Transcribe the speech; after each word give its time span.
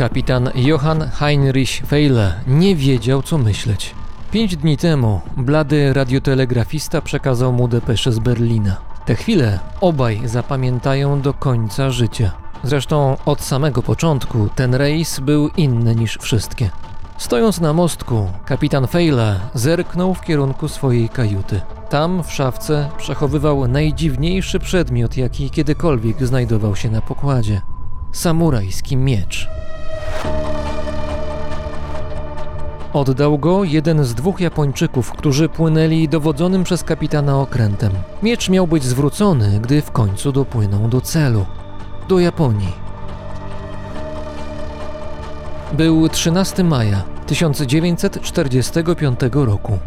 Kapitan 0.00 0.50
Johann 0.54 1.10
Heinrich 1.10 1.82
Feile 1.86 2.34
nie 2.46 2.76
wiedział, 2.76 3.22
co 3.22 3.38
myśleć. 3.38 3.94
Pięć 4.30 4.56
dni 4.56 4.76
temu 4.76 5.20
blady 5.36 5.92
radiotelegrafista 5.92 7.00
przekazał 7.00 7.52
mu 7.52 7.68
depeszę 7.68 8.12
z 8.12 8.18
Berlina. 8.18 8.76
Te 9.04 9.14
chwile 9.14 9.58
obaj 9.80 10.20
zapamiętają 10.24 11.20
do 11.20 11.34
końca 11.34 11.90
życia. 11.90 12.32
Zresztą 12.64 13.16
od 13.26 13.40
samego 13.40 13.82
początku 13.82 14.48
ten 14.54 14.74
rejs 14.74 15.20
był 15.20 15.48
inny 15.48 15.94
niż 15.94 16.18
wszystkie. 16.20 16.70
Stojąc 17.18 17.60
na 17.60 17.72
mostku, 17.72 18.28
kapitan 18.44 18.86
Feile 18.86 19.40
zerknął 19.54 20.14
w 20.14 20.20
kierunku 20.20 20.68
swojej 20.68 21.08
kajuty. 21.08 21.60
Tam 21.90 22.22
w 22.22 22.32
szafce 22.32 22.88
przechowywał 22.98 23.68
najdziwniejszy 23.68 24.58
przedmiot, 24.58 25.16
jaki 25.16 25.50
kiedykolwiek 25.50 26.26
znajdował 26.26 26.76
się 26.76 26.90
na 26.90 27.00
pokładzie 27.00 27.60
samurajski 28.12 28.96
miecz. 28.96 29.48
Oddał 32.92 33.38
go 33.38 33.64
jeden 33.64 34.04
z 34.04 34.14
dwóch 34.14 34.40
Japończyków, 34.40 35.12
którzy 35.12 35.48
płynęli 35.48 36.08
dowodzonym 36.08 36.64
przez 36.64 36.84
kapitana 36.84 37.40
okrętem. 37.40 37.92
Miecz 38.22 38.48
miał 38.48 38.66
być 38.66 38.84
zwrócony, 38.84 39.60
gdy 39.60 39.82
w 39.82 39.90
końcu 39.90 40.32
dopłyną 40.32 40.88
do 40.88 41.00
celu 41.00 41.46
do 42.08 42.20
Japonii. 42.20 42.72
Był 45.72 46.08
13 46.08 46.64
maja 46.64 47.02
1945 47.26 49.20
roku. 49.32 49.78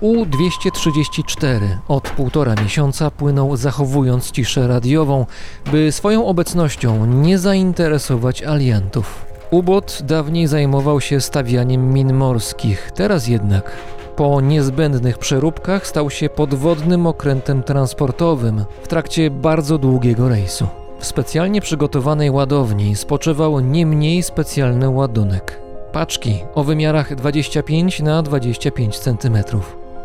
U-234 0.00 1.60
od 1.88 2.10
półtora 2.10 2.54
miesiąca 2.62 3.10
płynął 3.10 3.56
zachowując 3.56 4.30
ciszę 4.30 4.68
radiową, 4.68 5.26
by 5.72 5.92
swoją 5.92 6.26
obecnością 6.26 7.06
nie 7.06 7.38
zainteresować 7.38 8.42
aliantów. 8.42 9.26
Ubot 9.50 9.98
dawniej 10.04 10.46
zajmował 10.46 11.00
się 11.00 11.20
stawianiem 11.20 11.92
min 11.92 12.12
morskich, 12.12 12.90
teraz 12.94 13.28
jednak 13.28 13.72
po 14.16 14.40
niezbędnych 14.40 15.18
przeróbkach 15.18 15.86
stał 15.86 16.10
się 16.10 16.28
podwodnym 16.28 17.06
okrętem 17.06 17.62
transportowym 17.62 18.64
w 18.82 18.88
trakcie 18.88 19.30
bardzo 19.30 19.78
długiego 19.78 20.28
rejsu. 20.28 20.66
W 20.98 21.06
specjalnie 21.06 21.60
przygotowanej 21.60 22.30
ładowni 22.30 22.96
spoczywał 22.96 23.60
nie 23.60 23.86
mniej 23.86 24.22
specjalny 24.22 24.88
ładunek. 24.88 25.60
Paczki 25.92 26.38
o 26.54 26.64
wymiarach 26.64 27.14
25 27.14 28.00
na 28.00 28.22
25 28.22 28.98
cm. 28.98 29.38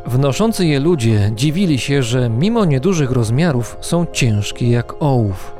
Wnoszący 0.06 0.66
je 0.66 0.80
ludzie 0.80 1.31
dziwili 1.36 1.80
się, 1.80 2.03
że 2.03 2.30
mimo 2.30 2.66
niedużych 2.66 3.12
rozmiarów 3.12 3.78
są 3.81 4.06
ciężkie 4.12 4.69
jak 4.69 4.94
ołów. 5.00 5.56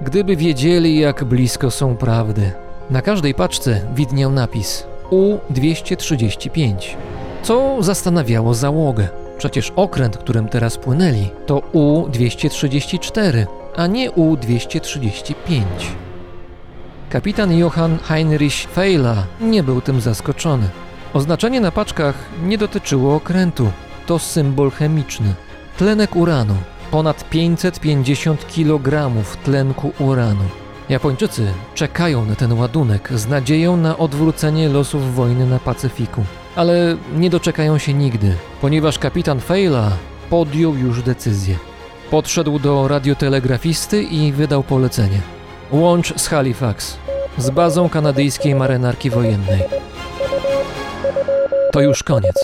Gdyby 0.00 0.36
wiedzieli, 0.36 0.98
jak 0.98 1.24
blisko 1.24 1.70
są 1.70 1.96
prawdy. 1.96 2.52
Na 2.90 3.02
każdej 3.02 3.34
paczce 3.34 3.80
widniał 3.94 4.32
napis 4.32 4.86
U-235, 5.10 6.74
co 7.42 7.76
zastanawiało 7.80 8.54
załogę. 8.54 9.08
Przecież 9.38 9.72
okręt, 9.76 10.16
którym 10.16 10.48
teraz 10.48 10.78
płynęli, 10.78 11.28
to 11.46 11.62
U-234, 11.72 13.46
a 13.76 13.86
nie 13.86 14.10
U-235. 14.10 15.34
Kapitan 17.10 17.58
Johann 17.58 17.98
Heinrich 17.98 18.66
Feila 18.74 19.26
nie 19.40 19.62
był 19.62 19.80
tym 19.80 20.00
zaskoczony. 20.00 20.68
Oznaczenie 21.14 21.60
na 21.60 21.70
paczkach 21.70 22.14
nie 22.44 22.58
dotyczyło 22.58 23.14
okrętu. 23.14 23.70
To 24.06 24.18
symbol 24.18 24.70
chemiczny. 24.70 25.34
Tlenek 25.76 26.16
uranu. 26.16 26.54
Ponad 26.90 27.30
550 27.30 28.46
kg 28.46 29.12
tlenku 29.44 29.92
uranu. 29.98 30.44
Japończycy 30.88 31.46
czekają 31.74 32.24
na 32.24 32.34
ten 32.34 32.52
ładunek 32.52 33.08
z 33.14 33.28
nadzieją 33.28 33.76
na 33.76 33.98
odwrócenie 33.98 34.68
losów 34.68 35.14
wojny 35.14 35.46
na 35.46 35.58
Pacyfiku. 35.58 36.24
Ale 36.56 36.96
nie 37.16 37.30
doczekają 37.30 37.78
się 37.78 37.94
nigdy, 37.94 38.34
ponieważ 38.60 38.98
kapitan 38.98 39.40
Feila 39.40 39.90
podjął 40.30 40.74
już 40.74 41.02
decyzję. 41.02 41.56
Podszedł 42.10 42.58
do 42.58 42.88
radiotelegrafisty 42.88 44.02
i 44.02 44.32
wydał 44.32 44.62
polecenie. 44.62 45.20
Łącz 45.70 46.20
z 46.20 46.28
Halifax, 46.28 46.96
z 47.38 47.50
bazą 47.50 47.88
kanadyjskiej 47.88 48.54
marynarki 48.54 49.10
wojennej. 49.10 49.62
To 51.72 51.80
już 51.80 52.02
koniec. 52.02 52.34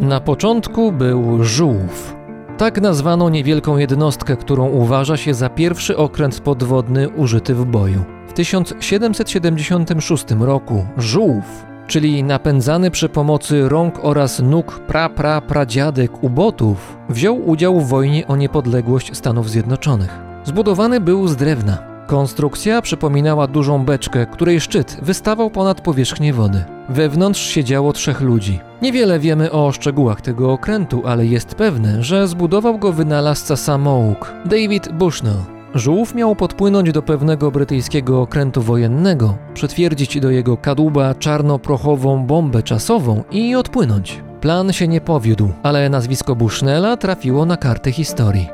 Na 0.00 0.20
początku 0.20 0.92
był 0.92 1.44
żółw. 1.44 2.14
Tak 2.58 2.80
nazwano 2.80 3.30
niewielką 3.30 3.76
jednostkę, 3.76 4.36
którą 4.36 4.68
uważa 4.68 5.16
się 5.16 5.34
za 5.34 5.48
pierwszy 5.48 5.96
okręt 5.96 6.40
podwodny 6.40 7.08
użyty 7.08 7.54
w 7.54 7.64
boju. 7.64 8.04
W 8.28 8.32
1776 8.32 10.24
roku 10.40 10.86
żółw 10.96 11.73
czyli 11.86 12.24
napędzany 12.24 12.90
przy 12.90 13.08
pomocy 13.08 13.68
rąk 13.68 13.98
oraz 14.02 14.40
nóg 14.40 14.80
pra-pra-pradziadek 14.88 16.08
ubotów, 16.20 16.96
wziął 17.08 17.48
udział 17.48 17.80
w 17.80 17.88
wojnie 17.88 18.26
o 18.26 18.36
niepodległość 18.36 19.16
Stanów 19.16 19.50
Zjednoczonych. 19.50 20.18
Zbudowany 20.44 21.00
był 21.00 21.28
z 21.28 21.36
drewna. 21.36 21.94
Konstrukcja 22.06 22.82
przypominała 22.82 23.46
dużą 23.46 23.84
beczkę, 23.84 24.26
której 24.26 24.60
szczyt 24.60 24.96
wystawał 25.02 25.50
ponad 25.50 25.80
powierzchnię 25.80 26.32
wody. 26.32 26.64
Wewnątrz 26.88 27.40
siedziało 27.40 27.92
trzech 27.92 28.20
ludzi. 28.20 28.60
Niewiele 28.82 29.18
wiemy 29.18 29.50
o 29.50 29.72
szczegółach 29.72 30.20
tego 30.20 30.52
okrętu, 30.52 31.02
ale 31.06 31.26
jest 31.26 31.54
pewne, 31.54 32.02
że 32.02 32.28
zbudował 32.28 32.78
go 32.78 32.92
wynalazca 32.92 33.56
samouk 33.56 34.32
David 34.44 34.92
Bushnell. 34.92 35.53
Żółw 35.74 36.14
miał 36.14 36.36
podpłynąć 36.36 36.92
do 36.92 37.02
pewnego 37.02 37.50
brytyjskiego 37.50 38.22
okrętu 38.22 38.62
wojennego, 38.62 39.38
przytwierdzić 39.54 40.20
do 40.20 40.30
jego 40.30 40.56
kadłuba 40.56 41.14
czarno-prochową 41.14 42.26
bombę 42.26 42.62
czasową 42.62 43.22
i 43.30 43.54
odpłynąć. 43.54 44.22
Plan 44.40 44.72
się 44.72 44.88
nie 44.88 45.00
powiódł, 45.00 45.50
ale 45.62 45.88
nazwisko 45.88 46.36
Bushnella 46.36 46.96
trafiło 46.96 47.46
na 47.46 47.56
karty 47.56 47.92
historii. 47.92 48.48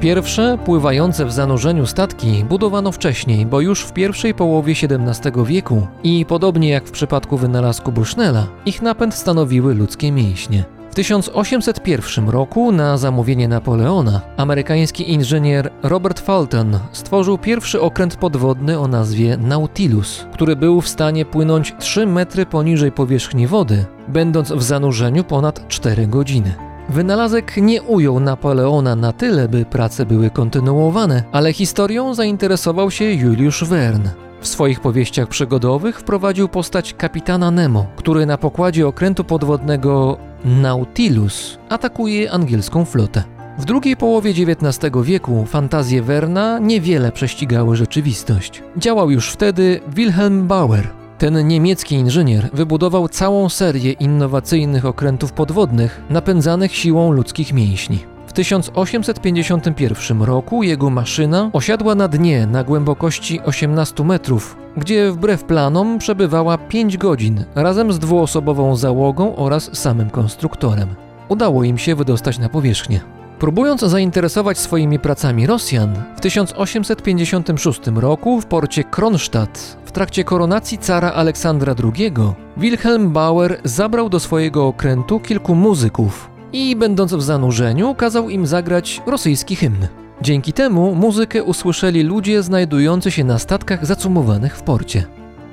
Pierwsze 0.00 0.58
pływające 0.64 1.24
w 1.26 1.32
zanurzeniu 1.32 1.86
statki 1.86 2.44
budowano 2.44 2.92
wcześniej, 2.92 3.46
bo 3.46 3.60
już 3.60 3.84
w 3.84 3.92
pierwszej 3.92 4.34
połowie 4.34 4.74
XVII 4.82 5.44
wieku 5.44 5.86
i 6.02 6.26
podobnie 6.28 6.68
jak 6.68 6.84
w 6.84 6.90
przypadku 6.90 7.36
wynalazku 7.36 7.92
Bushnella, 7.92 8.46
ich 8.66 8.82
napęd 8.82 9.14
stanowiły 9.14 9.74
ludzkie 9.74 10.12
mięśnie. 10.12 10.64
W 10.94 10.96
1801 10.96 12.28
roku 12.28 12.72
na 12.72 12.98
zamówienie 12.98 13.48
Napoleona 13.48 14.20
amerykański 14.36 15.12
inżynier 15.12 15.70
Robert 15.82 16.20
Fulton 16.20 16.78
stworzył 16.92 17.38
pierwszy 17.38 17.80
okręt 17.80 18.16
podwodny 18.16 18.78
o 18.78 18.88
nazwie 18.88 19.36
Nautilus, 19.36 20.26
który 20.32 20.56
był 20.56 20.80
w 20.80 20.88
stanie 20.88 21.24
płynąć 21.24 21.74
3 21.78 22.06
metry 22.06 22.46
poniżej 22.46 22.92
powierzchni 22.92 23.46
wody, 23.46 23.84
będąc 24.08 24.52
w 24.52 24.62
zanurzeniu 24.62 25.24
ponad 25.24 25.68
4 25.68 26.06
godziny. 26.06 26.54
Wynalazek 26.88 27.56
nie 27.56 27.82
ujął 27.82 28.20
Napoleona 28.20 28.96
na 28.96 29.12
tyle, 29.12 29.48
by 29.48 29.64
prace 29.64 30.06
były 30.06 30.30
kontynuowane, 30.30 31.22
ale 31.32 31.52
historią 31.52 32.14
zainteresował 32.14 32.90
się 32.90 33.04
Juliusz 33.04 33.64
Verne. 33.64 34.23
W 34.44 34.48
swoich 34.48 34.80
powieściach 34.80 35.28
przygodowych 35.28 36.00
wprowadził 36.00 36.48
postać 36.48 36.94
kapitana 36.94 37.50
Nemo, 37.50 37.86
który 37.96 38.26
na 38.26 38.38
pokładzie 38.38 38.86
okrętu 38.86 39.24
podwodnego 39.24 40.18
Nautilus 40.44 41.58
atakuje 41.68 42.32
angielską 42.32 42.84
flotę. 42.84 43.24
W 43.58 43.64
drugiej 43.64 43.96
połowie 43.96 44.30
XIX 44.30 44.92
wieku 45.02 45.44
fantazje 45.46 46.02
Werna 46.02 46.58
niewiele 46.58 47.12
prześcigały 47.12 47.76
rzeczywistość. 47.76 48.62
Działał 48.76 49.10
już 49.10 49.30
wtedy 49.30 49.80
Wilhelm 49.88 50.46
Bauer. 50.46 50.88
Ten 51.18 51.48
niemiecki 51.48 51.94
inżynier 51.94 52.48
wybudował 52.52 53.08
całą 53.08 53.48
serię 53.48 53.92
innowacyjnych 53.92 54.84
okrętów 54.84 55.32
podwodnych 55.32 56.02
napędzanych 56.10 56.74
siłą 56.74 57.12
ludzkich 57.12 57.52
mięśni. 57.52 58.13
W 58.34 58.36
1851 58.36 60.22
roku 60.22 60.62
jego 60.62 60.90
maszyna 60.90 61.50
osiadła 61.52 61.94
na 61.94 62.08
dnie 62.08 62.46
na 62.46 62.64
głębokości 62.64 63.40
18 63.40 64.04
metrów, 64.04 64.56
gdzie 64.76 65.12
wbrew 65.12 65.44
planom 65.44 65.98
przebywała 65.98 66.58
5 66.58 66.96
godzin 66.96 67.44
razem 67.54 67.92
z 67.92 67.98
dwuosobową 67.98 68.76
załogą 68.76 69.36
oraz 69.36 69.76
samym 69.76 70.10
konstruktorem. 70.10 70.88
Udało 71.28 71.64
im 71.64 71.78
się 71.78 71.94
wydostać 71.94 72.38
na 72.38 72.48
powierzchnię. 72.48 73.00
Próbując 73.38 73.80
zainteresować 73.80 74.58
swoimi 74.58 74.98
pracami 74.98 75.46
Rosjan, 75.46 75.94
w 76.16 76.20
1856 76.20 77.80
roku 77.94 78.40
w 78.40 78.46
porcie 78.46 78.84
Kronstadt 78.84 79.76
w 79.84 79.92
trakcie 79.92 80.24
koronacji 80.24 80.78
cara 80.78 81.12
Aleksandra 81.12 81.74
II 81.84 82.12
Wilhelm 82.56 83.12
Bauer 83.12 83.60
zabrał 83.64 84.08
do 84.08 84.20
swojego 84.20 84.66
okrętu 84.66 85.20
kilku 85.20 85.54
muzyków 85.54 86.33
i 86.54 86.76
będąc 86.76 87.14
w 87.14 87.22
zanurzeniu 87.22 87.94
kazał 87.94 88.30
im 88.30 88.46
zagrać 88.46 89.02
rosyjski 89.06 89.56
hymn. 89.56 89.86
Dzięki 90.22 90.52
temu 90.52 90.94
muzykę 90.94 91.42
usłyszeli 91.42 92.02
ludzie 92.02 92.42
znajdujący 92.42 93.10
się 93.10 93.24
na 93.24 93.38
statkach 93.38 93.86
zacumowanych 93.86 94.56
w 94.56 94.62
porcie. 94.62 95.06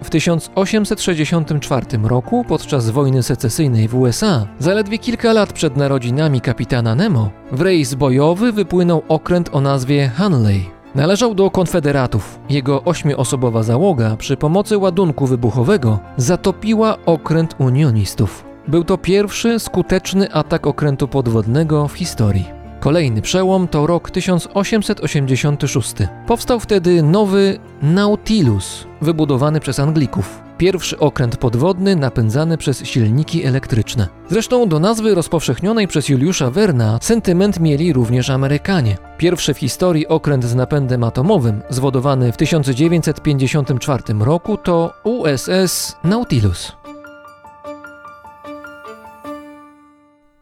W 0.04 0.10
1864 0.10 1.86
roku, 2.04 2.46
podczas 2.48 2.90
wojny 2.90 3.24
secesyjnej 3.24 3.88
w 3.88 3.96
USA, 3.96 4.48
zaledwie 4.60 4.98
kilka 4.98 5.34
lat 5.34 5.54
przed 5.54 5.78
narodzinami 5.78 6.42
kapitana 6.42 6.96
Nemo, 6.96 7.30
w 7.52 7.62
rejs 7.62 7.94
bojowy 7.94 8.52
wypłynął 8.52 9.04
okręt 9.08 9.50
o 9.52 9.62
nazwie 9.62 10.10
Hanley. 10.10 10.70
Należał 10.96 11.36
do 11.36 11.52
konfederatów. 11.52 12.40
Jego 12.50 12.84
ośmioosobowa 12.84 13.64
załoga 13.64 14.18
przy 14.18 14.38
pomocy 14.38 14.78
ładunku 14.78 15.28
wybuchowego 15.28 16.00
zatopiła 16.18 16.98
okręt 17.06 17.56
unionistów. 17.60 18.51
Był 18.68 18.84
to 18.84 18.98
pierwszy 18.98 19.60
skuteczny 19.60 20.34
atak 20.34 20.68
okrętu 20.68 21.08
podwodnego 21.08 21.88
w 21.88 21.94
historii. 21.94 22.62
Kolejny 22.80 23.22
przełom 23.22 23.68
to 23.68 23.88
rok 23.88 24.12
1886. 24.12 25.94
Powstał 26.28 26.60
wtedy 26.60 27.04
nowy 27.04 27.60
Nautilus, 27.82 28.86
wybudowany 29.02 29.60
przez 29.60 29.80
Anglików. 29.80 30.42
Pierwszy 30.58 31.00
okręt 31.00 31.38
podwodny 31.38 31.96
napędzany 31.96 32.58
przez 32.58 32.86
silniki 32.86 33.46
elektryczne. 33.46 34.08
Zresztą 34.30 34.70
do 34.70 34.80
nazwy 34.80 35.16
rozpowszechnionej 35.16 35.88
przez 35.88 36.10
Juliusza 36.10 36.52
Werna 36.52 37.00
sentyment 37.02 37.60
mieli 37.60 37.94
również 37.94 38.30
Amerykanie. 38.30 38.98
Pierwszy 39.18 39.54
w 39.54 39.58
historii 39.58 40.08
okręt 40.08 40.44
z 40.44 40.56
napędem 40.56 41.04
atomowym, 41.04 41.62
zwodowany 41.70 42.32
w 42.32 42.38
1954 42.38 44.04
roku, 44.20 44.58
to 44.58 44.94
USS 45.04 45.96
Nautilus. 46.04 46.81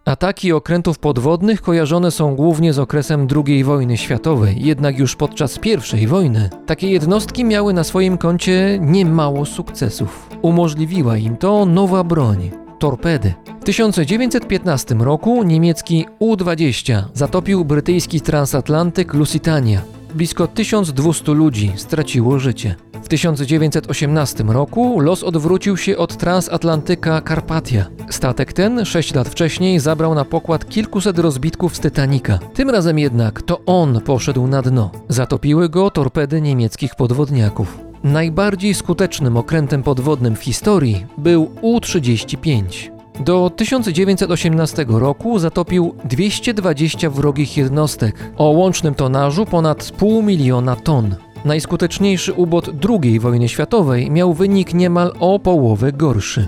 Ataki 0.10 0.54
okrętów 0.54 1.00
podwodnych 1.00 1.62
kojarzone 1.62 2.12
są 2.12 2.36
głównie 2.36 2.74
z 2.74 2.80
okresem 2.80 3.28
II 3.46 3.64
wojny 3.64 3.98
światowej, 3.98 4.66
jednak 4.66 5.00
już 5.00 5.16
podczas 5.16 5.60
I 6.02 6.08
wojny 6.08 6.50
takie 6.66 6.90
jednostki 6.90 7.46
miały 7.46 7.74
na 7.74 7.84
swoim 7.84 8.18
koncie 8.18 8.80
niemało 8.82 9.46
sukcesów. 9.46 10.30
Umożliwiła 10.42 11.18
im 11.18 11.38
to 11.38 11.66
nowa 11.66 12.04
broń 12.04 12.52
torpedy. 12.80 13.34
W 13.62 13.64
1915 13.64 14.96
roku 14.96 15.44
niemiecki 15.44 16.06
U-20 16.20 17.04
zatopił 17.14 17.66
brytyjski 17.66 18.22
transatlantyk 18.22 19.14
Lusitania. 19.14 19.99
Blisko 20.16 20.48
1200 20.48 21.32
ludzi 21.32 21.74
straciło 21.76 22.40
życie. 22.40 22.76
W 23.04 23.08
1918 23.08 24.44
roku 24.44 25.00
los 25.00 25.24
odwrócił 25.24 25.78
się 25.78 25.98
od 25.98 26.18
transatlantyka 26.18 27.22
Karpatia. 27.22 27.86
Statek 28.10 28.54
ten 28.54 28.86
sześć 28.86 29.14
lat 29.14 29.30
wcześniej 29.30 29.80
zabrał 29.80 30.16
na 30.16 30.26
pokład 30.26 30.70
kilkuset 30.70 31.20
rozbitków 31.20 31.76
z 31.76 31.80
Titanica. 31.80 32.40
Tym 32.54 32.70
razem 32.70 33.00
jednak 33.00 33.42
to 33.42 33.66
on 33.66 34.02
poszedł 34.02 34.48
na 34.48 34.62
dno. 34.62 34.92
Zatopiły 35.10 35.70
go 35.70 35.92
torpedy 35.92 36.42
niemieckich 36.42 36.96
podwodniaków. 36.96 37.78
Najbardziej 38.04 38.74
skutecznym 38.74 39.38
okrętem 39.38 39.84
podwodnym 39.84 40.36
w 40.36 40.44
historii 40.44 41.06
był 41.18 41.52
U-35. 41.62 42.99
Do 43.20 43.50
1918 43.50 44.86
roku 44.90 45.40
zatopił 45.40 45.96
220 46.06 47.10
wrogich 47.10 47.58
jednostek 47.58 48.16
o 48.38 48.44
łącznym 48.44 48.96
tonażu 48.96 49.46
ponad 49.46 49.92
pół 49.92 50.24
miliona 50.24 50.76
ton. 50.76 51.16
Najskuteczniejszy 51.46 52.34
ubot 52.34 52.70
II 52.90 53.20
wojny 53.20 53.50
światowej 53.50 54.12
miał 54.12 54.34
wynik 54.34 54.74
niemal 54.74 55.14
o 55.20 55.40
połowę 55.40 55.92
gorszy. 55.92 56.48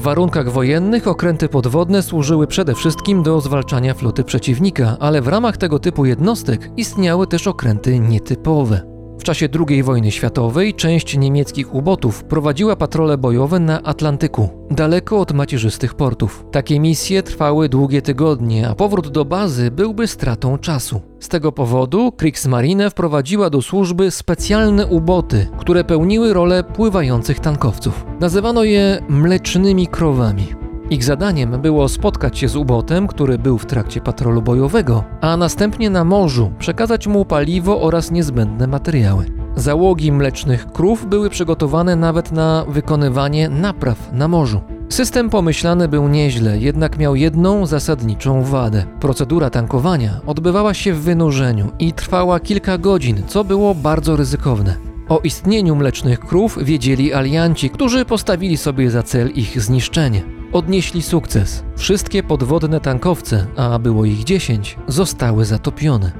W 0.00 0.02
warunkach 0.02 0.52
wojennych 0.52 1.08
okręty 1.08 1.48
podwodne 1.48 2.02
służyły 2.02 2.46
przede 2.46 2.74
wszystkim 2.74 3.22
do 3.22 3.40
zwalczania 3.40 3.94
floty 3.94 4.24
przeciwnika, 4.24 4.96
ale 5.00 5.22
w 5.22 5.28
ramach 5.28 5.56
tego 5.56 5.78
typu 5.78 6.06
jednostek 6.06 6.70
istniały 6.76 7.26
też 7.26 7.46
okręty 7.46 7.98
nietypowe. 7.98 8.99
W 9.20 9.24
czasie 9.24 9.48
II 9.68 9.82
wojny 9.82 10.10
światowej 10.10 10.74
część 10.74 11.16
niemieckich 11.16 11.74
ubotów 11.74 12.24
prowadziła 12.24 12.76
patrole 12.76 13.18
bojowe 13.18 13.58
na 13.58 13.82
Atlantyku, 13.82 14.48
daleko 14.70 15.20
od 15.20 15.32
macierzystych 15.32 15.94
portów. 15.94 16.44
Takie 16.52 16.80
misje 16.80 17.22
trwały 17.22 17.68
długie 17.68 18.02
tygodnie, 18.02 18.68
a 18.68 18.74
powrót 18.74 19.08
do 19.08 19.24
bazy 19.24 19.70
byłby 19.70 20.06
stratą 20.06 20.58
czasu. 20.58 21.00
Z 21.20 21.28
tego 21.28 21.52
powodu 21.52 22.12
Kriegsmarine 22.12 22.90
wprowadziła 22.90 23.50
do 23.50 23.62
służby 23.62 24.10
specjalne 24.10 24.86
uboty, 24.86 25.48
które 25.58 25.84
pełniły 25.84 26.32
rolę 26.32 26.64
pływających 26.64 27.40
tankowców. 27.40 28.06
Nazywano 28.20 28.64
je 28.64 29.02
mlecznymi 29.08 29.86
krowami. 29.86 30.59
Ich 30.90 31.04
zadaniem 31.04 31.50
było 31.50 31.88
spotkać 31.88 32.38
się 32.38 32.48
z 32.48 32.56
ubotem, 32.56 33.06
który 33.06 33.38
był 33.38 33.58
w 33.58 33.66
trakcie 33.66 34.00
patrolu 34.00 34.42
bojowego, 34.42 35.04
a 35.20 35.36
następnie 35.36 35.90
na 35.90 36.04
morzu 36.04 36.52
przekazać 36.58 37.06
mu 37.06 37.24
paliwo 37.24 37.80
oraz 37.80 38.10
niezbędne 38.10 38.66
materiały. 38.66 39.26
Załogi 39.56 40.12
mlecznych 40.12 40.72
krów 40.72 41.06
były 41.08 41.30
przygotowane 41.30 41.96
nawet 41.96 42.32
na 42.32 42.64
wykonywanie 42.68 43.48
napraw 43.48 44.12
na 44.12 44.28
morzu. 44.28 44.60
System 44.88 45.30
pomyślany 45.30 45.88
był 45.88 46.08
nieźle, 46.08 46.58
jednak 46.58 46.98
miał 46.98 47.16
jedną 47.16 47.66
zasadniczą 47.66 48.42
wadę. 48.42 48.84
Procedura 49.00 49.50
tankowania 49.50 50.20
odbywała 50.26 50.74
się 50.74 50.92
w 50.92 51.00
wynurzeniu 51.00 51.70
i 51.78 51.92
trwała 51.92 52.40
kilka 52.40 52.78
godzin, 52.78 53.22
co 53.26 53.44
było 53.44 53.74
bardzo 53.74 54.16
ryzykowne. 54.16 54.76
O 55.08 55.20
istnieniu 55.24 55.76
mlecznych 55.76 56.20
krów 56.20 56.58
wiedzieli 56.62 57.12
alianci, 57.12 57.70
którzy 57.70 58.04
postawili 58.04 58.56
sobie 58.56 58.90
za 58.90 59.02
cel 59.02 59.30
ich 59.30 59.62
zniszczenie 59.62 60.39
odnieśli 60.52 61.02
sukces. 61.02 61.64
Wszystkie 61.76 62.22
podwodne 62.22 62.80
tankowce, 62.80 63.46
a 63.56 63.78
było 63.78 64.04
ich 64.04 64.24
10, 64.24 64.78
zostały 64.88 65.44
zatopione. 65.44 66.12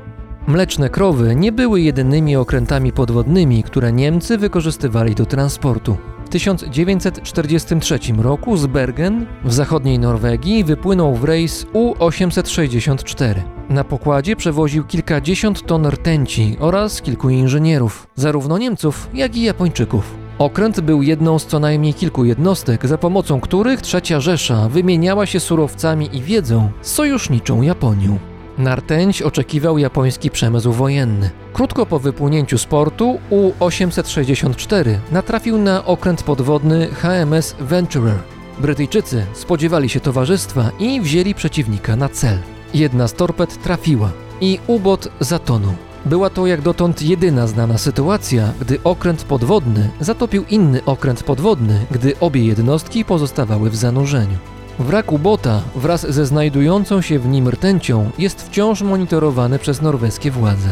Mleczne 0.46 0.90
krowy 0.90 1.36
nie 1.36 1.52
były 1.52 1.80
jedynymi 1.80 2.36
okrętami 2.36 2.92
podwodnymi, 2.92 3.62
które 3.62 3.92
Niemcy 3.92 4.38
wykorzystywali 4.38 5.14
do 5.14 5.26
transportu. 5.26 5.96
W 6.26 6.28
1943 6.28 7.98
roku 8.18 8.56
z 8.56 8.66
Bergen 8.66 9.26
w 9.44 9.52
zachodniej 9.52 9.98
Norwegii 9.98 10.64
wypłynął 10.64 11.14
w 11.14 11.24
rejs 11.24 11.66
U-864. 11.72 13.34
Na 13.68 13.84
pokładzie 13.84 14.36
przewoził 14.36 14.84
kilkadziesiąt 14.84 15.66
ton 15.66 15.86
rtęci 15.86 16.56
oraz 16.60 17.02
kilku 17.02 17.30
inżynierów, 17.30 18.06
zarówno 18.14 18.58
Niemców, 18.58 19.10
jak 19.14 19.36
i 19.36 19.42
Japończyków. 19.42 20.29
Okręt 20.40 20.80
był 20.80 21.02
jedną 21.02 21.38
z 21.38 21.46
co 21.46 21.58
najmniej 21.58 21.94
kilku 21.94 22.24
jednostek, 22.24 22.86
za 22.86 22.98
pomocą 22.98 23.40
których 23.40 23.80
Trzecia 23.80 24.20
Rzesza 24.20 24.68
wymieniała 24.68 25.26
się 25.26 25.40
surowcami 25.40 26.16
i 26.16 26.22
wiedzą 26.22 26.70
z 26.82 26.92
sojuszniczą 26.92 27.62
Japonią. 27.62 28.18
Na 28.58 28.76
rtęć 28.76 29.22
oczekiwał 29.22 29.78
japoński 29.78 30.30
przemysł 30.30 30.72
wojenny. 30.72 31.30
Krótko 31.52 31.86
po 31.86 31.98
wypłynięciu 31.98 32.58
z 32.58 32.66
portu 32.66 33.18
U-864 33.30 34.94
natrafił 35.12 35.58
na 35.58 35.84
okręt 35.84 36.22
podwodny 36.22 36.86
HMS 36.86 37.56
Venturer. 37.60 38.18
Brytyjczycy 38.58 39.26
spodziewali 39.32 39.88
się 39.88 40.00
towarzystwa 40.00 40.70
i 40.78 41.00
wzięli 41.00 41.34
przeciwnika 41.34 41.96
na 41.96 42.08
cel. 42.08 42.38
Jedna 42.74 43.08
z 43.08 43.14
torped 43.14 43.62
trafiła 43.62 44.10
i 44.40 44.58
ubot 44.66 45.08
zatonął. 45.20 45.89
Była 46.06 46.30
to 46.30 46.46
jak 46.46 46.60
dotąd 46.60 47.02
jedyna 47.02 47.46
znana 47.46 47.78
sytuacja, 47.78 48.52
gdy 48.60 48.78
okręt 48.84 49.24
podwodny 49.24 49.90
zatopił 50.00 50.44
inny 50.50 50.84
okręt 50.84 51.22
podwodny, 51.22 51.86
gdy 51.90 52.18
obie 52.20 52.44
jednostki 52.44 53.04
pozostawały 53.04 53.70
w 53.70 53.76
zanurzeniu. 53.76 54.38
Wrak 54.78 55.12
ubota 55.12 55.62
wraz 55.74 56.10
ze 56.10 56.26
znajdującą 56.26 57.00
się 57.00 57.18
w 57.18 57.28
nim 57.28 57.48
rtęcią 57.48 58.10
jest 58.18 58.42
wciąż 58.42 58.82
monitorowany 58.82 59.58
przez 59.58 59.82
norweskie 59.82 60.30
władze. 60.30 60.68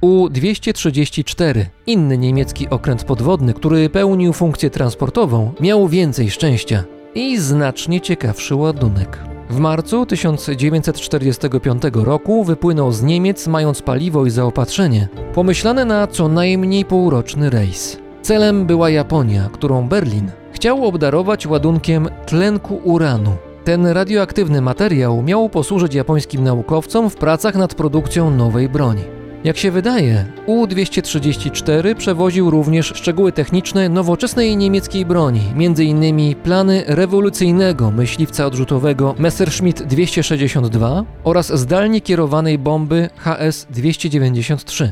U-234, 0.00 1.64
inny 1.86 2.18
niemiecki 2.18 2.68
okręt 2.68 3.04
podwodny, 3.04 3.54
który 3.54 3.90
pełnił 3.90 4.32
funkcję 4.32 4.70
transportową, 4.70 5.52
miał 5.60 5.88
więcej 5.88 6.30
szczęścia 6.30 6.84
i 7.14 7.38
znacznie 7.38 8.00
ciekawszy 8.00 8.54
ładunek. 8.54 9.33
W 9.54 9.58
marcu 9.58 10.06
1945 10.06 11.82
roku 11.94 12.44
wypłynął 12.44 12.92
z 12.92 13.02
Niemiec 13.02 13.46
mając 13.46 13.82
paliwo 13.82 14.26
i 14.26 14.30
zaopatrzenie, 14.30 15.08
pomyślane 15.34 15.84
na 15.84 16.06
co 16.06 16.28
najmniej 16.28 16.84
półroczny 16.84 17.50
rejs. 17.50 17.98
Celem 18.22 18.66
była 18.66 18.90
Japonia, 18.90 19.48
którą 19.52 19.88
Berlin 19.88 20.30
chciał 20.52 20.84
obdarować 20.84 21.46
ładunkiem 21.46 22.08
tlenku 22.26 22.80
uranu. 22.84 23.30
Ten 23.64 23.86
radioaktywny 23.86 24.60
materiał 24.60 25.22
miał 25.22 25.48
posłużyć 25.48 25.94
japońskim 25.94 26.44
naukowcom 26.44 27.10
w 27.10 27.16
pracach 27.16 27.54
nad 27.54 27.74
produkcją 27.74 28.30
nowej 28.30 28.68
broni. 28.68 29.02
Jak 29.44 29.56
się 29.56 29.70
wydaje, 29.70 30.26
U-234 30.46 31.94
przewoził 31.94 32.50
również 32.50 32.86
szczegóły 32.86 33.32
techniczne 33.32 33.88
nowoczesnej 33.88 34.56
niemieckiej 34.56 35.06
broni, 35.06 35.40
m.in. 35.56 36.34
plany 36.34 36.84
rewolucyjnego 36.86 37.90
myśliwca 37.90 38.46
odrzutowego 38.46 39.14
Messerschmitt 39.18 39.82
262 39.82 41.04
oraz 41.24 41.58
zdalnie 41.58 42.00
kierowanej 42.00 42.58
bomby 42.58 43.08
HS-293. 43.24 44.88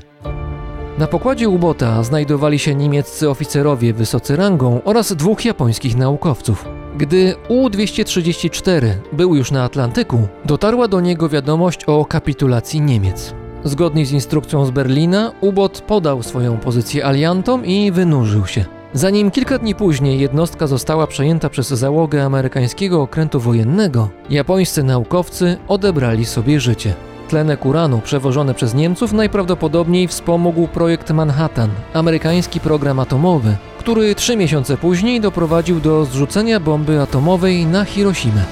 Na 0.99 1.07
pokładzie 1.07 1.49
ubota 1.49 2.03
znajdowali 2.03 2.59
się 2.59 2.75
niemieccy 2.75 3.31
oficerowie 3.31 3.93
wysocy 3.93 4.37
rangą 4.37 4.81
oraz 4.85 5.13
dwóch 5.13 5.45
japońskich 5.45 5.97
naukowców. 5.97 6.65
Gdy 6.97 7.35
U-234 7.49 8.87
był 9.13 9.35
już 9.35 9.51
na 9.51 9.65
Atlantyku, 9.65 10.29
dotarła 10.45 10.89
do 10.89 11.01
niego 11.01 11.29
wiadomość 11.29 11.85
o 11.85 12.05
kapitulacji 12.05 12.81
Niemiec. 12.81 13.42
Zgodnie 13.65 14.07
z 14.07 14.13
instrukcją 14.13 14.67
z 14.67 14.71
Berlina, 14.71 15.33
ubot 15.41 15.81
podał 15.81 16.23
swoją 16.23 16.59
pozycję 16.59 17.07
aliantom 17.07 17.67
i 17.67 17.93
wynurzył 17.93 18.47
się. 18.47 18.65
Zanim 18.95 19.31
kilka 19.31 19.59
dni 19.59 19.75
później 19.75 20.21
jednostka 20.21 20.67
została 20.67 21.07
przejęta 21.07 21.49
przez 21.49 21.69
załogę 21.69 22.25
amerykańskiego 22.25 23.03
okrętu 23.03 23.41
wojennego, 23.41 24.09
japońscy 24.31 24.83
naukowcy 24.83 25.57
odebrali 25.69 26.25
sobie 26.25 26.61
życie. 26.61 26.95
Tlenek 27.29 27.67
uranu 27.67 28.01
przewożony 28.01 28.55
przez 28.55 28.75
Niemców 28.75 29.13
najprawdopodobniej 29.13 30.09
wspomógł 30.09 30.69
projekt 30.69 31.11
Manhattan, 31.11 31.71
amerykański 31.95 32.61
program 32.61 33.01
atomowy, 33.01 33.57
który 33.79 34.15
trzy 34.15 34.37
miesiące 34.37 34.77
później 34.77 35.21
doprowadził 35.21 35.81
do 35.81 36.05
zrzucenia 36.05 36.61
bomby 36.61 37.01
atomowej 37.01 37.67
na 37.67 37.85
Hiroshimę. 37.85 38.43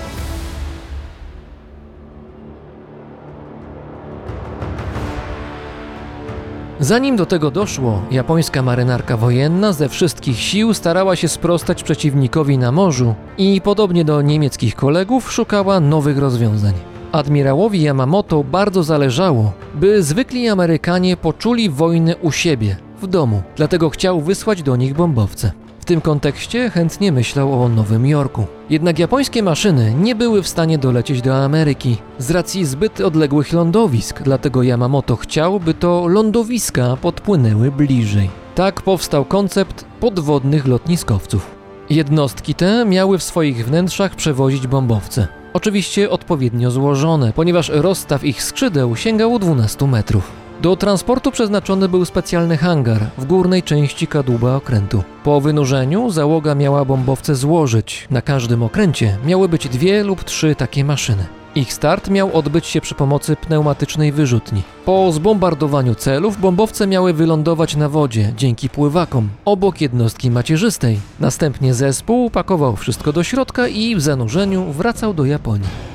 Zanim 6.80 7.16
do 7.16 7.26
tego 7.26 7.50
doszło, 7.50 8.02
japońska 8.10 8.62
marynarka 8.62 9.16
wojenna 9.16 9.72
ze 9.72 9.88
wszystkich 9.88 10.38
sił 10.38 10.74
starała 10.74 11.16
się 11.16 11.28
sprostać 11.28 11.82
przeciwnikowi 11.82 12.58
na 12.58 12.72
morzu 12.72 13.14
i 13.38 13.60
podobnie 13.60 14.04
do 14.04 14.22
niemieckich 14.22 14.74
kolegów 14.74 15.32
szukała 15.32 15.80
nowych 15.80 16.18
rozwiązań. 16.18 16.74
Admirałowi 17.12 17.82
Yamamoto 17.82 18.44
bardzo 18.44 18.82
zależało, 18.82 19.52
by 19.74 20.02
zwykli 20.02 20.48
Amerykanie 20.48 21.16
poczuli 21.16 21.70
wojnę 21.70 22.16
u 22.16 22.32
siebie, 22.32 22.76
w 23.00 23.06
domu, 23.06 23.42
dlatego 23.56 23.90
chciał 23.90 24.20
wysłać 24.20 24.62
do 24.62 24.76
nich 24.76 24.94
bombowce. 24.94 25.52
Tym 25.90 26.00
kontekście 26.00 26.70
chętnie 26.70 27.12
myślał 27.12 27.62
o 27.62 27.68
Nowym 27.68 28.06
Jorku. 28.06 28.46
Jednak 28.70 28.98
japońskie 28.98 29.42
maszyny 29.42 29.94
nie 29.94 30.14
były 30.14 30.42
w 30.42 30.48
stanie 30.48 30.78
dolecieć 30.78 31.22
do 31.22 31.36
Ameryki 31.36 31.96
z 32.18 32.30
racji 32.30 32.64
zbyt 32.64 33.00
odległych 33.00 33.52
lądowisk, 33.52 34.22
dlatego 34.22 34.62
Yamamoto 34.62 35.16
chciał, 35.16 35.60
by 35.60 35.74
to 35.74 36.06
lądowiska 36.06 36.96
podpłynęły 36.96 37.70
bliżej. 37.72 38.30
Tak 38.54 38.82
powstał 38.82 39.24
koncept 39.24 39.84
podwodnych 40.00 40.66
lotniskowców. 40.66 41.50
Jednostki 41.90 42.54
te 42.54 42.84
miały 42.84 43.18
w 43.18 43.22
swoich 43.22 43.66
wnętrzach 43.66 44.14
przewozić 44.14 44.66
bombowce. 44.66 45.28
Oczywiście 45.52 46.10
odpowiednio 46.10 46.70
złożone, 46.70 47.32
ponieważ 47.32 47.68
rozstaw 47.68 48.24
ich 48.24 48.42
skrzydeł 48.42 48.96
sięgał 48.96 49.38
12 49.38 49.86
metrów. 49.86 50.39
Do 50.62 50.76
transportu 50.76 51.30
przeznaczony 51.30 51.88
był 51.88 52.04
specjalny 52.04 52.56
hangar 52.56 53.06
w 53.18 53.24
górnej 53.24 53.62
części 53.62 54.06
kadłuba 54.06 54.56
okrętu. 54.56 55.02
Po 55.24 55.40
wynurzeniu 55.40 56.10
załoga 56.10 56.54
miała 56.54 56.84
bombowce 56.84 57.34
złożyć. 57.34 58.08
Na 58.10 58.22
każdym 58.22 58.62
okręcie 58.62 59.18
miały 59.26 59.48
być 59.48 59.68
dwie 59.68 60.04
lub 60.04 60.24
trzy 60.24 60.54
takie 60.54 60.84
maszyny. 60.84 61.26
Ich 61.54 61.72
start 61.72 62.10
miał 62.10 62.36
odbyć 62.36 62.66
się 62.66 62.80
przy 62.80 62.94
pomocy 62.94 63.36
pneumatycznej 63.36 64.12
wyrzutni. 64.12 64.62
Po 64.84 65.12
zbombardowaniu 65.12 65.94
celów 65.94 66.40
bombowce 66.40 66.86
miały 66.86 67.12
wylądować 67.12 67.76
na 67.76 67.88
wodzie 67.88 68.32
dzięki 68.36 68.68
pływakom 68.68 69.28
obok 69.44 69.80
jednostki 69.80 70.30
macierzystej. 70.30 71.00
Następnie 71.20 71.74
zespół 71.74 72.30
pakował 72.30 72.76
wszystko 72.76 73.12
do 73.12 73.22
środka 73.22 73.68
i 73.68 73.96
w 73.96 74.00
zanurzeniu 74.00 74.72
wracał 74.72 75.14
do 75.14 75.24
Japonii. 75.24 75.90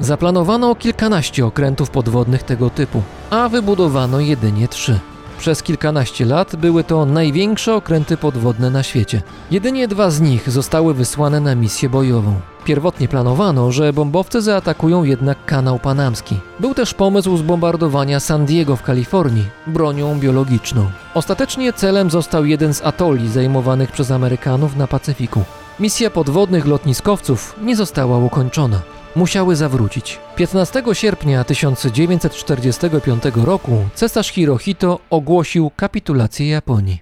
Zaplanowano 0.00 0.74
kilkanaście 0.74 1.46
okrętów 1.46 1.90
podwodnych 1.90 2.42
tego 2.42 2.70
typu, 2.70 3.02
a 3.30 3.48
wybudowano 3.48 4.20
jedynie 4.20 4.68
trzy. 4.68 4.98
Przez 5.38 5.62
kilkanaście 5.62 6.24
lat 6.24 6.56
były 6.56 6.84
to 6.84 7.06
największe 7.06 7.74
okręty 7.74 8.16
podwodne 8.16 8.70
na 8.70 8.82
świecie. 8.82 9.22
Jedynie 9.50 9.88
dwa 9.88 10.10
z 10.10 10.20
nich 10.20 10.50
zostały 10.50 10.94
wysłane 10.94 11.40
na 11.40 11.54
misję 11.54 11.88
bojową. 11.88 12.34
Pierwotnie 12.64 13.08
planowano, 13.08 13.72
że 13.72 13.92
bombowce 13.92 14.42
zaatakują 14.42 15.04
jednak 15.04 15.44
kanał 15.44 15.78
panamski. 15.78 16.36
Był 16.60 16.74
też 16.74 16.94
pomysł 16.94 17.36
zbombardowania 17.36 18.20
San 18.20 18.46
Diego 18.46 18.76
w 18.76 18.82
Kalifornii 18.82 19.44
bronią 19.66 20.18
biologiczną. 20.18 20.90
Ostatecznie 21.14 21.72
celem 21.72 22.10
został 22.10 22.44
jeden 22.44 22.74
z 22.74 22.82
atoli 22.82 23.28
zajmowanych 23.28 23.92
przez 23.92 24.10
Amerykanów 24.10 24.76
na 24.76 24.86
Pacyfiku. 24.86 25.42
Misja 25.80 26.10
podwodnych 26.10 26.66
lotniskowców 26.66 27.54
nie 27.62 27.76
została 27.76 28.18
ukończona 28.18 28.80
musiały 29.18 29.56
zawrócić. 29.56 30.18
15 30.36 30.82
sierpnia 30.92 31.44
1945 31.44 33.22
roku 33.44 33.72
cesarz 33.94 34.28
Hirohito 34.28 34.98
ogłosił 35.10 35.70
kapitulację 35.76 36.48
Japonii. 36.48 37.00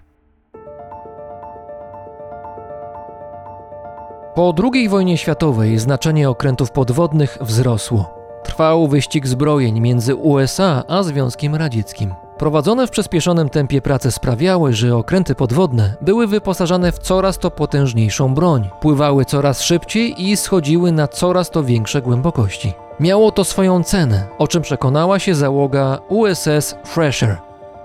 Po 4.35 4.55
II 4.73 4.89
wojnie 4.89 5.19
światowej 5.19 5.79
znaczenie 5.79 6.31
okrętów 6.31 6.71
podwodnych 6.71 7.39
wzrosło. 7.41 8.15
Trwał 8.45 8.89
wyścig 8.89 9.27
zbrojeń 9.27 9.81
między 9.81 10.15
USA 10.15 10.85
a 10.89 11.03
Związkiem 11.03 11.55
Radzieckim. 11.55 12.26
Prowadzone 12.39 12.87
w 12.87 12.91
przyspieszonym 12.91 13.49
tempie 13.49 13.83
prace 13.83 14.13
sprawiały, 14.13 14.73
że 14.73 14.97
okręty 14.97 15.35
podwodne 15.35 15.95
były 16.01 16.27
wyposażane 16.27 16.93
w 16.93 16.99
coraz 16.99 17.39
to 17.39 17.51
potężniejszą 17.51 18.35
broń, 18.35 18.69
pływały 18.81 19.25
coraz 19.25 19.63
szybciej 19.63 20.31
i 20.31 20.37
schodziły 20.37 20.93
na 20.93 21.09
coraz 21.09 21.51
to 21.51 21.65
większe 21.65 22.03
głębokości. 22.03 22.73
Miało 23.01 23.33
to 23.33 23.45
swoją 23.45 23.83
cenę, 23.83 24.27
o 24.39 24.49
czym 24.49 24.63
przekonała 24.63 25.19
się 25.19 25.35
załoga 25.35 25.99
USS 26.09 26.77
Fresher. 26.85 27.37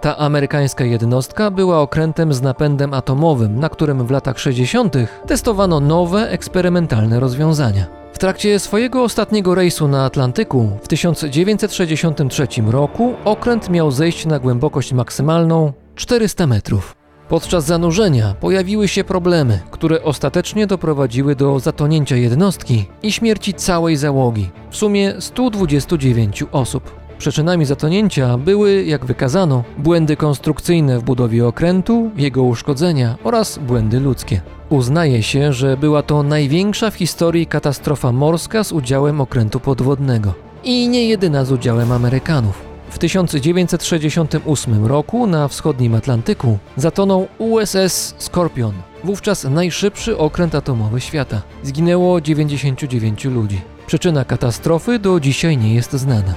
Ta 0.01 0.17
amerykańska 0.17 0.83
jednostka 0.83 1.51
była 1.51 1.81
okrętem 1.81 2.33
z 2.33 2.41
napędem 2.41 2.93
atomowym, 2.93 3.59
na 3.59 3.69
którym 3.69 4.07
w 4.07 4.11
latach 4.11 4.39
60. 4.39 4.95
testowano 5.27 5.79
nowe, 5.79 6.29
eksperymentalne 6.29 7.19
rozwiązania 7.19 8.00
trakcie 8.21 8.59
swojego 8.59 9.03
ostatniego 9.03 9.55
rejsu 9.55 9.87
na 9.87 10.05
Atlantyku 10.05 10.69
w 10.83 10.87
1963 10.87 12.47
roku 12.67 13.13
okręt 13.25 13.69
miał 13.69 13.91
zejść 13.91 14.25
na 14.25 14.39
głębokość 14.39 14.93
maksymalną 14.93 15.73
400 15.95 16.47
metrów. 16.47 16.95
Podczas 17.29 17.65
zanurzenia 17.65 18.35
pojawiły 18.39 18.87
się 18.87 19.03
problemy, 19.03 19.59
które 19.71 20.03
ostatecznie 20.03 20.67
doprowadziły 20.67 21.35
do 21.35 21.59
zatonięcia 21.59 22.15
jednostki 22.15 22.85
i 23.03 23.11
śmierci 23.11 23.53
całej 23.53 23.97
załogi, 23.97 24.49
w 24.69 24.77
sumie 24.77 25.13
129 25.19 26.43
osób. 26.51 26.91
Przyczynami 27.17 27.65
zatonięcia 27.65 28.37
były, 28.37 28.83
jak 28.83 29.05
wykazano, 29.05 29.63
błędy 29.77 30.15
konstrukcyjne 30.15 30.99
w 30.99 31.03
budowie 31.03 31.47
okrętu, 31.47 32.11
jego 32.15 32.43
uszkodzenia 32.43 33.15
oraz 33.23 33.57
błędy 33.57 33.99
ludzkie. 33.99 34.41
Uznaje 34.71 35.23
się, 35.23 35.53
że 35.53 35.77
była 35.77 36.03
to 36.03 36.23
największa 36.23 36.91
w 36.91 36.95
historii 36.95 37.47
katastrofa 37.47 38.11
morska 38.11 38.63
z 38.63 38.71
udziałem 38.71 39.21
okrętu 39.21 39.59
podwodnego. 39.59 40.33
I 40.63 40.89
nie 40.89 41.05
jedyna 41.05 41.45
z 41.45 41.51
udziałem 41.51 41.91
Amerykanów. 41.91 42.61
W 42.89 42.97
1968 42.97 44.85
roku 44.85 45.27
na 45.27 45.47
wschodnim 45.47 45.95
Atlantyku 45.95 46.57
zatonął 46.77 47.27
USS 47.37 48.15
Scorpion, 48.17 48.73
wówczas 49.03 49.43
najszybszy 49.43 50.17
okręt 50.17 50.55
atomowy 50.55 51.01
świata. 51.01 51.41
Zginęło 51.63 52.21
99 52.21 53.25
ludzi. 53.25 53.61
Przyczyna 53.87 54.25
katastrofy 54.25 54.99
do 54.99 55.19
dzisiaj 55.19 55.57
nie 55.57 55.75
jest 55.75 55.93
znana. 55.93 56.33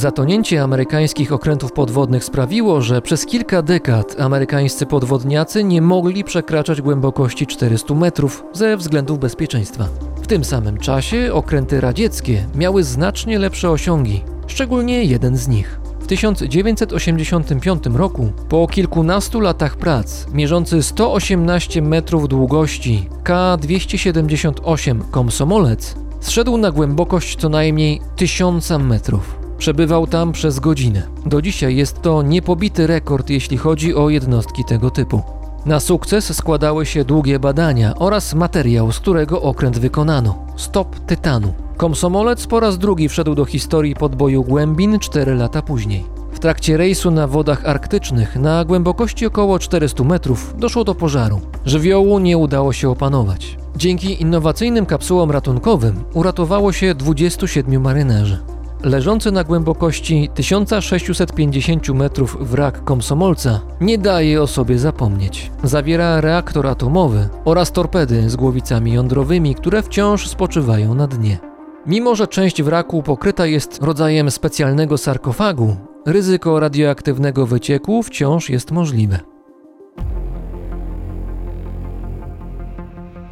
Zatonięcie 0.00 0.62
amerykańskich 0.62 1.32
okrętów 1.32 1.72
podwodnych 1.72 2.24
sprawiło, 2.24 2.80
że 2.82 3.02
przez 3.02 3.26
kilka 3.26 3.62
dekad 3.62 4.20
amerykańscy 4.20 4.86
podwodniacy 4.86 5.64
nie 5.64 5.82
mogli 5.82 6.24
przekraczać 6.24 6.82
głębokości 6.82 7.46
400 7.46 7.94
metrów 7.94 8.44
ze 8.52 8.76
względów 8.76 9.18
bezpieczeństwa. 9.18 9.88
W 10.22 10.26
tym 10.26 10.44
samym 10.44 10.78
czasie 10.78 11.30
okręty 11.32 11.80
radzieckie 11.80 12.46
miały 12.54 12.84
znacznie 12.84 13.38
lepsze 13.38 13.70
osiągi, 13.70 14.24
szczególnie 14.46 15.04
jeden 15.04 15.36
z 15.36 15.48
nich. 15.48 15.80
W 16.00 16.06
1985 16.06 17.84
roku, 17.94 18.32
po 18.48 18.66
kilkunastu 18.66 19.40
latach 19.40 19.76
prac, 19.76 20.26
mierzący 20.32 20.82
118 20.82 21.82
metrów 21.82 22.28
długości 22.28 23.08
K-278 23.24 25.00
Komsomolec 25.10 25.94
zszedł 26.20 26.56
na 26.56 26.70
głębokość 26.70 27.36
co 27.36 27.48
najmniej 27.48 28.00
1000 28.16 28.70
metrów. 28.70 29.39
Przebywał 29.60 30.06
tam 30.06 30.32
przez 30.32 30.60
godzinę. 30.60 31.02
Do 31.26 31.42
dzisiaj 31.42 31.76
jest 31.76 32.02
to 32.02 32.22
niepobity 32.22 32.86
rekord, 32.86 33.30
jeśli 33.30 33.58
chodzi 33.58 33.94
o 33.94 34.10
jednostki 34.10 34.64
tego 34.64 34.90
typu. 34.90 35.22
Na 35.66 35.80
sukces 35.80 36.36
składały 36.36 36.86
się 36.86 37.04
długie 37.04 37.38
badania 37.38 37.94
oraz 37.94 38.34
materiał, 38.34 38.92
z 38.92 39.00
którego 39.00 39.42
okręt 39.42 39.78
wykonano 39.78 40.46
stop 40.56 40.98
tytanu. 41.06 41.52
Komsomolec 41.76 42.46
po 42.46 42.60
raz 42.60 42.78
drugi 42.78 43.08
wszedł 43.08 43.34
do 43.34 43.44
historii 43.44 43.94
podboju 43.94 44.44
głębin 44.44 44.98
4 44.98 45.34
lata 45.34 45.62
później. 45.62 46.04
W 46.32 46.38
trakcie 46.38 46.76
rejsu 46.76 47.10
na 47.10 47.26
wodach 47.26 47.64
arktycznych 47.64 48.36
na 48.36 48.64
głębokości 48.64 49.26
około 49.26 49.58
400 49.58 50.04
metrów 50.04 50.54
doszło 50.58 50.84
do 50.84 50.94
pożaru. 50.94 51.40
Żywiołu 51.66 52.18
nie 52.18 52.38
udało 52.38 52.72
się 52.72 52.90
opanować. 52.90 53.58
Dzięki 53.76 54.22
innowacyjnym 54.22 54.86
kapsułom 54.86 55.30
ratunkowym 55.30 56.04
uratowało 56.14 56.72
się 56.72 56.94
27 56.94 57.82
marynarzy. 57.82 58.38
Leżący 58.84 59.32
na 59.32 59.44
głębokości 59.44 60.30
1650 60.34 61.88
metrów 61.88 62.50
wrak 62.50 62.84
komsomolca 62.84 63.60
nie 63.80 63.98
daje 63.98 64.42
o 64.42 64.46
sobie 64.46 64.78
zapomnieć. 64.78 65.50
Zawiera 65.62 66.20
reaktor 66.20 66.66
atomowy 66.66 67.28
oraz 67.44 67.72
torpedy 67.72 68.30
z 68.30 68.36
głowicami 68.36 68.92
jądrowymi, 68.92 69.54
które 69.54 69.82
wciąż 69.82 70.28
spoczywają 70.28 70.94
na 70.94 71.06
dnie. 71.06 71.38
Mimo, 71.86 72.14
że 72.14 72.28
część 72.28 72.62
wraku 72.62 73.02
pokryta 73.02 73.46
jest 73.46 73.82
rodzajem 73.82 74.30
specjalnego 74.30 74.98
sarkofagu, 74.98 75.76
ryzyko 76.06 76.60
radioaktywnego 76.60 77.46
wycieku 77.46 78.02
wciąż 78.02 78.50
jest 78.50 78.70
możliwe. 78.70 79.20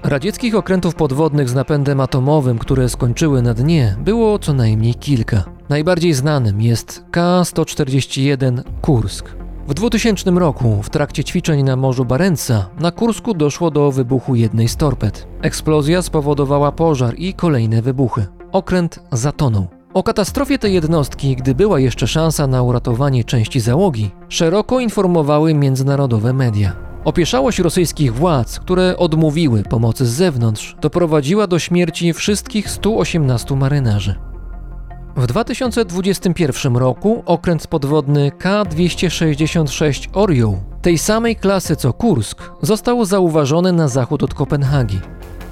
Radzieckich 0.02 0.54
okrętów 0.54 0.94
podwodnych 0.94 1.48
z 1.48 1.54
napędem 1.54 2.00
atomowym, 2.00 2.58
które 2.58 2.88
skończyły 2.88 3.42
na 3.42 3.54
dnie, 3.54 3.96
było 4.04 4.38
co 4.38 4.52
najmniej 4.52 4.94
kilka. 4.94 5.44
Najbardziej 5.68 6.12
znanym 6.12 6.60
jest 6.60 7.04
K-141 7.10 8.62
Kursk. 8.82 9.28
W 9.68 9.74
2000 9.74 10.30
roku, 10.30 10.82
w 10.82 10.90
trakcie 10.90 11.24
ćwiczeń 11.24 11.62
na 11.62 11.76
Morzu 11.76 12.04
Barenca, 12.04 12.70
na 12.80 12.90
Kursku 12.90 13.34
doszło 13.34 13.70
do 13.70 13.92
wybuchu 13.92 14.34
jednej 14.34 14.68
z 14.68 14.76
torped. 14.76 15.28
Eksplozja 15.42 16.02
spowodowała 16.02 16.72
pożar 16.72 17.14
i 17.18 17.34
kolejne 17.34 17.82
wybuchy. 17.82 18.26
Okręt 18.52 19.00
zatonął. 19.12 19.66
O 19.94 20.02
katastrofie 20.02 20.58
tej 20.58 20.74
jednostki, 20.74 21.36
gdy 21.36 21.54
była 21.54 21.80
jeszcze 21.80 22.06
szansa 22.06 22.46
na 22.46 22.62
uratowanie 22.62 23.24
części 23.24 23.60
załogi, 23.60 24.10
szeroko 24.28 24.80
informowały 24.80 25.54
międzynarodowe 25.54 26.32
media. 26.32 26.87
Opieszałość 27.04 27.58
rosyjskich 27.58 28.14
władz, 28.14 28.60
które 28.60 28.96
odmówiły 28.96 29.62
pomocy 29.62 30.06
z 30.06 30.10
zewnątrz, 30.10 30.76
doprowadziła 30.80 31.46
do 31.46 31.58
śmierci 31.58 32.12
wszystkich 32.12 32.70
118 32.70 33.56
marynarzy. 33.56 34.14
W 35.16 35.26
2021 35.26 36.76
roku 36.76 37.22
okręt 37.26 37.66
podwodny 37.66 38.30
K-266 38.38 40.08
Oriole, 40.12 40.60
tej 40.82 40.98
samej 40.98 41.36
klasy 41.36 41.76
co 41.76 41.92
Kursk, 41.92 42.42
został 42.62 43.04
zauważony 43.04 43.72
na 43.72 43.88
zachód 43.88 44.22
od 44.22 44.34
Kopenhagi. 44.34 45.00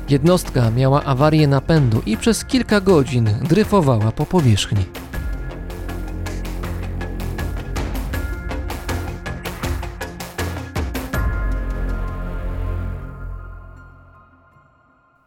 Jednostka 0.08 0.70
miała 0.70 1.04
awarię 1.04 1.48
napędu 1.48 2.02
i 2.06 2.16
przez 2.16 2.44
kilka 2.44 2.80
godzin 2.80 3.30
dryfowała 3.42 4.12
po 4.12 4.26
powierzchni. 4.26 4.84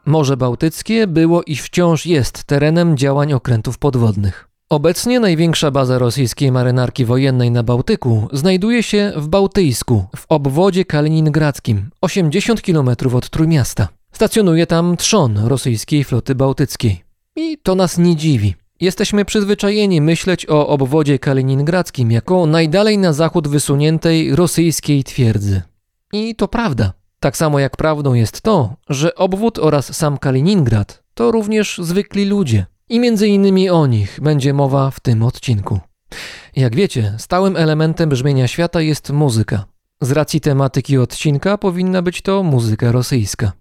Morze 0.09 0.37
Bałtyckie 0.37 1.07
było 1.07 1.43
i 1.43 1.55
wciąż 1.55 2.05
jest 2.05 2.43
terenem 2.43 2.97
działań 2.97 3.33
okrętów 3.33 3.77
podwodnych. 3.77 4.49
Obecnie 4.69 5.19
największa 5.19 5.71
baza 5.71 5.99
rosyjskiej 5.99 6.51
marynarki 6.51 7.05
wojennej 7.05 7.51
na 7.51 7.63
Bałtyku 7.63 8.27
znajduje 8.31 8.83
się 8.83 9.13
w 9.15 9.27
Bałtyjsku, 9.27 10.05
w 10.15 10.25
obwodzie 10.29 10.85
kaliningradzkim, 10.85 11.89
80 12.01 12.61
km 12.61 12.89
od 13.15 13.29
Trójmiasta. 13.29 13.87
Stacjonuje 14.11 14.67
tam 14.67 14.97
trzon 14.97 15.37
rosyjskiej 15.37 16.03
floty 16.03 16.35
bałtyckiej. 16.35 17.03
I 17.35 17.57
to 17.63 17.75
nas 17.75 17.97
nie 17.97 18.15
dziwi. 18.15 18.55
Jesteśmy 18.81 19.25
przyzwyczajeni 19.25 20.01
myśleć 20.01 20.45
o 20.49 20.67
obwodzie 20.67 21.19
kaliningradzkim 21.19 22.11
jako 22.11 22.45
najdalej 22.45 22.97
na 22.97 23.13
zachód 23.13 23.47
wysuniętej 23.47 24.35
rosyjskiej 24.35 25.03
twierdzy. 25.03 25.61
I 26.13 26.35
to 26.35 26.47
prawda. 26.47 26.98
Tak 27.19 27.37
samo 27.37 27.59
jak 27.59 27.77
prawdą 27.77 28.13
jest 28.13 28.41
to, 28.41 28.75
że 28.89 29.15
obwód 29.15 29.59
oraz 29.59 29.95
sam 29.95 30.17
Kaliningrad 30.17 31.03
to 31.13 31.31
również 31.31 31.77
zwykli 31.83 32.25
ludzie. 32.25 32.65
I 32.89 32.99
między 32.99 33.27
innymi 33.27 33.69
o 33.69 33.87
nich 33.87 34.19
będzie 34.21 34.53
mowa 34.53 34.91
w 34.91 34.99
tym 34.99 35.23
odcinku. 35.23 35.79
Jak 36.55 36.75
wiecie, 36.75 37.13
stałym 37.17 37.57
elementem 37.57 38.09
brzmienia 38.09 38.47
świata 38.47 38.81
jest 38.81 39.09
muzyka. 39.09 39.65
Z 40.01 40.11
racji 40.11 40.41
tematyki 40.41 40.97
odcinka 40.97 41.57
powinna 41.57 42.01
być 42.01 42.21
to 42.21 42.43
muzyka 42.43 42.91
rosyjska. 42.91 43.51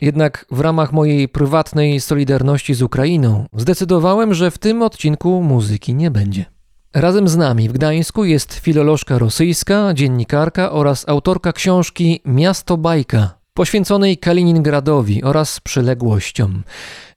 Jednak 0.00 0.46
w 0.50 0.60
ramach 0.60 0.92
mojej 0.92 1.28
prywatnej 1.28 2.00
solidarności 2.00 2.74
z 2.74 2.82
Ukrainą 2.82 3.46
zdecydowałem, 3.56 4.34
że 4.34 4.50
w 4.50 4.58
tym 4.58 4.82
odcinku 4.82 5.42
muzyki 5.42 5.94
nie 5.94 6.10
będzie. 6.10 6.51
Razem 6.94 7.28
z 7.28 7.36
nami 7.36 7.68
w 7.68 7.72
Gdańsku 7.72 8.24
jest 8.24 8.54
filolożka 8.54 9.18
rosyjska, 9.18 9.94
dziennikarka 9.94 10.72
oraz 10.72 11.08
autorka 11.08 11.52
książki 11.52 12.20
Miasto 12.24 12.76
Bajka, 12.76 13.38
poświęconej 13.54 14.18
Kaliningradowi 14.18 15.22
oraz 15.22 15.60
przyległościom. 15.60 16.62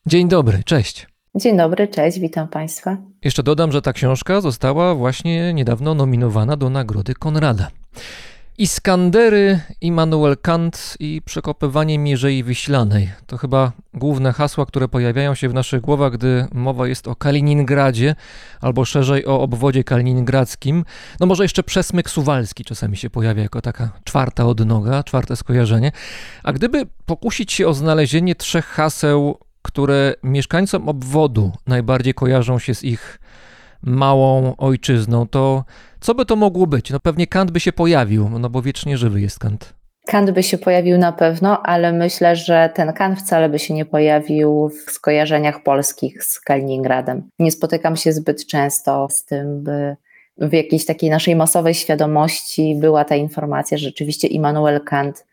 Dzień 0.05 0.27
dobry, 0.27 0.63
cześć. 0.65 1.07
Dzień 1.35 1.57
dobry, 1.57 1.87
cześć, 1.87 2.19
witam 2.19 2.47
Państwa. 2.47 2.97
Jeszcze 3.23 3.43
dodam, 3.43 3.71
że 3.71 3.81
ta 3.81 3.93
książka 3.93 4.41
została 4.41 4.95
właśnie 4.95 5.53
niedawno 5.53 5.93
nominowana 5.93 6.57
do 6.57 6.69
Nagrody 6.69 7.13
Konrada. 7.13 7.67
Iskandery, 8.57 9.59
Immanuel 9.81 10.37
Kant 10.37 10.97
i 10.99 11.21
przekopywanie 11.25 11.99
Mierzei 11.99 12.43
Wiślanej. 12.43 13.11
To 13.27 13.37
chyba 13.37 13.71
główne 13.93 14.33
hasła, 14.33 14.65
które 14.65 14.87
pojawiają 14.87 15.35
się 15.35 15.49
w 15.49 15.53
naszych 15.53 15.81
głowach, 15.81 16.13
gdy 16.13 16.47
mowa 16.53 16.87
jest 16.87 17.07
o 17.07 17.15
Kaliningradzie, 17.15 18.15
albo 18.61 18.85
szerzej 18.85 19.25
o 19.25 19.41
obwodzie 19.41 19.83
kaliningradzkim. 19.83 20.85
No 21.19 21.25
może 21.25 21.43
jeszcze 21.43 21.63
przesmyk 21.63 22.09
suwalski 22.09 22.63
czasami 22.63 22.97
się 22.97 23.09
pojawia 23.09 23.43
jako 23.43 23.61
taka 23.61 23.89
czwarta 24.03 24.45
odnoga, 24.45 25.03
czwarte 25.03 25.35
skojarzenie. 25.35 25.91
A 26.43 26.53
gdyby 26.53 26.85
pokusić 27.05 27.53
się 27.53 27.67
o 27.67 27.73
znalezienie 27.73 28.35
trzech 28.35 28.65
haseł, 28.65 29.39
które 29.61 30.13
mieszkańcom 30.23 30.89
obwodu 30.89 31.51
najbardziej 31.67 32.13
kojarzą 32.13 32.59
się 32.59 32.75
z 32.75 32.83
ich 32.83 33.19
małą 33.85 34.55
ojczyzną, 34.57 35.27
to 35.27 35.63
co 35.99 36.15
by 36.15 36.25
to 36.25 36.35
mogło 36.35 36.67
być? 36.67 36.91
No 36.91 36.99
pewnie 36.99 37.27
Kant 37.27 37.51
by 37.51 37.59
się 37.59 37.73
pojawił, 37.73 38.29
no 38.39 38.49
bo 38.49 38.61
wiecznie 38.61 38.97
żywy 38.97 39.21
jest 39.21 39.39
Kant. 39.39 39.73
Kant 40.05 40.31
by 40.31 40.43
się 40.43 40.57
pojawił 40.57 40.97
na 40.97 41.11
pewno, 41.11 41.61
ale 41.63 41.93
myślę, 41.93 42.35
że 42.35 42.69
ten 42.75 42.93
Kant 42.93 43.19
wcale 43.19 43.49
by 43.49 43.59
się 43.59 43.73
nie 43.73 43.85
pojawił 43.85 44.69
w 44.69 44.91
skojarzeniach 44.91 45.63
polskich 45.63 46.23
z 46.23 46.39
Kaliningradem. 46.39 47.29
Nie 47.39 47.51
spotykam 47.51 47.95
się 47.95 48.13
zbyt 48.13 48.45
często 48.45 49.07
z 49.09 49.25
tym, 49.25 49.63
by 49.63 49.95
w 50.37 50.53
jakiejś 50.53 50.85
takiej 50.85 51.09
naszej 51.09 51.35
masowej 51.35 51.73
świadomości 51.73 52.75
była 52.79 53.05
ta 53.05 53.15
informacja, 53.15 53.77
że 53.77 53.85
rzeczywiście 53.85 54.27
Immanuel 54.27 54.81
Kant 54.81 55.25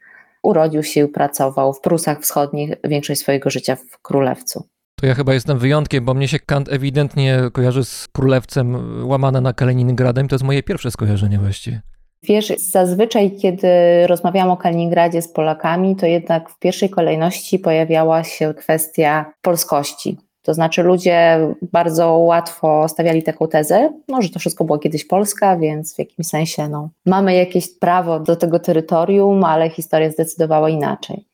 urodził 0.42 0.82
się 0.82 1.04
i 1.04 1.08
pracował 1.08 1.72
w 1.72 1.80
Prusach 1.80 2.20
Wschodnich 2.20 2.70
większość 2.84 3.20
swojego 3.20 3.50
życia 3.50 3.76
w 3.76 3.98
Królewcu. 4.02 4.64
To 5.02 5.06
ja 5.06 5.14
chyba 5.14 5.34
jestem 5.34 5.58
wyjątkiem, 5.58 6.04
bo 6.04 6.14
mnie 6.14 6.28
się 6.28 6.38
Kant 6.38 6.72
ewidentnie 6.72 7.38
kojarzy 7.52 7.84
z 7.84 8.08
królewcem 8.08 8.76
łamane 9.08 9.40
na 9.40 9.52
Kaliningradem. 9.52 10.28
To 10.28 10.34
jest 10.34 10.44
moje 10.44 10.62
pierwsze 10.62 10.90
skojarzenie 10.90 11.38
właściwie. 11.38 11.80
Wiesz, 12.22 12.52
zazwyczaj, 12.70 13.36
kiedy 13.36 13.68
rozmawiałam 14.06 14.50
o 14.50 14.56
Kaliningradzie 14.56 15.22
z 15.22 15.32
Polakami, 15.32 15.96
to 15.96 16.06
jednak 16.06 16.50
w 16.50 16.58
pierwszej 16.58 16.90
kolejności 16.90 17.58
pojawiała 17.58 18.24
się 18.24 18.54
kwestia 18.54 19.32
polskości. 19.40 20.18
To 20.42 20.54
znaczy, 20.54 20.82
ludzie 20.82 21.38
bardzo 21.72 22.10
łatwo 22.12 22.88
stawiali 22.88 23.22
taką 23.22 23.48
tezę, 23.48 23.92
no, 24.08 24.22
że 24.22 24.28
to 24.28 24.38
wszystko 24.38 24.64
było 24.64 24.78
kiedyś 24.78 25.04
Polska, 25.04 25.56
więc 25.56 25.94
w 25.94 25.98
jakimś 25.98 26.26
sensie 26.26 26.68
no, 26.68 26.90
mamy 27.06 27.34
jakieś 27.34 27.78
prawo 27.78 28.20
do 28.20 28.36
tego 28.36 28.58
terytorium, 28.58 29.44
ale 29.44 29.70
historia 29.70 30.10
zdecydowała 30.10 30.70
inaczej. 30.70 31.31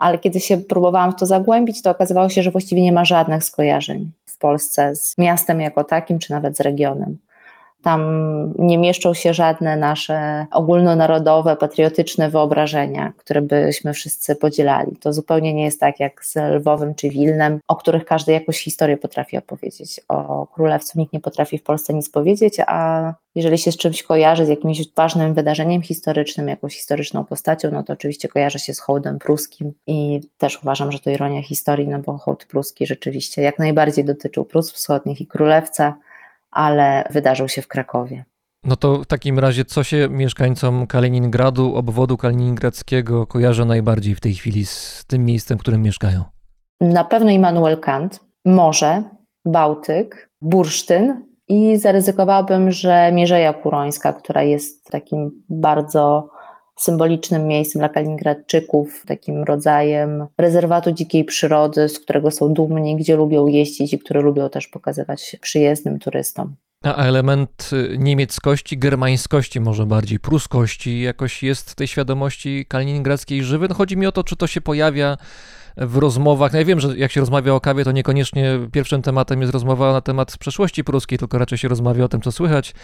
Ale 0.00 0.18
kiedy 0.18 0.40
się 0.40 0.56
próbowałam 0.58 1.12
w 1.12 1.16
to 1.16 1.26
zagłębić, 1.26 1.82
to 1.82 1.90
okazywało 1.90 2.28
się, 2.28 2.42
że 2.42 2.50
właściwie 2.50 2.82
nie 2.82 2.92
ma 2.92 3.04
żadnych 3.04 3.44
skojarzeń 3.44 4.10
w 4.26 4.38
Polsce 4.38 4.96
z 4.96 5.18
miastem 5.18 5.60
jako 5.60 5.84
takim, 5.84 6.18
czy 6.18 6.30
nawet 6.32 6.56
z 6.56 6.60
regionem. 6.60 7.18
Tam 7.82 8.02
nie 8.58 8.78
mieszczą 8.78 9.14
się 9.14 9.34
żadne 9.34 9.76
nasze 9.76 10.46
ogólnonarodowe, 10.50 11.56
patriotyczne 11.56 12.30
wyobrażenia, 12.30 13.12
które 13.16 13.42
byśmy 13.42 13.92
wszyscy 13.92 14.36
podzielali. 14.36 14.96
To 14.96 15.12
zupełnie 15.12 15.54
nie 15.54 15.64
jest 15.64 15.80
tak 15.80 16.00
jak 16.00 16.24
z 16.24 16.36
Lwowem 16.36 16.94
czy 16.94 17.08
Wilnem, 17.08 17.60
o 17.68 17.76
których 17.76 18.04
każdy 18.04 18.32
jakąś 18.32 18.58
historię 18.58 18.96
potrafi 18.96 19.36
opowiedzieć. 19.36 20.00
O 20.08 20.46
królewcu 20.46 20.98
nikt 20.98 21.12
nie 21.12 21.20
potrafi 21.20 21.58
w 21.58 21.62
Polsce 21.62 21.94
nic 21.94 22.10
powiedzieć, 22.10 22.56
a 22.66 23.14
jeżeli 23.34 23.58
się 23.58 23.72
z 23.72 23.76
czymś 23.76 24.02
kojarzy, 24.02 24.46
z 24.46 24.48
jakimś 24.48 24.94
ważnym 24.96 25.34
wydarzeniem 25.34 25.82
historycznym, 25.82 26.48
jakąś 26.48 26.76
historyczną 26.76 27.24
postacią, 27.24 27.70
no 27.72 27.82
to 27.82 27.92
oczywiście 27.92 28.28
kojarzy 28.28 28.58
się 28.58 28.74
z 28.74 28.80
hołdem 28.80 29.18
pruskim 29.18 29.72
i 29.86 30.20
też 30.38 30.62
uważam, 30.62 30.92
że 30.92 30.98
to 30.98 31.10
ironia 31.10 31.42
historii, 31.42 31.88
no 31.88 31.98
bo 31.98 32.18
hołd 32.18 32.44
pruski 32.44 32.86
rzeczywiście 32.86 33.42
jak 33.42 33.58
najbardziej 33.58 34.04
dotyczył 34.04 34.44
Prus 34.44 34.72
Wschodnich 34.72 35.20
i 35.20 35.26
Królewca 35.26 35.94
ale 36.50 37.04
wydarzył 37.10 37.48
się 37.48 37.62
w 37.62 37.68
Krakowie. 37.68 38.24
No 38.64 38.76
to 38.76 38.98
w 38.98 39.06
takim 39.06 39.38
razie, 39.38 39.64
co 39.64 39.84
się 39.84 40.08
mieszkańcom 40.10 40.86
Kaliningradu, 40.86 41.74
obwodu 41.74 42.16
kaliningradzkiego 42.16 43.26
kojarzy 43.26 43.64
najbardziej 43.64 44.14
w 44.14 44.20
tej 44.20 44.34
chwili 44.34 44.66
z 44.66 45.04
tym 45.06 45.24
miejscem, 45.24 45.58
w 45.58 45.60
którym 45.60 45.82
mieszkają? 45.82 46.24
Na 46.80 47.04
pewno 47.04 47.30
Immanuel 47.30 47.78
Kant, 47.78 48.20
morze, 48.44 49.02
Bałtyk, 49.44 50.30
bursztyn 50.40 51.26
i 51.48 51.76
zaryzykowałabym, 51.76 52.70
że 52.70 53.12
Mierzeja 53.12 53.52
Kurońska, 53.52 54.12
która 54.12 54.42
jest 54.42 54.90
takim 54.90 55.42
bardzo 55.48 56.30
symbolicznym 56.80 57.46
miejscem 57.46 57.80
dla 57.80 57.88
Kaliningradczyków, 57.88 59.02
takim 59.06 59.44
rodzajem 59.44 60.26
rezerwatu 60.38 60.92
dzikiej 60.92 61.24
przyrody, 61.24 61.88
z 61.88 61.98
którego 61.98 62.30
są 62.30 62.54
dumni, 62.54 62.96
gdzie 62.96 63.16
lubią 63.16 63.46
jeździć 63.46 63.92
i 63.92 63.98
które 63.98 64.20
lubią 64.20 64.50
też 64.50 64.68
pokazywać 64.68 65.36
przyjezdnym 65.40 65.98
turystom. 65.98 66.56
A 66.84 67.04
element 67.04 67.70
y, 67.72 67.98
niemieckości, 67.98 68.78
germańskości, 68.78 69.60
może 69.60 69.86
bardziej 69.86 70.20
pruskości, 70.20 71.00
jakoś 71.00 71.42
jest 71.42 71.70
w 71.70 71.74
tej 71.74 71.88
świadomości 71.88 72.66
kaliningradzkiej 72.68 73.42
żywy? 73.42 73.68
No 73.68 73.74
chodzi 73.74 73.96
mi 73.96 74.06
o 74.06 74.12
to, 74.12 74.24
czy 74.24 74.36
to 74.36 74.46
się 74.46 74.60
pojawia 74.60 75.16
w 75.80 75.96
rozmowach. 75.96 76.52
No 76.52 76.58
ja 76.58 76.64
wiem, 76.64 76.80
że 76.80 76.96
jak 76.96 77.12
się 77.12 77.20
rozmawia 77.20 77.54
o 77.54 77.60
kawie, 77.60 77.84
to 77.84 77.92
niekoniecznie 77.92 78.58
pierwszym 78.72 79.02
tematem 79.02 79.40
jest 79.40 79.52
rozmowa 79.52 79.92
na 79.92 80.00
temat 80.00 80.38
przeszłości 80.38 80.84
pruskiej, 80.84 81.18
tylko 81.18 81.38
raczej 81.38 81.58
się 81.58 81.68
rozmawia 81.68 82.04
o 82.04 82.08
tym, 82.08 82.20
co 82.20 82.32
słychać, 82.32 82.74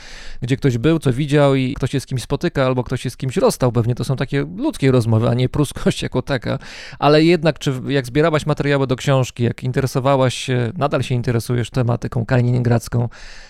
gdzie 0.42 0.56
ktoś 0.56 0.78
był, 0.78 0.98
co 0.98 1.12
widział 1.12 1.54
i 1.54 1.74
ktoś 1.74 1.90
się 1.90 2.00
z 2.00 2.06
kimś 2.06 2.22
spotyka, 2.22 2.66
albo 2.66 2.84
ktoś 2.84 3.00
się 3.00 3.10
z 3.10 3.16
kimś 3.16 3.36
rozstał. 3.36 3.72
Pewnie 3.72 3.94
to 3.94 4.04
są 4.04 4.16
takie 4.16 4.46
ludzkie 4.56 4.92
rozmowy, 4.92 5.28
a 5.28 5.34
nie 5.34 5.48
pruskość 5.48 6.02
jako 6.02 6.22
taka. 6.22 6.58
Ale 6.98 7.24
jednak, 7.24 7.58
czy 7.58 7.72
jak 7.88 8.06
zbierałaś 8.06 8.46
materiały 8.46 8.86
do 8.86 8.96
książki, 8.96 9.44
jak 9.44 9.64
interesowałaś 9.64 10.34
się, 10.34 10.72
nadal 10.78 11.02
się 11.02 11.14
interesujesz 11.14 11.70
tematyką 11.70 12.26
kaliningradzką, 12.26 13.08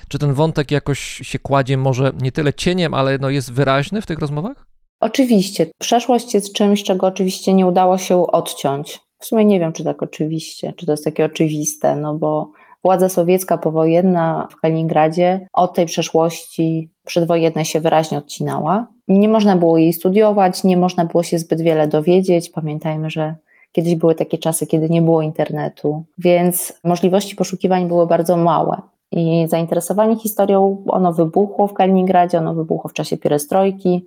czy 0.08 0.18
ten 0.18 0.34
wątek 0.34 0.70
jakoś 0.70 1.00
się 1.00 1.38
kładzie 1.38 1.76
może 1.76 2.12
nie 2.20 2.32
tyle 2.32 2.54
cieniem, 2.54 2.94
ale 2.94 3.18
no 3.18 3.30
jest 3.30 3.52
wyraźny 3.52 4.02
w 4.02 4.06
tych 4.06 4.18
rozmowach? 4.18 4.66
Oczywiście. 5.00 5.66
Przeszłość 5.78 6.34
jest 6.34 6.52
czymś, 6.52 6.82
czego 6.82 7.06
oczywiście 7.06 7.54
nie 7.54 7.66
udało 7.66 7.98
się 7.98 8.26
odciąć. 8.26 9.05
W 9.18 9.26
sumie 9.26 9.44
nie 9.44 9.60
wiem, 9.60 9.72
czy 9.72 9.84
tak 9.84 10.02
oczywiście, 10.02 10.72
czy 10.76 10.86
to 10.86 10.92
jest 10.92 11.04
takie 11.04 11.24
oczywiste, 11.24 11.96
no 11.96 12.14
bo 12.14 12.50
władza 12.84 13.08
sowiecka 13.08 13.58
powojenna 13.58 14.48
w 14.50 14.56
Kaliningradzie 14.60 15.48
od 15.52 15.74
tej 15.74 15.86
przeszłości 15.86 16.90
przedwojennej 17.06 17.64
się 17.64 17.80
wyraźnie 17.80 18.18
odcinała. 18.18 18.86
Nie 19.08 19.28
można 19.28 19.56
było 19.56 19.78
jej 19.78 19.92
studiować, 19.92 20.64
nie 20.64 20.76
można 20.76 21.04
było 21.04 21.22
się 21.22 21.38
zbyt 21.38 21.60
wiele 21.60 21.88
dowiedzieć. 21.88 22.50
Pamiętajmy, 22.50 23.10
że 23.10 23.34
kiedyś 23.72 23.94
były 23.94 24.14
takie 24.14 24.38
czasy, 24.38 24.66
kiedy 24.66 24.90
nie 24.90 25.02
było 25.02 25.22
internetu, 25.22 26.04
więc 26.18 26.80
możliwości 26.84 27.36
poszukiwań 27.36 27.88
były 27.88 28.06
bardzo 28.06 28.36
małe. 28.36 28.80
I 29.12 29.46
zainteresowanie 29.48 30.16
historią, 30.16 30.82
ono 30.88 31.12
wybuchło 31.12 31.66
w 31.66 31.74
Kaliningradzie, 31.74 32.38
ono 32.38 32.54
wybuchło 32.54 32.90
w 32.90 32.92
czasie 32.92 33.16
pierestrojki 33.16 34.06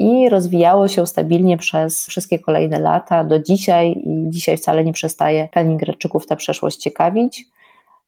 i 0.00 0.28
rozwijało 0.28 0.88
się 0.88 1.06
stabilnie 1.06 1.56
przez 1.58 2.06
wszystkie 2.06 2.38
kolejne 2.38 2.78
lata 2.78 3.24
do 3.24 3.38
dzisiaj 3.38 3.90
i 3.90 4.30
dzisiaj 4.30 4.56
wcale 4.56 4.84
nie 4.84 4.92
przestaje 4.92 5.48
Kaliningradczyków 5.48 6.26
ta 6.26 6.36
przeszłość 6.36 6.76
ciekawić. 6.76 7.44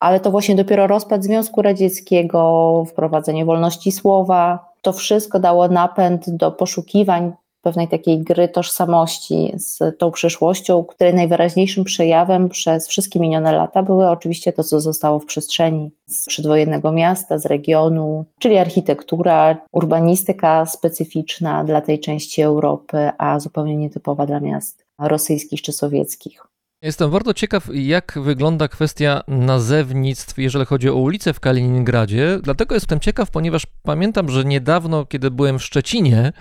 Ale 0.00 0.20
to 0.20 0.30
właśnie 0.30 0.54
dopiero 0.54 0.86
rozpad 0.86 1.24
Związku 1.24 1.62
Radzieckiego, 1.62 2.84
wprowadzenie 2.88 3.44
wolności 3.44 3.92
słowa, 3.92 4.72
to 4.82 4.92
wszystko 4.92 5.40
dało 5.40 5.68
napęd 5.68 6.30
do 6.30 6.52
poszukiwań 6.52 7.32
pewnej 7.62 7.88
takiej 7.88 8.18
gry 8.18 8.48
tożsamości 8.48 9.52
z 9.56 9.98
tą 9.98 10.10
przyszłością, 10.10 10.84
której 10.84 11.14
najwyraźniejszym 11.14 11.84
przejawem 11.84 12.48
przez 12.48 12.88
wszystkie 12.88 13.20
minione 13.20 13.52
lata 13.52 13.82
były 13.82 14.08
oczywiście 14.08 14.52
to, 14.52 14.64
co 14.64 14.80
zostało 14.80 15.18
w 15.18 15.26
przestrzeni 15.26 15.90
z 16.06 16.26
przedwojennego 16.26 16.92
miasta, 16.92 17.38
z 17.38 17.46
regionu, 17.46 18.24
czyli 18.38 18.56
architektura, 18.56 19.56
urbanistyka 19.72 20.66
specyficzna 20.66 21.64
dla 21.64 21.80
tej 21.80 22.00
części 22.00 22.42
Europy, 22.42 23.10
a 23.18 23.40
zupełnie 23.40 23.76
nietypowa 23.76 24.26
dla 24.26 24.40
miast 24.40 24.84
rosyjskich 24.98 25.62
czy 25.62 25.72
sowieckich. 25.72 26.52
Jestem 26.82 27.10
bardzo 27.10 27.34
ciekaw, 27.34 27.68
jak 27.72 28.18
wygląda 28.22 28.68
kwestia 28.68 29.22
nazewnictw, 29.28 30.38
jeżeli 30.38 30.66
chodzi 30.66 30.88
o 30.88 30.94
ulice 30.94 31.32
w 31.32 31.40
Kaliningradzie. 31.40 32.38
Dlatego 32.42 32.74
jestem 32.74 33.00
ciekaw, 33.00 33.30
ponieważ 33.30 33.66
pamiętam, 33.82 34.28
że 34.28 34.44
niedawno, 34.44 35.06
kiedy 35.06 35.30
byłem 35.30 35.58
w 35.58 35.64
Szczecinie, 35.64 36.32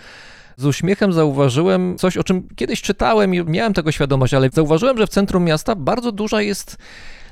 z 0.57 0.65
uśmiechem 0.65 1.13
zauważyłem 1.13 1.97
coś, 1.97 2.17
o 2.17 2.23
czym 2.23 2.47
kiedyś 2.55 2.81
czytałem 2.81 3.35
i 3.35 3.43
miałem 3.43 3.73
tego 3.73 3.91
świadomość, 3.91 4.33
ale 4.33 4.49
zauważyłem, 4.53 4.97
że 4.97 5.07
w 5.07 5.09
centrum 5.09 5.43
miasta 5.43 5.75
bardzo 5.75 6.11
duża 6.11 6.41
jest 6.41 6.77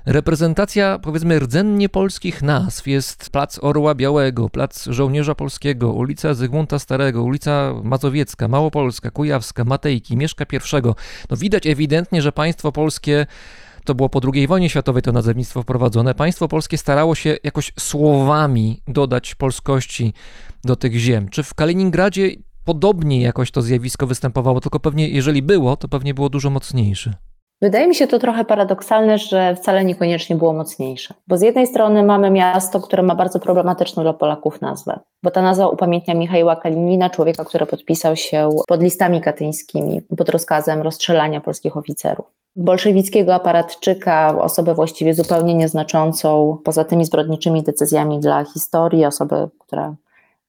reprezentacja, 0.06 1.00
powiedzmy, 1.00 1.40
rdzennie 1.40 1.90
polskich 1.90 2.42
nazw. 2.42 2.88
Jest 2.88 3.30
Plac 3.30 3.60
Orła 3.64 3.96
Białego, 3.96 4.50
Plac 4.50 4.86
Żołnierza 4.86 5.36
Polskiego, 5.36 5.94
ulica 5.94 6.34
Zygmunta 6.34 6.80
Starego, 6.80 7.24
ulica 7.24 7.74
Mazowiecka, 7.84 8.48
Małopolska, 8.48 9.12
Kujawska, 9.12 9.64
Matejki, 9.66 10.18
Mieszka 10.18 10.46
I. 10.54 10.58
No 11.30 11.38
widać 11.38 11.68
ewidentnie, 11.68 12.22
że 12.22 12.32
państwo 12.32 12.72
polskie 12.72 13.26
to 13.86 13.96
było 13.96 14.10
po 14.10 14.22
II 14.34 14.48
wojnie 14.48 14.70
światowej 14.70 15.02
to 15.02 15.12
nazewnictwo 15.12 15.64
wprowadzone. 15.64 16.16
Państwo 16.16 16.48
polskie 16.48 16.78
starało 16.78 17.16
się 17.16 17.38
jakoś 17.44 17.74
słowami 17.80 18.82
dodać 18.88 19.36
polskości 19.36 20.14
do 20.64 20.76
tych 20.76 20.96
ziem. 20.96 21.30
Czy 21.30 21.44
w 21.44 21.54
Kaliningradzie 21.54 22.30
podobnie 22.66 23.22
jakoś 23.22 23.52
to 23.52 23.62
zjawisko 23.62 24.08
występowało, 24.08 24.62
tylko 24.62 24.80
pewnie 24.80 25.10
jeżeli 25.10 25.42
było, 25.42 25.78
to 25.78 25.88
pewnie 25.88 26.14
było 26.14 26.30
dużo 26.30 26.50
mocniejsze. 26.50 27.14
Wydaje 27.62 27.88
mi 27.88 27.96
się 27.96 28.08
to 28.08 28.20
trochę 28.20 28.46
paradoksalne, 28.46 29.18
że 29.18 29.56
wcale 29.56 29.86
niekoniecznie 29.86 30.36
było 30.36 30.54
mocniejsze. 30.54 31.14
Bo 31.28 31.38
z 31.38 31.42
jednej 31.42 31.68
strony 31.68 32.04
mamy 32.04 32.32
miasto, 32.32 32.80
które 32.80 33.04
ma 33.04 33.16
bardzo 33.16 33.40
problematyczną 33.40 34.04
dla 34.04 34.14
Polaków 34.14 34.62
nazwę, 34.62 35.00
bo 35.24 35.32
ta 35.32 35.42
nazwa 35.42 35.68
upamiętnia 35.68 36.14
Michała 36.14 36.56
Kalinina, 36.56 37.10
człowieka, 37.10 37.46
który 37.46 37.66
podpisał 37.66 38.16
się 38.16 38.50
pod 38.68 38.84
listami 38.84 39.22
katyńskimi, 39.22 40.02
pod 40.18 40.30
rozkazem 40.30 40.82
rozstrzelania 40.82 41.42
polskich 41.42 41.78
oficerów. 41.78 42.26
Bolszewickiego 42.56 43.36
aparatczyka, 43.36 44.42
osobę 44.42 44.74
właściwie 44.74 45.14
zupełnie 45.14 45.56
nieznaczącą, 45.56 46.58
poza 46.64 46.84
tymi 46.86 47.06
zbrodniczymi 47.06 47.64
decyzjami 47.64 48.20
dla 48.20 48.46
historii, 48.46 49.06
osobę, 49.06 49.50
która 49.60 49.96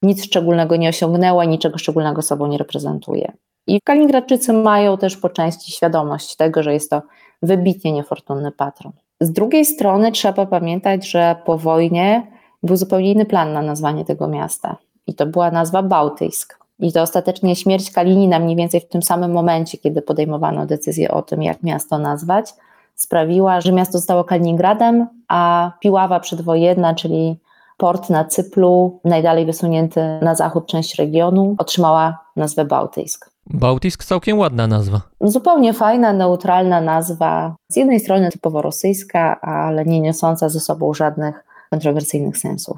nic 0.02 0.24
szczególnego 0.24 0.76
nie 0.76 0.88
osiągnęła, 0.88 1.44
niczego 1.44 1.78
szczególnego 1.78 2.22
sobą 2.22 2.46
nie 2.46 2.58
reprezentuje. 2.58 3.32
I 3.66 3.80
Kaliningradczycy 3.80 4.52
mają 4.52 4.98
też 4.98 5.16
po 5.16 5.28
części 5.28 5.72
świadomość 5.72 6.36
tego, 6.36 6.62
że 6.62 6.72
jest 6.72 6.90
to 6.90 7.02
wybitnie 7.42 7.92
niefortunny 7.92 8.52
patron. 8.52 8.92
Z 9.20 9.32
drugiej 9.32 9.64
strony 9.64 10.12
trzeba 10.12 10.46
pamiętać, 10.46 11.10
że 11.10 11.36
po 11.44 11.58
wojnie 11.58 12.26
był 12.62 12.76
zupełnie 12.76 13.12
inny 13.12 13.26
plan 13.26 13.52
na 13.52 13.62
nazwanie 13.62 14.04
tego 14.04 14.28
miasta. 14.28 14.76
I 15.06 15.14
to 15.14 15.26
była 15.26 15.50
nazwa 15.50 15.82
Bałtyjsk. 15.82 16.58
I 16.78 16.92
to 16.92 17.02
ostatecznie 17.02 17.56
śmierć 17.56 17.90
Kalinina 17.90 18.38
mniej 18.38 18.56
więcej 18.56 18.80
w 18.80 18.88
tym 18.88 19.02
samym 19.02 19.32
momencie, 19.32 19.78
kiedy 19.78 20.02
podejmowano 20.02 20.66
decyzję 20.66 21.10
o 21.10 21.22
tym, 21.22 21.42
jak 21.42 21.62
miasto 21.62 21.98
nazwać, 21.98 22.54
sprawiła, 22.94 23.60
że 23.60 23.72
miasto 23.72 23.98
zostało 23.98 24.24
Kaliningradem, 24.24 25.06
a 25.28 25.72
Piława 25.80 26.20
przedwojenna, 26.20 26.94
czyli 26.94 27.36
port 27.80 28.10
na 28.10 28.24
Cyplu, 28.24 29.00
najdalej 29.04 29.46
wysunięty 29.46 30.00
na 30.22 30.34
zachód 30.34 30.66
część 30.66 30.98
regionu, 30.98 31.54
otrzymała 31.58 32.18
nazwę 32.36 32.64
Bałtyjsk. 32.64 33.30
Bałtysk 33.46 34.04
całkiem 34.04 34.38
ładna 34.38 34.66
nazwa. 34.66 35.00
Zupełnie 35.20 35.72
fajna, 35.72 36.12
neutralna 36.12 36.80
nazwa. 36.80 37.56
Z 37.68 37.76
jednej 37.76 38.00
strony 38.00 38.30
typowo 38.30 38.62
rosyjska, 38.62 39.40
ale 39.40 39.84
nie 39.84 40.00
niosąca 40.00 40.48
ze 40.48 40.60
sobą 40.60 40.94
żadnych 40.94 41.44
kontrowersyjnych 41.70 42.38
sensów. 42.38 42.76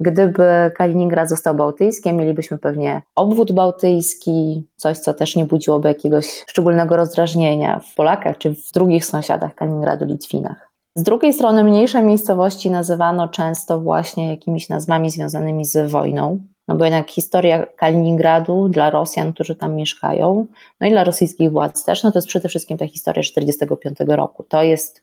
Gdyby 0.00 0.72
Kaliningrad 0.76 1.28
został 1.28 1.54
bałtyckim, 1.54 2.16
mielibyśmy 2.16 2.58
pewnie 2.58 3.02
obwód 3.14 3.52
bałtycki, 3.52 4.66
coś, 4.76 4.98
co 4.98 5.14
też 5.14 5.36
nie 5.36 5.44
budziłoby 5.44 5.88
jakiegoś 5.88 6.44
szczególnego 6.46 6.96
rozdrażnienia 6.96 7.80
w 7.92 7.94
Polakach 7.94 8.38
czy 8.38 8.50
w 8.50 8.72
drugich 8.74 9.04
sąsiadach 9.04 9.54
Kaliningradu, 9.54 10.04
Litwinach. 10.04 10.63
Z 10.96 11.02
drugiej 11.02 11.32
strony 11.32 11.64
mniejsze 11.64 12.02
miejscowości 12.02 12.70
nazywano 12.70 13.28
często 13.28 13.80
właśnie 13.80 14.30
jakimiś 14.30 14.68
nazwami 14.68 15.10
związanymi 15.10 15.64
z 15.64 15.90
wojną, 15.90 16.38
no 16.68 16.74
bo 16.74 16.84
jednak 16.84 17.10
historia 17.10 17.66
Kaliningradu 17.66 18.68
dla 18.68 18.90
Rosjan, 18.90 19.32
którzy 19.32 19.54
tam 19.54 19.74
mieszkają, 19.74 20.46
no 20.80 20.86
i 20.86 20.90
dla 20.90 21.04
rosyjskich 21.04 21.52
władz 21.52 21.84
też, 21.84 22.02
no 22.02 22.12
to 22.12 22.18
jest 22.18 22.28
przede 22.28 22.48
wszystkim 22.48 22.78
ta 22.78 22.86
historia 22.86 23.22
1945 23.22 23.98
roku. 24.16 24.44
To 24.48 24.62
jest 24.62 25.02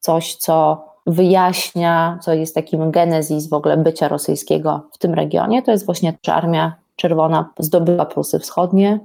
coś, 0.00 0.36
co 0.36 0.84
wyjaśnia, 1.06 2.18
co 2.22 2.34
jest 2.34 2.54
takim 2.54 2.90
genezis 2.90 3.48
w 3.48 3.52
ogóle 3.52 3.76
bycia 3.76 4.08
rosyjskiego 4.08 4.80
w 4.92 4.98
tym 4.98 5.14
regionie, 5.14 5.62
to 5.62 5.70
jest 5.70 5.86
właśnie, 5.86 6.14
że 6.22 6.34
Armia 6.34 6.76
Czerwona 6.96 7.50
zdobyła 7.58 8.06
Prusy 8.06 8.38
Wschodnie, 8.38 8.98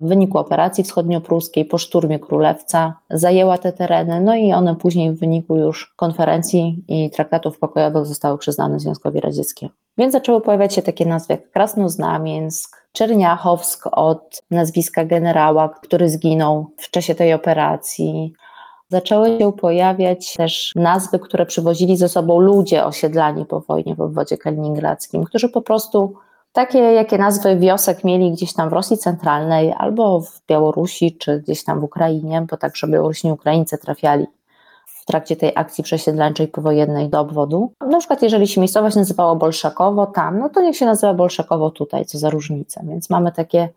w 0.00 0.08
wyniku 0.08 0.38
operacji 0.38 0.84
wschodniopruskiej 0.84 1.64
po 1.64 1.78
szturmie 1.78 2.18
Królewca 2.18 2.94
zajęła 3.10 3.58
te 3.58 3.72
tereny, 3.72 4.20
no 4.20 4.36
i 4.36 4.52
one 4.52 4.76
później 4.76 5.12
w 5.12 5.20
wyniku 5.20 5.56
już 5.56 5.94
konferencji 5.96 6.84
i 6.88 7.10
traktatów 7.10 7.58
pokojowych 7.58 8.06
zostały 8.06 8.38
przyznane 8.38 8.80
Związkowi 8.80 9.20
Radzieckiemu. 9.20 9.72
Więc 9.98 10.12
zaczęły 10.12 10.40
pojawiać 10.40 10.74
się 10.74 10.82
takie 10.82 11.06
nazwy 11.06 11.34
jak 11.34 11.50
Krasnoznamiensk, 11.50 12.88
Czerniachowsk 12.92 13.88
od 13.92 14.42
nazwiska 14.50 15.04
generała, 15.04 15.68
który 15.68 16.10
zginął 16.10 16.66
w 16.76 16.90
czasie 16.90 17.14
tej 17.14 17.32
operacji. 17.32 18.32
Zaczęły 18.88 19.38
się 19.38 19.52
pojawiać 19.52 20.34
też 20.34 20.72
nazwy, 20.76 21.18
które 21.18 21.46
przywozili 21.46 21.96
ze 21.96 22.08
sobą 22.08 22.40
ludzie 22.40 22.84
osiedlani 22.84 23.44
po 23.44 23.60
wojnie 23.60 23.94
w 23.94 24.00
obwodzie 24.00 24.36
kaliningradzkim, 24.36 25.24
którzy 25.24 25.48
po 25.48 25.62
prostu 25.62 26.14
takie, 26.52 26.78
jakie 26.78 27.18
nazwy 27.18 27.56
wiosek 27.56 28.04
mieli 28.04 28.32
gdzieś 28.32 28.52
tam 28.52 28.68
w 28.68 28.72
Rosji 28.72 28.98
Centralnej 28.98 29.74
albo 29.78 30.20
w 30.20 30.46
Białorusi, 30.48 31.16
czy 31.16 31.40
gdzieś 31.40 31.64
tam 31.64 31.80
w 31.80 31.84
Ukrainie, 31.84 32.46
bo 32.50 32.56
także 32.56 32.88
Białorusini 32.88 33.32
Ukraińcy 33.32 33.78
trafiali 33.78 34.26
w 34.86 35.04
trakcie 35.04 35.36
tej 35.36 35.52
akcji 35.54 35.84
przesiedleńczej 35.84 36.48
powojennej 36.48 37.08
do 37.08 37.20
obwodu. 37.20 37.72
Na 37.80 37.98
przykład 37.98 38.22
jeżeli 38.22 38.48
się 38.48 38.60
miejscowość 38.60 38.96
nazywała 38.96 39.34
Bolszakowo 39.34 40.06
tam, 40.06 40.38
no 40.38 40.48
to 40.48 40.62
niech 40.62 40.76
się 40.76 40.86
nazywa 40.86 41.14
Bolszakowo 41.14 41.70
tutaj, 41.70 42.04
co 42.04 42.18
za 42.18 42.30
różnica. 42.30 42.80
Więc 42.84 43.10
mamy 43.10 43.32
takie 43.32 43.68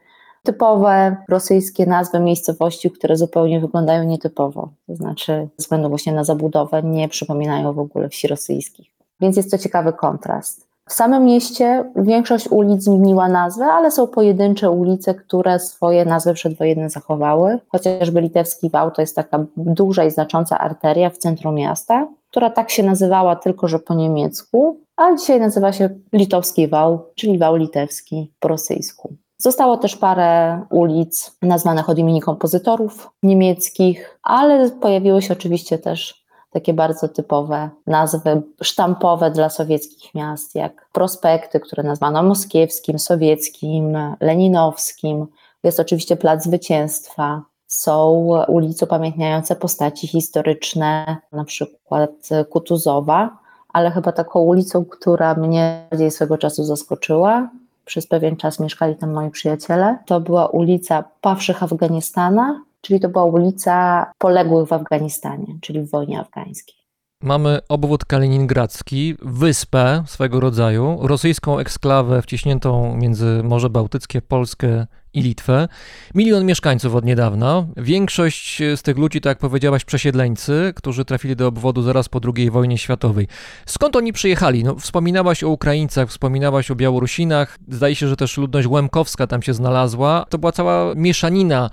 typowe 0.44 1.16
rosyjskie 1.30 1.86
nazwy 1.86 2.20
miejscowości, 2.20 2.92
które 2.92 3.18
zupełnie 3.18 3.60
wyglądają 3.60 4.04
nietypowo. 4.04 4.70
To 4.88 4.96
znaczy 4.96 5.48
ze 5.58 5.64
względu 5.64 5.90
właśnie 5.90 6.14
na 6.14 6.24
zabudowę 6.24 6.84
nie 6.84 7.10
przypominają 7.10 7.74
w 7.74 7.80
ogóle 7.80 8.10
wsi 8.10 8.28
rosyjskich. 8.28 8.92
Więc 9.20 9.38
jest 9.38 9.52
to 9.52 9.58
ciekawy 9.58 9.94
kontrast. 9.94 10.71
W 10.90 10.94
samym 10.94 11.24
mieście 11.24 11.92
większość 11.96 12.48
ulic 12.48 12.84
zmieniła 12.84 13.30
nazwę, 13.30 13.66
ale 13.66 13.92
są 13.92 14.08
pojedyncze 14.08 14.72
ulice, 14.72 15.16
które 15.16 15.60
swoje 15.60 16.06
nazwy 16.06 16.34
przedwojenne 16.34 16.90
zachowały. 16.90 17.60
Chociażby 17.70 18.22
Litewski 18.22 18.70
Wał 18.70 18.92
to 18.92 19.02
jest 19.02 19.16
taka 19.16 19.46
duża 19.58 20.04
i 20.04 20.12
znacząca 20.12 20.60
arteria 20.60 21.10
w 21.10 21.18
centrum 21.18 21.56
miasta, 21.56 22.08
która 22.30 22.50
tak 22.50 22.70
się 22.70 22.84
nazywała 22.84 23.36
tylko, 23.36 23.68
że 23.68 23.80
po 23.80 23.94
niemiecku, 23.94 24.80
a 24.96 25.16
dzisiaj 25.16 25.40
nazywa 25.40 25.72
się 25.72 25.90
Litowski 26.14 26.68
Wał, 26.68 27.06
czyli 27.16 27.38
Wał 27.38 27.56
Litewski 27.56 28.32
po 28.40 28.48
rosyjsku. 28.48 29.14
Zostało 29.38 29.78
też 29.78 29.96
parę 29.96 30.62
ulic 30.70 31.38
nazwanych 31.42 31.90
od 31.90 31.98
imieni 31.98 32.22
kompozytorów 32.22 33.10
niemieckich, 33.24 34.20
ale 34.24 34.70
pojawiły 34.70 35.22
się 35.22 35.34
oczywiście 35.34 35.78
też 35.78 36.21
takie 36.52 36.74
bardzo 36.74 37.08
typowe 37.08 37.70
nazwy 37.88 38.42
sztampowe 38.62 39.32
dla 39.32 39.50
sowieckich 39.50 40.16
miast, 40.16 40.56
jak 40.56 40.88
prospekty, 40.92 41.60
które 41.60 41.84
nazwano 41.84 42.24
moskiewskim, 42.24 43.00
sowieckim, 43.00 43.98
leninowskim. 44.20 45.28
Jest 45.64 45.80
oczywiście 45.80 46.16
Plac 46.16 46.44
Zwycięstwa. 46.44 47.42
Są 47.68 48.30
ulice 48.48 48.86
upamiętniające 48.86 49.56
postaci 49.56 50.08
historyczne, 50.08 51.18
na 51.32 51.44
przykład 51.44 52.12
Kutuzowa, 52.50 53.38
ale 53.74 53.92
chyba 53.92 54.12
taką 54.12 54.40
ulicą, 54.40 54.86
która 54.86 55.36
mnie 55.36 55.88
bardziej 55.92 56.12
swego 56.12 56.38
czasu 56.38 56.64
zaskoczyła, 56.64 57.50
przez 57.86 58.08
pewien 58.08 58.38
czas 58.38 58.60
mieszkali 58.60 58.96
tam 58.96 59.12
moi 59.14 59.30
przyjaciele, 59.30 59.98
to 60.06 60.20
była 60.20 60.48
ulica 60.48 61.04
Pawszych 61.22 61.64
Afganistana, 61.64 62.62
czyli 62.82 63.00
to 63.00 63.10
była 63.10 63.26
ulica 63.26 64.06
poległych 64.18 64.68
w 64.68 64.74
Afganistanie, 64.74 65.58
czyli 65.62 65.82
w 65.82 65.90
wojnie 65.90 66.20
afgańskiej. 66.20 66.81
Mamy 67.24 67.60
obwód 67.70 68.06
kaliningradzki, 68.06 69.16
wyspę 69.22 70.04
swego 70.08 70.40
rodzaju, 70.40 71.00
rosyjską 71.02 71.60
eksklawę 71.60 72.22
wciśniętą 72.22 72.98
między 72.98 73.42
Morze 73.44 73.70
Bałtyckie, 73.70 74.22
Polskę 74.22 74.88
i 75.14 75.22
Litwę. 75.22 75.68
Milion 76.16 76.46
mieszkańców 76.46 76.96
od 76.96 77.06
niedawna. 77.06 77.66
Większość 77.78 78.62
z 78.76 78.82
tych 78.82 78.98
ludzi, 78.98 79.22
tak 79.22 79.32
jak 79.32 79.38
powiedziałaś, 79.38 79.86
przesiedleńcy, 79.86 80.74
którzy 80.76 81.06
trafili 81.06 81.36
do 81.36 81.48
obwodu 81.48 81.82
zaraz 81.82 82.10
po 82.10 82.20
II 82.36 82.52
wojnie 82.52 82.78
światowej. 82.78 83.28
Skąd 83.66 83.96
oni 83.96 84.14
przyjechali? 84.14 84.64
No, 84.64 84.76
wspominałaś 84.76 85.44
o 85.44 85.50
Ukraińcach, 85.50 86.10
wspominałaś 86.10 86.72
o 86.72 86.76
Białorusinach. 86.76 87.58
Zdaje 87.70 87.96
się, 87.96 88.08
że 88.08 88.16
też 88.16 88.38
ludność 88.38 88.68
łemkowska 88.68 89.28
tam 89.28 89.42
się 89.42 89.54
znalazła. 89.54 90.26
To 90.30 90.38
była 90.38 90.52
cała 90.52 90.96
mieszanina 90.96 91.70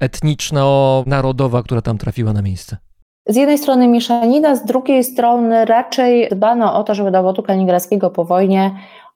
etniczno-narodowa, 0.00 1.62
która 1.62 1.82
tam 1.82 1.98
trafiła 1.98 2.32
na 2.32 2.42
miejsce. 2.42 2.87
Z 3.28 3.36
jednej 3.36 3.58
strony 3.58 3.88
mieszanina, 3.88 4.54
z 4.54 4.64
drugiej 4.64 5.04
strony 5.04 5.64
raczej 5.64 6.28
dbano 6.28 6.74
o 6.74 6.84
to, 6.84 6.94
żeby 6.94 7.10
do 7.10 7.18
obwodu 7.18 7.42
kaliningradzkiego 7.42 8.10
po 8.10 8.24
wojnie 8.24 8.70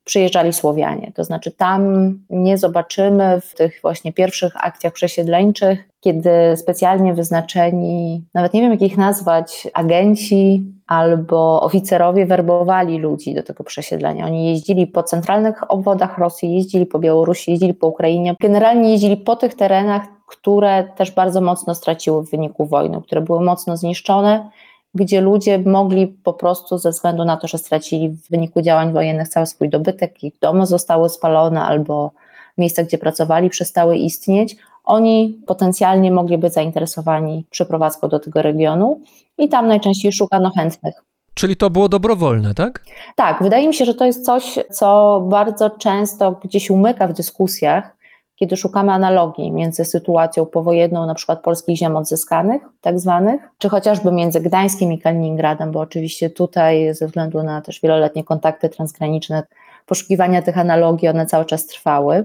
przyjeżdżali 0.05 0.53
Słowianie. 0.53 1.12
To 1.15 1.25
znaczy 1.25 1.51
tam 1.51 2.12
nie 2.31 2.59
zobaczymy 2.59 3.41
w 3.41 3.55
tych 3.55 3.79
właśnie 3.83 4.12
pierwszych 4.12 4.65
akcjach 4.65 4.93
przesiedleńczych, 4.93 5.88
kiedy 6.01 6.31
specjalnie 6.57 7.15
wyznaczeni, 7.15 8.25
nawet 8.35 8.55
nie 8.55 8.61
wiem 8.61 8.71
jak 8.71 8.83
ich 8.83 8.99
nazwać, 8.99 9.69
agenci 9.75 10.62
albo 10.87 11.62
oficerowie 11.62 12.27
werbowali 12.27 12.99
ludzi 12.99 13.35
do 13.35 13.43
tego 13.43 13.65
przesiedlenia. 13.65 14.27
Oni 14.27 14.47
jeździli 14.47 14.87
po 14.87 15.03
centralnych 15.03 15.71
obwodach 15.71 16.19
Rosji, 16.19 16.55
jeździli 16.55 16.87
po 16.87 16.99
Białorusi, 16.99 17.51
jeździli 17.51 17.75
po 17.75 17.87
Ukrainie. 17.87 18.35
Generalnie 18.41 18.91
jeździli 18.91 19.17
po 19.17 19.37
tych 19.37 19.55
terenach, 19.55 20.03
które 20.27 20.85
też 20.97 21.11
bardzo 21.11 21.41
mocno 21.41 21.75
straciły 21.75 22.23
w 22.23 22.31
wyniku 22.31 22.67
wojny, 22.67 23.03
które 23.03 23.21
były 23.21 23.45
mocno 23.45 23.77
zniszczone, 23.77 24.51
gdzie 24.95 25.21
ludzie 25.21 25.59
mogli 25.59 26.07
po 26.07 26.33
prostu 26.33 26.79
ze 26.79 26.91
względu 26.91 27.25
na 27.25 27.37
to, 27.37 27.49
że 27.49 27.59
stracili 27.59 28.09
w 28.09 28.31
wyniku 28.31 28.63
działań 28.63 28.93
wojennych 28.93 29.29
cały 29.29 29.47
swój 29.47 29.69
dobytek, 29.69 30.25
ich 30.25 30.39
domy 30.41 30.67
zostały 30.67 31.09
spalone 31.09 31.63
albo 31.63 32.11
miejsca, 32.59 32.83
gdzie 32.83 32.99
pracowali, 32.99 33.51
przestały 33.51 33.97
istnieć, 33.97 34.57
oni 34.85 35.41
potencjalnie 35.47 36.11
mogli 36.11 36.39
być 36.39 36.53
zainteresowani 36.53 37.45
przeprowadzką 37.51 38.09
do 38.09 38.19
tego 38.19 38.43
regionu 38.43 39.01
i 39.39 39.49
tam 39.49 39.69
najczęściej 39.69 40.13
szukano 40.13 40.51
chętnych. 40.51 40.95
Czyli 41.35 41.57
to 41.57 41.71
było 41.71 41.89
dobrowolne, 41.89 42.55
tak? 42.55 42.85
Tak, 43.17 43.43
wydaje 43.43 43.69
mi 43.69 43.75
się, 43.75 43.85
że 43.85 43.95
to 43.95 44.05
jest 44.05 44.25
coś, 44.25 44.59
co 44.71 45.21
bardzo 45.29 45.71
często 45.71 46.33
gdzieś 46.33 46.71
umyka 46.71 47.09
w 47.09 47.13
dyskusjach, 47.13 47.97
kiedy 48.43 48.57
szukamy 48.57 48.93
analogii 48.93 49.53
między 49.53 49.85
sytuacją 49.85 50.47
powojenną 50.47 51.07
na 51.07 51.15
przykład 51.15 51.43
polskich 51.43 51.77
ziem 51.77 51.97
odzyskanych, 51.97 52.63
tak 52.81 53.01
zwanych, 53.01 53.49
czy 53.59 53.69
chociażby 53.69 54.13
między 54.13 54.41
Gdańskiem 54.41 54.93
i 54.93 54.99
Kaliningradem, 54.99 55.73
bo 55.73 55.81
oczywiście 55.81 56.31
tutaj 56.31 56.95
ze 56.95 57.07
względu 57.07 57.43
na 57.43 57.61
też 57.61 57.81
wieloletnie 57.81 58.25
kontakty 58.25 58.69
transgraniczne, 58.69 59.43
poszukiwania 59.87 60.43
tych 60.43 60.59
analogii, 60.59 61.09
one 61.09 61.27
cały 61.27 61.45
czas 61.45 61.67
trwały. 61.67 62.25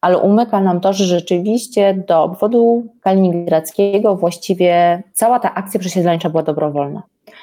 Ale 0.00 0.18
umyka 0.18 0.60
nam 0.60 0.80
to, 0.80 0.92
że 0.92 1.04
rzeczywiście 1.04 1.94
do 1.94 2.22
obwodu 2.22 2.86
kaliningradzkiego 3.00 4.16
właściwie 4.16 5.02
cała 5.12 5.38
ta 5.38 5.54
akcja 5.54 5.80
przesiedleńcza 5.80 6.30
była 6.30 6.42
dobrowolna. 6.42 7.02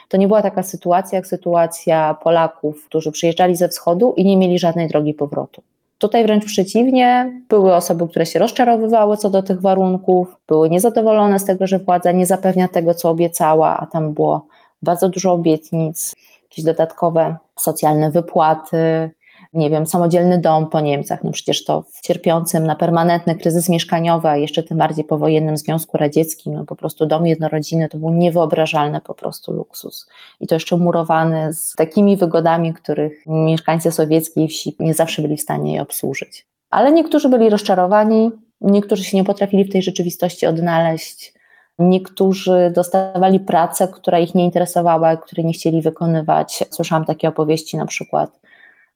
To 0.10 0.18
nie 0.18 0.28
była 0.28 0.42
taka 0.42 0.64
sytuacja 0.64 1.16
jak 1.16 1.28
sytuacja 1.28 2.18
Polaków, 2.24 2.86
którzy 2.86 3.12
przyjeżdżali 3.12 3.56
ze 3.56 3.70
wschodu 3.70 4.14
i 4.18 4.26
nie 4.26 4.38
mieli 4.38 4.60
żadnej 4.60 4.88
drogi 4.88 5.14
powrotu. 5.14 5.62
Tutaj 5.98 6.24
wręcz 6.24 6.46
przeciwnie, 6.46 7.34
były 7.50 7.76
osoby, 7.76 8.08
które 8.08 8.26
się 8.26 8.40
rozczarowywały 8.40 9.18
co 9.18 9.30
do 9.30 9.44
tych 9.44 9.62
warunków, 9.62 10.38
były 10.48 10.70
niezadowolone 10.70 11.40
z 11.40 11.46
tego, 11.46 11.68
że 11.68 11.80
władza 11.80 12.12
nie 12.12 12.26
zapewnia 12.26 12.68
tego, 12.68 12.94
co 12.94 13.10
obiecała, 13.10 13.78
a 13.78 13.86
tam 13.86 14.14
było 14.14 14.48
bardzo 14.82 15.10
dużo 15.10 15.34
obietnic, 15.34 16.14
jakieś 16.44 16.66
dodatkowe 16.66 17.36
socjalne 17.56 18.12
wypłaty, 18.12 19.12
nie 19.58 19.70
wiem, 19.70 19.88
samodzielny 19.88 20.38
dom 20.40 20.70
po 20.70 20.80
Niemcach, 20.80 21.24
no 21.24 21.32
przecież 21.32 21.64
to 21.64 21.82
w 21.82 22.02
cierpiącym 22.02 22.68
na 22.68 22.76
permanentny 22.76 23.36
kryzys 23.36 23.70
mieszkaniowy, 23.70 24.28
a 24.28 24.38
jeszcze 24.38 24.64
tym 24.64 24.78
bardziej 24.78 25.06
po 25.06 25.18
wojennym 25.18 25.58
Związku 25.58 25.98
Radzieckim, 25.98 26.54
no 26.54 26.66
po 26.66 26.76
prostu 26.76 27.06
dom 27.06 27.28
jednorodzinny 27.28 27.90
to 27.90 27.98
był 27.98 28.10
niewyobrażalny 28.10 29.02
po 29.02 29.14
prostu 29.14 29.54
luksus. 29.54 30.08
I 30.40 30.48
to 30.48 30.56
jeszcze 30.56 30.78
murowany 30.78 31.54
z 31.54 31.76
takimi 31.76 32.18
wygodami, 32.18 32.74
których 32.74 33.24
mieszkańcy 33.28 33.92
sowieckiej 33.92 34.48
wsi 34.48 34.76
nie 34.80 34.94
zawsze 34.94 35.22
byli 35.22 35.38
w 35.38 35.42
stanie 35.42 35.74
je 35.74 35.82
obsłużyć. 35.82 36.46
Ale 36.70 36.92
niektórzy 36.92 37.30
byli 37.30 37.50
rozczarowani, 37.50 38.32
niektórzy 38.62 39.04
się 39.04 39.18
nie 39.18 39.24
potrafili 39.24 39.64
w 39.64 39.72
tej 39.72 39.82
rzeczywistości 39.82 40.46
odnaleźć, 40.46 41.38
Niektórzy 41.80 42.72
dostawali 42.76 43.40
pracę, 43.40 43.88
która 43.88 44.20
ich 44.20 44.36
nie 44.36 44.46
interesowała, 44.46 45.18
której 45.18 45.46
nie 45.46 45.54
chcieli 45.54 45.82
wykonywać. 45.82 46.64
Słyszałam 46.70 47.06
takie 47.06 47.30
opowieści 47.30 47.78
na 47.78 47.86
przykład 47.86 48.40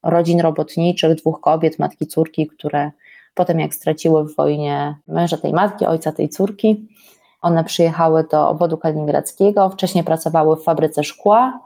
rodzin 0.04 0.40
robotniczych, 0.40 1.16
dwóch 1.16 1.42
kobiet, 1.42 1.80
matki, 1.80 2.08
córki, 2.08 2.48
które 2.48 2.92
potem 3.34 3.60
jak 3.60 3.74
straciły 3.74 4.24
w 4.24 4.36
wojnie 4.36 4.96
męża 5.08 5.38
tej 5.38 5.54
matki, 5.54 5.86
ojca 5.86 6.12
tej 6.12 6.30
córki, 6.30 6.88
one 7.42 7.64
przyjechały 7.64 8.26
do 8.32 8.50
obwodu 8.50 8.78
kaliningradzkiego, 8.78 9.70
wcześniej 9.70 10.04
pracowały 10.04 10.56
w 10.56 10.64
fabryce 10.64 11.04
szkła, 11.04 11.60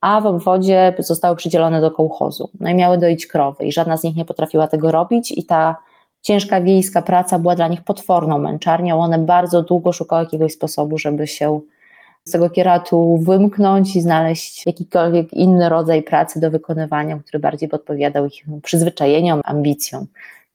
a 0.00 0.20
w 0.20 0.26
obwodzie 0.26 0.94
zostały 0.98 1.36
przydzielone 1.36 1.80
do 1.80 1.90
kołchozu. 1.90 2.50
No 2.60 2.70
i 2.70 2.74
miały 2.74 2.98
doić 2.98 3.26
krowy 3.26 3.64
i 3.64 3.72
żadna 3.72 3.96
z 3.96 4.02
nich 4.02 4.16
nie 4.16 4.24
potrafiła 4.24 4.66
tego 4.66 4.92
robić 4.92 5.32
i 5.32 5.44
ta 5.44 5.76
ciężka 6.22 6.60
wiejska 6.60 7.02
praca 7.02 7.38
była 7.38 7.54
dla 7.54 7.68
nich 7.68 7.84
potworną 7.84 8.38
męczarnią. 8.38 9.00
One 9.00 9.18
bardzo 9.18 9.62
długo 9.62 9.92
szukały 9.92 10.22
jakiegoś 10.22 10.52
sposobu, 10.52 10.98
żeby 10.98 11.26
się 11.26 11.60
z 12.24 12.30
tego 12.30 12.50
kieratu 12.50 13.18
wymknąć 13.18 13.96
i 13.96 14.00
znaleźć 14.00 14.66
jakikolwiek 14.66 15.32
inny 15.32 15.68
rodzaj 15.68 16.02
pracy 16.02 16.40
do 16.40 16.50
wykonywania, 16.50 17.18
który 17.18 17.38
bardziej 17.38 17.68
podpowiadał 17.68 18.26
ich 18.26 18.44
przyzwyczajeniom, 18.62 19.40
ambicjom, 19.44 20.06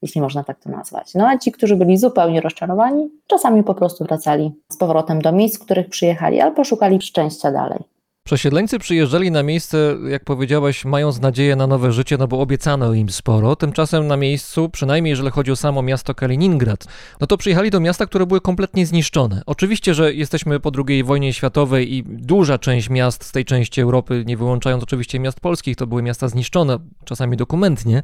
jeśli 0.01 0.21
można 0.21 0.43
tak 0.43 0.59
to 0.59 0.69
nazwać. 0.69 1.13
No 1.15 1.27
a 1.27 1.37
ci, 1.37 1.51
którzy 1.51 1.75
byli 1.75 1.97
zupełnie 1.97 2.41
rozczarowani, 2.41 3.09
czasami 3.27 3.63
po 3.63 3.73
prostu 3.73 4.03
wracali 4.03 4.51
z 4.71 4.77
powrotem 4.77 5.21
do 5.21 5.31
miejsc, 5.31 5.57
w 5.57 5.65
których 5.65 5.89
przyjechali, 5.89 6.41
albo 6.41 6.63
szukali 6.63 7.01
szczęścia 7.01 7.51
dalej. 7.51 7.94
Przesiedleńcy 8.27 8.79
przyjeżdżali 8.79 9.31
na 9.31 9.43
miejsce, 9.43 9.97
jak 10.09 10.23
powiedziałaś, 10.23 10.85
mając 10.85 11.21
nadzieję 11.21 11.55
na 11.55 11.67
nowe 11.67 11.91
życie, 11.91 12.17
no 12.17 12.27
bo 12.27 12.41
obiecano 12.41 12.93
im 12.93 13.09
sporo. 13.09 13.55
Tymczasem 13.55 14.07
na 14.07 14.17
miejscu, 14.17 14.69
przynajmniej 14.69 15.09
jeżeli 15.09 15.31
chodzi 15.31 15.51
o 15.51 15.55
samo 15.55 15.81
miasto 15.81 16.15
Kaliningrad, 16.15 16.85
no 17.21 17.27
to 17.27 17.37
przyjechali 17.37 17.71
do 17.71 17.79
miasta, 17.79 18.05
które 18.05 18.25
były 18.25 18.41
kompletnie 18.41 18.85
zniszczone. 18.85 19.41
Oczywiście, 19.45 19.93
że 19.93 20.13
jesteśmy 20.13 20.59
po 20.59 20.71
II 20.87 21.03
wojnie 21.03 21.33
światowej 21.33 21.93
i 21.93 22.03
duża 22.07 22.57
część 22.57 22.89
miast 22.89 23.23
z 23.23 23.31
tej 23.31 23.45
części 23.45 23.81
Europy, 23.81 24.23
nie 24.27 24.37
wyłączając 24.37 24.83
oczywiście 24.83 25.19
miast 25.19 25.39
polskich, 25.39 25.75
to 25.75 25.87
były 25.87 26.01
miasta 26.01 26.27
zniszczone, 26.27 26.79
czasami 27.03 27.37
dokumentnie, 27.37 28.03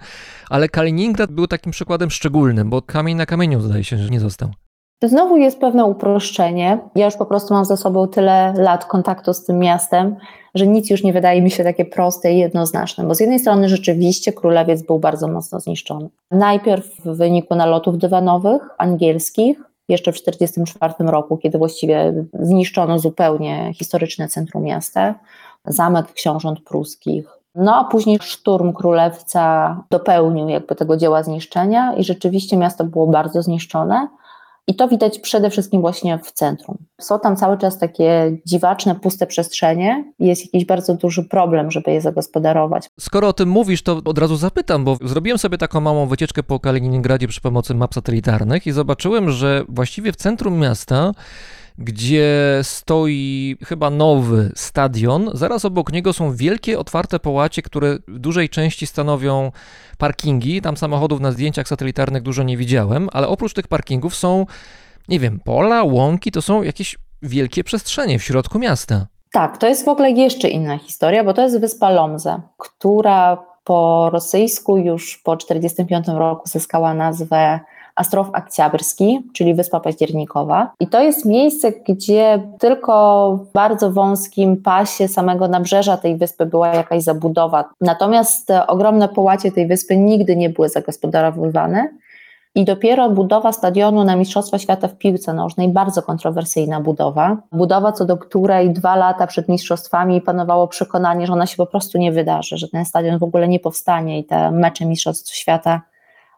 ale 0.50 0.70
Kaliningrad 0.70 1.32
był 1.32 1.48
takim 1.48 1.72
przykładem 1.72 2.12
szczególnym, 2.12 2.70
bo 2.70 2.82
kamień 2.82 3.18
na 3.18 3.26
kamieniu 3.26 3.62
zdaje 3.62 3.84
się, 3.84 3.98
że 3.98 4.10
nie 4.10 4.20
został. 4.20 4.52
To 5.02 5.08
znowu 5.08 5.38
jest 5.38 5.60
pewne 5.60 5.86
uproszczenie. 5.86 6.80
Ja 6.96 7.06
już 7.06 7.16
po 7.16 7.26
prostu 7.26 7.54
mam 7.54 7.66
za 7.66 7.78
sobą 7.78 8.08
tyle 8.08 8.54
lat 8.58 8.86
kontaktu 8.86 9.34
z 9.34 9.46
tym 9.46 9.60
miastem, 9.60 10.16
że 10.56 10.68
nic 10.68 10.90
już 10.90 11.04
nie 11.04 11.14
wydaje 11.14 11.42
mi 11.42 11.52
się 11.52 11.64
takie 11.64 11.86
proste 11.86 12.34
i 12.34 12.38
jednoznaczne, 12.38 13.04
bo 13.04 13.16
z 13.16 13.20
jednej 13.20 13.40
strony 13.40 13.70
rzeczywiście 13.70 14.34
królewiec 14.34 14.82
był 14.82 15.00
bardzo 15.00 15.28
mocno 15.28 15.60
zniszczony. 15.60 16.10
Najpierw 16.32 16.86
w 17.06 17.18
wyniku 17.18 17.56
nalotów 17.56 17.98
dywanowych 17.98 18.70
angielskich, 18.78 19.64
jeszcze 19.90 20.12
w 20.12 20.16
1944 20.16 21.12
roku, 21.12 21.38
kiedy 21.38 21.58
właściwie 21.58 22.14
zniszczono 22.34 23.00
zupełnie 23.00 23.74
historyczne 23.74 24.28
centrum 24.28 24.64
miasta, 24.64 25.16
zamek 25.66 26.14
książąt 26.14 26.60
pruskich. 26.60 27.28
No 27.56 27.76
a 27.76 27.84
później 27.84 28.20
szturm 28.22 28.74
królewca 28.74 29.76
dopełnił 29.90 30.50
jakby 30.50 30.76
tego 30.76 30.98
dzieła 30.98 31.24
zniszczenia 31.24 31.94
i 31.94 32.04
rzeczywiście 32.04 32.58
miasto 32.58 32.84
było 32.84 33.08
bardzo 33.08 33.42
zniszczone. 33.42 34.08
I 34.72 34.76
to 34.76 34.88
widać 34.88 35.20
przede 35.20 35.50
wszystkim 35.50 35.82
właśnie 35.82 36.20
w 36.24 36.32
centrum. 36.32 36.78
Są 37.02 37.20
tam 37.20 37.36
cały 37.36 37.58
czas 37.58 37.80
takie 37.80 38.38
dziwaczne, 38.46 38.96
puste 38.96 39.28
przestrzenie 39.28 40.14
jest 40.20 40.46
jakiś 40.46 40.66
bardzo 40.66 40.96
duży 40.96 41.24
problem, 41.24 41.72
żeby 41.72 41.92
je 41.92 42.02
zagospodarować. 42.02 42.90
Skoro 43.00 43.28
o 43.28 43.34
tym 43.34 43.50
mówisz, 43.50 43.84
to 43.84 44.02
od 44.06 44.18
razu 44.18 44.36
zapytam, 44.36 44.86
bo 44.86 44.98
zrobiłem 45.04 45.38
sobie 45.38 45.58
taką 45.58 45.82
małą 45.82 46.08
wycieczkę 46.08 46.44
po 46.44 46.60
Kaliningradzie 46.60 47.28
przy 47.28 47.42
pomocy 47.42 47.76
map 47.76 47.94
satelitarnych 47.94 48.68
i 48.68 48.72
zobaczyłem, 48.72 49.32
że 49.32 49.64
właściwie 49.70 50.12
w 50.12 50.16
centrum 50.16 50.60
miasta 50.60 51.12
gdzie 51.78 52.60
stoi 52.64 53.58
chyba 53.66 53.90
nowy 53.90 54.52
stadion. 54.56 55.30
Zaraz 55.34 55.66
obok 55.66 55.94
niego 55.94 56.14
są 56.14 56.36
wielkie, 56.36 56.80
otwarte 56.80 57.20
połacie, 57.20 57.62
które 57.62 57.98
w 58.08 58.20
dużej 58.20 58.50
części 58.50 58.88
stanowią 58.88 59.52
parkingi. 59.98 60.62
Tam 60.62 60.78
samochodów 60.78 61.20
na 61.20 61.32
zdjęciach 61.32 61.68
satelitarnych 61.68 62.24
dużo 62.24 62.44
nie 62.44 62.58
widziałem, 62.58 63.10
ale 63.14 63.28
oprócz 63.28 63.54
tych 63.54 63.68
parkingów 63.68 64.16
są, 64.16 64.46
nie 65.08 65.20
wiem, 65.20 65.40
pola, 65.40 65.84
łąki, 65.84 66.32
to 66.32 66.42
są 66.42 66.64
jakieś 66.64 66.98
wielkie 67.22 67.64
przestrzenie 67.64 68.20
w 68.20 68.24
środku 68.24 68.60
miasta. 68.60 69.08
Tak, 69.32 69.58
to 69.58 69.68
jest 69.68 69.86
w 69.86 69.88
ogóle 69.88 70.12
jeszcze 70.12 70.50
inna 70.50 70.78
historia, 70.78 71.24
bo 71.24 71.34
to 71.34 71.42
jest 71.42 71.60
wyspa 71.60 71.90
Lomze, 71.90 72.42
która 72.58 73.38
po 73.64 74.10
rosyjsku 74.10 74.78
już 74.78 75.18
po 75.18 75.38
1945 75.38 76.20
roku 76.20 76.50
zyskała 76.50 76.94
nazwę 76.94 77.60
Astrow 78.02 78.30
Akcjabryski, 78.34 79.22
czyli 79.34 79.54
Wyspa 79.54 79.80
Październikowa. 79.80 80.72
I 80.80 80.88
to 80.88 81.02
jest 81.02 81.26
miejsce, 81.26 81.72
gdzie 81.72 82.44
tylko 82.60 83.32
w 83.36 83.52
bardzo 83.54 83.92
wąskim 83.92 84.58
pasie 84.58 85.08
samego 85.08 85.48
nabrzeża 85.48 85.98
tej 85.98 86.18
wyspy 86.18 86.46
była 86.46 86.68
jakaś 86.68 87.04
zabudowa. 87.04 87.70
Natomiast 87.82 88.52
ogromne 88.68 89.10
połacie 89.10 89.52
tej 89.52 89.68
wyspy 89.68 89.98
nigdy 89.98 90.36
nie 90.36 90.50
były 90.50 90.70
zagospodarowywane. 90.70 91.90
I 92.56 92.66
dopiero 92.66 93.10
budowa 93.10 93.52
stadionu 93.52 94.04
na 94.04 94.16
Mistrzostwa 94.16 94.60
Świata 94.60 94.88
w 94.88 94.98
piłce 94.98 95.34
nożnej, 95.34 95.68
bardzo 95.68 96.02
kontrowersyjna 96.02 96.82
budowa. 96.82 97.38
Budowa, 97.52 97.92
co 97.92 98.06
do 98.06 98.18
której 98.18 98.70
dwa 98.70 98.96
lata 98.96 99.28
przed 99.28 99.50
mistrzostwami 99.50 100.22
panowało 100.22 100.68
przekonanie, 100.68 101.28
że 101.28 101.34
ona 101.34 101.46
się 101.46 101.58
po 101.58 101.66
prostu 101.66 101.98
nie 101.98 102.12
wydarzy, 102.12 102.58
że 102.58 102.68
ten 102.68 102.86
stadion 102.86 103.20
w 103.20 103.24
ogóle 103.24 103.48
nie 103.48 103.60
powstanie 103.60 104.20
i 104.20 104.24
te 104.24 104.52
mecze 104.52 104.86
Mistrzostw 104.86 105.36
Świata 105.36 105.82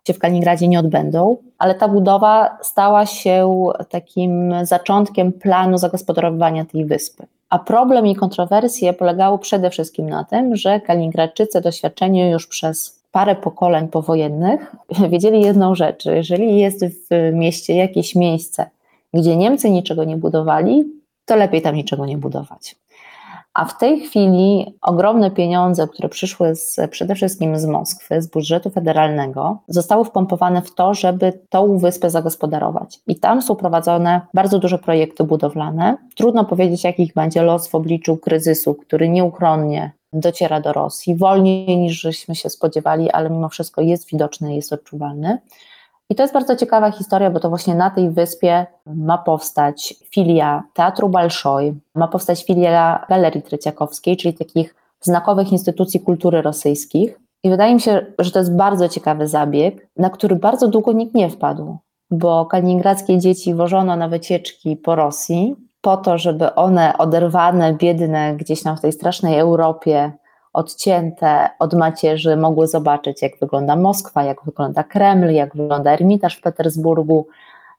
się 0.07 0.13
w 0.13 0.19
Kaliningradzie 0.19 0.67
nie 0.67 0.79
odbędą, 0.79 1.37
ale 1.63 1.75
ta 1.75 1.87
budowa 1.87 2.57
stała 2.61 3.05
się 3.05 3.65
takim 3.89 4.53
zaczątkiem 4.63 5.33
planu 5.33 5.77
zagospodarowania 5.77 6.65
tej 6.65 6.85
wyspy. 6.85 7.25
A 7.49 7.59
problem 7.59 8.07
i 8.07 8.15
kontrowersje 8.15 8.93
polegały 8.93 9.39
przede 9.39 9.69
wszystkim 9.69 10.09
na 10.09 10.23
tym, 10.23 10.55
że 10.55 10.79
Kaliningradczycy 10.79 11.61
doświadczeni 11.61 12.29
już 12.29 12.47
przez 12.47 12.99
parę 13.11 13.35
pokoleń 13.35 13.87
powojennych 13.87 14.75
wiedzieli 15.11 15.41
jedną 15.41 15.75
rzecz, 15.75 16.03
że 16.03 16.15
jeżeli 16.15 16.59
jest 16.59 16.85
w 16.85 17.33
mieście 17.33 17.75
jakieś 17.75 18.15
miejsce, 18.15 18.69
gdzie 19.13 19.35
Niemcy 19.35 19.69
niczego 19.69 20.03
nie 20.03 20.17
budowali, 20.17 20.83
to 21.25 21.35
lepiej 21.35 21.61
tam 21.61 21.75
niczego 21.75 22.05
nie 22.05 22.17
budować. 22.17 22.75
A 23.53 23.65
w 23.65 23.77
tej 23.77 23.99
chwili 24.01 24.77
ogromne 24.81 25.31
pieniądze, 25.31 25.87
które 25.87 26.09
przyszły 26.09 26.55
z, 26.55 26.79
przede 26.89 27.15
wszystkim 27.15 27.59
z 27.59 27.65
Moskwy, 27.65 28.21
z 28.21 28.27
budżetu 28.27 28.69
federalnego, 28.69 29.57
zostały 29.67 30.05
wpompowane 30.05 30.61
w 30.61 30.75
to, 30.75 30.93
żeby 30.93 31.39
tą 31.49 31.77
wyspę 31.77 32.09
zagospodarować. 32.09 32.99
I 33.07 33.15
tam 33.15 33.41
są 33.41 33.55
prowadzone 33.55 34.21
bardzo 34.33 34.59
duże 34.59 34.77
projekty 34.77 35.23
budowlane. 35.23 35.97
Trudno 36.15 36.45
powiedzieć, 36.45 36.83
jakich 36.83 37.13
będzie 37.13 37.41
los 37.41 37.67
w 37.67 37.75
obliczu 37.75 38.17
kryzysu, 38.17 38.75
który 38.75 39.09
nieuchronnie 39.09 39.91
dociera 40.13 40.61
do 40.61 40.73
Rosji, 40.73 41.15
wolniej 41.15 41.77
niż 41.77 42.01
żeśmy 42.01 42.35
się 42.35 42.49
spodziewali, 42.49 43.11
ale 43.11 43.29
mimo 43.29 43.49
wszystko 43.49 43.81
jest 43.81 44.09
widoczny, 44.09 44.55
jest 44.55 44.73
odczuwalny. 44.73 45.37
I 46.09 46.15
to 46.15 46.23
jest 46.23 46.33
bardzo 46.33 46.55
ciekawa 46.55 46.91
historia, 46.91 47.31
bo 47.31 47.39
to 47.39 47.49
właśnie 47.49 47.75
na 47.75 47.89
tej 47.89 48.09
wyspie 48.09 48.65
ma 48.85 49.17
powstać 49.17 49.93
filia 50.09 50.63
Teatru 50.73 51.09
Balszoj, 51.09 51.73
ma 51.95 52.07
powstać 52.07 52.45
filia 52.45 53.05
Galerii 53.09 53.41
Treciakowskiej, 53.41 54.17
czyli 54.17 54.33
takich 54.33 54.75
znakowych 55.01 55.51
instytucji 55.51 55.99
kultury 55.99 56.41
rosyjskich. 56.41 57.19
I 57.43 57.49
wydaje 57.49 57.73
mi 57.73 57.81
się, 57.81 58.05
że 58.19 58.31
to 58.31 58.39
jest 58.39 58.55
bardzo 58.55 58.89
ciekawy 58.89 59.27
zabieg, 59.27 59.87
na 59.97 60.09
który 60.09 60.35
bardzo 60.35 60.67
długo 60.67 60.91
nikt 60.91 61.15
nie 61.15 61.29
wpadł, 61.29 61.77
bo 62.11 62.45
kaliningradzkie 62.45 63.19
dzieci 63.19 63.53
wożono 63.53 63.95
na 63.95 64.07
wycieczki 64.07 64.75
po 64.75 64.95
Rosji, 64.95 65.55
po 65.81 65.97
to, 65.97 66.17
żeby 66.17 66.55
one 66.55 66.97
oderwane, 66.97 67.73
biedne 67.73 68.35
gdzieś 68.35 68.63
tam 68.63 68.77
w 68.77 68.81
tej 68.81 68.91
strasznej 68.91 69.39
Europie 69.39 70.11
odcięte 70.53 71.49
od 71.59 71.73
macierzy 71.73 72.37
mogły 72.37 72.67
zobaczyć, 72.67 73.21
jak 73.21 73.31
wygląda 73.39 73.75
Moskwa, 73.75 74.23
jak 74.23 74.43
wygląda 74.45 74.83
Kreml, 74.83 75.31
jak 75.31 75.55
wygląda 75.55 75.91
Ermitaż 75.91 76.37
w 76.37 76.41
Petersburgu, 76.41 77.27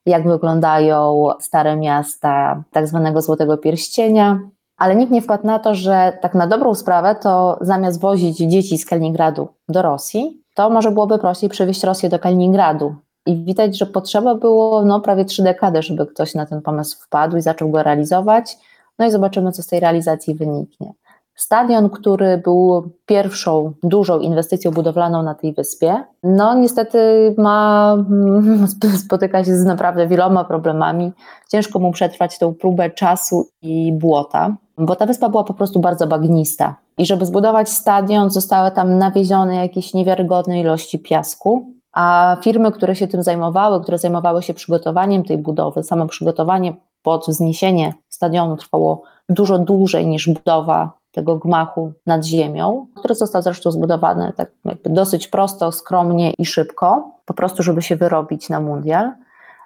jak 0.05 0.27
wyglądają 0.27 1.29
stare 1.39 1.75
miasta 1.75 2.63
tak 2.71 2.87
zwanego 2.87 3.21
Złotego 3.21 3.57
Pierścienia. 3.57 4.39
Ale 4.77 4.95
nikt 4.95 5.11
nie 5.11 5.21
wpadł 5.21 5.47
na 5.47 5.59
to, 5.59 5.75
że 5.75 6.17
tak 6.21 6.33
na 6.33 6.47
dobrą 6.47 6.75
sprawę 6.75 7.15
to 7.15 7.57
zamiast 7.61 8.01
wozić 8.01 8.37
dzieci 8.37 8.77
z 8.77 8.85
Kaliningradu 8.85 9.47
do 9.69 9.81
Rosji, 9.81 10.41
to 10.55 10.69
może 10.69 10.91
byłoby 10.91 11.19
prościej 11.19 11.49
przywieźć 11.49 11.83
Rosję 11.83 12.09
do 12.09 12.19
Kaliningradu. 12.19 12.95
I 13.25 13.43
widać, 13.43 13.77
że 13.77 13.85
potrzeba 13.85 14.35
było 14.35 14.85
no, 14.85 14.99
prawie 14.99 15.25
trzy 15.25 15.43
dekady, 15.43 15.81
żeby 15.81 16.05
ktoś 16.05 16.35
na 16.35 16.45
ten 16.45 16.61
pomysł 16.61 16.97
wpadł 17.03 17.37
i 17.37 17.41
zaczął 17.41 17.69
go 17.69 17.83
realizować. 17.83 18.57
No 18.99 19.05
i 19.05 19.11
zobaczymy, 19.11 19.51
co 19.51 19.63
z 19.63 19.67
tej 19.67 19.79
realizacji 19.79 20.35
wyniknie. 20.35 20.93
Stadion, 21.35 21.89
który 21.89 22.37
był 22.37 22.89
pierwszą 23.05 23.73
dużą 23.83 24.19
inwestycją 24.19 24.71
budowlaną 24.71 25.23
na 25.23 25.35
tej 25.35 25.53
wyspie, 25.53 26.03
no 26.23 26.55
niestety 26.55 26.97
ma, 27.37 27.97
spotyka 29.05 29.43
się 29.43 29.57
z 29.57 29.65
naprawdę 29.65 30.07
wieloma 30.07 30.43
problemami. 30.43 31.11
Ciężko 31.51 31.79
mu 31.79 31.91
przetrwać 31.91 32.39
tą 32.39 32.53
próbę 32.53 32.89
czasu 32.89 33.47
i 33.61 33.93
błota, 33.93 34.55
bo 34.77 34.95
ta 34.95 35.05
wyspa 35.05 35.29
była 35.29 35.43
po 35.43 35.53
prostu 35.53 35.79
bardzo 35.79 36.07
bagnista. 36.07 36.75
I 36.97 37.05
żeby 37.05 37.25
zbudować 37.25 37.69
stadion, 37.69 38.29
zostały 38.29 38.71
tam 38.71 38.97
nawiezione 38.97 39.55
jakieś 39.55 39.93
niewiarygodne 39.93 40.59
ilości 40.59 40.99
piasku, 40.99 41.65
a 41.93 42.37
firmy, 42.41 42.71
które 42.71 42.95
się 42.95 43.07
tym 43.07 43.23
zajmowały, 43.23 43.81
które 43.81 43.97
zajmowały 43.97 44.43
się 44.43 44.53
przygotowaniem 44.53 45.23
tej 45.23 45.37
budowy, 45.37 45.83
samo 45.83 46.07
przygotowanie 46.07 46.73
pod 47.03 47.25
wzniesienie 47.27 47.93
stadionu 48.09 48.57
trwało 48.57 49.01
dużo 49.29 49.59
dłużej 49.59 50.07
niż 50.07 50.29
budowa 50.29 50.91
tego 51.15 51.35
gmachu 51.35 51.91
nad 52.05 52.25
ziemią, 52.25 52.87
który 52.95 53.15
został 53.15 53.41
zresztą 53.41 53.71
zbudowany 53.71 54.33
tak 54.35 54.49
dosyć 54.83 55.27
prosto, 55.27 55.71
skromnie 55.71 56.31
i 56.31 56.45
szybko, 56.45 57.11
po 57.25 57.33
prostu 57.33 57.63
żeby 57.63 57.81
się 57.81 57.95
wyrobić 57.95 58.49
na 58.49 58.59
mundial. 58.59 59.11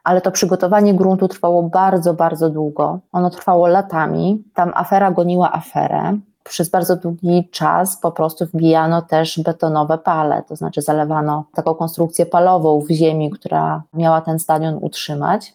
Ale 0.04 0.22
to 0.22 0.32
przygotowanie 0.32 0.94
gruntu 0.94 1.28
trwało 1.28 1.64
bardzo, 1.64 2.14
bardzo 2.14 2.50
długo. 2.50 3.00
Ono 3.12 3.30
trwało 3.30 3.68
latami. 3.68 4.44
Tam 4.54 4.72
afera 4.76 5.12
goniła 5.12 5.52
aferę 5.52 6.20
przez 6.50 6.70
bardzo 6.70 6.96
długi 6.96 7.48
czas 7.52 7.98
po 7.98 8.12
prostu 8.12 8.46
wbijano 8.46 9.02
też 9.02 9.40
betonowe 9.40 9.98
pale, 9.98 10.44
to 10.48 10.56
znaczy 10.56 10.82
zalewano 10.82 11.44
taką 11.54 11.76
konstrukcję 11.76 12.26
palową 12.26 12.82
w 12.82 12.90
ziemi, 12.90 13.30
która 13.30 13.84
miała 13.94 14.22
ten 14.22 14.40
stadion 14.40 14.78
utrzymać. 14.82 15.54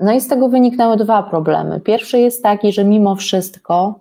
No 0.00 0.12
i 0.12 0.20
z 0.20 0.28
tego 0.28 0.48
wyniknęły 0.48 0.96
dwa 0.96 1.22
problemy. 1.22 1.80
Pierwszy 1.80 2.18
jest 2.18 2.42
taki, 2.42 2.72
że 2.72 2.84
mimo 2.84 3.14
wszystko 3.14 3.94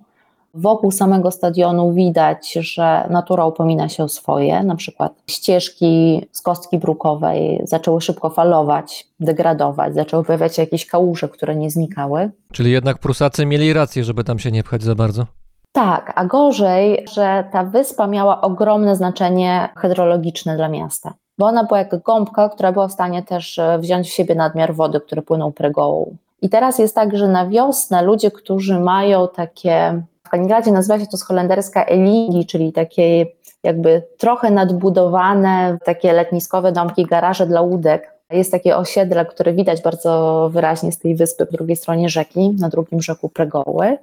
wokół 0.55 0.91
samego 0.91 1.31
stadionu 1.31 1.93
widać, 1.93 2.53
że 2.53 3.07
natura 3.09 3.45
upomina 3.45 3.89
się 3.89 4.03
o 4.03 4.07
swoje, 4.07 4.63
na 4.63 4.75
przykład 4.75 5.13
ścieżki 5.27 6.25
z 6.31 6.41
kostki 6.41 6.77
brukowej 6.77 7.61
zaczęły 7.63 8.01
szybko 8.01 8.29
falować, 8.29 9.07
degradować, 9.19 9.95
zaczęły 9.95 10.23
pojawiać 10.23 10.55
się 10.55 10.61
jakieś 10.61 10.85
kałuże, 10.85 11.29
które 11.29 11.55
nie 11.55 11.69
znikały. 11.71 12.31
Czyli 12.51 12.71
jednak 12.71 12.97
Prusacy 12.97 13.45
mieli 13.45 13.73
rację, 13.73 14.03
żeby 14.03 14.23
tam 14.23 14.39
się 14.39 14.51
nie 14.51 14.63
pchać 14.63 14.83
za 14.83 14.95
bardzo? 14.95 15.25
Tak, 15.71 16.13
a 16.15 16.25
gorzej, 16.25 17.05
że 17.13 17.43
ta 17.51 17.63
wyspa 17.63 18.07
miała 18.07 18.41
ogromne 18.41 18.95
znaczenie 18.95 19.69
hydrologiczne 19.77 20.55
dla 20.55 20.69
miasta, 20.69 21.13
bo 21.37 21.45
ona 21.45 21.63
była 21.63 21.79
jak 21.79 22.03
gąbka, 22.03 22.49
która 22.49 22.71
była 22.71 22.87
w 22.87 22.91
stanie 22.91 23.23
też 23.23 23.59
e, 23.59 23.79
wziąć 23.79 24.09
w 24.09 24.13
siebie 24.13 24.35
nadmiar 24.35 24.75
wody, 24.75 24.99
który 24.99 25.21
płynął 25.21 25.51
pregołą. 25.51 26.15
I 26.41 26.49
teraz 26.49 26.79
jest 26.79 26.95
tak, 26.95 27.17
że 27.17 27.27
na 27.27 27.47
wiosnę 27.47 28.01
ludzie, 28.01 28.31
którzy 28.31 28.79
mają 28.79 29.27
takie, 29.35 30.01
w 30.23 30.29
Kaliningradzie 30.29 30.71
nazywa 30.71 30.99
się 30.99 31.07
to 31.07 31.17
z 31.17 31.23
holenderska 31.23 31.85
elingi, 31.85 32.45
czyli 32.45 32.73
takie 32.73 33.25
jakby 33.63 34.03
trochę 34.17 34.51
nadbudowane, 34.51 35.77
takie 35.85 36.13
letniskowe 36.13 36.71
domki, 36.71 37.05
garaże 37.05 37.47
dla 37.47 37.61
łódek. 37.61 38.15
Jest 38.31 38.51
takie 38.51 38.77
osiedle, 38.77 39.25
które 39.25 39.53
widać 39.53 39.81
bardzo 39.81 40.49
wyraźnie 40.53 40.91
z 40.91 40.99
tej 40.99 41.15
wyspy 41.15 41.45
po 41.45 41.51
drugiej 41.51 41.75
stronie 41.75 42.09
rzeki, 42.09 42.55
na 42.59 42.69
drugim 42.69 43.01
rzeku 43.01 43.29
Pregoły 43.29 43.97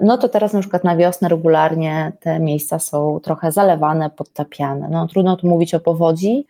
no 0.00 0.18
to 0.18 0.28
teraz 0.28 0.52
na 0.52 0.60
przykład 0.60 0.84
na 0.84 0.96
wiosnę 0.96 1.28
regularnie 1.28 2.12
te 2.20 2.40
miejsca 2.40 2.78
są 2.78 3.20
trochę 3.20 3.52
zalewane, 3.52 4.10
podtapiane. 4.10 4.88
No 4.90 5.06
trudno 5.08 5.36
tu 5.36 5.46
mówić 5.46 5.74
o 5.74 5.80
powodzi, 5.80 6.46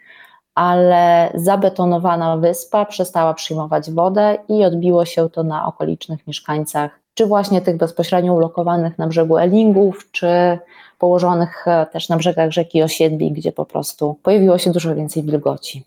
ale 0.55 1.33
zabetonowana 1.35 2.37
wyspa 2.37 2.85
przestała 2.85 3.35
przyjmować 3.35 3.91
wodę 3.91 4.39
i 4.49 4.65
odbiło 4.65 5.05
się 5.05 5.31
to 5.31 5.43
na 5.43 5.67
okolicznych 5.67 6.27
mieszkańcach, 6.27 6.91
czy 7.15 7.27
właśnie 7.27 7.61
tych 7.61 7.77
bezpośrednio 7.77 8.35
ulokowanych 8.35 8.99
na 8.99 9.07
brzegu 9.07 9.39
Elingów, 9.39 10.09
czy 10.13 10.59
położonych 10.99 11.65
też 11.93 12.09
na 12.09 12.17
brzegach 12.17 12.51
rzeki 12.51 12.83
osiedli, 12.83 13.33
gdzie 13.33 13.53
po 13.53 13.65
prostu 13.65 14.17
pojawiło 14.23 14.59
się 14.59 14.71
dużo 14.71 14.95
więcej 14.95 15.23
wilgoci. 15.23 15.85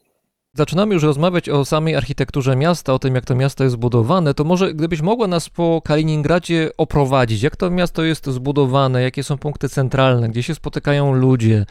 Zaczynamy 0.58 0.94
już 0.94 1.04
rozmawiać 1.04 1.50
o 1.50 1.66
samej 1.66 1.96
architekturze 1.96 2.56
miasta, 2.56 2.94
o 2.94 3.00
tym, 3.00 3.16
jak 3.16 3.26
to 3.26 3.36
miasto 3.36 3.64
jest 3.64 3.74
zbudowane. 3.74 4.34
To 4.34 4.44
może 4.44 4.74
gdybyś 4.74 5.02
mogła 5.02 5.28
nas 5.28 5.50
po 5.50 5.82
Kaliningradzie 5.86 6.70
oprowadzić, 6.78 7.42
jak 7.42 7.56
to 7.56 7.72
miasto 7.72 8.04
jest 8.04 8.28
zbudowane, 8.28 9.02
jakie 9.02 9.24
są 9.24 9.38
punkty 9.38 9.70
centralne, 9.70 10.30
gdzie 10.30 10.44
się 10.44 10.56
spotykają 10.56 11.14
ludzie, 11.14 11.66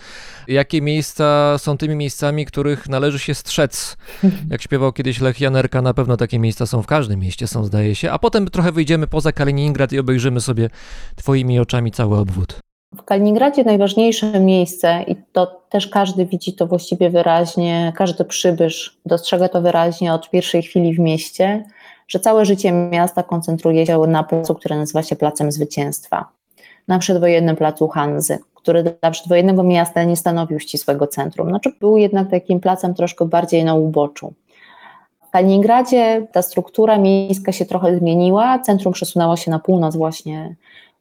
jakie 0.48 0.82
miejsca 0.82 1.58
są 1.58 1.76
tymi 1.76 1.94
miejscami, 1.94 2.46
których 2.46 2.88
należy 2.88 3.18
się 3.18 3.34
strzec. 3.34 3.96
Jak 4.50 4.62
śpiewał 4.62 4.92
kiedyś 4.92 5.20
Lech 5.20 5.40
Janerka, 5.40 5.82
na 5.82 5.94
pewno 5.94 6.16
takie 6.16 6.38
miejsca 6.38 6.66
są 6.66 6.82
w 6.82 6.86
każdym 6.86 7.20
mieście, 7.20 7.46
są 7.46 7.64
zdaje 7.64 7.94
się. 7.94 8.10
A 8.10 8.18
potem 8.18 8.46
trochę 8.46 8.72
wyjdziemy 8.72 9.06
poza 9.06 9.32
Kaliningrad 9.32 9.92
i 9.92 9.98
obejrzymy 9.98 10.40
sobie 10.40 10.70
twoimi 11.16 11.60
oczami 11.60 11.90
cały 11.92 12.18
obwód. 12.18 12.60
W 12.96 13.04
Kaliningradzie 13.04 13.64
najważniejsze 13.64 14.40
miejsce, 14.40 15.02
i 15.06 15.16
to 15.32 15.60
też 15.68 15.88
każdy 15.88 16.26
widzi 16.26 16.52
to 16.52 16.66
właściwie 16.66 17.10
wyraźnie, 17.10 17.92
każdy 17.96 18.24
przybysz 18.24 18.98
dostrzega 19.06 19.48
to 19.48 19.62
wyraźnie 19.62 20.12
od 20.12 20.30
pierwszej 20.30 20.62
chwili 20.62 20.94
w 20.94 20.98
mieście, 20.98 21.64
że 22.08 22.20
całe 22.20 22.44
życie 22.44 22.72
miasta 22.72 23.22
koncentruje 23.22 23.86
się 23.86 23.98
na 23.98 24.24
placu, 24.24 24.54
który 24.54 24.76
nazywa 24.76 25.02
się 25.02 25.16
Placem 25.16 25.52
Zwycięstwa. 25.52 26.28
Na 26.88 26.98
przedwojennym 26.98 27.56
placu 27.56 27.88
Hanzy, 27.88 28.38
który 28.54 28.82
dla 28.82 29.10
przedwojennego 29.10 29.62
miasta 29.62 30.04
nie 30.04 30.16
stanowił 30.16 30.60
ścisłego 30.60 31.06
centrum. 31.06 31.48
Znaczy 31.48 31.72
był 31.80 31.96
jednak 31.96 32.30
takim 32.30 32.60
placem 32.60 32.94
troszkę 32.94 33.24
bardziej 33.24 33.64
na 33.64 33.74
uboczu. 33.74 34.34
W 35.28 35.30
Kaliningradzie 35.30 36.26
ta 36.32 36.42
struktura 36.42 36.98
miejska 36.98 37.52
się 37.52 37.64
trochę 37.64 37.98
zmieniła, 37.98 38.58
centrum 38.58 38.92
przesunęło 38.92 39.36
się 39.36 39.50
na 39.50 39.58
północ 39.58 39.96
właśnie 39.96 40.56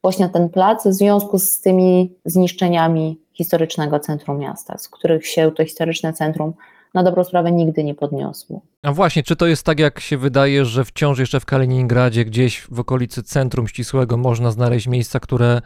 właśnie 0.05 0.29
ten 0.29 0.49
plac 0.49 0.87
w 0.87 0.93
związku 0.93 1.39
z 1.39 1.61
tymi 1.61 2.13
zniszczeniami 2.25 3.19
historycznego 3.33 3.99
centrum 3.99 4.39
miasta, 4.39 4.77
z 4.77 4.89
których 4.89 5.27
się 5.27 5.51
to 5.51 5.65
historyczne 5.65 6.13
centrum 6.13 6.53
na 6.93 7.03
dobrą 7.03 7.23
sprawę 7.23 7.51
nigdy 7.51 7.83
nie 7.83 7.95
podniosło. 7.95 8.61
A 8.83 8.91
właśnie, 8.91 9.23
czy 9.23 9.35
to 9.35 9.47
jest 9.47 9.63
tak, 9.63 9.79
jak 9.79 9.99
się 9.99 10.17
wydaje, 10.17 10.65
że 10.65 10.85
wciąż 10.85 11.19
jeszcze 11.19 11.39
w 11.39 11.45
Kaliningradzie, 11.45 12.25
gdzieś 12.25 12.67
w 12.71 12.79
okolicy 12.79 13.23
centrum 13.23 13.67
ścisłego, 13.67 14.17
można 14.17 14.51
znaleźć 14.51 14.87
miejsca, 14.87 15.19
które 15.19 15.61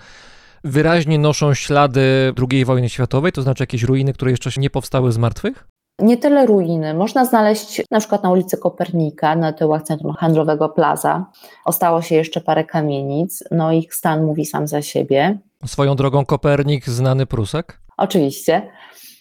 wyraźnie 0.64 1.20
noszą 1.20 1.54
ślady 1.54 2.34
II 2.52 2.66
wojny 2.66 2.90
światowej, 2.90 3.32
to 3.32 3.42
znaczy 3.42 3.64
jakieś 3.64 3.84
ruiny, 3.84 4.14
które 4.14 4.32
jeszcze 4.32 4.50
nie 4.58 4.70
powstały 4.70 5.12
z 5.12 5.18
martwych? 5.18 5.68
Nie 6.02 6.18
tyle 6.18 6.46
ruiny. 6.46 6.94
Można 6.94 7.26
znaleźć 7.26 7.82
na 7.92 8.00
przykład 8.00 8.24
na 8.24 8.32
ulicy 8.32 8.58
Kopernika, 8.58 9.36
na 9.36 9.54
tyłach 9.54 9.84
centrum 9.84 10.14
handlowego 10.14 10.70
Plaza. 10.70 11.26
Ostało 11.66 12.02
się 12.02 12.16
jeszcze 12.16 12.42
parę 12.42 12.64
kamienic, 12.64 13.44
no 13.52 13.72
ich 13.72 13.96
stan 13.96 14.24
mówi 14.24 14.46
sam 14.46 14.68
za 14.68 14.82
siebie. 14.82 15.40
Swoją 15.66 15.96
drogą 15.96 16.26
Kopernik, 16.26 16.86
znany 16.90 17.26
Prusek? 17.26 17.80
Oczywiście. 17.98 18.70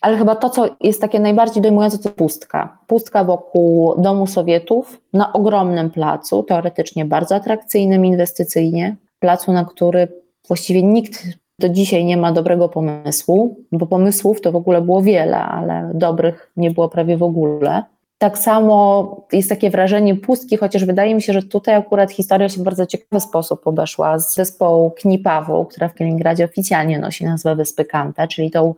Ale 0.01 0.19
chyba 0.19 0.37
to, 0.37 0.51
co 0.51 0.67
jest 0.81 1.01
takie 1.01 1.21
najbardziej 1.21 1.63
dojmujące, 1.63 1.99
to 1.99 2.11
pustka. 2.11 2.79
Pustka 2.87 3.25
wokół 3.25 3.95
domu 4.03 4.27
Sowietów 4.27 5.01
na 5.13 5.33
ogromnym 5.33 5.91
placu, 5.91 6.43
teoretycznie 6.43 7.05
bardzo 7.05 7.35
atrakcyjnym 7.35 8.07
inwestycyjnie. 8.07 8.97
Placu, 9.19 9.53
na 9.53 9.65
który 9.65 10.09
właściwie 10.49 10.83
nikt 10.83 11.25
do 11.59 11.69
dzisiaj 11.69 12.05
nie 12.05 12.17
ma 12.17 12.33
dobrego 12.33 12.69
pomysłu, 12.69 13.57
bo 13.73 13.87
pomysłów 13.87 14.41
to 14.41 14.53
w 14.53 14.57
ogóle 14.57 14.83
było 14.83 15.03
wiele, 15.03 15.39
ale 15.39 15.91
dobrych 15.95 16.53
nie 16.57 16.71
było 16.71 16.89
prawie 16.89 17.17
w 17.17 17.23
ogóle. 17.23 17.83
Tak 18.19 18.39
samo 18.39 19.27
jest 19.33 19.49
takie 19.49 19.71
wrażenie 19.71 20.17
pustki, 20.17 20.57
chociaż 20.57 20.85
wydaje 20.85 21.15
mi 21.15 21.23
się, 21.23 21.33
że 21.33 21.43
tutaj 21.43 21.75
akurat 21.75 22.13
historia 22.13 22.49
się 22.49 22.61
w 22.61 22.65
bardzo 22.65 22.87
ciekawy 22.87 23.21
sposób 23.21 23.67
obeszła 23.67 24.19
z 24.19 24.37
wyspą 24.37 24.91
Knipawą, 24.97 25.65
która 25.65 25.89
w 25.89 25.95
Kaliningradzie 25.95 26.45
oficjalnie 26.45 26.99
nosi 26.99 27.25
nazwę 27.25 27.57
Wyspy 27.57 27.85
Kanta, 27.85 28.27
czyli 28.27 28.51
tą 28.51 28.75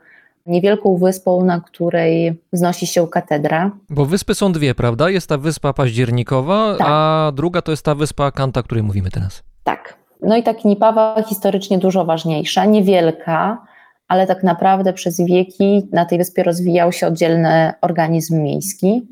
niewielką 0.47 0.97
wyspą, 0.97 1.45
na 1.45 1.61
której 1.61 2.41
wznosi 2.53 2.87
się 2.87 3.09
katedra. 3.09 3.71
Bo 3.91 4.05
wyspy 4.05 4.35
są 4.35 4.53
dwie, 4.53 4.75
prawda? 4.75 5.11
Jest 5.11 5.29
ta 5.29 5.39
wyspa 5.39 5.73
październikowa, 5.73 6.77
tak. 6.79 6.87
a 6.91 7.33
druga 7.35 7.63
to 7.63 7.71
jest 7.71 7.85
ta 7.85 7.95
wyspa 7.95 8.31
Kanta, 8.31 8.61
o 8.61 8.63
której 8.63 8.83
mówimy 8.85 9.11
teraz. 9.11 9.43
Tak. 9.65 10.00
No 10.23 10.37
i 10.37 10.43
ta 10.43 10.55
Knipawa 10.55 11.23
historycznie 11.23 11.79
dużo 11.79 12.05
ważniejsza, 12.05 12.65
niewielka, 12.65 13.59
ale 14.09 14.27
tak 14.27 14.43
naprawdę 14.43 14.93
przez 14.93 15.21
wieki 15.21 15.89
na 15.93 16.05
tej 16.05 16.19
wyspie 16.19 16.43
rozwijał 16.43 16.93
się 16.93 17.07
oddzielny 17.07 17.73
organizm 17.81 18.43
miejski 18.43 19.03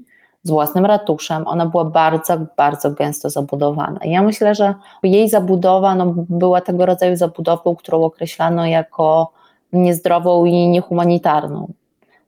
z 0.43 0.51
własnym 0.51 0.87
ratuszem. 0.87 1.47
Ona 1.47 1.67
była 1.67 1.85
bardzo, 1.85 2.39
bardzo 2.57 2.91
gęsto 2.91 3.31
zabudowana. 3.31 4.01
Ja 4.05 4.23
myślę, 4.23 4.55
że 4.55 4.75
jej 5.03 5.29
zabudowa 5.29 5.95
no, 5.95 6.15
była 6.17 6.61
tego 6.61 6.87
rodzaju 6.87 7.17
zabudową, 7.17 7.77
którą 7.77 8.03
określano 8.05 8.67
jako 8.67 9.33
niezdrową 9.73 10.45
i 10.45 10.69
niehumanitarną. 10.69 11.73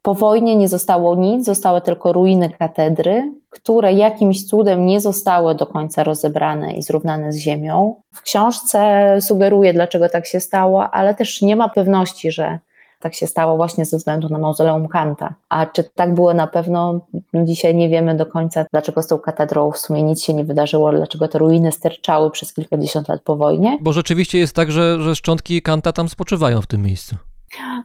Po 0.02 0.14
wojnie 0.14 0.56
nie 0.56 0.68
zostało 0.68 1.16
nic, 1.16 1.46
zostały 1.46 1.80
tylko 1.80 2.12
ruiny 2.12 2.50
katedry, 2.58 3.32
które 3.50 3.92
jakimś 3.92 4.46
cudem 4.46 4.86
nie 4.86 5.00
zostały 5.00 5.54
do 5.54 5.66
końca 5.66 6.04
rozebrane 6.04 6.72
i 6.72 6.82
zrównane 6.82 7.32
z 7.32 7.36
ziemią. 7.36 7.94
W 8.14 8.22
książce 8.22 9.16
sugeruje, 9.20 9.72
dlaczego 9.72 10.08
tak 10.08 10.26
się 10.26 10.40
stało, 10.40 10.90
ale 10.90 11.14
też 11.14 11.42
nie 11.42 11.56
ma 11.56 11.68
pewności, 11.68 12.32
że 12.32 12.58
tak 13.00 13.14
się 13.14 13.26
stało 13.26 13.56
właśnie 13.56 13.84
ze 13.84 13.96
względu 13.96 14.28
na 14.28 14.38
mauzoleum 14.38 14.88
Kanta. 14.88 15.34
A 15.48 15.66
czy 15.66 15.84
tak 15.84 16.14
było 16.14 16.34
na 16.34 16.46
pewno, 16.46 17.00
dzisiaj 17.34 17.74
nie 17.74 17.88
wiemy 17.88 18.16
do 18.16 18.26
końca, 18.26 18.64
dlaczego 18.70 19.02
z 19.02 19.06
tą 19.06 19.18
katedrą 19.18 19.70
w 19.70 19.78
sumie 19.78 20.02
nic 20.02 20.22
się 20.22 20.34
nie 20.34 20.44
wydarzyło, 20.44 20.92
dlaczego 20.92 21.28
te 21.28 21.38
ruiny 21.38 21.72
sterczały 21.72 22.30
przez 22.30 22.54
kilkadziesiąt 22.54 23.08
lat 23.08 23.22
po 23.22 23.36
wojnie. 23.36 23.78
Bo 23.80 23.92
rzeczywiście 23.92 24.38
jest 24.38 24.56
tak, 24.56 24.72
że, 24.72 25.02
że 25.02 25.16
szczątki 25.16 25.62
Kanta 25.62 25.92
tam 25.92 26.08
spoczywają 26.08 26.62
w 26.62 26.66
tym 26.66 26.82
miejscu. 26.82 27.16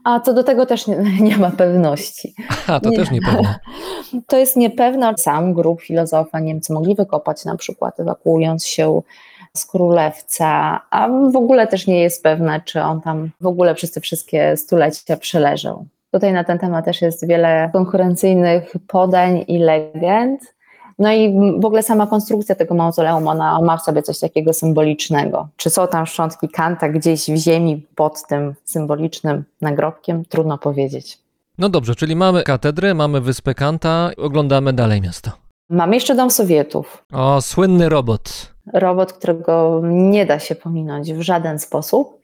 A 0.03 0.19
co 0.19 0.33
do 0.33 0.43
tego 0.43 0.65
też 0.65 0.87
nie, 0.87 0.97
nie 1.29 1.37
ma 1.37 1.51
pewności. 1.51 2.35
A 2.67 2.79
to 2.79 2.89
nie. 2.89 2.97
też 2.97 3.11
niepewne. 3.11 3.55
To 4.27 4.37
jest 4.37 4.55
niepewne. 4.55 5.13
Sam 5.17 5.53
grup 5.53 5.81
filozofa 5.81 6.39
Niemcy 6.39 6.73
mogli 6.73 6.95
wykopać 6.95 7.45
na 7.45 7.55
przykład, 7.55 7.99
ewakuując 7.99 8.67
się 8.67 9.01
z 9.53 9.65
Królewca, 9.65 10.81
a 10.89 11.07
w 11.07 11.35
ogóle 11.35 11.67
też 11.67 11.87
nie 11.87 12.01
jest 12.01 12.23
pewne, 12.23 12.61
czy 12.65 12.81
on 12.81 13.01
tam 13.01 13.29
w 13.41 13.47
ogóle 13.47 13.75
przez 13.75 13.91
te 13.91 14.01
wszystkie 14.01 14.57
stulecia 14.57 15.17
przeleżał. 15.17 15.85
Tutaj 16.11 16.33
na 16.33 16.43
ten 16.43 16.59
temat 16.59 16.85
też 16.85 17.01
jest 17.01 17.27
wiele 17.27 17.69
konkurencyjnych 17.73 18.73
podań 18.87 19.45
i 19.47 19.57
legend. 19.57 20.54
No 20.99 21.13
i 21.13 21.35
w 21.59 21.65
ogóle 21.65 21.83
sama 21.83 22.07
konstrukcja 22.07 22.55
tego 22.55 22.75
mauzoleum, 22.75 23.27
ona 23.27 23.61
ma 23.61 23.77
w 23.77 23.81
sobie 23.81 24.01
coś 24.01 24.19
takiego 24.19 24.53
symbolicznego. 24.53 25.47
Czy 25.57 25.69
są 25.69 25.87
tam 25.87 26.05
szczątki 26.05 26.49
Kanta 26.49 26.89
gdzieś 26.89 27.31
w 27.31 27.35
ziemi 27.35 27.85
pod 27.95 28.27
tym 28.27 28.53
symbolicznym 28.65 29.43
nagrobkiem? 29.61 30.25
Trudno 30.25 30.57
powiedzieć. 30.57 31.17
No 31.57 31.69
dobrze, 31.69 31.95
czyli 31.95 32.15
mamy 32.15 32.43
katedrę, 32.43 32.93
mamy 32.93 33.21
wyspę 33.21 33.53
Kanta, 33.53 34.11
oglądamy 34.17 34.73
dalej 34.73 35.01
miasto. 35.01 35.31
Mamy 35.69 35.95
jeszcze 35.95 36.15
Dom 36.15 36.31
Sowietów. 36.31 37.05
O, 37.13 37.41
słynny 37.41 37.89
robot. 37.89 38.53
Robot, 38.73 39.13
którego 39.13 39.81
nie 39.83 40.25
da 40.25 40.39
się 40.39 40.55
pominąć 40.55 41.13
w 41.13 41.21
żaden 41.21 41.59
sposób. 41.59 42.21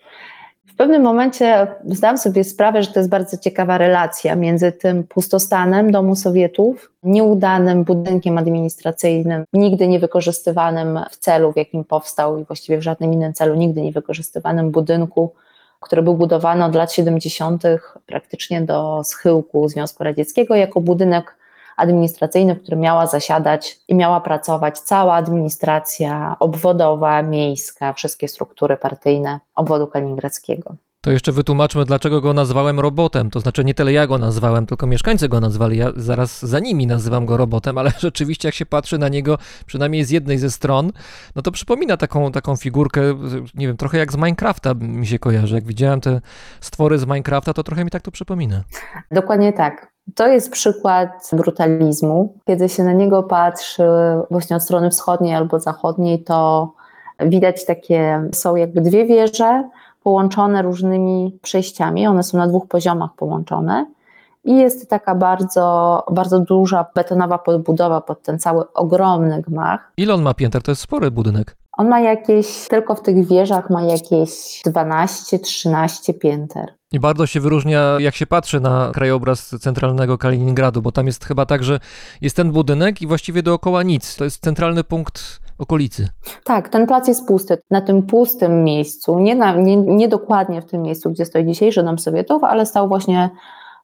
W 0.81 0.83
pewnym 0.83 1.01
momencie 1.01 1.67
zdałam 1.85 2.17
sobie 2.17 2.43
sprawę, 2.43 2.83
że 2.83 2.91
to 2.91 2.99
jest 2.99 3.09
bardzo 3.09 3.37
ciekawa 3.37 3.77
relacja 3.77 4.35
między 4.35 4.71
tym 4.71 5.03
pustostanem 5.03 5.91
Domu 5.91 6.15
Sowietów, 6.15 6.91
nieudanym 7.03 7.83
budynkiem 7.83 8.37
administracyjnym, 8.37 9.43
nigdy 9.53 9.87
nie 9.87 9.99
wykorzystywanym 9.99 10.99
w 11.11 11.17
celu, 11.17 11.51
w 11.51 11.57
jakim 11.57 11.83
powstał 11.83 12.37
i 12.37 12.45
właściwie 12.45 12.77
w 12.77 12.81
żadnym 12.81 13.13
innym 13.13 13.33
celu 13.33 13.55
nigdy 13.55 13.81
nie 13.81 13.91
wykorzystywanym 13.91 14.71
budynku, 14.71 15.33
który 15.79 16.01
był 16.01 16.13
budowany 16.13 16.65
od 16.65 16.75
lat 16.75 16.93
70. 16.93 17.63
praktycznie 18.05 18.61
do 18.61 19.01
schyłku 19.03 19.69
Związku 19.69 20.03
Radzieckiego 20.03 20.55
jako 20.55 20.81
budynek 20.81 21.35
administracyjny, 21.81 22.55
w 22.55 22.61
którym 22.61 22.79
miała 22.79 23.07
zasiadać 23.07 23.79
i 23.87 23.95
miała 23.95 24.21
pracować 24.21 24.79
cała 24.79 25.13
administracja 25.13 26.35
obwodowa, 26.39 27.23
miejska, 27.23 27.93
wszystkie 27.93 28.27
struktury 28.27 28.77
partyjne 28.77 29.39
obwodu 29.55 29.87
kaliningradzkiego. 29.87 30.75
To 31.03 31.11
jeszcze 31.11 31.31
wytłumaczmy, 31.31 31.85
dlaczego 31.85 32.21
go 32.21 32.33
nazwałem 32.33 32.79
robotem. 32.79 33.29
To 33.29 33.39
znaczy 33.39 33.63
nie 33.63 33.73
tyle 33.73 33.93
ja 33.93 34.07
go 34.07 34.17
nazwałem, 34.17 34.65
tylko 34.65 34.87
mieszkańcy 34.87 35.29
go 35.29 35.39
nazwali. 35.39 35.77
Ja 35.77 35.91
zaraz 35.95 36.45
za 36.45 36.59
nimi 36.59 36.87
nazywam 36.87 37.25
go 37.25 37.37
robotem, 37.37 37.77
ale 37.77 37.91
rzeczywiście 37.99 38.47
jak 38.47 38.55
się 38.55 38.65
patrzy 38.65 38.97
na 38.97 39.09
niego, 39.09 39.37
przynajmniej 39.65 40.03
z 40.03 40.09
jednej 40.09 40.37
ze 40.37 40.51
stron, 40.51 40.91
no 41.35 41.41
to 41.41 41.51
przypomina 41.51 41.97
taką, 41.97 42.31
taką 42.31 42.55
figurkę, 42.55 43.01
nie 43.53 43.67
wiem, 43.67 43.77
trochę 43.77 43.97
jak 43.97 44.11
z 44.11 44.15
Minecrafta 44.15 44.73
mi 44.73 45.07
się 45.07 45.19
kojarzy. 45.19 45.55
Jak 45.55 45.63
widziałem 45.63 46.01
te 46.01 46.21
stwory 46.61 46.97
z 46.97 47.05
Minecrafta, 47.05 47.53
to 47.53 47.63
trochę 47.63 47.85
mi 47.85 47.91
tak 47.91 48.01
to 48.01 48.11
przypomina. 48.11 48.63
Dokładnie 49.11 49.53
tak. 49.53 49.90
To 50.15 50.27
jest 50.27 50.51
przykład 50.51 51.29
brutalizmu. 51.33 52.33
Kiedy 52.47 52.69
się 52.69 52.83
na 52.83 52.93
niego 52.93 53.23
patrzy 53.23 53.83
właśnie 54.31 54.55
od 54.55 54.63
strony 54.63 54.89
wschodniej 54.89 55.35
albo 55.35 55.59
zachodniej, 55.59 56.23
to 56.23 56.71
widać 57.19 57.65
takie, 57.65 58.29
są 58.33 58.55
jakby 58.55 58.81
dwie 58.81 59.05
wieże 59.05 59.69
połączone 60.03 60.61
różnymi 60.61 61.39
przejściami. 61.41 62.07
One 62.07 62.23
są 62.23 62.37
na 62.37 62.47
dwóch 62.47 62.67
poziomach 62.67 63.09
połączone. 63.15 63.85
I 64.43 64.57
jest 64.57 64.89
taka 64.89 65.15
bardzo, 65.15 66.05
bardzo 66.11 66.39
duża 66.39 66.85
betonowa 66.95 67.37
podbudowa 67.37 68.01
pod 68.01 68.21
ten 68.21 68.39
cały 68.39 68.73
ogromny 68.73 69.41
gmach. 69.41 69.91
Ile 69.97 70.13
on 70.13 70.21
ma 70.21 70.33
pięter? 70.33 70.61
To 70.61 70.71
jest 70.71 70.81
spory 70.81 71.11
budynek. 71.11 71.55
On 71.77 71.89
ma 71.89 71.99
jakieś, 71.99 72.67
tylko 72.67 72.95
w 72.95 73.01
tych 73.01 73.27
wieżach 73.27 73.69
ma 73.69 73.83
jakieś 73.83 74.61
12-13 74.65 76.13
pięter. 76.19 76.73
I 76.91 76.99
bardzo 76.99 77.25
się 77.25 77.39
wyróżnia, 77.39 77.97
jak 77.99 78.15
się 78.15 78.27
patrzy 78.27 78.59
na 78.59 78.91
krajobraz 78.93 79.55
centralnego 79.59 80.17
Kaliningradu, 80.17 80.81
bo 80.81 80.91
tam 80.91 81.07
jest 81.07 81.25
chyba 81.25 81.45
tak, 81.45 81.63
że 81.63 81.79
jest 82.21 82.35
ten 82.35 82.51
budynek 82.51 83.01
i 83.01 83.07
właściwie 83.07 83.43
dookoła 83.43 83.83
nic. 83.83 84.15
To 84.15 84.23
jest 84.23 84.43
centralny 84.43 84.83
punkt 84.83 85.39
okolicy. 85.57 86.07
Tak, 86.43 86.69
ten 86.69 86.87
plac 86.87 87.07
jest 87.07 87.27
pusty. 87.27 87.57
Na 87.69 87.81
tym 87.81 88.03
pustym 88.03 88.63
miejscu, 88.63 89.19
nie, 89.19 89.35
na, 89.35 89.55
nie, 89.55 89.77
nie 89.77 90.07
dokładnie 90.07 90.61
w 90.61 90.65
tym 90.65 90.81
miejscu, 90.81 91.11
gdzie 91.11 91.25
stoi 91.25 91.45
dzisiejszy 91.45 91.83
Dom 91.83 91.99
Sowietów, 91.99 92.43
ale 92.43 92.65
stał 92.65 92.87
właśnie 92.87 93.29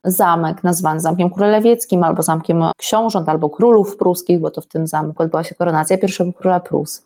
zamek 0.03 0.64
nazwany 0.64 0.99
Zamkiem 0.99 1.30
Królewieckim, 1.30 2.03
albo 2.03 2.24
Zamkiem 2.24 2.64
Książąt, 2.78 3.30
albo 3.30 3.49
Królów 3.49 3.97
Pruskich, 3.97 4.39
bo 4.39 4.51
to 4.51 4.62
w 4.62 4.68
tym 4.68 4.88
zamku 4.88 5.24
odbyła 5.24 5.43
się 5.43 5.55
koronacja 5.55 5.97
pierwszego 5.97 6.34
króla 6.34 6.60
Prus. 6.60 7.03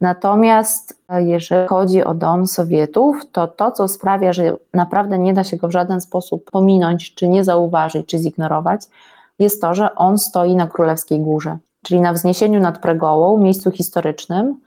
Natomiast 0.00 1.02
jeżeli 1.18 1.68
chodzi 1.68 2.04
o 2.04 2.14
dom 2.14 2.46
Sowietów, 2.46 3.16
to 3.32 3.48
to, 3.48 3.70
co 3.70 3.88
sprawia, 3.88 4.32
że 4.32 4.56
naprawdę 4.74 5.18
nie 5.18 5.34
da 5.34 5.44
się 5.44 5.56
go 5.56 5.68
w 5.68 5.72
żaden 5.72 6.00
sposób 6.00 6.50
pominąć, 6.50 7.14
czy 7.14 7.28
nie 7.28 7.44
zauważyć, 7.44 8.06
czy 8.06 8.18
zignorować, 8.18 8.82
jest 9.38 9.62
to, 9.62 9.74
że 9.74 9.94
on 9.94 10.18
stoi 10.18 10.56
na 10.56 10.66
Królewskiej 10.66 11.20
Górze, 11.20 11.58
czyli 11.82 12.00
na 12.00 12.12
wzniesieniu 12.12 12.60
nad 12.60 12.78
Pregołą, 12.78 13.38
miejscu 13.38 13.70
historycznym, 13.70 14.60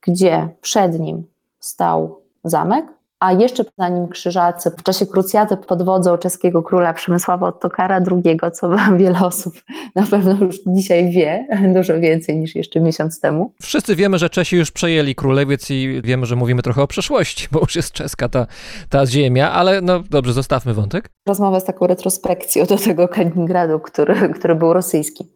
gdzie 0.00 0.48
przed 0.60 1.00
nim 1.00 1.26
stał 1.60 2.20
zamek, 2.44 2.86
a 3.20 3.32
jeszcze 3.32 3.64
za 3.78 3.88
nim 3.88 4.08
krzyżacy 4.08 4.70
w 4.70 4.82
czasie 4.82 5.06
krucjaty 5.06 5.56
pod 5.56 5.82
wodzą 5.82 6.18
czeskiego 6.18 6.62
króla 6.62 6.94
Przemysława 6.94 7.48
Ottokara 7.48 8.00
II, 8.10 8.38
co 8.52 8.70
wiele 8.98 9.20
osób 9.20 9.54
na 9.94 10.06
pewno 10.06 10.44
już 10.44 10.56
dzisiaj 10.66 11.10
wie, 11.10 11.46
dużo 11.76 12.00
więcej 12.00 12.36
niż 12.36 12.54
jeszcze 12.54 12.80
miesiąc 12.80 13.20
temu. 13.20 13.52
Wszyscy 13.62 13.96
wiemy, 13.96 14.18
że 14.18 14.30
Czesi 14.30 14.56
już 14.56 14.70
przejęli 14.70 15.14
królewiec 15.14 15.70
i 15.70 16.00
wiemy, 16.04 16.26
że 16.26 16.36
mówimy 16.36 16.62
trochę 16.62 16.82
o 16.82 16.86
przeszłości, 16.86 17.48
bo 17.52 17.60
już 17.60 17.76
jest 17.76 17.92
czeska 17.92 18.28
ta, 18.28 18.46
ta 18.88 19.06
ziemia, 19.06 19.52
ale 19.52 19.80
no 19.80 20.00
dobrze, 20.10 20.32
zostawmy 20.32 20.74
wątek. 20.74 21.10
Rozmowę 21.26 21.60
z 21.60 21.64
taką 21.64 21.86
retrospekcją 21.86 22.66
do 22.66 22.76
tego 22.76 23.08
Kaliningradu, 23.08 23.80
który, 23.80 24.28
który 24.28 24.54
był 24.54 24.72
rosyjski. 24.72 25.28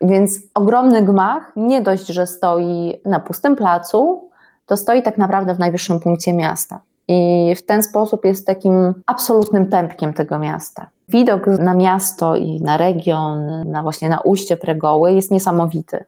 Więc 0.00 0.38
ogromny 0.54 1.02
gmach 1.02 1.52
nie 1.56 1.82
dość, 1.82 2.06
że 2.06 2.26
stoi 2.26 2.94
na 3.04 3.20
pustym 3.20 3.56
placu, 3.56 4.30
to 4.66 4.76
stoi 4.76 5.02
tak 5.02 5.18
naprawdę 5.18 5.54
w 5.54 5.58
najwyższym 5.58 6.00
punkcie 6.00 6.32
miasta. 6.32 6.80
I 7.08 7.54
w 7.56 7.66
ten 7.66 7.82
sposób 7.82 8.24
jest 8.24 8.46
takim 8.46 8.94
absolutnym 9.06 9.66
pępkiem 9.66 10.14
tego 10.14 10.38
miasta. 10.38 10.86
Widok 11.08 11.46
na 11.46 11.74
miasto 11.74 12.36
i 12.36 12.60
na 12.60 12.76
region, 12.76 13.70
na 13.70 13.82
właśnie 13.82 14.08
na 14.08 14.20
ujście 14.20 14.56
Pregoły 14.56 15.12
jest 15.12 15.30
niesamowity 15.30 16.04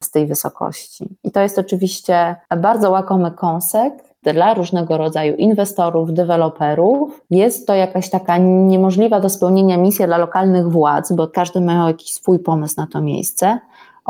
z 0.00 0.10
tej 0.10 0.26
wysokości. 0.26 1.08
I 1.24 1.30
to 1.30 1.40
jest 1.40 1.58
oczywiście 1.58 2.36
bardzo 2.58 2.90
łakomy 2.90 3.30
kąsek 3.30 3.94
dla 4.22 4.54
różnego 4.54 4.98
rodzaju 4.98 5.36
inwestorów, 5.36 6.12
deweloperów. 6.12 7.20
Jest 7.30 7.66
to 7.66 7.74
jakaś 7.74 8.10
taka 8.10 8.36
niemożliwa 8.38 9.20
do 9.20 9.28
spełnienia 9.28 9.76
misja 9.76 10.06
dla 10.06 10.18
lokalnych 10.18 10.70
władz, 10.70 11.12
bo 11.12 11.28
każdy 11.28 11.60
ma 11.60 11.88
jakiś 11.88 12.12
swój 12.12 12.38
pomysł 12.38 12.74
na 12.76 12.86
to 12.86 13.00
miejsce. 13.00 13.58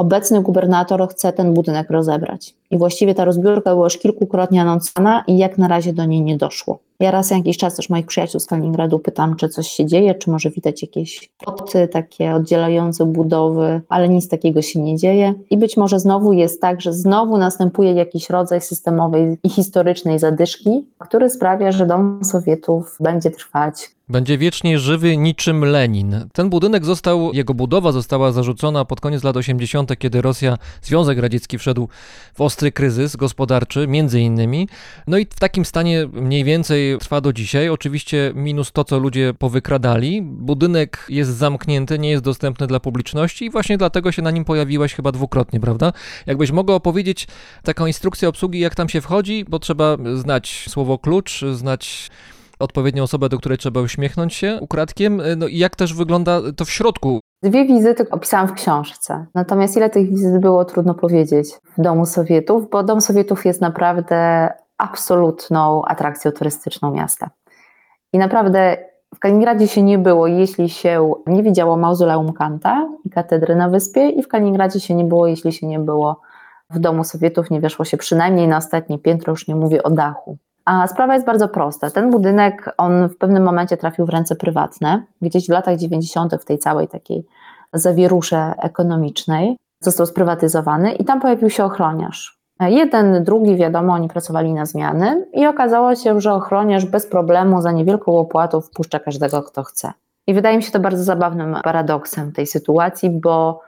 Obecny 0.01 0.43
gubernator 0.43 1.09
chce 1.09 1.33
ten 1.33 1.55
budynek 1.55 1.91
rozebrać. 1.91 2.55
I 2.71 2.79
właściwie 2.79 3.15
ta 3.15 3.25
rozbiórka 3.25 3.71
była 3.71 3.87
już 3.87 3.99
kilkukrotnie 3.99 4.63
anonsowana 4.63 5.25
i 5.27 5.39
jak 5.39 5.59
na 5.59 5.69
razie 5.69 5.93
do 5.93 6.05
niej 6.05 6.23
nie 6.23 6.37
doszło. 6.37 6.79
Ja 7.01 7.11
raz 7.11 7.31
jakiś 7.31 7.57
czas 7.57 7.77
też 7.77 7.91
moich 7.91 8.07
przyjaciół 8.07 8.41
z 8.41 8.47
Kaliningradu 8.47 8.99
pytam, 8.99 9.37
czy 9.37 9.49
coś 9.49 9.69
się 9.69 9.87
dzieje, 9.87 10.15
czy 10.15 10.31
może 10.31 10.51
widać 10.51 10.83
jakieś 10.83 11.31
ploty 11.39 11.89
takie 11.89 12.35
oddzielające 12.35 13.07
budowy, 13.07 13.81
ale 13.89 14.09
nic 14.09 14.29
takiego 14.29 14.63
się 14.63 14.81
nie 14.81 14.97
dzieje. 14.97 15.35
I 15.51 15.57
być 15.57 15.77
może 15.77 16.01
znowu 16.01 16.33
jest 16.33 16.61
tak, 16.61 16.81
że 16.81 16.93
znowu 16.93 17.39
następuje 17.39 17.93
jakiś 17.93 18.31
rodzaj 18.31 18.61
systemowej 18.61 19.39
i 19.43 19.49
historycznej 19.49 20.19
zadyszki, 20.19 20.87
który 20.99 21.31
sprawia, 21.31 21.73
że 21.73 21.87
dom 21.87 22.21
Sowietów 22.25 22.97
będzie 23.01 23.31
trwać 23.31 23.91
będzie 24.11 24.39
wiecznie 24.39 24.79
żywy 24.79 25.17
niczym 25.17 25.65
Lenin. 25.65 26.29
Ten 26.33 26.51
budynek 26.51 26.85
został, 26.85 27.33
jego 27.33 27.55
budowa 27.55 27.93
została 27.93 28.33
zarzucona 28.33 28.85
pod 28.85 29.01
koniec 29.01 29.25
lat 29.25 29.37
80., 29.37 29.99
kiedy 29.99 30.23
Rosja, 30.23 30.59
Związek 30.83 31.19
Radziecki 31.19 31.59
wszedł 31.59 31.89
w 32.35 32.41
ostry 32.41 32.73
kryzys 32.73 33.17
gospodarczy, 33.17 33.87
między 33.87 34.21
innymi. 34.21 34.69
No 35.07 35.19
i 35.19 35.25
w 35.25 35.41
takim 35.41 35.65
stanie 35.65 36.09
mniej 36.13 36.45
więcej 36.45 36.99
trwa 36.99 37.21
do 37.21 37.33
dzisiaj. 37.33 37.69
Oczywiście 37.69 38.33
minus 38.35 38.73
to, 38.73 38.85
co 38.85 38.99
ludzie 38.99 39.35
powykradali. 39.39 40.23
Budynek 40.23 41.07
jest 41.09 41.31
zamknięty, 41.31 41.99
nie 41.99 42.11
jest 42.11 42.25
dostępny 42.25 42.67
dla 42.67 42.81
publiczności 42.81 43.45
i 43.45 43.51
właśnie 43.51 43.79
dlatego 43.79 44.13
się 44.13 44.23
na 44.23 44.31
nim 44.31 44.45
pojawiłaś 44.45 44.95
chyba 44.95 45.13
dwukrotnie, 45.13 45.61
prawda? 45.61 45.93
Jakbyś 46.27 46.51
mogła 46.51 46.75
opowiedzieć 46.75 47.27
taką 47.63 47.87
instrukcję 47.87 48.29
obsługi, 48.29 48.61
jak 48.61 48.75
tam 48.75 48.89
się 48.89 49.01
wchodzi, 49.01 49.45
bo 49.49 49.59
trzeba 49.59 49.97
znać 50.15 50.65
słowo 50.69 50.99
klucz, 50.99 51.45
znać 51.53 52.11
odpowiednią 52.61 53.03
osobę, 53.03 53.29
do 53.29 53.39
której 53.39 53.59
trzeba 53.59 53.81
uśmiechnąć 53.81 54.35
się 54.35 54.59
ukradkiem. 54.61 55.23
No 55.37 55.47
i 55.47 55.59
jak 55.59 55.77
też 55.77 55.95
wygląda 55.95 56.41
to 56.57 56.65
w 56.65 56.71
środku? 56.71 57.21
Dwie 57.43 57.65
wizyty 57.65 58.11
opisałam 58.11 58.49
w 58.49 58.53
książce. 58.53 59.27
Natomiast 59.35 59.77
ile 59.77 59.91
tych 59.91 60.11
wizyt 60.11 60.41
było, 60.41 60.65
trudno 60.65 60.95
powiedzieć 60.95 61.49
w 61.79 61.83
Domu 61.83 62.07
Sowietów, 62.07 62.71
bo 62.71 62.83
Dom 62.83 63.01
Sowietów 63.01 63.47
jest 63.47 63.61
naprawdę 63.61 64.49
absolutną 64.79 65.85
atrakcją 65.85 66.33
turystyczną 66.33 66.91
miasta. 66.91 67.31
I 68.13 68.19
naprawdę 68.19 68.77
w 69.15 69.19
Kaliningradzie 69.19 69.69
się 69.69 69.83
nie 69.83 69.99
było, 69.99 70.27
jeśli 70.27 70.69
się 70.69 71.13
nie 71.27 71.43
widziało 71.43 71.77
mauzoleum 71.77 72.33
Kanta 72.33 72.89
i 73.05 73.11
katedry 73.11 73.57
na 73.57 73.69
wyspie, 73.69 74.09
i 74.09 74.23
w 74.23 74.29
Kaliningradzie 74.29 74.81
się 74.81 74.95
nie 74.95 75.05
było, 75.05 75.27
jeśli 75.27 75.53
się 75.53 75.67
nie 75.67 75.79
było 75.79 76.21
w 76.71 76.79
Domu 76.79 77.05
Sowietów, 77.05 77.51
nie 77.51 77.61
weszło 77.61 77.85
się 77.85 77.97
przynajmniej 77.97 78.49
na 78.49 78.57
ostatnie 78.57 78.99
piętro, 78.99 79.31
już 79.31 79.49
nie 79.49 79.57
mówię 79.57 79.83
o 79.83 79.91
dachu. 79.91 80.39
Sprawa 80.87 81.15
jest 81.15 81.27
bardzo 81.27 81.49
prosta. 81.49 81.91
Ten 81.91 82.11
budynek, 82.11 82.75
on 82.79 83.09
w 83.09 83.17
pewnym 83.17 83.43
momencie 83.43 83.77
trafił 83.77 84.07
w 84.07 84.09
ręce 84.09 84.37
prywatne, 84.37 85.05
gdzieś 85.23 85.47
w 85.47 85.51
latach 85.51 85.77
90. 85.77 86.35
w 86.41 86.45
tej 86.45 86.59
całej 86.59 86.89
takiej 86.89 87.27
zawierusze 87.73 88.55
ekonomicznej 88.63 89.57
został 89.81 90.07
sprywatyzowany 90.07 90.93
i 90.93 91.05
tam 91.05 91.21
pojawił 91.21 91.51
się 91.51 91.65
ochroniarz. 91.65 92.41
Jeden, 92.61 93.25
drugi, 93.25 93.57
wiadomo, 93.57 93.93
oni 93.93 94.09
pracowali 94.09 94.53
na 94.53 94.67
zmiany 94.67 95.27
i 95.33 95.47
okazało 95.47 95.95
się, 95.95 96.21
że 96.21 96.35
ochroniarz 96.35 96.85
bez 96.85 97.07
problemu 97.07 97.63
za 97.63 97.73
niewielką 97.73 98.19
opłatą 98.19 98.61
wpuszcza 98.61 98.99
każdego, 98.99 99.43
kto 99.43 99.63
chce. 99.63 99.93
I 100.27 100.35
wydaje 100.35 100.57
mi 100.57 100.63
się 100.63 100.71
to 100.71 100.81
bardzo 100.81 101.05
zabawnym 101.05 101.57
paradoksem 101.65 102.33
tej 102.33 102.47
sytuacji, 102.47 103.11
bo 103.11 103.61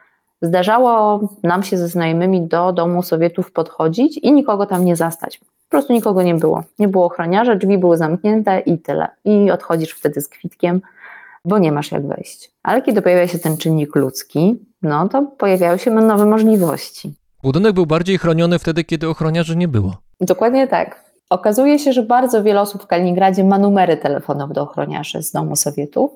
Zdarzało 0.43 1.21
nam 1.43 1.63
się 1.63 1.79
ze 1.79 1.89
znajomymi 1.89 2.49
do 2.49 2.73
domu 2.73 3.03
Sowietów 3.03 3.53
podchodzić 3.53 4.19
i 4.19 4.33
nikogo 4.33 4.67
tam 4.67 4.85
nie 4.85 4.97
zastać. 4.97 5.41
Po 5.73 5.77
prostu 5.77 5.93
nikogo 5.93 6.23
nie 6.23 6.35
było. 6.35 6.65
Nie 6.79 6.89
było 6.89 7.05
ochroniarza, 7.05 7.57
drzwi 7.57 7.79
były 7.79 7.97
zamknięte 7.97 8.61
i 8.61 8.79
tyle. 8.79 9.09
I 9.25 9.51
odchodzisz 9.51 9.91
wtedy 9.91 10.21
z 10.21 10.29
kwitkiem, 10.29 10.81
bo 11.45 11.59
nie 11.59 11.73
masz 11.73 11.93
jak 11.93 12.07
wejść. 12.07 12.51
Ale 12.63 12.83
kiedy 12.83 13.03
pojawia 13.03 13.29
się 13.29 13.39
ten 13.39 13.57
czynnik 13.57 13.97
ludzki, 13.97 14.59
no 14.83 15.09
to 15.09 15.23
pojawiają 15.23 15.77
się 15.77 15.91
nowe 15.91 16.27
możliwości. 16.27 17.15
Budynek 17.43 17.73
był 17.73 17.87
bardziej 17.87 18.19
chroniony 18.19 18.59
wtedy, 18.59 18.85
kiedy 18.85 19.09
ochroniarzy 19.09 19.57
nie 19.57 19.69
było. 19.69 19.97
Dokładnie 20.21 20.69
tak. 20.69 21.05
Okazuje 21.31 21.79
się, 21.79 21.93
że 21.93 22.03
bardzo 22.03 22.43
wiele 22.43 22.61
osób 22.61 22.83
w 22.83 22.87
Kaliningradzie 22.87 23.45
ma 23.45 23.59
numery 23.59 23.97
telefonów 23.97 24.53
do 24.53 24.63
ochroniarzy 24.63 25.23
z 25.23 25.33
domu 25.33 25.57
Sowietów, 25.57 26.11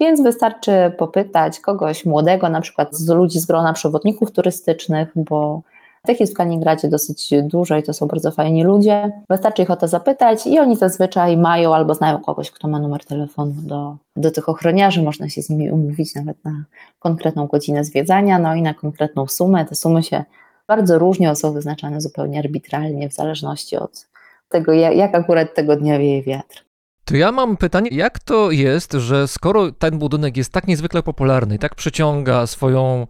więc 0.00 0.22
wystarczy 0.22 0.92
popytać 0.98 1.60
kogoś 1.60 2.06
młodego, 2.06 2.48
na 2.48 2.60
przykład 2.60 2.96
z 2.96 3.08
ludzi 3.08 3.40
z 3.40 3.46
grona 3.46 3.72
przewodników 3.72 4.32
turystycznych, 4.32 5.08
bo 5.16 5.62
tych 6.08 6.20
jest 6.20 6.32
w 6.32 6.36
Kaliningradzie 6.36 6.88
dosyć 6.88 7.30
dużo 7.42 7.76
i 7.76 7.82
to 7.82 7.92
są 7.92 8.06
bardzo 8.06 8.30
fajni 8.30 8.64
ludzie. 8.64 9.12
Wystarczy 9.30 9.62
ich 9.62 9.70
o 9.70 9.76
to 9.76 9.88
zapytać 9.88 10.46
i 10.46 10.58
oni 10.58 10.76
zazwyczaj 10.76 11.36
mają 11.36 11.74
albo 11.74 11.94
znają 11.94 12.20
kogoś, 12.20 12.50
kto 12.50 12.68
ma 12.68 12.78
numer 12.78 13.04
telefonu 13.04 13.54
do, 13.56 13.96
do 14.16 14.30
tych 14.30 14.48
ochroniarzy. 14.48 15.02
Można 15.02 15.28
się 15.28 15.42
z 15.42 15.50
nimi 15.50 15.70
umówić 15.70 16.14
nawet 16.14 16.44
na 16.44 16.64
konkretną 16.98 17.46
godzinę 17.46 17.84
zwiedzania, 17.84 18.38
no 18.38 18.54
i 18.54 18.62
na 18.62 18.74
konkretną 18.74 19.26
sumę. 19.26 19.64
Te 19.64 19.74
sumy 19.74 20.02
się 20.02 20.24
bardzo 20.68 20.98
różnią, 20.98 21.34
są 21.34 21.52
wyznaczane 21.52 22.00
zupełnie 22.00 22.38
arbitralnie 22.38 23.08
w 23.08 23.14
zależności 23.14 23.76
od 23.76 24.08
tego, 24.48 24.72
jak 24.72 25.14
akurat 25.14 25.54
tego 25.54 25.76
dnia 25.76 25.98
wieje 25.98 26.22
wiatr. 26.22 26.64
To 27.04 27.16
ja 27.16 27.32
mam 27.32 27.56
pytanie, 27.56 27.88
jak 27.92 28.18
to 28.18 28.50
jest, 28.50 28.92
że 28.92 29.28
skoro 29.28 29.72
ten 29.72 29.98
budynek 29.98 30.36
jest 30.36 30.52
tak 30.52 30.66
niezwykle 30.66 31.02
popularny 31.02 31.54
i 31.54 31.58
tak 31.58 31.74
przyciąga 31.74 32.46
swoją 32.46 33.06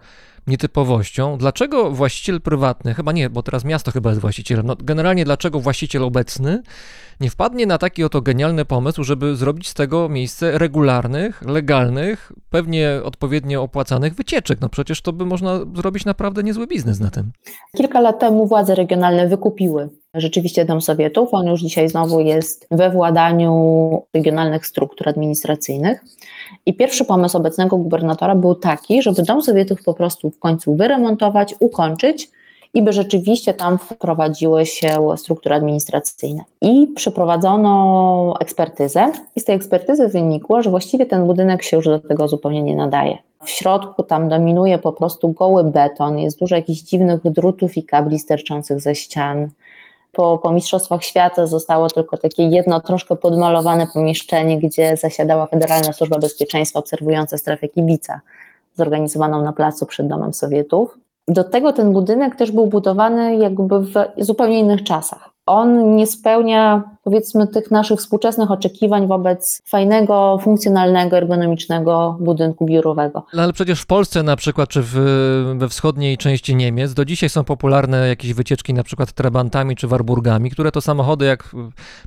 nietypowością, 0.48 1.38
dlaczego 1.38 1.90
właściciel 1.90 2.40
prywatny, 2.40 2.94
chyba 2.94 3.12
nie, 3.12 3.30
bo 3.30 3.42
teraz 3.42 3.64
miasto 3.64 3.90
chyba 3.90 4.10
jest 4.10 4.20
właścicielem, 4.20 4.66
no 4.66 4.76
generalnie 4.82 5.24
dlaczego 5.24 5.60
właściciel 5.60 6.04
obecny 6.04 6.62
nie 7.20 7.30
wpadnie 7.30 7.66
na 7.66 7.78
taki 7.78 8.04
oto 8.04 8.20
genialny 8.20 8.64
pomysł, 8.64 9.04
żeby 9.04 9.36
zrobić 9.36 9.68
z 9.68 9.74
tego 9.74 10.08
miejsce 10.08 10.58
regularnych, 10.58 11.42
legalnych, 11.42 12.32
pewnie 12.50 13.00
odpowiednio 13.04 13.62
opłacanych 13.62 14.14
wycieczek. 14.14 14.60
No 14.60 14.68
przecież 14.68 15.02
to 15.02 15.12
by 15.12 15.26
można 15.26 15.60
zrobić 15.76 16.04
naprawdę 16.04 16.42
niezły 16.42 16.66
biznes 16.66 17.00
na 17.00 17.10
tym. 17.10 17.32
Kilka 17.76 18.00
lat 18.00 18.18
temu 18.20 18.46
władze 18.46 18.74
regionalne 18.74 19.28
wykupiły 19.28 19.88
rzeczywiście 20.14 20.64
Dom 20.64 20.80
Sowietów. 20.80 21.28
On 21.32 21.46
już 21.46 21.60
dzisiaj 21.60 21.88
znowu 21.88 22.20
jest 22.20 22.66
we 22.70 22.90
władaniu 22.90 24.02
regionalnych 24.14 24.66
struktur 24.66 25.08
administracyjnych. 25.08 26.04
I 26.66 26.74
pierwszy 26.74 27.04
pomysł 27.04 27.36
obecnego 27.36 27.76
gubernatora 27.76 28.34
był 28.34 28.54
taki, 28.54 29.02
żeby 29.02 29.22
Dom 29.22 29.42
Sowietów 29.42 29.82
po 29.84 29.94
prostu 29.94 30.30
w 30.30 30.38
końcu 30.38 30.74
wyremontować, 30.74 31.54
ukończyć 31.60 32.30
i 32.74 32.82
by 32.82 32.92
rzeczywiście 32.92 33.54
tam 33.54 33.78
wprowadziły 33.78 34.66
się 34.66 35.16
struktury 35.16 35.54
administracyjne. 35.54 36.44
I 36.60 36.86
przeprowadzono 36.96 38.34
ekspertyzę 38.40 39.12
i 39.36 39.40
z 39.40 39.44
tej 39.44 39.56
ekspertyzy 39.56 40.08
wynikło, 40.08 40.62
że 40.62 40.70
właściwie 40.70 41.06
ten 41.06 41.26
budynek 41.26 41.62
się 41.62 41.76
już 41.76 41.86
do 41.86 41.98
tego 41.98 42.28
zupełnie 42.28 42.62
nie 42.62 42.76
nadaje. 42.76 43.18
W 43.44 43.50
środku 43.50 44.02
tam 44.02 44.28
dominuje 44.28 44.78
po 44.78 44.92
prostu 44.92 45.28
goły 45.28 45.64
beton, 45.64 46.18
jest 46.18 46.38
dużo 46.38 46.56
jakichś 46.56 46.80
dziwnych 46.80 47.20
drutów 47.22 47.76
i 47.76 47.82
kabli 47.82 48.18
sterczących 48.18 48.80
ze 48.80 48.94
ścian. 48.94 49.48
Po, 50.12 50.38
po 50.38 50.52
Mistrzostwach 50.52 51.04
Świata 51.04 51.46
zostało 51.46 51.88
tylko 51.88 52.16
takie 52.16 52.42
jedno 52.42 52.80
troszkę 52.80 53.16
podmalowane 53.16 53.86
pomieszczenie, 53.94 54.58
gdzie 54.58 54.96
zasiadała 54.96 55.46
Federalna 55.46 55.92
Służba 55.92 56.18
Bezpieczeństwa 56.18 56.78
obserwująca 56.78 57.38
strefę 57.38 57.68
kibica, 57.68 58.20
zorganizowaną 58.74 59.42
na 59.42 59.52
placu 59.52 59.86
przed 59.86 60.08
Domem 60.08 60.34
Sowietów. 60.34 60.98
Do 61.28 61.44
tego 61.44 61.72
ten 61.72 61.92
budynek 61.92 62.36
też 62.36 62.50
był 62.50 62.66
budowany 62.66 63.36
jakby 63.36 63.80
w 63.80 63.92
zupełnie 64.18 64.58
innych 64.58 64.84
czasach. 64.84 65.30
On 65.48 65.96
nie 65.96 66.06
spełnia, 66.06 66.82
powiedzmy, 67.02 67.46
tych 67.46 67.70
naszych 67.70 67.98
współczesnych 67.98 68.50
oczekiwań 68.50 69.06
wobec 69.06 69.62
fajnego, 69.66 70.38
funkcjonalnego, 70.42 71.16
ergonomicznego 71.16 72.16
budynku 72.20 72.66
biurowego. 72.66 73.26
No 73.34 73.42
ale 73.42 73.52
przecież 73.52 73.80
w 73.80 73.86
Polsce 73.86 74.22
na 74.22 74.36
przykład, 74.36 74.68
czy 74.68 74.82
w, 74.82 74.94
we 75.58 75.68
wschodniej 75.68 76.18
części 76.18 76.56
Niemiec 76.56 76.94
do 76.94 77.04
dzisiaj 77.04 77.28
są 77.28 77.44
popularne 77.44 78.08
jakieś 78.08 78.34
wycieczki 78.34 78.74
na 78.74 78.82
przykład 78.82 79.12
Trabantami 79.12 79.76
czy 79.76 79.88
Warburgami, 79.88 80.50
które 80.50 80.72
to 80.72 80.80
samochody, 80.80 81.24
jak 81.24 81.54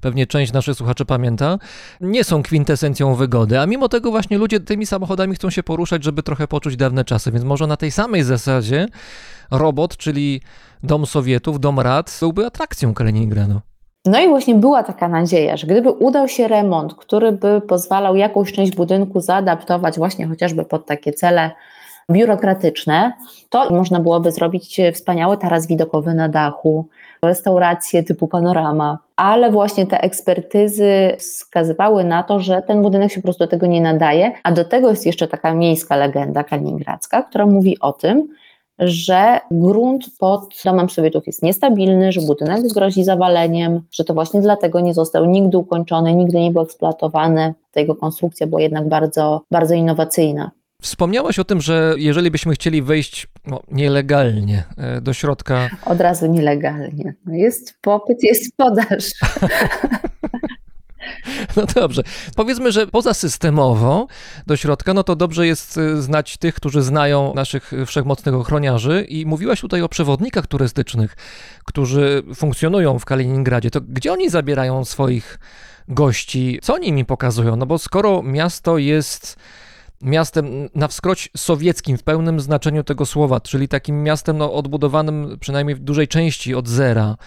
pewnie 0.02 0.28
część 0.28 0.54
naszych 0.54 0.76
słuchaczy 0.76 1.06
pamięta, 1.06 1.58
nie 2.02 2.24
są 2.24 2.44
kwintesencją 2.44 3.16
wygody, 3.16 3.60
a 3.60 3.66
mimo 3.66 3.90
tego 3.90 4.12
właśnie 4.12 4.38
ludzie 4.38 4.60
tymi 4.60 4.86
samochodami 4.86 5.36
chcą 5.36 5.50
się 5.50 5.64
poruszać, 5.64 6.04
żeby 6.04 6.24
trochę 6.24 6.48
poczuć 6.48 6.76
dawne 6.76 7.06
czasy, 7.06 7.32
więc 7.32 7.46
może 7.46 7.68
na 7.68 7.78
tej 7.78 7.92
samej 7.92 8.24
zasadzie 8.24 8.88
robot, 9.52 9.98
czyli 9.98 10.42
dom 10.84 11.06
Sowietów, 11.06 11.60
dom 11.60 11.80
rad, 11.80 12.18
byłby 12.22 12.46
atrakcją 12.46 12.94
Kaliningradu. 12.94 13.60
No 14.06 14.20
i 14.20 14.28
właśnie 14.28 14.56
była 14.56 14.84
taka 14.84 15.08
nadzieja, 15.08 15.58
że 15.58 15.68
gdyby 15.68 15.92
udał 15.92 16.28
się 16.28 16.48
remont, 16.48 16.94
który 16.94 17.32
by 17.32 17.62
pozwalał 17.68 18.16
jakąś 18.16 18.54
część 18.54 18.76
budynku 18.76 19.20
zaadaptować 19.20 19.98
właśnie 19.98 20.28
chociażby 20.28 20.66
pod 20.66 20.86
takie 20.86 21.14
cele 21.14 21.52
biurokratyczne, 22.12 23.14
to 23.50 23.70
można 23.70 24.00
byłoby 24.00 24.32
zrobić 24.32 24.82
wspaniały 24.94 25.38
taras 25.38 25.68
widokowy 25.68 26.14
na 26.14 26.30
dachu, 26.30 26.88
restauracje 27.24 28.04
typu 28.04 28.28
panorama, 28.28 28.98
ale 29.16 29.52
właśnie 29.52 29.88
te 29.88 30.02
ekspertyzy 30.02 31.16
wskazywały 31.20 32.04
na 32.04 32.24
to, 32.24 32.40
że 32.40 32.62
ten 32.62 32.82
budynek 32.82 33.12
się 33.12 33.16
po 33.16 33.24
prostu 33.24 33.44
do 33.44 33.48
tego 33.48 33.68
nie 33.68 33.82
nadaje, 33.82 34.32
a 34.44 34.52
do 34.52 34.66
tego 34.66 34.90
jest 34.90 35.06
jeszcze 35.06 35.28
taka 35.28 35.54
miejska 35.54 35.96
legenda 35.96 36.44
kaliningradzka, 36.44 37.24
która 37.24 37.46
mówi 37.46 37.80
o 37.80 37.94
tym, 37.94 38.28
że 38.82 39.40
grunt 39.52 40.06
pod 40.20 40.62
domem 40.66 40.90
Sowietów 40.90 41.28
jest 41.28 41.44
niestabilny, 41.44 42.12
że 42.12 42.22
budynek 42.22 42.68
grozi 42.74 43.04
zawaleniem, 43.04 43.82
że 43.92 44.04
to 44.04 44.14
właśnie 44.14 44.42
dlatego 44.42 44.80
nie 44.80 44.94
został 44.94 45.26
nigdy 45.26 45.58
ukończony, 45.58 46.16
nigdy 46.16 46.40
nie 46.40 46.52
był 46.52 46.62
eksploatowany. 46.62 47.54
Ta 47.72 47.80
jego 47.80 47.96
konstrukcja 47.96 48.48
była 48.48 48.62
jednak 48.62 48.90
bardzo, 48.90 49.42
bardzo 49.52 49.74
innowacyjna. 49.74 50.52
Wspomniałaś 50.82 51.40
o 51.40 51.44
tym, 51.44 51.62
że 51.62 51.94
jeżeli 51.98 52.32
byśmy 52.32 52.54
chcieli 52.54 52.82
wejść 52.82 53.28
no, 53.48 53.60
nielegalnie 53.72 54.64
e, 54.78 55.02
do 55.02 55.14
środka. 55.14 55.70
Od 55.86 56.02
razu 56.02 56.28
nielegalnie. 56.28 57.14
No 57.26 57.34
jest 57.34 57.78
popyt, 57.82 58.24
jest 58.24 58.58
podaż. 58.58 59.04
No 61.56 61.66
dobrze. 61.76 62.04
Powiedzmy, 62.36 62.72
że 62.72 62.88
poza 62.88 63.14
systemowo 63.14 64.08
do 64.48 64.58
środka, 64.58 64.94
no 64.94 65.04
to 65.04 65.16
dobrze 65.16 65.48
jest 65.48 65.78
y, 65.78 66.02
znać 66.02 66.38
tych, 66.38 66.56
którzy 66.56 66.82
znają 66.82 67.34
naszych 67.36 67.72
wszechmocnych 67.86 68.36
ochroniarzy 68.36 69.06
i 69.10 69.26
mówiłaś 69.26 69.62
tutaj 69.62 69.82
o 69.82 69.90
przewodnikach 69.90 70.48
turystycznych, 70.48 71.16
którzy 71.66 72.24
funkcjonują 72.36 73.00
w 73.00 73.06
Kaliningradzie. 73.06 73.72
To 73.72 73.82
gdzie 73.82 74.14
oni 74.14 74.30
zabierają 74.30 74.86
swoich 74.86 75.40
gości? 75.88 76.60
Co 76.62 76.74
oni 76.74 76.94
mi 76.94 77.06
pokazują? 77.06 77.56
No 77.56 77.66
bo 77.66 77.78
skoro 77.78 78.24
miasto 78.24 78.78
jest 78.78 79.38
miastem 80.04 80.70
na 80.76 80.88
wskroś 80.88 81.30
sowieckim 81.38 81.98
w 81.98 82.04
pełnym 82.04 82.40
znaczeniu 82.40 82.84
tego 82.84 83.06
słowa, 83.06 83.42
czyli 83.42 83.68
takim 83.68 84.04
miastem 84.04 84.38
no, 84.38 84.54
odbudowanym 84.54 85.38
przynajmniej 85.40 85.76
w 85.76 85.80
dużej 85.80 86.08
części 86.08 86.56
od 86.56 86.68
zera 86.68 87.18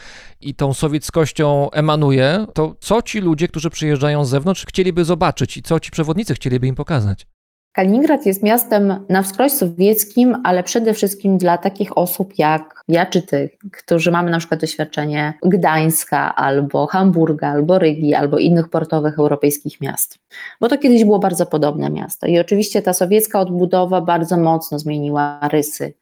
i 0.41 0.55
tą 0.55 0.75
sowieckością 0.75 1.71
emanuje, 1.71 2.47
to 2.55 2.77
co 2.81 3.03
ci 3.03 3.21
ludzie, 3.21 3.49
którzy 3.49 3.71
przyjeżdżają 3.71 4.25
z 4.25 4.31
zewnątrz, 4.31 4.67
chcieliby 4.67 5.05
zobaczyć 5.05 5.57
i 5.57 5.63
co 5.63 5.81
ci 5.81 5.91
przewodnicy 5.91 6.35
chcieliby 6.35 6.67
im 6.67 6.75
pokazać? 6.75 7.27
Kaliningrad 7.75 8.27
jest 8.27 8.43
miastem 8.43 9.05
na 9.09 9.23
wskroś 9.23 9.53
sowieckim, 9.53 10.37
ale 10.45 10.63
przede 10.63 10.95
wszystkim 10.95 11.39
dla 11.39 11.59
takich 11.59 11.99
osób 11.99 12.39
jak 12.39 12.83
ja 12.89 13.07
czy 13.07 13.23
ty, 13.23 13.51
którzy 13.73 14.11
mamy 14.11 14.31
na 14.31 14.39
przykład 14.39 14.61
doświadczenie 14.61 15.35
Gdańska 15.43 16.35
albo 16.35 16.87
Hamburga, 16.87 17.49
albo 17.49 17.79
Rygi, 17.79 18.15
albo 18.15 18.39
innych 18.39 18.69
portowych 18.69 19.19
europejskich 19.19 19.81
miast. 19.81 20.19
Bo 20.61 20.69
to 20.69 20.79
kiedyś 20.79 21.05
było 21.05 21.19
bardzo 21.19 21.47
podobne 21.47 21.91
miasto. 21.91 22.27
I 22.27 22.39
oczywiście 22.39 22.83
ta 22.83 22.93
sowiecka 22.93 23.41
odbudowa 23.41 24.01
bardzo 24.01 24.37
mocno 24.37 24.79
zmieniła 24.79 25.41
rysy 25.53 25.95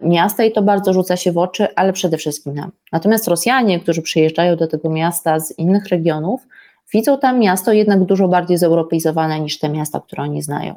miasta 0.00 0.44
i 0.44 0.52
to 0.52 0.62
bardzo 0.62 0.92
rzuca 0.92 1.16
się 1.16 1.32
w 1.32 1.38
oczy, 1.38 1.74
ale 1.76 1.92
przede 1.92 2.16
wszystkim 2.16 2.54
nam. 2.54 2.72
Natomiast 2.92 3.28
Rosjanie, 3.28 3.80
którzy 3.80 4.02
przyjeżdżają 4.02 4.56
do 4.56 4.66
tego 4.66 4.90
miasta 4.90 5.40
z 5.40 5.58
innych 5.58 5.88
regionów, 5.88 6.46
widzą 6.94 7.18
tam 7.18 7.38
miasto 7.38 7.72
jednak 7.72 8.04
dużo 8.04 8.28
bardziej 8.28 8.58
zeuropeizowane 8.58 9.40
niż 9.40 9.58
te 9.58 9.68
miasta, 9.68 10.00
które 10.00 10.22
oni 10.22 10.42
znają. 10.42 10.74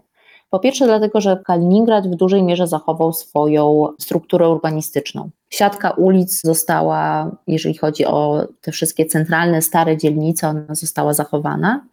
Po 0.52 0.60
pierwsze, 0.60 0.86
dlatego, 0.86 1.22
że 1.22 1.42
Kaliningrad 1.46 2.08
w 2.08 2.16
dużej 2.16 2.44
mierze 2.44 2.68
zachował 2.68 3.14
swoją 3.14 3.88
strukturę 4.00 4.50
urbanistyczną. 4.50 5.30
Siatka 5.50 5.90
ulic 5.92 6.42
została, 6.44 7.32
jeżeli 7.48 7.78
chodzi 7.78 8.06
o 8.06 8.48
te 8.62 8.72
wszystkie 8.72 9.06
centralne, 9.06 9.62
stare 9.62 9.98
dzielnice, 9.98 10.48
ona 10.48 10.76
została 10.76 11.14
zachowana. 11.14 11.86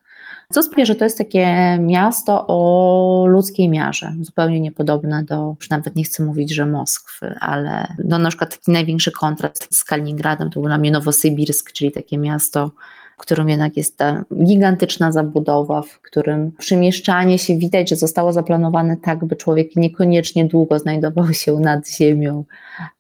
Co 0.53 0.63
sprawia, 0.63 0.85
że 0.85 0.95
to 0.95 1.05
jest 1.05 1.19
takie 1.19 1.79
miasto 1.81 2.45
o 2.49 3.25
ludzkiej 3.29 3.69
miarze, 3.69 4.13
zupełnie 4.21 4.61
niepodobne 4.61 5.25
do, 5.25 5.55
już 5.61 5.71
nawet 5.71 5.97
nie 5.97 6.05
chcę 6.05 6.25
mówić, 6.25 6.55
że 6.55 6.67
Moskwy, 6.67 7.35
ale 7.41 7.87
no 8.05 8.19
na 8.19 8.29
przykład 8.29 8.51
taki 8.51 8.71
największy 8.71 9.13
kontrast 9.13 9.77
z 9.77 9.85
Kaliningradem 9.85 10.51
to 10.51 10.61
był 10.61 10.69
dla 10.69 10.79
mnie 10.79 10.91
Nowosybirsk, 10.91 11.73
czyli 11.73 11.93
takie 11.93 12.19
miasto 12.19 12.71
w 13.19 13.21
którym 13.21 13.49
jednak 13.49 13.77
jest 13.77 13.97
ta 13.97 14.25
gigantyczna 14.45 15.13
zabudowa, 15.13 15.83
w 15.83 16.01
którym 16.01 16.53
przemieszczanie 16.59 17.39
się 17.39 17.59
widać, 17.59 17.91
że 17.91 17.97
zostało 17.97 18.33
zaplanowane 18.33 18.97
tak, 18.97 19.25
by 19.25 19.37
człowiek 19.37 19.77
niekoniecznie 19.77 20.45
długo 20.45 20.79
znajdował 20.79 21.33
się 21.33 21.53
nad 21.53 21.91
ziemią, 21.91 22.45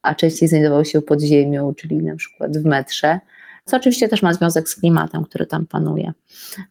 a 0.02 0.14
częściej 0.14 0.48
znajdował 0.48 0.84
się 0.84 1.02
pod 1.02 1.20
ziemią, 1.22 1.74
czyli 1.74 1.96
na 1.96 2.16
przykład 2.16 2.58
w 2.58 2.64
metrze 2.64 3.20
co 3.68 3.76
oczywiście 3.76 4.08
też 4.08 4.22
ma 4.22 4.34
związek 4.34 4.68
z 4.68 4.76
klimatem, 4.76 5.24
który 5.24 5.46
tam 5.46 5.66
panuje. 5.66 6.12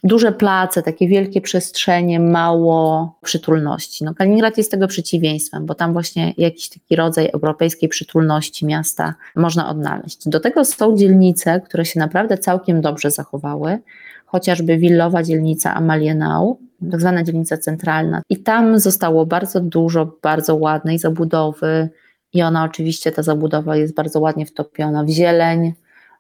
Duże 0.04 0.32
place, 0.32 0.84
takie 0.84 1.08
wielkie 1.08 1.42
przestrzenie, 1.42 2.20
mało 2.20 3.16
przytulności. 3.24 4.04
No, 4.04 4.14
Kaliningrad 4.14 4.58
jest 4.58 4.72
tego 4.72 4.88
przeciwieństwem, 4.88 5.66
bo 5.66 5.76
tam 5.76 5.94
właśnie 5.94 6.34
jakiś 6.38 6.70
taki 6.70 6.96
rodzaj 6.96 7.30
europejskiej 7.34 7.90
przytulności 7.90 8.66
miasta 8.66 9.14
można 9.36 9.70
odnaleźć. 9.70 10.30
Do 10.30 10.40
tego 10.40 10.66
są 10.66 10.98
dzielnice, 10.98 11.62
które 11.62 11.86
się 11.86 12.00
naprawdę 12.00 12.38
całkiem 12.38 12.82
dobrze 12.82 13.12
zachowały, 13.12 13.80
chociażby 14.26 14.78
willowa 14.78 15.24
dzielnica 15.24 15.74
Amalienau, 15.76 16.60
tak 16.92 17.02
zwana 17.02 17.24
dzielnica 17.24 17.58
centralna. 17.58 18.22
I 18.30 18.38
tam 18.38 18.80
zostało 18.80 19.26
bardzo 19.26 19.60
dużo 19.60 20.18
bardzo 20.22 20.56
ładnej 20.56 21.00
zabudowy 21.00 21.90
i 22.34 22.42
ona 22.42 22.64
oczywiście, 22.64 23.12
ta 23.12 23.24
zabudowa 23.24 23.76
jest 23.76 23.94
bardzo 23.94 24.20
ładnie 24.20 24.46
wtopiona 24.46 25.04
w 25.04 25.10
zieleń, 25.10 25.74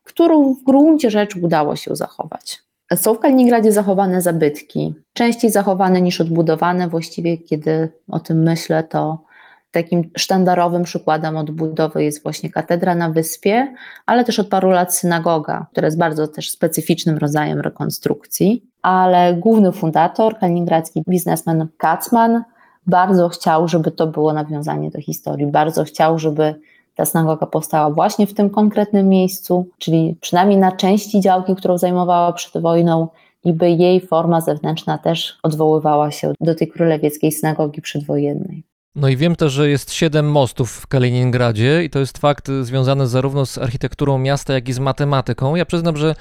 którą 0.07 0.53
w 0.53 0.63
gruncie 0.63 1.11
rzeczy 1.11 1.39
udało 1.41 1.75
się 1.75 1.95
zachować. 1.95 2.61
Są 2.95 3.13
w 3.13 3.19
Kaliningradzie 3.19 3.71
zachowane 3.71 4.21
zabytki, 4.21 4.95
częściej 5.13 5.51
zachowane 5.51 6.01
niż 6.01 6.21
odbudowane. 6.21 6.87
Właściwie, 6.87 7.37
kiedy 7.37 7.89
o 8.07 8.19
tym 8.19 8.43
myślę, 8.43 8.83
to 8.83 9.27
takim 9.71 10.09
sztandarowym 10.17 10.83
przykładem 10.83 11.37
odbudowy 11.37 12.03
jest 12.03 12.23
właśnie 12.23 12.49
katedra 12.49 12.95
na 12.95 13.09
wyspie, 13.09 13.73
ale 14.05 14.23
też 14.25 14.39
od 14.39 14.47
paru 14.47 14.69
lat 14.69 14.95
synagoga, 14.95 15.65
która 15.71 15.87
jest 15.87 15.97
bardzo 15.97 16.27
też 16.27 16.51
specyficznym 16.51 17.17
rodzajem 17.17 17.59
rekonstrukcji. 17.59 18.63
Ale 18.81 19.33
główny 19.33 19.71
fundator, 19.71 20.39
kaliningradzki 20.39 21.03
biznesmen 21.09 21.67
Kacman, 21.77 22.43
bardzo 22.87 23.29
chciał, 23.29 23.67
żeby 23.67 23.91
to 23.91 24.07
było 24.07 24.33
nawiązanie 24.33 24.89
do 24.91 25.01
historii, 25.01 25.47
bardzo 25.47 25.83
chciał, 25.83 26.19
żeby 26.19 26.55
ta 26.97 27.05
synagoga 27.05 27.45
powstała 27.45 27.89
właśnie 27.89 28.27
w 28.27 28.33
tym 28.33 28.49
konkretnym 28.49 29.09
miejscu, 29.09 29.69
czyli 29.77 30.17
przynajmniej 30.21 30.57
na 30.57 30.71
części 30.71 31.21
działki, 31.21 31.55
którą 31.55 31.77
zajmowała 31.77 32.33
przed 32.33 32.61
wojną, 32.61 33.07
i 33.43 33.53
by 33.53 33.69
jej 33.69 34.07
forma 34.07 34.41
zewnętrzna 34.41 34.97
też 34.97 35.37
odwoływała 35.43 36.11
się 36.11 36.33
do 36.41 36.55
tej 36.55 36.67
królewieckiej 36.67 37.31
synagogi 37.31 37.81
przedwojennej. 37.81 38.63
No 38.95 39.07
i 39.07 39.17
wiem 39.17 39.35
też, 39.35 39.53
że 39.53 39.69
jest 39.69 39.93
siedem 39.93 40.31
mostów 40.31 40.71
w 40.71 40.87
Kaliningradzie 40.87 41.83
i 41.83 41.89
to 41.89 41.99
jest 41.99 42.17
fakt 42.17 42.47
związany 42.61 43.07
zarówno 43.07 43.45
z 43.45 43.57
architekturą 43.57 44.17
miasta, 44.17 44.53
jak 44.53 44.69
i 44.69 44.73
z 44.73 44.79
matematyką. 44.79 45.55
Ja 45.55 45.65
przyznam, 45.65 45.97
że 45.97 46.15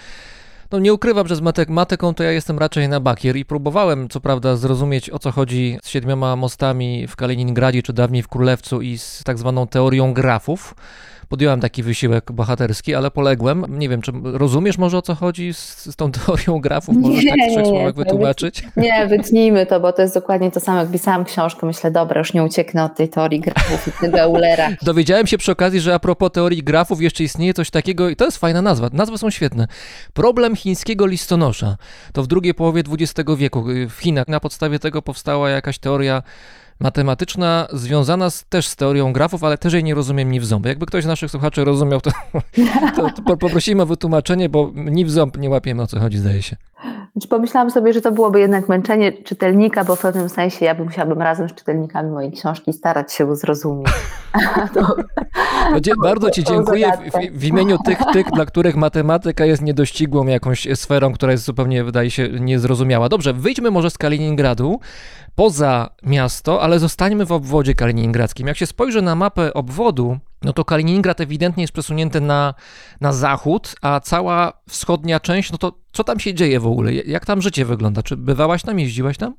no 0.70 0.78
nie 0.78 0.94
ukrywam, 0.94 1.26
że 1.26 1.36
z 1.36 1.40
matematyką 1.40 2.14
to 2.14 2.22
ja 2.22 2.32
jestem 2.32 2.58
raczej 2.58 2.88
na 2.88 3.00
bakier 3.00 3.36
i 3.36 3.44
próbowałem 3.44 4.08
co 4.08 4.20
prawda 4.20 4.56
zrozumieć 4.56 5.10
o 5.10 5.18
co 5.18 5.30
chodzi 5.30 5.78
z 5.82 5.88
siedmioma 5.88 6.36
mostami 6.36 7.06
w 7.06 7.16
Kaliningradzie 7.16 7.82
czy 7.82 7.92
dawniej 7.92 8.22
w 8.22 8.28
Królewcu 8.28 8.80
i 8.80 8.98
z 8.98 9.24
tak 9.24 9.38
zwaną 9.38 9.66
teorią 9.66 10.14
grafów 10.14 10.74
podjąłem 11.28 11.60
taki 11.60 11.82
wysiłek 11.82 12.32
bohaterski, 12.32 12.94
ale 12.94 13.10
poległem. 13.10 13.64
Nie 13.68 13.88
wiem, 13.88 14.02
czy 14.02 14.12
rozumiesz 14.24 14.78
może 14.78 14.98
o 14.98 15.02
co 15.02 15.14
chodzi 15.14 15.54
z, 15.54 15.86
z 15.90 15.96
tą 15.96 16.12
teorią 16.12 16.60
grafów? 16.60 16.96
Możesz 16.96 17.24
nie, 17.24 17.30
tak 17.30 17.48
w 17.48 17.52
trzech 17.52 17.66
słowach 17.66 17.94
wytłumaczyć? 17.94 18.62
Nie, 18.76 19.06
wytnijmy 19.06 19.66
to, 19.66 19.80
bo 19.80 19.92
to 19.92 20.02
jest 20.02 20.14
dokładnie 20.14 20.50
to 20.50 20.60
samo. 20.60 20.80
Jak 20.80 20.90
pisałam 20.90 21.24
książkę, 21.24 21.66
myślę, 21.66 21.90
dobra, 21.90 22.18
już 22.18 22.34
nie 22.34 22.44
ucieknę 22.44 22.84
od 22.84 22.96
tej 22.96 23.08
teorii 23.08 23.40
grafów 23.40 23.88
i 23.88 24.00
tego 24.00 24.18
Eulera. 24.18 24.68
Dowiedziałem 24.82 25.26
się 25.26 25.38
przy 25.38 25.52
okazji, 25.52 25.80
że 25.80 25.94
a 25.94 25.98
propos 25.98 26.30
teorii 26.32 26.62
grafów 26.62 27.02
jeszcze 27.02 27.24
istnieje 27.24 27.54
coś 27.54 27.70
takiego 27.70 28.08
i 28.08 28.16
to 28.16 28.24
jest 28.24 28.38
fajna 28.38 28.62
nazwa. 28.62 28.88
Nazwy 28.92 29.18
są 29.18 29.30
świetne. 29.30 29.66
Problem 30.12 30.56
chińskiego 30.56 31.06
listonosza. 31.06 31.76
To 32.12 32.22
w 32.22 32.26
drugiej 32.26 32.54
połowie 32.54 32.82
XX 32.92 33.30
wieku 33.36 33.64
w 33.88 34.00
Chinach 34.00 34.28
na 34.28 34.40
podstawie 34.40 34.78
tego 34.78 35.02
powstała 35.02 35.50
jakaś 35.50 35.78
teoria 35.78 36.22
matematyczna, 36.80 37.68
związana 37.72 38.30
z, 38.30 38.44
też 38.44 38.66
z 38.68 38.76
teorią 38.76 39.12
grafów, 39.12 39.44
ale 39.44 39.58
też 39.58 39.72
jej 39.72 39.84
nie 39.84 39.94
rozumiem 39.94 40.32
ni 40.32 40.40
w 40.40 40.46
ząb. 40.46 40.66
Jakby 40.66 40.86
ktoś 40.86 41.04
z 41.04 41.06
naszych 41.06 41.30
słuchaczy 41.30 41.64
rozumiał, 41.64 42.00
to, 42.00 42.10
to, 42.96 43.10
to 43.10 43.36
poprosimy 43.36 43.82
o 43.82 43.86
wytłumaczenie, 43.86 44.48
bo 44.48 44.72
ni 44.74 45.04
w 45.04 45.10
ząb 45.10 45.38
nie 45.38 45.50
łapiemy 45.50 45.82
o 45.82 45.86
co 45.86 46.00
chodzi, 46.00 46.18
zdaje 46.18 46.42
się. 46.42 46.56
Znaczy 47.16 47.28
pomyślałam 47.28 47.70
sobie, 47.70 47.92
że 47.92 48.00
to 48.00 48.12
byłoby 48.12 48.40
jednak 48.40 48.68
męczenie 48.68 49.12
czytelnika, 49.12 49.84
bo 49.84 49.96
w 49.96 50.00
pewnym 50.00 50.28
sensie 50.28 50.64
ja 50.64 50.74
bym 50.74 50.84
musiałabym 50.84 51.22
razem 51.22 51.48
z 51.48 51.54
czytelnikami 51.54 52.10
mojej 52.10 52.32
książki 52.32 52.72
starać 52.72 53.12
się 53.12 53.36
zrozumieć. 53.36 53.88
to, 54.74 54.96
bardzo 56.02 56.30
Ci 56.30 56.44
dziękuję 56.44 56.92
w, 56.92 57.38
w, 57.38 57.44
imieniu 57.44 57.78
tych, 57.78 57.98
tych, 58.12 58.30
dla 58.30 58.46
których 58.46 58.76
matematyka 58.76 59.44
jest 59.44 59.62
niedościgłą 59.62 60.26
jakąś 60.26 60.68
sferą, 60.74 61.12
która 61.12 61.32
jest 61.32 61.44
zupełnie, 61.44 61.84
wydaje 61.84 62.10
się, 62.10 62.28
niezrozumiała. 62.28 63.08
Dobrze, 63.08 63.32
wyjdźmy 63.32 63.70
może 63.70 63.90
z 63.90 63.98
Kaliningradu 63.98 64.80
poza 65.34 65.90
miasto, 66.02 66.62
ale 66.62 66.78
zostańmy 66.78 67.26
w 67.26 67.32
obwodzie 67.32 67.74
kaliningradzkim. 67.74 68.46
Jak 68.46 68.56
się 68.56 68.66
spojrzy 68.66 69.02
na 69.02 69.14
mapę 69.14 69.54
obwodu, 69.54 70.18
no 70.42 70.52
to 70.52 70.64
Kaliningrad 70.64 71.20
ewidentnie 71.20 71.62
jest 71.62 71.72
przesunięty 71.72 72.20
na, 72.20 72.54
na 73.00 73.12
zachód, 73.12 73.74
a 73.82 74.00
cała 74.00 74.52
wschodnia 74.68 75.20
część, 75.20 75.52
no 75.52 75.58
to 75.58 75.72
co 75.92 76.04
tam 76.04 76.20
się 76.20 76.34
dzieje 76.34 76.60
w 76.60 76.66
ogóle? 76.66 76.92
Jak 76.92 77.26
tam 77.26 77.42
życie 77.42 77.64
wygląda? 77.64 78.02
Czy 78.02 78.16
bywałaś 78.16 78.62
tam, 78.62 78.78
jeździłaś 78.78 79.18
tam? 79.18 79.34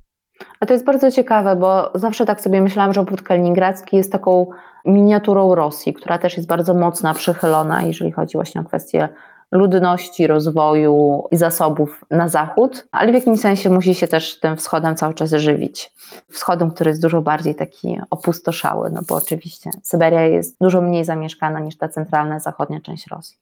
A 0.60 0.66
to 0.66 0.74
jest 0.74 0.86
bardzo 0.86 1.12
ciekawe, 1.12 1.56
bo 1.56 1.92
zawsze 1.96 2.26
tak 2.26 2.42
sobie 2.42 2.62
myślałam, 2.62 2.94
że 2.94 3.02
obwód 3.02 3.22
kaliningradzki 3.22 3.98
jest 3.98 4.12
taką 4.12 4.48
miniaturą 4.86 5.56
Rosji, 5.56 5.94
która 5.94 6.18
też 6.18 6.38
jest 6.38 6.50
bardzo 6.50 6.74
mocna, 6.74 7.14
przychylona, 7.14 7.82
jeżeli 7.82 8.12
chodzi 8.12 8.38
właśnie 8.38 8.62
o 8.62 8.64
kwestie 8.64 9.10
ludności, 9.52 10.28
rozwoju 10.28 11.24
i 11.32 11.38
zasobów 11.38 12.06
na 12.12 12.30
zachód, 12.30 12.88
ale 12.92 13.12
w 13.12 13.16
jakimś 13.16 13.40
sensie 13.40 13.70
musi 13.70 13.96
się 13.96 14.08
też 14.08 14.40
tym 14.40 14.58
wschodem 14.58 14.96
cały 14.96 15.14
czas 15.14 15.32
żywić. 15.32 15.92
Wschodem, 16.32 16.72
który 16.72 16.90
jest 16.90 17.02
dużo 17.02 17.22
bardziej 17.22 17.56
taki 17.56 18.00
opustoszały, 18.10 18.90
no 18.90 19.02
bo 19.10 19.16
oczywiście 19.16 19.70
Syberia 19.84 20.22
jest 20.22 20.58
dużo 20.62 20.82
mniej 20.82 21.06
zamieszkana 21.06 21.60
niż 21.60 21.78
ta 21.78 21.90
centralna, 21.90 22.40
zachodnia 22.40 22.80
część 22.82 23.08
Rosji. 23.08 23.38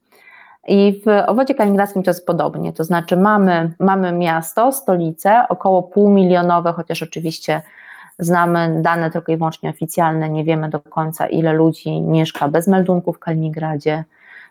I 0.68 1.02
w 1.06 1.28
obwodzie 1.28 1.54
kaliningradzkim 1.54 2.02
to 2.02 2.10
jest 2.10 2.26
podobnie, 2.26 2.72
to 2.72 2.84
znaczy 2.84 3.16
mamy, 3.16 3.72
mamy 3.80 4.12
miasto, 4.12 4.72
stolicę, 4.72 5.44
około 5.48 5.82
półmilionowe, 5.82 6.72
chociaż 6.72 7.02
oczywiście 7.02 7.62
znamy 8.18 8.78
dane 8.82 9.10
tylko 9.10 9.32
i 9.32 9.36
wyłącznie 9.36 9.70
oficjalne, 9.70 10.28
nie 10.28 10.44
wiemy 10.44 10.68
do 10.68 10.80
końca 10.80 11.26
ile 11.26 11.52
ludzi 11.52 12.00
mieszka 12.00 12.48
bez 12.48 12.68
meldunków 12.68 13.16
w 13.16 13.18
Kaliningradzie, 13.18 14.04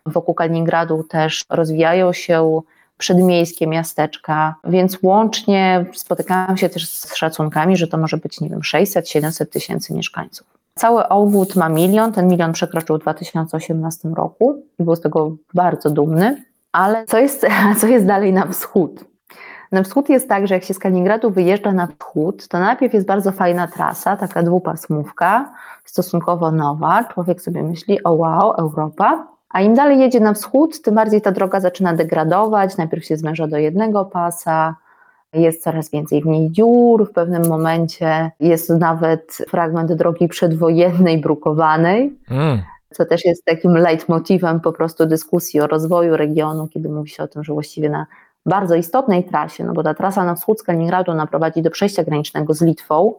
Wokół 0.06 0.36
Kaliningradu 0.36 1.04
też 1.04 1.46
rozwijają 1.50 2.14
się 2.14 2.62
przedmiejskie 2.98 3.68
miasteczka, 3.68 4.56
więc 4.64 4.98
łącznie 5.04 5.86
spotykałam 5.94 6.58
się 6.58 6.70
też 6.70 6.90
z 6.90 7.16
szacunkami, 7.16 7.78
że 7.78 7.88
to 7.88 7.98
może 7.98 8.18
być, 8.18 8.42
nie 8.42 8.50
wiem, 8.50 8.60
600-700 8.60 9.46
tysięcy 9.46 9.94
mieszkańców. 9.94 10.48
Cały 10.76 11.08
obwód 11.08 11.56
ma 11.56 11.70
milion, 11.70 12.14
ten 12.14 12.28
milion 12.28 12.54
przekroczył 12.54 12.98
w 12.98 13.02
2018 13.02 14.10
roku 14.10 14.64
i 14.80 14.84
był 14.84 14.96
z 14.96 15.02
tego 15.02 15.36
bardzo 15.54 15.90
dumny. 15.90 16.44
Ale 16.72 17.06
co 17.06 17.18
jest, 17.18 17.46
co 17.80 17.88
jest 17.88 18.06
dalej 18.06 18.34
na 18.34 18.48
wschód? 18.48 19.06
Na 19.72 19.84
wschód 19.84 20.10
jest 20.10 20.30
tak, 20.30 20.48
że 20.48 20.54
jak 20.56 20.64
się 20.64 20.74
z 20.74 20.80
Kaliningradu 20.80 21.32
wyjeżdża 21.32 21.72
na 21.72 21.88
wschód, 21.88 22.48
to 22.48 22.60
najpierw 22.60 22.94
jest 22.94 23.08
bardzo 23.08 23.32
fajna 23.32 23.68
trasa, 23.68 24.18
taka 24.18 24.44
dwupasmówka, 24.44 25.54
stosunkowo 25.86 26.52
nowa. 26.52 27.04
Człowiek 27.04 27.42
sobie 27.42 27.64
myśli, 27.64 28.04
o 28.04 28.12
wow, 28.12 28.52
Europa. 28.52 29.35
A 29.56 29.62
im 29.62 29.74
dalej 29.74 30.00
jedzie 30.00 30.20
na 30.20 30.34
wschód, 30.34 30.82
tym 30.82 30.96
bardziej 30.96 31.22
ta 31.22 31.32
droga 31.32 31.60
zaczyna 31.60 31.94
degradować. 31.94 32.78
Najpierw 32.78 33.06
się 33.06 33.18
zmierza 33.18 33.48
do 33.48 33.58
jednego 33.58 34.06
pasa, 34.06 34.76
jest 35.34 35.64
coraz 35.64 35.90
więcej 35.90 36.22
w 36.22 36.26
niej 36.26 36.52
dziur. 36.52 37.10
W 37.10 37.14
pewnym 37.14 37.48
momencie 37.48 38.32
jest 38.40 38.70
nawet 38.70 39.38
fragment 39.50 39.94
drogi 39.94 40.28
przedwojennej, 40.28 41.22
brukowanej. 41.22 42.20
Mm. 42.30 42.62
Co 42.94 43.06
też 43.06 43.26
jest 43.26 43.46
takim 43.46 43.78
leitmotivem 43.78 44.60
po 44.60 44.74
prostu 44.74 45.06
dyskusji 45.06 45.62
o 45.62 45.68
rozwoju 45.68 46.18
regionu, 46.18 46.68
kiedy 46.68 46.90
mówi 46.90 47.10
się 47.10 47.24
o 47.24 47.28
tym, 47.28 47.44
że 47.44 47.54
właściwie 47.54 47.90
na 47.90 48.06
bardzo 48.46 48.76
istotnej 48.76 49.24
trasie, 49.24 49.64
no 49.64 49.74
bo 49.74 49.84
ta 49.84 49.94
trasa 49.94 50.26
na 50.26 50.36
wschód 50.36 50.60
z 50.60 50.64
Kaliningradu 50.64 51.14
naprowadzi 51.14 51.62
do 51.62 51.70
przejścia 51.70 52.04
granicznego 52.04 52.54
z 52.54 52.62
Litwą, 52.62 53.14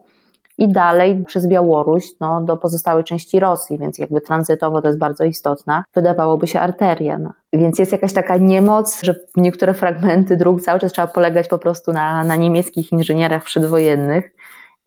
i 0.57 0.67
dalej 0.67 1.23
przez 1.25 1.47
Białoruś 1.47 2.05
no, 2.19 2.41
do 2.41 2.57
pozostałej 2.57 3.03
części 3.03 3.39
Rosji, 3.39 3.77
więc 3.77 3.97
jakby 3.97 4.21
tranzytowo 4.21 4.81
to 4.81 4.87
jest 4.87 4.99
bardzo 4.99 5.23
istotna, 5.23 5.83
wydawałoby 5.95 6.47
się 6.47 6.59
arteria. 6.59 7.17
No. 7.17 7.33
Więc 7.53 7.79
jest 7.79 7.91
jakaś 7.91 8.13
taka 8.13 8.37
niemoc, 8.37 9.01
że 9.03 9.15
niektóre 9.37 9.73
fragmenty 9.73 10.37
dróg 10.37 10.61
cały 10.61 10.79
czas 10.79 10.91
trzeba 10.91 11.07
polegać 11.07 11.47
po 11.47 11.57
prostu 11.57 11.93
na, 11.93 12.23
na 12.23 12.35
niemieckich 12.35 12.91
inżynierach 12.91 13.43
przedwojennych 13.43 14.31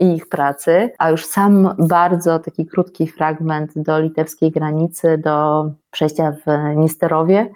i 0.00 0.14
ich 0.14 0.28
pracy, 0.28 0.90
a 0.98 1.10
już 1.10 1.26
sam 1.26 1.74
bardzo 1.78 2.38
taki 2.38 2.66
krótki 2.66 3.06
fragment 3.06 3.72
do 3.76 4.00
litewskiej 4.00 4.50
granicy, 4.50 5.18
do 5.18 5.64
przejścia 5.90 6.32
w 6.32 6.76
Nisterowie, 6.76 7.50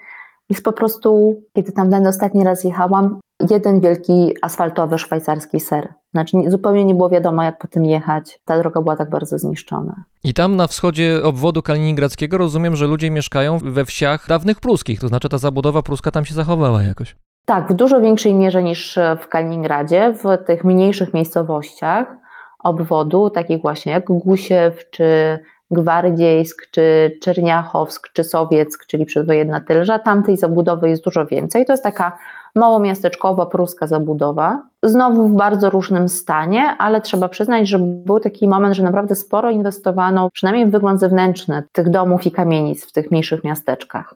jest 0.51 0.65
po 0.65 0.73
prostu, 0.73 1.43
kiedy 1.53 1.73
tam 1.73 2.07
ostatni 2.07 2.45
raz 2.45 2.65
jechałam, 2.65 3.21
jeden 3.51 3.81
wielki 3.81 4.35
asfaltowy 4.43 4.99
szwajcarski 4.99 5.61
ser. 5.61 5.95
Znaczy 6.13 6.37
zupełnie 6.47 6.85
nie 6.85 6.95
było 6.95 7.11
wiadomo, 7.11 7.43
jak 7.43 7.59
po 7.59 7.69
tym 7.69 7.85
jechać. 7.85 8.39
Ta 8.45 8.59
droga 8.59 8.81
była 8.81 8.97
tak 8.97 9.11
bardzo 9.11 9.39
zniszczona. 9.39 10.05
I 10.25 10.35
tam 10.35 10.57
na 10.57 10.67
wschodzie 10.67 11.21
obwodu 11.25 11.63
kaliningradzkiego 11.63 12.39
rozumiem, 12.39 12.77
że 12.77 12.87
ludzie 12.87 13.11
mieszkają 13.11 13.59
we 13.59 13.85
wsiach 13.85 14.29
dawnych 14.29 14.61
pruskich, 14.61 15.01
to 15.01 15.09
znaczy 15.09 15.29
ta 15.29 15.39
zabudowa 15.39 15.83
pruska 15.83 16.11
tam 16.11 16.25
się 16.25 16.35
zachowała 16.35 16.83
jakoś. 16.83 17.17
Tak, 17.45 17.73
w 17.73 17.75
dużo 17.75 18.01
większej 18.01 18.35
mierze 18.35 18.63
niż 18.63 18.99
w 19.21 19.29
Kaliningradzie, 19.29 20.15
w 20.25 20.45
tych 20.47 20.65
mniejszych 20.65 21.15
miejscowościach 21.15 22.07
obwodu, 22.59 23.31
takich 23.31 23.63
właśnie 23.63 23.93
jak 23.93 24.05
Gusiew, 24.05 24.91
czy 24.91 25.39
Gwardziejsk, 25.71 26.67
czy 26.71 27.17
Czerniachowsk, 27.23 28.09
czy 28.13 28.25
Sowieck, 28.25 28.87
czyli 28.87 29.07
przedwojenna 29.07 29.61
Tylża, 29.61 29.99
tamtej 29.99 30.37
zabudowy 30.37 30.89
jest 30.89 31.05
dużo 31.05 31.27
więcej. 31.27 31.67
To 31.67 31.73
jest 31.73 31.83
taka 31.83 32.19
małomiasteczkowa, 32.55 33.47
pruska 33.47 33.87
zabudowa. 33.87 34.63
Znowu 34.83 35.29
w 35.29 35.33
bardzo 35.33 35.71
różnym 35.71 36.09
stanie, 36.09 36.63
ale 36.79 37.01
trzeba 37.01 37.29
przyznać, 37.29 37.69
że 37.69 37.79
był 37.79 38.21
taki 38.21 38.49
moment, 38.49 38.75
że 38.75 38.83
naprawdę 38.83 39.15
sporo 39.15 39.51
inwestowano, 39.51 40.31
przynajmniej 40.31 40.67
w 40.67 40.71
wygląd 40.71 41.01
zewnętrzny 41.01 41.63
tych 41.73 41.91
domów 41.91 42.27
i 42.27 42.31
kamienic 42.31 42.87
w 42.87 42.93
tych 42.93 43.11
mniejszych 43.11 43.45
miasteczkach. 43.45 44.15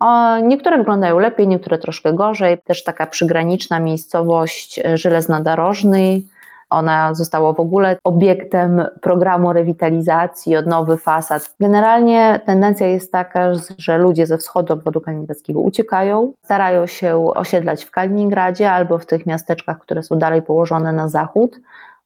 O, 0.00 0.38
niektóre 0.38 0.78
wyglądają 0.78 1.18
lepiej, 1.18 1.48
niektóre 1.48 1.78
troszkę 1.78 2.12
gorzej. 2.12 2.58
Też 2.64 2.84
taka 2.84 3.06
przygraniczna 3.06 3.80
miejscowość 3.80 4.80
Żelezno-Darożny, 4.94 6.20
ona 6.70 7.14
została 7.14 7.52
w 7.52 7.60
ogóle 7.60 7.96
obiektem 8.04 8.86
programu 9.00 9.52
rewitalizacji, 9.52 10.56
odnowy 10.56 10.96
fasad. 10.96 11.54
Generalnie 11.60 12.40
tendencja 12.46 12.86
jest 12.86 13.12
taka, 13.12 13.50
że 13.78 13.98
ludzie 13.98 14.26
ze 14.26 14.38
wschodu 14.38 14.72
obwodu 14.72 15.00
kaliningradzkiego 15.00 15.60
uciekają, 15.60 16.32
starają 16.44 16.86
się 16.86 17.16
osiedlać 17.34 17.84
w 17.84 17.90
Kaliningradzie 17.90 18.72
albo 18.72 18.98
w 18.98 19.06
tych 19.06 19.26
miasteczkach, 19.26 19.78
które 19.78 20.02
są 20.02 20.18
dalej 20.18 20.42
położone 20.42 20.92
na 20.92 21.08
zachód, 21.08 21.60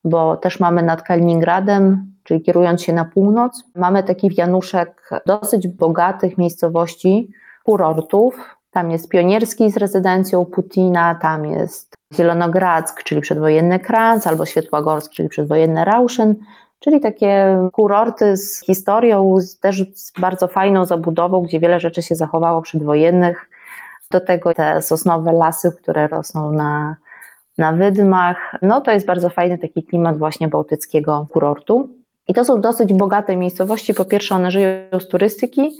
bo 0.04 0.36
też 0.36 0.61
mamy 0.61 0.82
nad 0.82 1.02
Kaliningradem, 1.02 2.12
czyli 2.24 2.42
kierując 2.42 2.82
się 2.82 2.92
na 2.92 3.04
północ, 3.04 3.64
mamy 3.76 4.02
taki 4.02 4.30
wianuszek 4.30 5.11
dosyć 5.26 5.68
bogatych 5.68 6.38
miejscowości, 6.38 7.32
kurortów. 7.64 8.59
Tam 8.70 8.90
jest 8.90 9.08
Pionierski 9.08 9.70
z 9.70 9.76
rezydencją 9.76 10.44
Putina, 10.44 11.14
tam 11.14 11.46
jest 11.46 11.94
Zielonogradzk, 12.14 13.02
czyli 13.02 13.20
przedwojenny 13.20 13.78
Kranz, 13.78 14.26
albo 14.26 14.46
Świetłogorsk, 14.46 15.12
czyli 15.12 15.28
przedwojenny 15.28 15.84
Rauszyn, 15.84 16.34
czyli 16.80 17.00
takie 17.00 17.58
kurorty 17.72 18.36
z 18.36 18.60
historią, 18.60 19.36
też 19.60 19.84
z 19.94 20.12
bardzo 20.20 20.48
fajną 20.48 20.84
zabudową, 20.84 21.42
gdzie 21.42 21.60
wiele 21.60 21.80
rzeczy 21.80 22.02
się 22.02 22.14
zachowało 22.14 22.62
przedwojennych. 22.62 23.50
Do 24.10 24.20
tego 24.20 24.54
te 24.54 24.82
sosnowe 24.82 25.32
lasy, 25.32 25.72
które 25.82 26.08
rosną 26.08 26.52
na, 26.52 26.96
na 27.58 27.72
wydmach. 27.72 28.56
No 28.62 28.80
to 28.80 28.92
jest 28.92 29.06
bardzo 29.06 29.30
fajny 29.30 29.58
taki 29.58 29.82
klimat 29.82 30.18
właśnie 30.18 30.48
bałtyckiego 30.48 31.26
kurortu. 31.32 31.88
I 32.28 32.34
to 32.34 32.44
są 32.44 32.60
dosyć 32.60 32.92
bogate 32.92 33.36
miejscowości. 33.36 33.94
Po 33.94 34.04
pierwsze, 34.04 34.34
one 34.34 34.50
żyją 34.50 35.00
z 35.00 35.08
turystyki. 35.08 35.78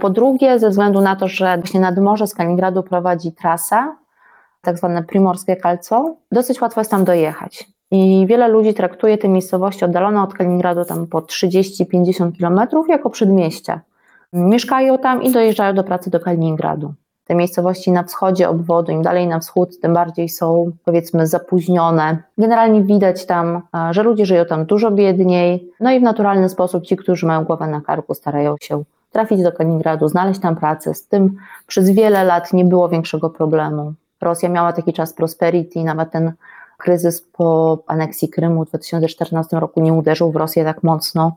Po 0.00 0.10
drugie, 0.10 0.58
ze 0.58 0.70
względu 0.70 1.00
na 1.00 1.16
to, 1.16 1.28
że 1.28 1.58
właśnie 1.58 1.80
nad 1.80 1.98
morze 1.98 2.26
z 2.26 2.34
Kaliningradu 2.34 2.82
prowadzi 2.82 3.32
trasa, 3.32 3.96
tak 4.62 4.78
zwane 4.78 5.02
primorskie 5.02 5.56
kalco, 5.56 6.16
dosyć 6.32 6.60
łatwo 6.60 6.80
jest 6.80 6.90
tam 6.90 7.04
dojechać. 7.04 7.68
I 7.90 8.26
wiele 8.28 8.48
ludzi 8.48 8.74
traktuje 8.74 9.18
te 9.18 9.28
miejscowości 9.28 9.84
oddalone 9.84 10.22
od 10.22 10.34
Kaliningradu 10.34 10.84
tam 10.84 11.06
po 11.06 11.18
30-50 11.18 12.32
kilometrów 12.32 12.88
jako 12.88 13.10
przedmieścia. 13.10 13.80
Mieszkają 14.32 14.98
tam 14.98 15.22
i 15.22 15.32
dojeżdżają 15.32 15.74
do 15.74 15.84
pracy 15.84 16.10
do 16.10 16.20
Kaliningradu. 16.20 16.94
Te 17.24 17.34
miejscowości 17.34 17.92
na 17.92 18.02
wschodzie 18.02 18.48
obwodu, 18.48 18.92
im 18.92 19.02
dalej 19.02 19.26
na 19.26 19.38
wschód, 19.38 19.80
tym 19.80 19.94
bardziej 19.94 20.28
są 20.28 20.70
powiedzmy 20.84 21.26
zapóźnione. 21.26 22.22
Generalnie 22.38 22.82
widać 22.82 23.26
tam, 23.26 23.62
że 23.90 24.02
ludzie 24.02 24.26
żyją 24.26 24.44
tam 24.44 24.66
dużo 24.66 24.90
biedniej, 24.90 25.70
no 25.80 25.92
i 25.92 26.00
w 26.00 26.02
naturalny 26.02 26.48
sposób 26.48 26.84
ci, 26.84 26.96
którzy 26.96 27.26
mają 27.26 27.44
głowę 27.44 27.66
na 27.66 27.80
karku, 27.80 28.14
starają 28.14 28.54
się 28.60 28.82
trafić 29.10 29.42
do 29.42 29.52
Kaliningradu, 29.52 30.08
znaleźć 30.08 30.40
tam 30.40 30.56
pracę. 30.56 30.94
Z 30.94 31.08
tym 31.08 31.36
przez 31.66 31.90
wiele 31.90 32.24
lat 32.24 32.52
nie 32.52 32.64
było 32.64 32.88
większego 32.88 33.30
problemu. 33.30 33.94
Rosja 34.20 34.48
miała 34.48 34.72
taki 34.72 34.92
czas 34.92 35.12
prosperity, 35.12 35.84
nawet 35.84 36.10
ten 36.10 36.32
kryzys 36.78 37.20
po 37.32 37.78
aneksji 37.86 38.28
Krymu 38.28 38.64
w 38.64 38.68
2014 38.68 39.60
roku 39.60 39.80
nie 39.80 39.92
uderzył 39.92 40.32
w 40.32 40.36
Rosję 40.36 40.64
tak 40.64 40.82
mocno, 40.82 41.36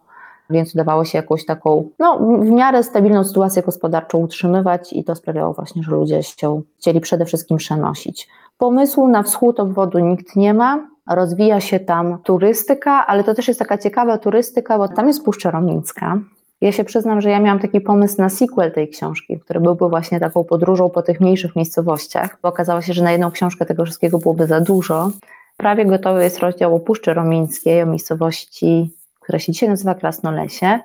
więc 0.49 0.75
udawało 0.75 1.05
się 1.05 1.17
jakąś 1.17 1.45
taką, 1.45 1.89
no, 1.99 2.19
w 2.19 2.49
miarę 2.49 2.83
stabilną 2.83 3.23
sytuację 3.23 3.61
gospodarczą 3.61 4.17
utrzymywać 4.17 4.93
i 4.93 5.03
to 5.03 5.15
sprawiało 5.15 5.53
właśnie, 5.53 5.83
że 5.83 5.91
ludzie 5.91 6.23
się 6.23 6.61
chcieli 6.79 6.99
przede 6.99 7.25
wszystkim 7.25 7.57
przenosić. 7.57 8.29
Pomysłu 8.57 9.07
na 9.07 9.23
wschód 9.23 9.59
obwodu 9.59 9.99
nikt 9.99 10.35
nie 10.35 10.53
ma, 10.53 10.87
rozwija 11.09 11.59
się 11.59 11.79
tam 11.79 12.17
turystyka, 12.23 13.07
ale 13.07 13.23
to 13.23 13.33
też 13.33 13.47
jest 13.47 13.59
taka 13.59 13.77
ciekawa 13.77 14.17
turystyka, 14.17 14.77
bo 14.77 14.87
tam 14.87 15.07
jest 15.07 15.25
Puszcza 15.25 15.51
Romińska, 15.51 16.17
ja 16.63 16.71
się 16.71 16.83
przyznam, 16.83 17.21
że 17.21 17.29
ja 17.29 17.39
miałam 17.39 17.59
taki 17.59 17.81
pomysł 17.81 18.21
na 18.21 18.29
sequel 18.29 18.71
tej 18.71 18.89
książki, 18.89 19.39
który 19.39 19.59
byłby 19.59 19.89
właśnie 19.89 20.19
taką 20.19 20.43
podróżą 20.43 20.89
po 20.89 21.01
tych 21.01 21.21
mniejszych 21.21 21.55
miejscowościach, 21.55 22.37
bo 22.41 22.49
okazało 22.49 22.81
się, 22.81 22.93
że 22.93 23.03
na 23.03 23.11
jedną 23.11 23.31
książkę 23.31 23.65
tego 23.65 23.85
wszystkiego 23.85 24.19
byłoby 24.19 24.47
za 24.47 24.59
dużo. 24.59 25.11
Prawie 25.57 25.85
gotowy 25.85 26.23
jest 26.23 26.39
rozdział 26.39 26.75
o 26.75 26.79
Puszczy 26.79 27.13
Romińskiej, 27.13 27.83
o 27.83 27.85
miejscowości, 27.85 28.91
która 29.19 29.39
się 29.39 29.51
dzisiaj 29.51 29.69
nazywa 29.69 29.95
Krasnolesie, 29.95 30.79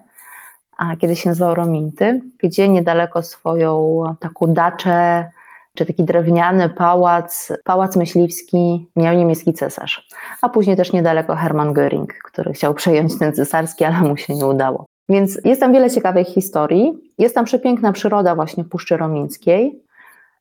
a 0.76 0.96
kiedyś 0.96 1.22
się 1.22 1.28
nazywał 1.28 1.54
Rominty, 1.54 2.20
gdzie 2.38 2.68
niedaleko 2.68 3.22
swoją 3.22 4.02
taką 4.20 4.46
daczę, 4.46 5.30
czy 5.74 5.86
taki 5.86 6.04
drewniany 6.04 6.68
pałac, 6.68 7.52
pałac 7.64 7.96
myśliwski 7.96 8.90
miał 8.96 9.16
niemiecki 9.16 9.52
cesarz, 9.52 10.08
a 10.42 10.48
później 10.48 10.76
też 10.76 10.92
niedaleko 10.92 11.34
Hermann 11.34 11.72
Göring, 11.72 12.06
który 12.24 12.52
chciał 12.52 12.74
przejąć 12.74 13.18
ten 13.18 13.32
cesarski, 13.32 13.84
ale 13.84 14.08
mu 14.08 14.16
się 14.16 14.34
nie 14.34 14.46
udało. 14.46 14.84
Więc 15.08 15.38
jest 15.44 15.60
tam 15.60 15.72
wiele 15.72 15.90
ciekawych 15.90 16.26
historii. 16.26 17.12
Jest 17.18 17.34
tam 17.34 17.44
przepiękna 17.44 17.92
przyroda 17.92 18.34
właśnie 18.34 18.64
Puszczy 18.64 18.96
Romińskiej. 18.96 19.82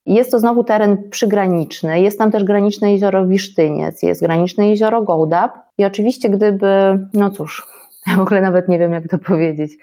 Jest 0.05 0.31
to 0.31 0.39
znowu 0.39 0.63
teren 0.63 1.09
przygraniczny. 1.09 2.01
Jest 2.01 2.17
tam 2.17 2.31
też 2.31 2.43
graniczne 2.43 2.91
jezioro 2.91 3.27
Wisztyniec, 3.27 4.03
jest 4.03 4.21
graniczne 4.21 4.69
jezioro 4.69 5.01
Gołdap. 5.01 5.51
I 5.77 5.85
oczywiście 5.85 6.29
gdyby, 6.29 6.67
no 7.13 7.29
cóż, 7.29 7.67
ja 8.07 8.15
w 8.15 8.19
ogóle 8.19 8.41
nawet 8.41 8.67
nie 8.67 8.79
wiem 8.79 8.93
jak 8.93 9.07
to 9.07 9.17
powiedzieć 9.17 9.77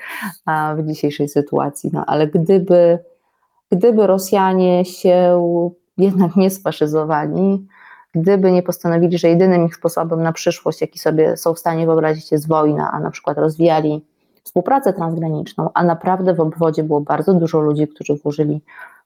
w 0.76 0.86
dzisiejszej 0.86 1.28
sytuacji, 1.28 1.90
no 1.92 2.04
ale 2.06 2.26
gdyby, 2.26 2.98
gdyby 3.72 4.06
Rosjanie 4.06 4.84
się 4.84 5.42
jednak 5.98 6.36
nie 6.36 6.50
sfaszyzowali, 6.50 7.66
gdyby 8.14 8.52
nie 8.52 8.62
postanowili, 8.62 9.18
że 9.18 9.28
jedynym 9.28 9.66
ich 9.66 9.76
sposobem 9.76 10.22
na 10.22 10.32
przyszłość, 10.32 10.80
jaki 10.80 10.98
sobie 10.98 11.36
są 11.36 11.54
w 11.54 11.58
stanie 11.58 11.86
wyobrazić, 11.86 12.32
jest 12.32 12.48
wojna, 12.48 12.90
a 12.92 13.00
na 13.00 13.10
przykład 13.10 13.38
rozwijali 13.38 14.04
współpracę 14.44 14.92
transgraniczną, 14.92 15.70
a 15.74 15.84
naprawdę 15.84 16.34
w 16.34 16.40
obwodzie 16.40 16.82
było 16.82 17.00
bardzo 17.00 17.34
dużo 17.34 17.60
ludzi, 17.60 17.88
którzy 17.88 18.16
włożyli 18.16 18.60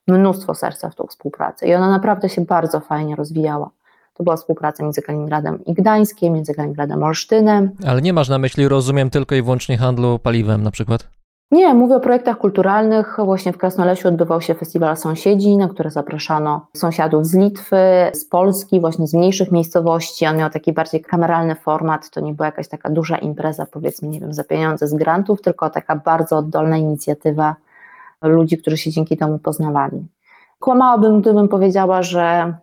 mnóstwo 0.06 0.54
serca 0.54 0.90
w 0.90 0.94
tą 0.94 1.06
współpracę 1.06 1.68
i 1.68 1.74
ona 1.74 1.90
naprawdę 1.90 2.28
się 2.28 2.44
bardzo 2.44 2.80
fajnie 2.80 3.16
rozwijała. 3.16 3.70
To 4.14 4.24
była 4.24 4.36
współpraca 4.36 4.82
między 4.82 5.02
Kaliningradem 5.02 5.64
i 5.64 5.74
Gdańskiem, 5.74 6.32
między 6.32 6.54
Kaliningradem 6.54 7.02
a 7.02 7.06
Olsztynem. 7.06 7.70
Ale 7.86 8.02
nie 8.02 8.12
masz 8.12 8.28
na 8.28 8.38
myśli, 8.38 8.68
rozumiem, 8.68 9.10
tylko 9.10 9.34
i 9.34 9.42
wyłącznie 9.42 9.78
handlu 9.78 10.18
paliwem 10.18 10.62
na 10.62 10.70
przykład? 10.70 11.17
Nie, 11.50 11.74
mówię 11.74 11.96
o 11.96 12.00
projektach 12.00 12.38
kulturalnych. 12.38 13.16
Właśnie 13.24 13.52
w 13.52 13.58
Krasnolesiu 13.58 14.08
odbywał 14.08 14.40
się 14.40 14.54
festiwal 14.54 14.96
sąsiedzi, 14.96 15.56
na 15.56 15.68
który 15.68 15.90
zapraszano 15.90 16.66
sąsiadów 16.76 17.26
z 17.26 17.34
Litwy, 17.34 17.76
z 18.12 18.24
Polski, 18.24 18.80
właśnie 18.80 19.06
z 19.06 19.14
mniejszych 19.14 19.52
miejscowości. 19.52 20.26
On 20.26 20.36
miał 20.36 20.50
taki 20.50 20.72
bardziej 20.72 21.02
kameralny 21.02 21.54
format. 21.54 22.10
To 22.10 22.20
nie 22.20 22.34
była 22.34 22.46
jakaś 22.46 22.68
taka 22.68 22.90
duża 22.90 23.18
impreza, 23.18 23.66
powiedzmy, 23.66 24.08
nie 24.08 24.20
wiem, 24.20 24.34
za 24.34 24.44
pieniądze 24.44 24.86
z 24.86 24.94
grantów, 24.94 25.42
tylko 25.42 25.70
taka 25.70 25.96
bardzo 25.96 26.36
oddolna 26.36 26.76
inicjatywa 26.76 27.56
ludzi, 28.22 28.58
którzy 28.58 28.76
się 28.76 28.90
dzięki 28.90 29.16
temu 29.16 29.38
poznawali. 29.38 30.06
Kłamałabym, 30.60 31.20
gdybym 31.20 31.48
powiedziała, 31.48 32.02
że, 32.02 32.54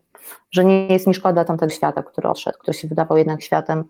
że 0.51 0.65
nie 0.65 0.88
jest 0.88 1.07
mi 1.07 1.13
szkoda 1.13 1.45
tamtego 1.45 1.69
świata, 1.69 2.03
który 2.03 2.29
odszedł, 2.29 2.57
który 2.59 2.77
się 2.77 2.88
wydawał 2.88 3.17
jednak 3.17 3.41
światem 3.41 3.83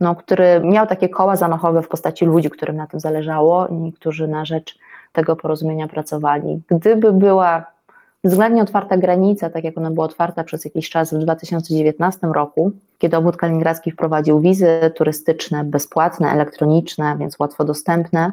no, 0.00 0.14
który 0.14 0.60
miał 0.64 0.86
takie 0.86 1.08
koła 1.08 1.36
zamachowe 1.36 1.82
w 1.82 1.88
postaci 1.88 2.24
ludzi, 2.24 2.50
którym 2.50 2.76
na 2.76 2.86
tym 2.86 3.00
zależało 3.00 3.66
i 3.66 3.92
którzy 3.92 4.28
na 4.28 4.44
rzecz 4.44 4.78
tego 5.12 5.36
porozumienia 5.36 5.88
pracowali. 5.88 6.62
Gdyby 6.68 7.12
była 7.12 7.66
względnie 8.24 8.62
otwarta 8.62 8.96
granica, 8.96 9.50
tak 9.50 9.64
jak 9.64 9.78
ona 9.78 9.90
była 9.90 10.06
otwarta 10.06 10.44
przez 10.44 10.64
jakiś 10.64 10.90
czas 10.90 11.14
w 11.14 11.18
2019 11.18 12.26
roku, 12.26 12.72
kiedy 12.98 13.16
obwód 13.16 13.36
kaliningradzki 13.36 13.90
wprowadził 13.90 14.40
wizy 14.40 14.92
turystyczne, 14.96 15.64
bezpłatne, 15.64 16.30
elektroniczne, 16.30 17.16
więc 17.18 17.38
łatwo 17.38 17.64
dostępne, 17.64 18.32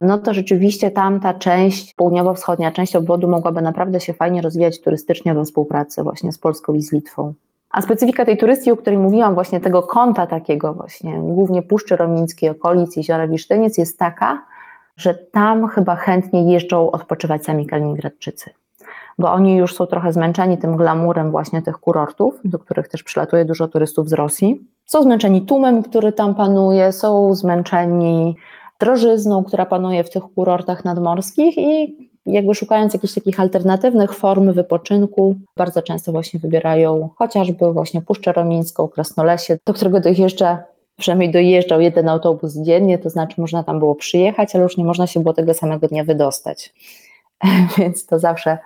no 0.00 0.18
to 0.18 0.34
rzeczywiście 0.34 0.90
tamta 0.90 1.34
część, 1.34 1.94
południowo-wschodnia 1.94 2.72
część 2.72 2.96
obwodu 2.96 3.28
mogłaby 3.28 3.62
naprawdę 3.62 4.00
się 4.00 4.12
fajnie 4.12 4.42
rozwijać 4.42 4.80
turystycznie 4.80 5.34
we 5.34 5.44
współpracy 5.44 6.02
właśnie 6.02 6.32
z 6.32 6.38
Polską 6.38 6.74
i 6.74 6.82
z 6.82 6.92
Litwą. 6.92 7.34
A 7.74 7.82
specyfika 7.82 8.24
tej 8.24 8.36
turystyki, 8.36 8.70
o 8.72 8.76
której 8.76 8.98
mówiłam, 8.98 9.34
właśnie 9.34 9.60
tego 9.60 9.82
kąta 9.82 10.26
takiego 10.26 10.74
właśnie, 10.74 11.18
głównie 11.18 11.62
Puszczy 11.62 11.96
Romińskiej, 11.96 12.50
okolic 12.50 12.96
Jeziora 12.96 13.28
Wisztyniec 13.28 13.78
jest 13.78 13.98
taka, 13.98 14.42
że 14.96 15.14
tam 15.14 15.68
chyba 15.68 15.96
chętnie 15.96 16.52
jeżdżą 16.52 16.90
odpoczywać 16.90 17.44
sami 17.44 17.66
Kaliningradczycy. 17.66 18.50
bo 19.18 19.32
oni 19.32 19.56
już 19.56 19.74
są 19.74 19.86
trochę 19.86 20.12
zmęczeni 20.12 20.58
tym 20.58 20.76
glamurem 20.76 21.30
właśnie 21.30 21.62
tych 21.62 21.78
kurortów, 21.78 22.40
do 22.44 22.58
których 22.58 22.88
też 22.88 23.02
przylatuje 23.02 23.44
dużo 23.44 23.68
turystów 23.68 24.08
z 24.08 24.12
Rosji. 24.12 24.68
Są 24.86 25.02
zmęczeni 25.02 25.42
tłumem, 25.42 25.82
który 25.82 26.12
tam 26.12 26.34
panuje, 26.34 26.92
są 26.92 27.34
zmęczeni 27.34 28.36
drożyzną, 28.80 29.44
która 29.44 29.66
panuje 29.66 30.04
w 30.04 30.10
tych 30.10 30.22
kurortach 30.22 30.84
nadmorskich 30.84 31.58
i 31.58 31.96
jakby 32.26 32.54
szukając 32.54 32.94
jakichś 32.94 33.14
takich 33.14 33.40
alternatywnych 33.40 34.14
form 34.14 34.52
wypoczynku, 34.52 35.36
bardzo 35.56 35.82
często 35.82 36.12
właśnie 36.12 36.40
wybierają 36.40 37.08
chociażby 37.16 37.72
właśnie 37.72 38.02
Puszczę 38.02 38.32
Romińską, 38.32 38.88
Krasnolesie, 38.88 39.58
do 39.66 39.74
którego 39.74 40.00
dojeżdża, 40.00 40.64
przynajmniej 40.96 41.30
dojeżdżał 41.30 41.80
jeden 41.80 42.08
autobus 42.08 42.54
dziennie, 42.54 42.98
to 42.98 43.10
znaczy 43.10 43.40
można 43.40 43.62
tam 43.62 43.78
było 43.78 43.94
przyjechać, 43.94 44.54
ale 44.54 44.62
już 44.62 44.76
nie 44.76 44.84
można 44.84 45.06
się 45.06 45.20
było 45.20 45.34
tego 45.34 45.54
samego 45.54 45.88
dnia 45.88 46.04
wydostać. 46.04 46.74
Więc 47.78 48.06
to 48.06 48.18
zawsze 48.18 48.58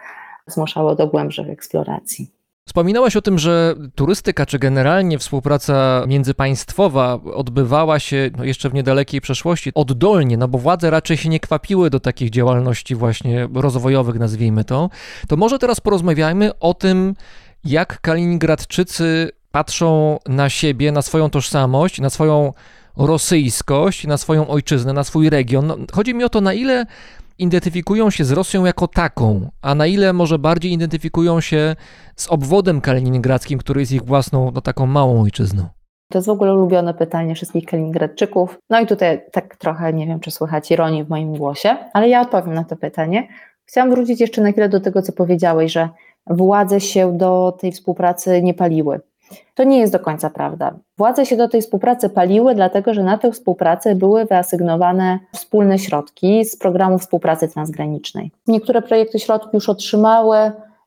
zmuszało 0.46 0.94
do 0.94 1.06
głębszych 1.06 1.50
eksploracji. 1.50 2.37
Wspominałaś 2.68 3.16
o 3.16 3.22
tym, 3.22 3.38
że 3.38 3.74
turystyka, 3.94 4.46
czy 4.46 4.58
generalnie 4.58 5.18
współpraca 5.18 6.04
międzypaństwowa 6.06 7.18
odbywała 7.34 7.98
się 7.98 8.30
no, 8.36 8.44
jeszcze 8.44 8.70
w 8.70 8.74
niedalekiej 8.74 9.20
przeszłości 9.20 9.72
oddolnie, 9.74 10.36
no 10.36 10.48
bo 10.48 10.58
władze 10.58 10.90
raczej 10.90 11.16
się 11.16 11.28
nie 11.28 11.40
kwapiły 11.40 11.90
do 11.90 12.00
takich 12.00 12.30
działalności 12.30 12.94
właśnie 12.94 13.48
rozwojowych, 13.54 14.18
nazwijmy 14.18 14.64
to. 14.64 14.90
To 15.28 15.36
może 15.36 15.58
teraz 15.58 15.80
porozmawiajmy 15.80 16.58
o 16.58 16.74
tym, 16.74 17.14
jak 17.64 18.00
Kaliningradczycy 18.00 19.30
patrzą 19.50 20.18
na 20.26 20.48
siebie, 20.48 20.92
na 20.92 21.02
swoją 21.02 21.30
tożsamość, 21.30 22.00
na 22.00 22.10
swoją 22.10 22.52
rosyjskość, 22.96 24.06
na 24.06 24.18
swoją 24.18 24.48
ojczyznę, 24.48 24.92
na 24.92 25.04
swój 25.04 25.30
region. 25.30 25.66
No, 25.66 25.76
chodzi 25.92 26.14
mi 26.14 26.24
o 26.24 26.28
to, 26.28 26.40
na 26.40 26.52
ile 26.52 26.86
identyfikują 27.38 28.10
się 28.10 28.24
z 28.24 28.32
Rosją 28.32 28.64
jako 28.64 28.88
taką, 28.88 29.50
a 29.62 29.74
na 29.74 29.86
ile 29.86 30.12
może 30.12 30.38
bardziej 30.38 30.72
identyfikują 30.72 31.40
się 31.40 31.76
z 32.16 32.28
obwodem 32.28 32.80
kaliningradzkim, 32.80 33.58
który 33.58 33.80
jest 33.80 33.92
ich 33.92 34.04
własną, 34.04 34.50
no 34.54 34.60
taką 34.60 34.86
małą 34.86 35.22
ojczyzną? 35.22 35.66
To 36.10 36.18
jest 36.18 36.28
w 36.28 36.30
ogóle 36.30 36.54
ulubione 36.54 36.94
pytanie 36.94 37.34
wszystkich 37.34 37.64
Kaliningradczyków. 37.64 38.58
No 38.70 38.80
i 38.80 38.86
tutaj 38.86 39.20
tak 39.32 39.56
trochę, 39.56 39.92
nie 39.92 40.06
wiem, 40.06 40.20
czy 40.20 40.30
słychać 40.30 40.70
ironii 40.70 41.04
w 41.04 41.08
moim 41.08 41.36
głosie, 41.36 41.76
ale 41.92 42.08
ja 42.08 42.20
odpowiem 42.20 42.54
na 42.54 42.64
to 42.64 42.76
pytanie. 42.76 43.28
Chciałam 43.64 43.90
wrócić 43.90 44.20
jeszcze 44.20 44.42
na 44.42 44.52
chwilę 44.52 44.68
do 44.68 44.80
tego, 44.80 45.02
co 45.02 45.12
powiedziałeś, 45.12 45.72
że 45.72 45.88
władze 46.26 46.80
się 46.80 47.18
do 47.18 47.56
tej 47.60 47.72
współpracy 47.72 48.42
nie 48.42 48.54
paliły. 48.54 49.00
To 49.58 49.64
nie 49.64 49.78
jest 49.78 49.92
do 49.92 49.98
końca 49.98 50.30
prawda. 50.30 50.74
Władze 50.98 51.26
się 51.26 51.36
do 51.36 51.48
tej 51.48 51.62
współpracy 51.62 52.08
paliły, 52.08 52.54
dlatego 52.54 52.94
że 52.94 53.02
na 53.02 53.18
tę 53.18 53.32
współpracę 53.32 53.94
były 53.94 54.24
wyasygnowane 54.24 55.18
wspólne 55.32 55.78
środki 55.78 56.44
z 56.44 56.56
programu 56.56 56.98
współpracy 56.98 57.48
transgranicznej. 57.48 58.30
Niektóre 58.46 58.82
projekty 58.82 59.18
środki 59.18 59.50
już 59.52 59.68
otrzymały. 59.68 60.36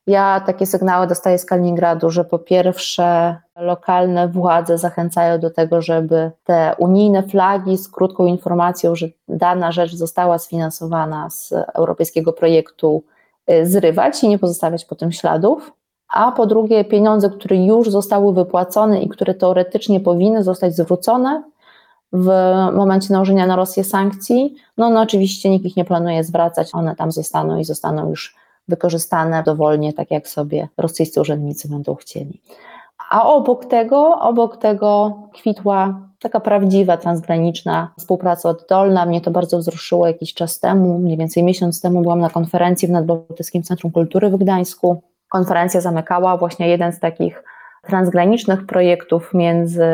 Ja 0.06 0.42
takie 0.46 0.66
sygnały 0.66 1.06
dostaję 1.06 1.38
z 1.38 1.44
Kaliningradu, 1.44 2.10
że 2.10 2.24
po 2.24 2.38
pierwsze 2.38 3.36
lokalne 3.56 4.28
władze 4.28 4.78
zachęcają 4.78 5.38
do 5.38 5.50
tego, 5.50 5.82
żeby 5.82 6.30
te 6.44 6.74
unijne 6.78 7.22
flagi 7.22 7.78
z 7.78 7.88
krótką 7.88 8.26
informacją, 8.26 8.94
że 8.94 9.06
dana 9.28 9.72
rzecz 9.72 9.94
została 9.94 10.38
sfinansowana 10.38 11.30
z 11.30 11.52
europejskiego 11.74 12.32
projektu, 12.32 13.04
y, 13.50 13.66
zrywać 13.66 14.24
i 14.24 14.28
nie 14.28 14.38
pozostawiać 14.38 14.84
po 14.84 14.94
tym 14.94 15.12
śladów 15.12 15.72
a 16.12 16.32
po 16.32 16.46
drugie 16.46 16.84
pieniądze, 16.84 17.30
które 17.30 17.56
już 17.56 17.90
zostały 17.90 18.34
wypłacone 18.34 19.02
i 19.02 19.08
które 19.08 19.34
teoretycznie 19.34 20.00
powinny 20.00 20.42
zostać 20.44 20.76
zwrócone 20.76 21.42
w 22.12 22.28
momencie 22.74 23.12
nałożenia 23.12 23.46
na 23.46 23.56
Rosję 23.56 23.84
sankcji, 23.84 24.54
no, 24.76 24.90
no 24.90 25.00
oczywiście 25.00 25.50
nikt 25.50 25.66
ich 25.66 25.76
nie 25.76 25.84
planuje 25.84 26.24
zwracać, 26.24 26.68
one 26.72 26.96
tam 26.96 27.12
zostaną 27.12 27.58
i 27.58 27.64
zostaną 27.64 28.08
już 28.08 28.36
wykorzystane 28.68 29.42
dowolnie, 29.42 29.92
tak 29.92 30.10
jak 30.10 30.28
sobie 30.28 30.68
rosyjscy 30.76 31.20
urzędnicy 31.20 31.68
będą 31.68 31.94
chcieli. 31.94 32.40
A 33.10 33.26
obok 33.26 33.64
tego, 33.64 34.20
obok 34.20 34.56
tego 34.56 35.18
kwitła 35.32 36.00
taka 36.20 36.40
prawdziwa, 36.40 36.96
transgraniczna 36.96 37.92
współpraca 37.98 38.48
oddolna. 38.48 39.06
Mnie 39.06 39.20
to 39.20 39.30
bardzo 39.30 39.58
wzruszyło 39.58 40.06
jakiś 40.06 40.34
czas 40.34 40.60
temu, 40.60 40.98
mniej 40.98 41.16
więcej 41.16 41.42
miesiąc 41.42 41.80
temu 41.80 42.02
byłam 42.02 42.20
na 42.20 42.30
konferencji 42.30 42.88
w 42.88 42.90
Nadbałtyckim 42.90 43.62
Centrum 43.62 43.92
Kultury 43.92 44.30
w 44.30 44.36
Gdańsku 44.36 45.02
konferencja 45.32 45.80
zamykała 45.80 46.36
właśnie 46.36 46.68
jeden 46.68 46.92
z 46.92 47.00
takich 47.00 47.42
transgranicznych 47.82 48.66
projektów 48.66 49.34
między 49.34 49.86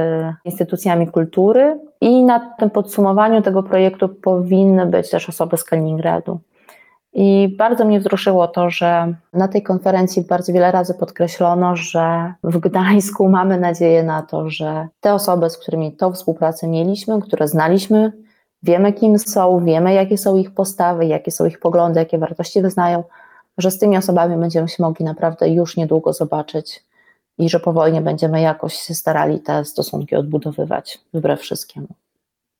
instytucjami 0.45 1.09
kultury 1.09 1.80
i 2.01 2.22
na 2.22 2.55
tym 2.59 2.70
podsumowaniu 2.70 3.43
tego 3.43 3.62
projektu 3.62 4.09
powinny 4.09 4.86
być 4.86 5.11
też 5.11 5.28
osoby 5.28 5.57
z 5.57 5.64
Kaliningradu. 5.64 6.41
I 7.12 7.55
bardzo 7.59 7.84
mnie 7.84 8.01
wzruszyło 8.01 8.49
to, 8.49 8.70
że 8.70 9.14
na 9.32 9.49
tej 9.49 9.62
konferencji 9.62 10.22
bardzo 10.22 10.53
wiele 10.53 10.72
razy 10.72 10.95
podkreślono, 10.95 11.76
że 11.76 12.34
w 12.45 12.59
Gdańsku 12.59 13.28
mamy 13.28 13.61
nadzieję 13.61 14.03
na 14.03 14.22
to, 14.22 14.51
że 14.51 14.89
te 15.01 15.14
osoby, 15.14 15.51
z 15.51 15.59
którymi 15.59 15.93
tą 15.93 16.12
współpracę 16.12 16.68
mieliśmy, 16.68 17.20
które 17.22 17.49
znaliśmy, 17.49 18.12
wiemy 18.62 18.93
kim 18.93 19.18
są, 19.18 19.64
wiemy 19.64 19.95
jakie 19.95 20.18
są 20.18 20.36
ich 20.36 20.55
postawy, 20.55 21.07
jakie 21.07 21.30
są 21.30 21.47
ich 21.47 21.61
poglądy, 21.61 22.01
jakie 22.01 22.18
wartości 22.18 22.62
wyznają, 22.62 23.05
że 23.59 23.70
z 23.70 23.78
tymi 23.78 23.96
osobami 23.96 24.36
będziemy 24.36 24.68
się 24.68 24.82
mogli 24.82 25.04
naprawdę 25.04 25.48
już 25.48 25.76
niedługo 25.76 26.12
zobaczyć 26.12 26.84
i 27.38 27.48
że 27.48 27.61
powoli 27.61 28.00
będziemy 28.00 28.40
jakoś 28.40 28.74
się 28.74 28.94
starali 28.94 29.40
te 29.40 29.64
stosunki 29.64 30.16
odbudowywać, 30.16 31.00
wbrew 31.14 31.40
wszystkiemu. 31.40 31.88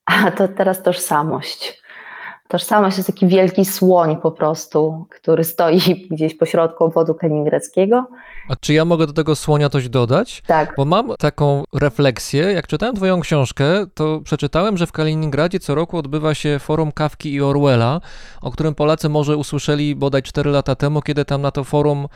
A 0.05 0.31
to 0.31 0.47
teraz 0.47 0.83
tożsamość. 0.83 1.81
Tożsamość 2.49 2.97
jest 2.97 3.07
taki 3.07 3.27
wielki 3.27 3.65
słoń 3.65 4.17
po 4.21 4.31
prostu, 4.31 5.05
który 5.09 5.43
stoi 5.43 5.79
gdzieś 6.11 6.37
pośrodku 6.37 6.83
obwodu 6.83 7.13
kaliningradzkiego. 7.13 8.07
A 8.49 8.55
czy 8.55 8.73
ja 8.73 8.85
mogę 8.85 9.07
do 9.07 9.13
tego 9.13 9.35
słonia 9.35 9.69
coś 9.69 9.89
dodać? 9.89 10.43
Tak. 10.47 10.73
Bo 10.77 10.85
mam 10.85 11.15
taką 11.19 11.63
refleksję. 11.73 12.43
Jak 12.43 12.67
czytałem 12.67 12.95
Twoją 12.95 13.19
książkę, 13.19 13.85
to 13.93 14.21
przeczytałem, 14.23 14.77
że 14.77 14.87
w 14.87 14.91
Kaliningradzie 14.91 15.59
co 15.59 15.75
roku 15.75 15.97
odbywa 15.97 16.33
się 16.33 16.59
forum 16.59 16.91
Kawki 16.91 17.33
i 17.33 17.41
Orwella, 17.41 18.01
o 18.41 18.51
którym 18.51 18.75
Polacy 18.75 19.09
może 19.09 19.37
usłyszeli 19.37 19.95
bodaj 19.95 20.23
4 20.23 20.51
lata 20.51 20.75
temu, 20.75 21.01
kiedy 21.01 21.25
tam 21.25 21.41
na 21.41 21.51
to 21.51 21.63
forum 21.63 22.07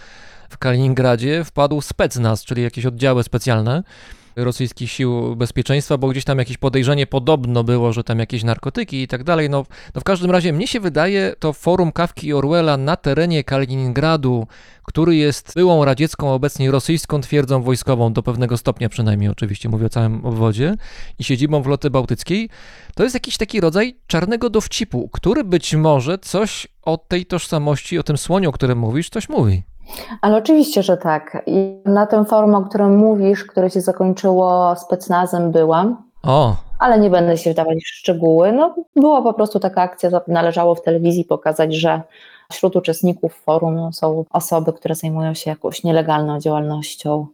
w 0.49 0.57
Kaliningradzie 0.57 1.43
wpadł 1.43 1.81
specnaz, 1.81 2.43
czyli 2.43 2.63
jakieś 2.63 2.85
oddziały 2.85 3.23
specjalne 3.23 3.83
rosyjskich 4.35 4.91
sił 4.91 5.35
bezpieczeństwa, 5.35 5.97
bo 5.97 6.07
gdzieś 6.07 6.23
tam 6.23 6.39
jakieś 6.39 6.57
podejrzenie 6.57 7.07
podobno 7.07 7.63
było, 7.63 7.93
że 7.93 8.03
tam 8.03 8.19
jakieś 8.19 8.43
narkotyki 8.43 9.01
i 9.01 9.07
tak 9.07 9.23
dalej. 9.23 9.49
No, 9.49 9.65
no 9.95 10.01
w 10.01 10.03
każdym 10.03 10.31
razie 10.31 10.53
mnie 10.53 10.67
się 10.67 10.79
wydaje 10.79 11.35
to 11.39 11.53
forum 11.53 11.91
Kawki 11.91 12.27
i 12.27 12.33
Orwella 12.33 12.77
na 12.77 12.95
terenie 12.95 13.43
Kaliningradu, 13.43 14.47
który 14.83 15.15
jest 15.15 15.51
byłą 15.55 15.85
radziecką, 15.85 16.33
obecnie 16.33 16.71
rosyjską 16.71 17.21
twierdzą 17.21 17.61
wojskową, 17.61 18.13
do 18.13 18.23
pewnego 18.23 18.57
stopnia 18.57 18.89
przynajmniej 18.89 19.29
oczywiście, 19.29 19.69
mówię 19.69 19.85
o 19.85 19.89
całym 19.89 20.25
obwodzie, 20.25 20.75
i 21.19 21.23
siedzibą 21.23 21.61
w 21.61 21.67
Loty 21.67 21.89
Bałtyckiej, 21.89 22.49
to 22.95 23.03
jest 23.03 23.13
jakiś 23.13 23.37
taki 23.37 23.61
rodzaj 23.61 23.95
czarnego 24.07 24.49
dowcipu, 24.49 25.09
który 25.09 25.43
być 25.43 25.75
może 25.75 26.17
coś 26.17 26.67
o 26.81 26.97
tej 26.97 27.25
tożsamości, 27.25 27.99
o 27.99 28.03
tym 28.03 28.17
słoniu, 28.17 28.49
o 28.49 28.51
którym 28.51 28.77
mówisz, 28.79 29.09
coś 29.09 29.29
mówi. 29.29 29.63
Ale 30.21 30.37
oczywiście, 30.37 30.83
że 30.83 30.97
tak. 30.97 31.43
I 31.45 31.81
na 31.85 32.05
tym 32.05 32.25
forum, 32.25 32.55
o 32.55 32.61
którym 32.61 32.97
mówisz, 32.97 33.45
które 33.45 33.69
się 33.69 33.81
zakończyło 33.81 34.75
specnazem, 34.75 35.51
byłam. 35.51 36.03
O. 36.23 36.55
Ale 36.79 36.99
nie 36.99 37.09
będę 37.09 37.37
się 37.37 37.51
wdawać 37.51 37.77
w 37.83 37.87
szczegóły. 37.87 38.51
No, 38.51 38.75
była 38.95 39.21
po 39.21 39.33
prostu 39.33 39.59
taka 39.59 39.81
akcja, 39.81 40.09
należało 40.27 40.75
w 40.75 40.81
telewizji 40.81 41.25
pokazać, 41.25 41.75
że 41.75 42.01
wśród 42.51 42.75
uczestników 42.75 43.41
forum 43.45 43.93
są 43.93 44.25
osoby, 44.29 44.73
które 44.73 44.95
zajmują 44.95 45.33
się 45.33 45.49
jakąś 45.49 45.83
nielegalną 45.83 46.39
działalnością, 46.39 47.27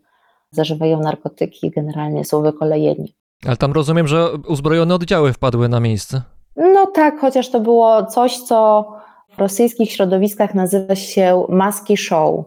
zażywają 0.51 0.99
narkotyki, 0.99 1.71
generalnie 1.71 2.25
są 2.25 2.41
wykolejeni. 2.41 3.13
Ale 3.45 3.57
tam 3.57 3.71
rozumiem, 3.71 4.07
że 4.07 4.29
uzbrojone 4.47 4.95
oddziały 4.95 5.33
wpadły 5.33 5.69
na 5.69 5.79
miejsce. 5.79 6.21
No 6.55 6.85
tak, 6.85 7.19
chociaż 7.19 7.49
to 7.49 7.59
było 7.59 8.05
coś, 8.05 8.37
co 8.37 8.87
w 9.39 9.41
rosyjskich 9.41 9.91
środowiskach 9.91 10.53
nazywa 10.53 10.95
się 10.95 11.45
maski 11.49 11.97
show. 11.97 12.45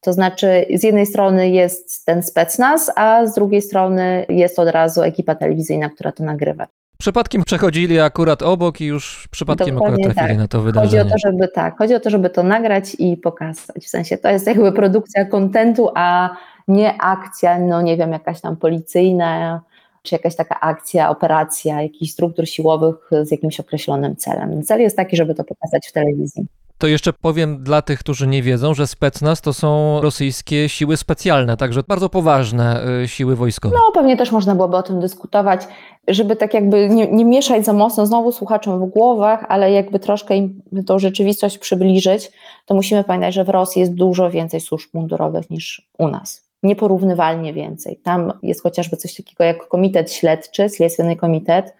To 0.00 0.12
znaczy, 0.12 0.66
z 0.74 0.82
jednej 0.82 1.06
strony 1.06 1.50
jest 1.50 2.06
ten 2.06 2.22
specnaz, 2.22 2.90
a 2.96 3.26
z 3.26 3.34
drugiej 3.34 3.62
strony 3.62 4.26
jest 4.28 4.58
od 4.58 4.68
razu 4.68 5.02
ekipa 5.02 5.34
telewizyjna, 5.34 5.88
która 5.88 6.12
to 6.12 6.24
nagrywa. 6.24 6.66
Przypadkiem 6.98 7.44
przechodzili 7.44 8.00
akurat 8.00 8.42
obok 8.42 8.80
i 8.80 8.84
już 8.84 9.28
przypadkiem 9.30 9.74
Dokładnie 9.74 10.04
akurat 10.04 10.14
trafili 10.14 10.34
tak. 10.34 10.42
na 10.42 10.48
to 10.48 10.62
wydarzenie. 10.62 11.02
Chodzi 11.02 11.08
o 11.08 11.12
to, 11.12 11.18
żeby 11.18 11.48
tak, 11.48 11.78
chodzi 11.78 11.94
o 11.94 12.00
to, 12.00 12.10
żeby 12.10 12.30
to 12.30 12.42
nagrać 12.42 12.96
i 12.98 13.16
pokazać. 13.16 13.84
W 13.84 13.88
sensie 13.88 14.18
to 14.18 14.28
jest 14.28 14.46
jakby 14.46 14.72
produkcja 14.72 15.24
kontentu, 15.24 15.90
a 15.94 16.36
nie 16.68 17.02
akcja, 17.02 17.58
no 17.58 17.82
nie 17.82 17.96
wiem, 17.96 18.12
jakaś 18.12 18.40
tam 18.40 18.56
policyjna, 18.56 19.60
czy 20.08 20.14
jakaś 20.14 20.36
taka 20.36 20.60
akcja, 20.60 21.10
operacja 21.10 21.82
jakichś 21.82 22.12
struktur 22.12 22.48
siłowych 22.48 23.10
z 23.22 23.30
jakimś 23.30 23.60
określonym 23.60 24.16
celem. 24.16 24.62
Cel 24.62 24.80
jest 24.80 24.96
taki, 24.96 25.16
żeby 25.16 25.34
to 25.34 25.44
pokazać 25.44 25.86
w 25.88 25.92
telewizji. 25.92 26.46
To 26.78 26.86
jeszcze 26.86 27.12
powiem 27.12 27.64
dla 27.64 27.82
tych, 27.82 27.98
którzy 27.98 28.26
nie 28.26 28.42
wiedzą, 28.42 28.74
że 28.74 28.86
Specnaz 28.86 29.40
to 29.40 29.52
są 29.52 30.00
rosyjskie 30.00 30.68
siły 30.68 30.96
specjalne, 30.96 31.56
także 31.56 31.82
bardzo 31.88 32.08
poważne 32.08 32.84
y, 33.04 33.08
siły 33.08 33.36
wojskowe. 33.36 33.76
No, 33.76 33.92
pewnie 33.92 34.16
też 34.16 34.32
można 34.32 34.54
byłoby 34.54 34.76
o 34.76 34.82
tym 34.82 35.00
dyskutować, 35.00 35.60
żeby 36.08 36.36
tak 36.36 36.54
jakby 36.54 36.88
nie, 36.88 37.06
nie 37.12 37.24
mieszać 37.24 37.64
za 37.64 37.72
mocno 37.72 38.06
znowu 38.06 38.32
słuchaczom 38.32 38.80
w 38.80 38.90
głowach, 38.90 39.44
ale 39.48 39.72
jakby 39.72 39.98
troszkę 39.98 40.36
im 40.36 40.62
tą 40.86 40.98
rzeczywistość 40.98 41.58
przybliżyć, 41.58 42.30
to 42.66 42.74
musimy 42.74 43.04
pamiętać, 43.04 43.34
że 43.34 43.44
w 43.44 43.48
Rosji 43.48 43.80
jest 43.80 43.94
dużo 43.94 44.30
więcej 44.30 44.60
służb 44.60 44.88
mundurowych 44.94 45.50
niż 45.50 45.88
u 45.98 46.08
nas. 46.08 46.47
Nieporównywalnie 46.62 47.52
więcej. 47.52 47.96
Tam 47.96 48.32
jest 48.42 48.62
chociażby 48.62 48.96
coś 48.96 49.14
takiego 49.14 49.44
jak 49.44 49.68
komitet 49.68 50.12
śledczy, 50.12 50.68
Śledczy 50.68 51.16
Komitet, 51.16 51.74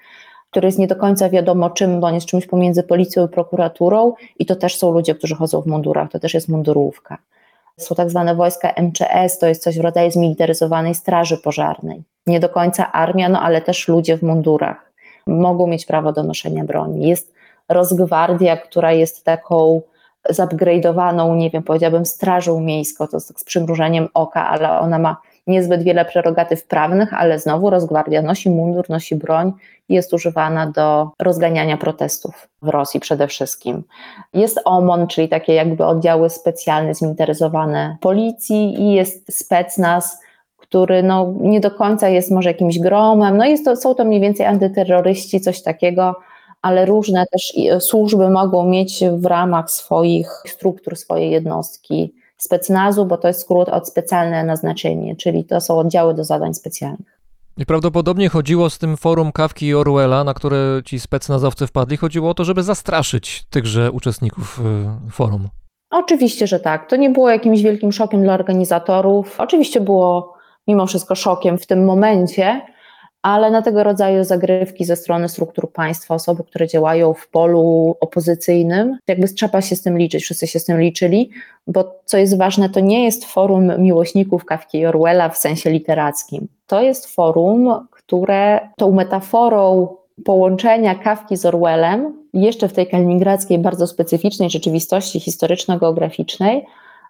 który 0.51 0.69
jest 0.69 0.79
nie 0.79 0.87
do 0.87 0.97
końca 0.97 1.29
wiadomo 1.29 1.71
czym, 1.71 2.01
bo 2.01 2.07
on 2.07 2.15
jest 2.15 2.27
czymś 2.27 2.47
pomiędzy 2.47 2.83
policją 2.83 3.27
i 3.27 3.29
prokuraturą 3.29 4.15
i 4.39 4.47
to 4.47 4.57
też 4.57 4.77
są 4.77 4.93
ludzie, 4.93 5.15
którzy 5.15 5.35
chodzą 5.35 5.63
w 5.63 5.67
mundurach, 5.67 6.11
to 6.11 6.19
też 6.19 6.35
jest 6.35 6.49
mundurówka. 6.49 7.19
Są 7.77 7.95
tak 7.95 8.11
zwane 8.11 8.35
wojska 8.35 8.73
MCS, 8.77 9.39
to 9.39 9.47
jest 9.47 9.63
coś 9.63 9.79
w 9.79 9.81
rodzaju 9.81 10.11
zmilitaryzowanej 10.11 10.95
straży 10.95 11.37
pożarnej. 11.37 12.03
Nie 12.27 12.41
do 12.41 12.49
końca 12.49 12.93
armia, 12.93 13.29
no 13.29 13.41
ale 13.41 13.63
też 13.63 13.89
ludzie 13.89 14.17
w 14.17 14.23
mundurach 14.23 14.93
mogą 15.27 15.67
mieć 15.67 15.87
prawo 15.87 16.13
do 16.13 16.23
noszenia 16.23 16.65
broni. 16.65 17.09
Jest 17.09 17.35
rozgwardia, 17.69 18.57
która 18.57 18.93
jest 18.93 19.25
taką 19.25 19.83
zupgrade'owaną, 20.31 21.37
nie 21.37 21.51
wiem, 21.51 21.63
powiedziałabym 21.63 22.07
strażą 22.07 22.61
miejską, 22.61 23.07
to 23.07 23.21
z 23.21 23.45
przymrużeniem 23.45 24.09
oka, 24.15 24.49
ale 24.49 24.79
ona 24.79 24.99
ma 24.99 25.17
niezbyt 25.47 25.83
wiele 25.83 26.05
prerogatyw 26.05 26.67
prawnych, 26.67 27.15
ale 27.15 27.39
znowu 27.39 27.71
Rozgwardia 27.71 28.23
nosi 28.23 28.51
mundur, 28.51 28.91
nosi 28.91 29.17
broń 29.17 29.53
i 29.89 29.95
jest 29.95 30.13
używana 30.15 30.67
do 30.67 31.11
rozganiania 31.19 31.77
protestów 31.77 32.49
w 32.63 32.69
Rosji 32.69 33.01
przede 33.01 33.29
wszystkim. 33.29 33.83
Jest 34.35 34.61
OMON, 34.65 35.07
czyli 35.07 35.29
takie 35.29 35.55
jakby 35.55 35.85
oddziały 35.85 36.31
specjalne, 36.31 36.95
zmilitaryzowane 36.95 37.97
policji 38.01 38.81
i 38.81 38.93
jest 38.93 39.39
specnaz, 39.39 40.21
który 40.57 41.03
no, 41.03 41.35
nie 41.41 41.61
do 41.61 41.71
końca 41.71 42.09
jest 42.09 42.31
może 42.31 42.49
jakimś 42.49 42.79
gromem, 42.79 43.37
no 43.37 43.45
jest 43.45 43.65
to, 43.65 43.77
są 43.77 43.95
to 43.95 44.05
mniej 44.05 44.21
więcej 44.21 44.47
antyterroryści, 44.47 45.41
coś 45.41 45.63
takiego, 45.63 46.15
ale 46.63 46.87
różne 46.87 47.25
też 47.27 47.53
służby 47.81 48.31
mogą 48.31 48.69
mieć 48.69 49.05
w 49.13 49.27
ramach 49.27 49.71
swoich 49.71 50.29
struktur 50.47 50.97
swoje 50.97 51.31
jednostki 51.31 52.15
specnazu, 52.39 53.07
bo 53.07 53.17
to 53.17 53.29
jest 53.29 53.41
skrót 53.41 53.69
od 53.69 53.89
specjalne 53.89 54.45
naznaczenie, 54.45 55.17
czyli 55.17 55.45
to 55.45 55.61
są 55.61 55.79
oddziały 55.79 56.15
do 56.15 56.25
zadań 56.25 56.55
specjalnych. 56.55 57.19
I 57.57 57.67
prawdopodobnie 57.67 58.29
chodziło 58.29 58.71
z 58.71 58.79
tym 58.79 58.97
forum 58.97 59.33
Kawki 59.33 59.67
i 59.67 59.75
Orwella, 59.75 60.25
na 60.25 60.35
które 60.35 60.83
ci 60.85 61.01
specnazowcy 61.01 61.67
wpadli, 61.67 61.97
chodziło 61.97 62.31
o 62.31 62.35
to, 62.35 62.45
żeby 62.45 62.63
zastraszyć 62.63 63.45
tychże 63.51 63.93
uczestników 63.93 64.61
y, 65.09 65.11
forum. 65.11 65.49
Oczywiście, 65.91 66.47
że 66.47 66.61
tak. 66.61 66.91
To 66.91 66.97
nie 66.97 67.11
było 67.11 67.31
jakimś 67.31 67.63
wielkim 67.63 67.93
szokiem 67.93 68.23
dla 68.23 68.35
organizatorów. 68.35 69.41
Oczywiście 69.41 69.81
było 69.81 70.35
mimo 70.69 70.87
wszystko 70.87 71.15
szokiem 71.15 71.59
w 71.59 71.67
tym 71.67 71.85
momencie, 71.85 72.61
ale 73.29 73.51
na 73.51 73.63
tego 73.63 73.83
rodzaju 73.83 74.25
zagrywki 74.25 74.85
ze 74.85 74.97
strony 74.97 75.29
struktur 75.29 75.73
państwa, 75.73 76.15
osoby, 76.15 76.45
które 76.45 76.69
działają 76.69 77.15
w 77.15 77.29
polu 77.29 77.97
opozycyjnym, 78.01 78.99
jakby 79.09 79.29
trzeba 79.29 79.61
się 79.61 79.77
z 79.77 79.83
tym 79.83 79.99
liczyć, 79.99 80.23
wszyscy 80.23 80.47
się 80.47 80.59
z 80.59 80.65
tym 80.65 80.81
liczyli, 80.81 81.31
bo 81.67 81.95
co 82.05 82.19
jest 82.19 82.39
ważne, 82.39 82.69
to 82.69 82.81
nie 82.81 83.05
jest 83.05 83.25
forum 83.25 83.73
miłośników 83.79 84.45
Kawki 84.45 84.79
i 84.79 84.87
Orwella 84.87 85.29
w 85.29 85.39
sensie 85.39 85.71
literackim. 85.71 86.49
To 86.67 86.83
jest 86.83 87.15
forum, 87.15 87.87
które 87.91 88.61
tą 88.77 88.93
metaforą 88.93 89.89
połączenia 90.25 90.95
Kawki 90.95 91.37
z 91.37 91.47
Orwellem, 91.47 92.29
jeszcze 92.35 92.69
w 92.69 92.73
tej 92.73 92.87
kaliningradzkiej 92.87 93.59
bardzo 93.59 93.87
specyficznej 93.87 94.51
rzeczywistości 94.51 95.21
historyczno-geograficznej, 95.21 96.65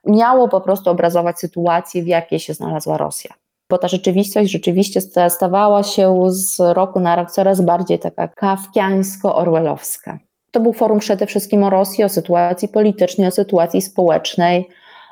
miało 0.06 0.48
po 0.48 0.60
prostu 0.60 0.90
obrazować 0.90 1.38
sytuację, 1.38 2.02
w 2.02 2.06
jakiej 2.06 2.40
się 2.40 2.54
znalazła 2.54 2.96
Rosja 2.96 3.34
bo 3.70 3.78
ta 3.78 3.88
rzeczywistość 3.88 4.50
rzeczywiście 4.50 5.00
stawała 5.28 5.82
się 5.82 6.24
z 6.28 6.60
roku 6.60 7.00
na 7.00 7.16
rok 7.16 7.30
coraz 7.30 7.60
bardziej 7.60 7.98
taka 7.98 8.28
kawkiańsko-orwellowska. 8.28 10.18
To 10.50 10.60
był 10.60 10.72
forum 10.72 10.98
przede 10.98 11.26
wszystkim 11.26 11.62
o 11.62 11.70
Rosji, 11.70 12.04
o 12.04 12.08
sytuacji 12.08 12.68
politycznej, 12.68 13.28
o 13.28 13.30
sytuacji 13.30 13.82
społecznej, 13.82 14.68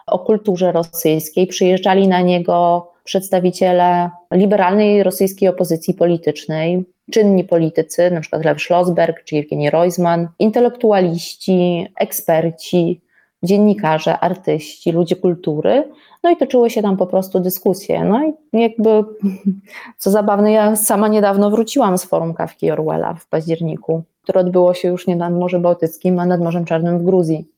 o 0.06 0.18
kulturze 0.18 0.72
rosyjskiej. 0.72 1.46
Przyjeżdżali 1.46 2.08
na 2.08 2.20
niego 2.20 2.88
przedstawiciele 3.04 4.10
liberalnej 4.32 5.02
rosyjskiej 5.02 5.48
opozycji 5.48 5.94
politycznej, 5.94 6.84
czynni 7.10 7.44
politycy, 7.44 8.02
np. 8.02 8.40
Lew 8.44 8.62
Schlossberg 8.62 9.24
czy 9.24 9.36
Jewgeni 9.36 9.70
Roizman, 9.70 10.28
intelektualiści, 10.38 11.86
eksperci, 12.00 13.00
dziennikarze, 13.42 14.18
artyści, 14.18 14.92
ludzie 14.92 15.16
kultury, 15.16 15.84
no 16.22 16.30
i 16.30 16.36
toczyły 16.36 16.70
się 16.70 16.82
tam 16.82 16.96
po 16.96 17.06
prostu 17.06 17.40
dyskusje. 17.40 18.04
No 18.04 18.24
i 18.24 18.32
jakby, 18.52 19.04
co 19.98 20.10
zabawne, 20.10 20.52
ja 20.52 20.76
sama 20.76 21.08
niedawno 21.08 21.50
wróciłam 21.50 21.98
z 21.98 22.04
forum 22.04 22.34
Kawki 22.34 22.70
Orwella 22.70 23.14
w 23.14 23.26
październiku, 23.26 24.02
które 24.22 24.40
odbyło 24.40 24.74
się 24.74 24.88
już 24.88 25.06
nie 25.06 25.16
nad 25.16 25.32
Morzem 25.32 25.62
Bałtyckim, 25.62 26.18
a 26.18 26.26
nad 26.26 26.40
Morzem 26.40 26.64
Czarnym 26.64 26.98
w 26.98 27.02
Gruzji. 27.02 27.48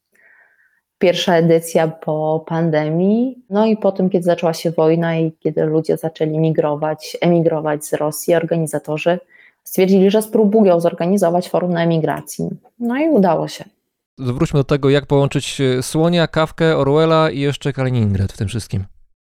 Pierwsza 0.99 1.37
edycja 1.37 1.89
po 1.89 2.45
pandemii, 2.47 3.39
no 3.51 3.67
i 3.67 3.77
po 3.77 3.93
tym, 3.93 4.11
kiedy 4.11 4.25
zaczęła 4.25 4.53
się 4.53 4.71
wojna 4.71 5.17
i 5.17 5.33
kiedy 5.33 5.65
ludzie 5.65 5.97
zaczęli 5.97 6.39
migrować, 6.39 7.17
emigrować 7.21 7.85
z 7.85 7.93
Rosji, 7.93 8.35
organizatorzy 8.35 9.19
stwierdzili, 9.65 10.11
że 10.11 10.23
spróbują 10.23 10.81
zorganizować 10.81 11.49
forum 11.49 11.71
na 11.71 11.83
emigracji. 11.83 12.49
No 12.79 12.97
i 12.97 13.09
udało 13.09 13.49
się 13.49 13.65
wróćmy 14.19 14.61
do 14.61 14.65
tego, 14.65 14.91
jak 14.91 15.07
połączyć 15.07 15.61
e, 15.61 15.83
Słonia, 15.83 16.27
Kawkę, 16.27 16.77
Orwella 16.77 17.31
i 17.31 17.41
jeszcze 17.41 17.73
Kaliningrad 17.73 18.33
w 18.33 18.37
tym 18.37 18.49
wszystkim. 18.49 18.85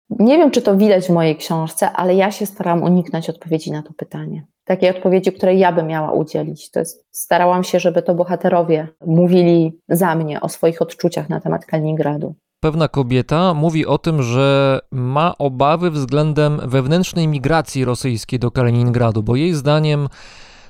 Nie 0.09 0.37
wiem, 0.37 0.51
czy 0.51 0.61
to 0.61 0.77
widać 0.77 1.05
w 1.05 1.09
mojej 1.09 1.35
książce, 1.35 1.91
ale 1.91 2.15
ja 2.15 2.31
się 2.31 2.45
starałam 2.45 2.83
uniknąć 2.83 3.29
odpowiedzi 3.29 3.71
na 3.71 3.83
to 3.83 3.93
pytanie. 3.93 4.47
Takiej 4.65 4.89
odpowiedzi, 4.89 5.31
której 5.31 5.59
ja 5.59 5.71
bym 5.71 5.87
miała 5.87 6.11
udzielić. 6.11 6.71
To 6.71 6.79
jest, 6.79 7.05
starałam 7.11 7.63
się, 7.63 7.79
żeby 7.79 8.01
to 8.01 8.15
bohaterowie 8.15 8.87
mówili 9.05 9.79
za 9.89 10.15
mnie 10.15 10.41
o 10.41 10.49
swoich 10.49 10.81
odczuciach 10.81 11.29
na 11.29 11.41
temat 11.41 11.65
Kaliningradu. 11.65 12.35
Pewna 12.59 12.87
kobieta 12.87 13.53
mówi 13.53 13.85
o 13.85 13.97
tym, 13.97 14.23
że 14.23 14.79
ma 14.91 15.37
obawy 15.37 15.91
względem 15.91 16.61
wewnętrznej 16.65 17.27
migracji 17.27 17.85
rosyjskiej 17.85 18.39
do 18.39 18.51
Kaliningradu, 18.51 19.23
bo 19.23 19.35
jej 19.35 19.53
zdaniem 19.53 20.07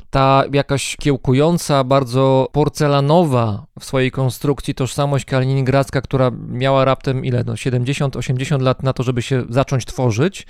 ta 0.09 0.43
jakaś 0.53 0.95
kiełkująca, 0.95 1.83
bardzo 1.83 2.47
porcelanowa 2.51 3.65
w 3.79 3.85
swojej 3.85 4.11
konstrukcji 4.11 4.75
tożsamość 4.75 5.25
kaliningradzka, 5.25 6.01
która 6.01 6.31
miała 6.49 6.85
raptem 6.85 7.25
ile, 7.25 7.43
no 7.45 7.53
70-80 7.53 8.61
lat 8.61 8.83
na 8.83 8.93
to, 8.93 9.03
żeby 9.03 9.21
się 9.21 9.43
zacząć 9.49 9.85
tworzyć, 9.85 10.47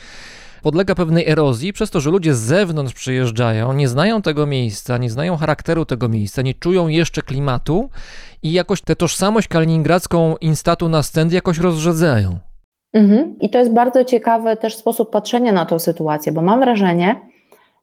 podlega 0.63 0.95
pewnej 0.95 1.29
erozji 1.29 1.73
przez 1.73 1.91
to, 1.91 1.99
że 1.99 2.09
ludzie 2.09 2.35
z 2.35 2.39
zewnątrz 2.39 2.93
przyjeżdżają, 2.93 3.73
nie 3.73 3.87
znają 3.87 4.21
tego 4.21 4.45
miejsca, 4.45 4.97
nie 4.97 5.09
znają 5.09 5.37
charakteru 5.37 5.85
tego 5.85 6.09
miejsca, 6.09 6.41
nie 6.41 6.53
czują 6.53 6.87
jeszcze 6.87 7.21
klimatu 7.21 7.89
i 8.43 8.51
jakoś 8.51 8.81
tę 8.81 8.95
tożsamość 8.95 9.47
kaliningradzką 9.47 10.35
instatu 10.37 10.89
na 10.89 11.03
scent 11.03 11.33
jakoś 11.33 11.57
rozrzedzają. 11.57 12.39
Mhm. 12.93 13.35
I 13.39 13.49
to 13.49 13.59
jest 13.59 13.73
bardzo 13.73 14.05
ciekawy 14.05 14.57
też 14.57 14.75
sposób 14.75 15.11
patrzenia 15.11 15.51
na 15.51 15.65
tą 15.65 15.79
sytuację, 15.79 16.31
bo 16.31 16.41
mam 16.41 16.59
wrażenie, 16.59 17.21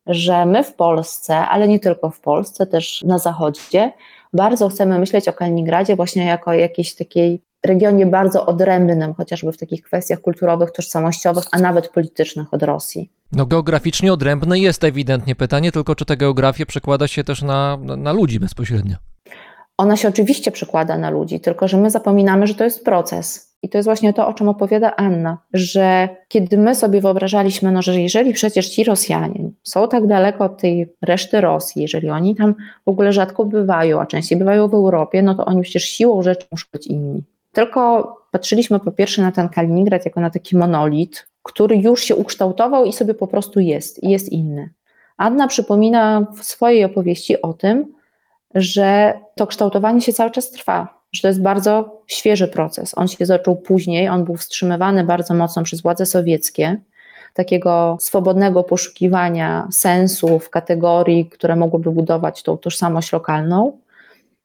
że 0.07 0.47
my 0.47 0.65
w 0.65 0.75
Polsce, 0.75 1.37
ale 1.37 1.69
nie 1.69 1.81
tylko 1.81 2.11
w 2.11 2.21
Polsce, 2.21 2.67
też 2.67 3.03
na 3.03 3.19
Zachodzie, 3.19 3.93
bardzo 4.33 4.69
chcemy 4.69 4.99
myśleć 4.99 5.29
o 5.29 5.33
Kaliningradzie 5.33 5.97
właśnie 5.97 6.25
jako 6.25 6.51
o 6.51 6.55
jakiejś 6.55 6.95
takiej 6.95 7.43
regionie 7.65 8.07
bardzo 8.07 8.47
odrębnym, 8.47 9.15
chociażby 9.15 9.53
w 9.53 9.57
takich 9.57 9.83
kwestiach 9.83 10.21
kulturowych, 10.21 10.73
tożsamościowych, 10.73 11.45
a 11.53 11.59
nawet 11.59 11.89
politycznych 11.89 12.55
od 12.55 12.63
Rosji. 12.63 13.11
No 13.33 13.47
geograficznie 13.47 14.13
odrębne 14.13 14.59
jest 14.59 14.85
ewidentnie 14.85 15.35
pytanie, 15.35 15.73
tylko 15.73 15.95
czy 15.95 16.05
ta 16.05 16.17
geografia 16.17 16.67
przekłada 16.67 17.09
się 17.09 17.25
też 17.25 17.43
na, 17.43 17.79
na 17.97 18.13
ludzi 18.13 18.41
bezpośrednio? 18.41 18.97
Ona 19.79 19.97
się 19.97 20.09
oczywiście 20.09 20.51
przekłada 20.51 20.99
na 20.99 21.11
ludzi, 21.11 21.41
tylko 21.41 21.69
że 21.69 21.77
my 21.77 21.91
zapominamy, 21.91 22.47
że 22.47 22.55
to 22.55 22.65
jest 22.65 22.85
proces. 22.85 23.53
I 23.63 23.69
to 23.69 23.79
jest 23.79 23.87
właśnie 23.87 24.13
to, 24.13 24.27
o 24.27 24.35
czym 24.35 24.49
opowiada 24.49 24.97
Anna, 24.97 25.39
że 25.53 26.09
kiedy 26.29 26.59
my 26.59 26.75
sobie 26.75 27.01
wyobrażaliśmy, 27.01 27.73
no, 27.73 27.83
że 27.83 28.01
jeżeli 28.01 28.33
przecież 28.33 28.69
ci 28.69 28.85
Rosjanie 28.85 29.51
są 29.63 29.89
tak 29.89 30.07
daleko 30.07 30.45
od 30.45 30.61
tej 30.61 30.93
reszty 31.03 31.41
Rosji, 31.41 31.83
jeżeli 31.83 32.11
oni 32.11 32.35
tam 32.35 32.55
w 32.87 32.89
ogóle 32.89 33.13
rzadko 33.13 33.45
bywają, 33.45 34.01
a 34.01 34.07
częściej 34.07 34.39
bywają 34.39 34.69
w 34.69 34.75
Europie, 34.75 35.23
no 35.23 35.35
to 35.35 35.45
oni 35.45 35.63
przecież 35.63 35.85
siłą 35.85 36.23
rzeczy 36.23 36.47
muszą 36.53 36.67
być 36.73 36.87
inni. 36.87 37.25
Tylko 37.53 38.13
patrzyliśmy 38.31 38.81
po 38.81 38.93
pierwsze 38.93 39.23
na 39.23 39.33
ten 39.33 39.49
Kaliningrad 39.49 40.05
jako 40.05 40.21
na 40.21 40.31
taki 40.31 40.57
monolit, 40.57 41.27
który 41.43 41.77
już 41.77 42.05
się 42.05 42.17
ukształtował 42.17 42.85
i 42.85 42.93
sobie 42.93 43.15
po 43.15 43.27
prostu 43.27 43.61
jest 43.61 44.03
i 44.03 44.11
jest 44.11 44.29
inny. 44.29 44.71
Anna 45.17 45.49
przypomina 45.49 46.27
w 46.37 46.45
swojej 46.45 46.85
opowieści 46.85 47.43
o 47.43 47.53
tym, 47.53 47.95
że 48.55 49.15
to 49.35 49.47
kształtowanie 49.47 50.01
się 50.01 50.13
cały 50.13 50.31
czas 50.31 50.51
trwa, 50.51 51.03
że 51.13 51.23
to 51.23 51.29
jest 51.29 51.43
bardzo 51.43 52.03
świeży 52.07 52.49
proces. 52.49 52.93
On 52.99 53.09
się 53.09 53.27
zaczął 53.27 53.57
później, 53.57 54.09
on 54.09 54.25
był 54.25 54.37
wstrzymywany 54.37 55.05
bardzo 55.05 55.35
mocno 55.35 55.63
przez 55.63 55.83
władze 55.83 56.07
sowieckie, 56.07 56.77
takiego 57.35 57.97
swobodnego 58.01 58.65
poszukiwania 58.65 59.69
sensów, 59.71 60.51
kategorii, 60.51 61.27
które 61.27 61.57
mogłyby 61.57 61.91
budować 61.91 62.43
tą 62.43 62.59
tożsamość 62.59 63.13
lokalną. 63.13 63.79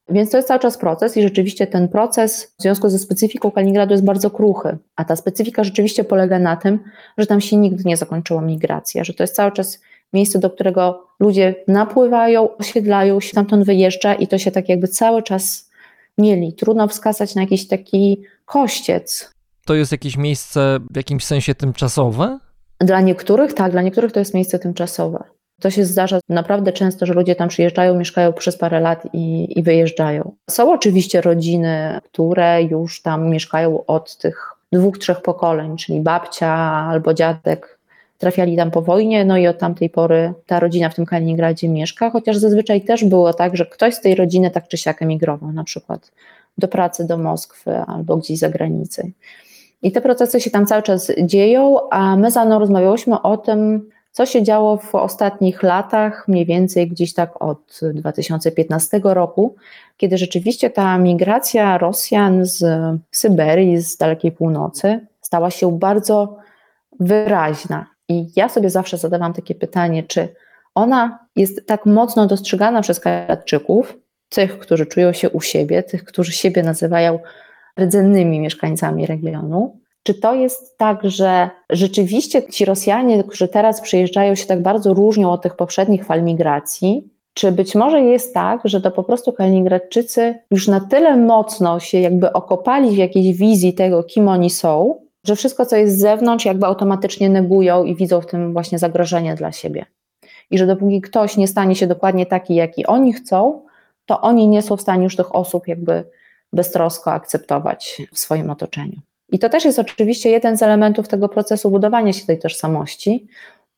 Więc 0.09 0.31
to 0.31 0.38
jest 0.38 0.47
cały 0.47 0.59
czas 0.59 0.77
proces 0.77 1.17
i 1.17 1.23
rzeczywiście 1.23 1.67
ten 1.67 1.88
proces 1.88 2.53
w 2.59 2.61
związku 2.61 2.89
ze 2.89 2.99
specyfiką 2.99 3.51
Kaliningradu 3.51 3.93
jest 3.93 4.05
bardzo 4.05 4.29
kruchy. 4.29 4.77
A 4.95 5.05
ta 5.05 5.15
specyfika 5.15 5.63
rzeczywiście 5.63 6.03
polega 6.03 6.39
na 6.39 6.55
tym, 6.55 6.79
że 7.17 7.25
tam 7.25 7.41
się 7.41 7.57
nigdy 7.57 7.84
nie 7.85 7.97
zakończyła 7.97 8.41
migracja, 8.41 9.03
że 9.03 9.13
to 9.13 9.23
jest 9.23 9.35
cały 9.35 9.51
czas 9.51 9.79
miejsce, 10.13 10.39
do 10.39 10.49
którego 10.49 11.07
ludzie 11.19 11.55
napływają, 11.67 12.57
osiedlają 12.57 13.19
się, 13.19 13.29
stamtąd 13.29 13.65
wyjeżdża 13.65 14.13
i 14.13 14.27
to 14.27 14.38
się 14.38 14.51
tak 14.51 14.69
jakby 14.69 14.88
cały 14.88 15.23
czas 15.23 15.69
mieli. 16.17 16.53
Trudno 16.53 16.88
wskazać 16.88 17.35
na 17.35 17.41
jakiś 17.41 17.67
taki 17.67 18.21
kościec. 18.45 19.31
To 19.65 19.73
jest 19.73 19.91
jakieś 19.91 20.17
miejsce 20.17 20.79
w 20.91 20.97
jakimś 20.97 21.25
sensie 21.25 21.55
tymczasowe? 21.55 22.39
Dla 22.79 23.01
niektórych 23.01 23.53
tak, 23.53 23.71
dla 23.71 23.81
niektórych 23.81 24.11
to 24.11 24.19
jest 24.19 24.34
miejsce 24.34 24.59
tymczasowe. 24.59 25.23
To 25.61 25.69
się 25.69 25.85
zdarza 25.85 26.19
naprawdę 26.29 26.73
często, 26.73 27.05
że 27.05 27.13
ludzie 27.13 27.35
tam 27.35 27.49
przyjeżdżają, 27.49 27.95
mieszkają 27.95 28.34
przez 28.34 28.57
parę 28.57 28.79
lat 28.79 29.07
i, 29.13 29.59
i 29.59 29.63
wyjeżdżają. 29.63 30.35
Są 30.49 30.73
oczywiście 30.73 31.21
rodziny, 31.21 31.99
które 32.03 32.63
już 32.63 33.01
tam 33.01 33.29
mieszkają 33.29 33.85
od 33.85 34.17
tych 34.17 34.53
dwóch, 34.71 34.97
trzech 34.97 35.21
pokoleń, 35.21 35.77
czyli 35.77 36.01
babcia 36.01 36.53
albo 36.89 37.13
dziadek 37.13 37.76
trafiali 38.18 38.57
tam 38.57 38.72
po 38.72 38.81
wojnie, 38.81 39.26
no 39.26 39.38
i 39.38 39.48
od 39.48 39.57
tamtej 39.57 39.89
pory 39.89 40.34
ta 40.45 40.60
rodzina 40.60 40.89
w 40.89 40.95
tym 40.95 41.06
Kaliningradzie 41.06 41.69
mieszka, 41.69 42.10
chociaż 42.10 42.38
zazwyczaj 42.38 42.81
też 42.81 43.06
było 43.06 43.34
tak, 43.34 43.57
że 43.57 43.65
ktoś 43.65 43.94
z 43.94 44.02
tej 44.02 44.15
rodziny 44.15 44.52
tak 44.52 44.68
czy 44.68 44.77
siak 44.77 45.02
emigrował, 45.02 45.52
na 45.52 45.64
przykład 45.64 46.11
do 46.57 46.68
pracy 46.68 47.07
do 47.07 47.18
Moskwy 47.18 47.77
albo 47.77 48.18
gdzieś 48.18 48.39
za 48.39 48.49
granicę. 48.49 49.03
I 49.81 49.91
te 49.91 50.02
procesy 50.02 50.41
się 50.41 50.49
tam 50.49 50.65
cały 50.65 50.84
czas 50.84 51.11
dzieją, 51.23 51.89
a 51.89 52.15
my 52.15 52.31
za 52.31 52.45
mną 52.45 52.60
rozmawiałyśmy 52.60 53.22
o 53.22 53.38
tym, 53.38 53.89
co 54.11 54.26
się 54.26 54.44
działo 54.44 54.77
w 54.77 54.95
ostatnich 54.95 55.64
latach, 55.64 56.27
mniej 56.27 56.45
więcej 56.45 56.88
gdzieś 56.88 57.14
tak 57.14 57.41
od 57.41 57.80
2015 57.94 59.02
roku, 59.03 59.56
kiedy 59.98 60.18
rzeczywiście 60.18 60.69
ta 60.69 60.98
migracja 60.98 61.77
Rosjan 61.77 62.45
z 62.45 62.65
Syberii, 63.11 63.77
z 63.81 63.98
dalekiej 63.98 64.31
północy, 64.31 64.99
stała 65.22 65.52
się 65.52 65.80
bardzo 65.80 66.38
wyraźna. 66.99 67.96
I 68.09 68.25
ja 68.35 68.49
sobie 68.49 68.69
zawsze 68.69 68.97
zadawam 68.97 69.34
takie 69.34 69.55
pytanie, 69.55 70.03
czy 70.03 70.27
ona 70.75 71.19
jest 71.35 71.67
tak 71.67 71.85
mocno 71.85 72.27
dostrzegana 72.27 72.81
przez 72.81 72.99
Kanadczyków, 72.99 73.97
tych, 74.29 74.59
którzy 74.59 74.85
czują 74.85 75.13
się 75.13 75.29
u 75.29 75.41
siebie, 75.41 75.84
tych, 75.84 76.03
którzy 76.03 76.31
siebie 76.31 76.63
nazywają 76.63 77.19
rdzennymi 77.79 78.39
mieszkańcami 78.39 79.05
regionu. 79.05 79.79
Czy 80.03 80.13
to 80.13 80.35
jest 80.35 80.77
tak, 80.77 80.99
że 81.03 81.49
rzeczywiście 81.69 82.49
ci 82.49 82.65
Rosjanie, 82.65 83.23
którzy 83.23 83.47
teraz 83.47 83.81
przyjeżdżają, 83.81 84.35
się 84.35 84.45
tak 84.45 84.61
bardzo 84.61 84.93
różnią 84.93 85.31
od 85.31 85.41
tych 85.41 85.55
poprzednich 85.55 86.05
fal 86.05 86.23
migracji? 86.23 87.09
Czy 87.34 87.51
być 87.51 87.75
może 87.75 88.01
jest 88.01 88.34
tak, 88.34 88.61
że 88.65 88.81
to 88.81 88.91
po 88.91 89.03
prostu 89.03 89.34
Kaliningradczycy 89.34 90.35
już 90.51 90.67
na 90.67 90.79
tyle 90.79 91.17
mocno 91.17 91.79
się 91.79 91.99
jakby 91.99 92.34
okopali 92.34 92.89
w 92.89 92.97
jakiejś 92.97 93.38
wizji 93.38 93.73
tego, 93.73 94.03
kim 94.03 94.27
oni 94.27 94.49
są, 94.49 94.95
że 95.23 95.35
wszystko, 95.35 95.65
co 95.65 95.76
jest 95.76 95.98
z 95.98 95.99
zewnątrz, 95.99 96.45
jakby 96.45 96.65
automatycznie 96.65 97.30
negują 97.30 97.84
i 97.84 97.95
widzą 97.95 98.22
w 98.22 98.26
tym 98.26 98.53
właśnie 98.53 98.80
zagrożenie 98.80 99.35
dla 99.35 99.52
siebie. 99.52 99.85
I 100.52 100.57
że 100.57 100.68
dopóki 100.68 101.02
ktoś 101.02 101.38
nie 101.38 101.48
stanie 101.48 101.76
się 101.76 101.88
dokładnie 101.88 102.26
taki, 102.26 102.56
jaki 102.56 102.85
oni 102.85 103.14
chcą, 103.14 103.65
to 104.06 104.22
oni 104.22 104.48
nie 104.48 104.61
są 104.61 104.77
w 104.77 104.81
stanie 104.81 105.03
już 105.03 105.15
tych 105.15 105.35
osób 105.35 105.68
jakby 105.68 106.03
beztrosko 106.53 107.11
akceptować 107.11 108.02
w 108.14 108.19
swoim 108.19 108.49
otoczeniu. 108.49 109.02
I 109.30 109.39
to 109.39 109.49
też 109.49 109.65
jest 109.65 109.80
oczywiście 109.80 110.30
jeden 110.30 110.57
z 110.57 110.64
elementów 110.64 111.07
tego 111.07 111.30
procesu 111.30 111.72
budowania 111.72 112.14
się 112.14 112.26
tej 112.26 112.39
tożsamości, 112.39 113.27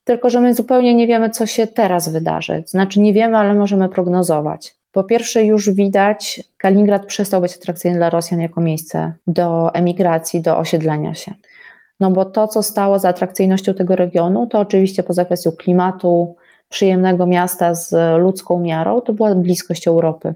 tylko 0.03 0.29
że 0.29 0.41
my 0.41 0.53
zupełnie 0.53 0.95
nie 0.95 1.07
wiemy, 1.07 1.29
co 1.29 1.45
się 1.45 1.67
teraz 1.67 2.09
wydarzy. 2.09 2.63
Znaczy, 2.65 2.99
nie 2.99 3.13
wiemy, 3.13 3.37
ale 3.37 3.53
możemy 3.53 3.89
prognozować. 3.89 4.78
Po 4.91 5.03
pierwsze, 5.03 5.43
już 5.43 5.69
widać, 5.69 6.43
Kaliningrad 6.57 7.05
przestał 7.05 7.41
być 7.41 7.55
atrakcyjny 7.55 7.97
dla 7.97 8.09
Rosjan 8.09 8.41
jako 8.41 8.61
miejsce 8.61 9.13
do 9.27 9.73
emigracji, 9.73 10.41
do 10.41 10.57
osiedlenia 10.57 11.13
się. 11.13 11.33
No 11.99 12.11
bo 12.11 12.25
to, 12.25 12.47
co 12.47 12.63
stało 12.63 12.99
za 12.99 13.09
atrakcyjnością 13.09 13.73
tego 13.73 13.95
regionu, 13.95 14.47
to 14.47 14.59
oczywiście 14.59 15.03
poza 15.03 15.25
kwestią 15.25 15.51
klimatu, 15.51 16.35
przyjemnego 16.69 17.25
miasta 17.25 17.75
z 17.75 17.95
ludzką 18.19 18.59
miarą, 18.59 19.01
to 19.01 19.13
była 19.13 19.35
bliskość 19.35 19.87
Europy 19.87 20.35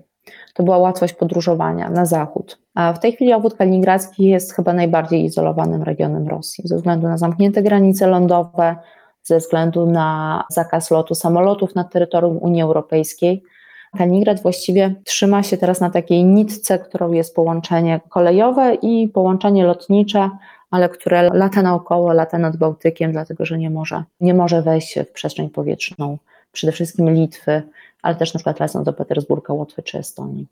to 0.53 0.63
była 0.63 0.77
łatwość 0.77 1.13
podróżowania 1.13 1.89
na 1.89 2.05
zachód. 2.05 2.59
A 2.75 2.93
w 2.93 2.99
tej 2.99 3.11
chwili 3.11 3.33
obwód 3.33 3.55
kaliningradzki 3.55 4.23
jest 4.23 4.53
chyba 4.53 4.73
najbardziej 4.73 5.23
izolowanym 5.23 5.83
regionem 5.83 6.27
Rosji 6.27 6.67
ze 6.67 6.75
względu 6.75 7.07
na 7.07 7.17
zamknięte 7.17 7.63
granice 7.63 8.07
lądowe, 8.07 8.75
ze 9.23 9.37
względu 9.37 9.85
na 9.85 10.43
zakaz 10.51 10.91
lotu 10.91 11.15
samolotów 11.15 11.75
na 11.75 11.83
terytorium 11.83 12.37
Unii 12.37 12.61
Europejskiej. 12.61 13.43
Kaliningrad 13.97 14.41
właściwie 14.41 14.95
trzyma 15.05 15.43
się 15.43 15.57
teraz 15.57 15.81
na 15.81 15.89
takiej 15.89 16.23
nitce, 16.25 16.79
którą 16.79 17.11
jest 17.11 17.35
połączenie 17.35 18.01
kolejowe 18.09 18.75
i 18.75 19.07
połączenie 19.07 19.65
lotnicze, 19.65 20.29
ale 20.71 20.89
które 20.89 21.29
lata 21.33 21.61
naokoło, 21.61 22.13
lata 22.13 22.37
nad 22.37 22.57
Bałtykiem, 22.57 23.11
dlatego 23.11 23.45
że 23.45 23.57
nie 23.57 23.69
może, 23.69 24.03
nie 24.21 24.33
może 24.33 24.61
wejść 24.61 24.99
w 24.99 25.11
przestrzeń 25.11 25.49
powietrzną 25.49 26.17
przede 26.51 26.73
wszystkim 26.73 27.13
Litwy, 27.13 27.63
ale 28.01 28.15
też 28.15 28.33
na 28.33 28.37
przykład 28.37 28.59
lecąc 28.59 28.85
do 28.85 28.93
Petersburga, 28.93 29.53
Łotwy 29.53 29.83
czy 29.83 29.97
Estonii. 29.97 30.47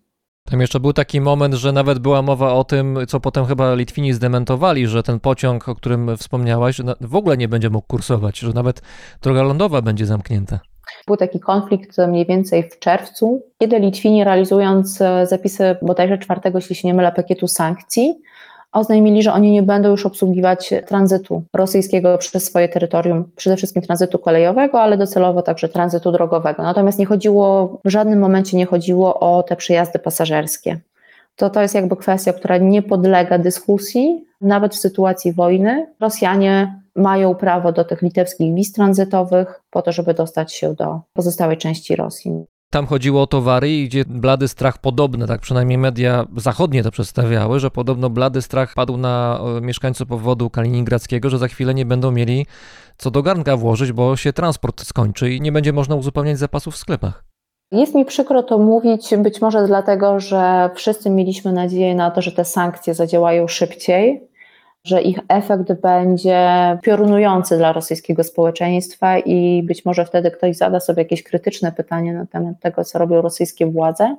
Tam 0.45 0.61
jeszcze 0.61 0.79
był 0.79 0.93
taki 0.93 1.21
moment, 1.21 1.53
że 1.53 1.71
nawet 1.71 1.99
była 1.99 2.21
mowa 2.21 2.53
o 2.53 2.63
tym, 2.63 2.97
co 3.07 3.19
potem 3.19 3.45
chyba 3.45 3.75
Litwini 3.75 4.13
zdementowali, 4.13 4.87
że 4.87 5.03
ten 5.03 5.19
pociąg, 5.19 5.69
o 5.69 5.75
którym 5.75 6.17
wspomniałaś, 6.17 6.81
w 7.01 7.15
ogóle 7.15 7.37
nie 7.37 7.47
będzie 7.47 7.69
mógł 7.69 7.87
kursować, 7.87 8.39
że 8.39 8.53
nawet 8.53 8.81
droga 9.21 9.43
lądowa 9.43 9.81
będzie 9.81 10.05
zamknięta. 10.05 10.59
Był 11.07 11.17
taki 11.17 11.39
konflikt 11.39 11.97
mniej 11.97 12.25
więcej 12.25 12.63
w 12.63 12.79
czerwcu, 12.79 13.41
kiedy 13.59 13.79
Litwini 13.79 14.23
realizując 14.23 15.01
e, 15.01 15.27
zapisy 15.27 15.75
bodajże 15.81 16.17
czwartego, 16.17 16.57
jeśli 16.57 16.75
się 16.75 16.87
nie 16.87 16.93
mylę, 16.93 17.11
pakietu 17.11 17.47
sankcji, 17.47 18.21
oznajmili, 18.71 19.23
że 19.23 19.33
oni 19.33 19.51
nie 19.51 19.63
będą 19.63 19.89
już 19.89 20.05
obsługiwać 20.05 20.73
tranzytu 20.87 21.43
rosyjskiego 21.53 22.17
przez 22.17 22.43
swoje 22.43 22.69
terytorium, 22.69 23.31
przede 23.35 23.57
wszystkim 23.57 23.81
tranzytu 23.81 24.19
kolejowego, 24.19 24.81
ale 24.81 24.97
docelowo 24.97 25.41
także 25.41 25.69
tranzytu 25.69 26.11
drogowego. 26.11 26.63
Natomiast 26.63 26.99
nie 26.99 27.05
chodziło, 27.05 27.77
w 27.85 27.89
żadnym 27.89 28.19
momencie 28.19 28.57
nie 28.57 28.65
chodziło 28.65 29.19
o 29.19 29.43
te 29.43 29.55
przejazdy 29.55 29.99
pasażerskie. 29.99 30.79
To, 31.35 31.49
to 31.49 31.61
jest 31.61 31.75
jakby 31.75 31.95
kwestia, 31.95 32.33
która 32.33 32.57
nie 32.57 32.81
podlega 32.81 33.37
dyskusji, 33.37 34.25
nawet 34.41 34.75
w 34.75 34.79
sytuacji 34.79 35.33
wojny. 35.33 35.87
Rosjanie 35.99 36.80
mają 36.95 37.35
prawo 37.35 37.71
do 37.71 37.83
tych 37.83 38.01
litewskich 38.01 38.55
wiz 38.55 38.71
tranzytowych 38.71 39.61
po 39.69 39.81
to, 39.81 39.91
żeby 39.91 40.13
dostać 40.13 40.53
się 40.53 40.73
do 40.73 40.99
pozostałej 41.13 41.57
części 41.57 41.95
Rosji. 41.95 42.45
Tam 42.71 42.87
chodziło 42.87 43.21
o 43.21 43.27
towary 43.27 43.83
gdzie 43.83 44.03
blady 44.05 44.47
strach 44.47 44.77
podobny, 44.77 45.27
tak 45.27 45.41
przynajmniej 45.41 45.77
media 45.77 46.25
zachodnie 46.37 46.83
to 46.83 46.91
przedstawiały, 46.91 47.59
że 47.59 47.71
podobno 47.71 48.09
blady 48.09 48.41
strach 48.41 48.73
padł 48.73 48.97
na 48.97 49.39
e, 49.57 49.61
mieszkańców 49.61 50.11
obwodu 50.11 50.49
kaliningradzkiego, 50.49 51.29
że 51.29 51.37
za 51.37 51.47
chwilę 51.47 51.73
nie 51.73 51.85
będą 51.85 52.11
mieli 52.11 52.45
co 52.97 53.11
do 53.11 53.23
garnka 53.23 53.57
włożyć, 53.57 53.91
bo 53.91 54.15
się 54.15 54.33
transport 54.33 54.83
skończy 54.83 55.31
i 55.31 55.41
nie 55.41 55.51
będzie 55.51 55.73
można 55.73 55.95
uzupełniać 55.95 56.37
zapasów 56.37 56.73
w 56.73 56.77
sklepach. 56.77 57.23
Jest 57.71 57.95
mi 57.95 58.05
przykro 58.05 58.43
to 58.43 58.57
mówić, 58.57 59.13
być 59.17 59.41
może 59.41 59.67
dlatego, 59.67 60.19
że 60.19 60.69
wszyscy 60.75 61.09
mieliśmy 61.09 61.53
nadzieję 61.53 61.95
na 61.95 62.11
to, 62.11 62.21
że 62.21 62.31
te 62.31 62.45
sankcje 62.45 62.93
zadziałają 62.93 63.47
szybciej, 63.47 64.30
że 64.83 65.01
ich 65.01 65.19
efekt 65.27 65.73
będzie 65.73 66.49
piorunujący 66.81 67.57
dla 67.57 67.73
rosyjskiego 67.73 68.23
społeczeństwa 68.23 69.17
i 69.19 69.63
być 69.63 69.85
może 69.85 70.05
wtedy 70.05 70.31
ktoś 70.31 70.57
zada 70.57 70.79
sobie 70.79 71.03
jakieś 71.03 71.23
krytyczne 71.23 71.71
pytanie 71.71 72.13
na 72.13 72.25
temat 72.25 72.59
tego, 72.59 72.83
co 72.83 72.99
robią 72.99 73.21
rosyjskie 73.21 73.65
władze. 73.65 74.15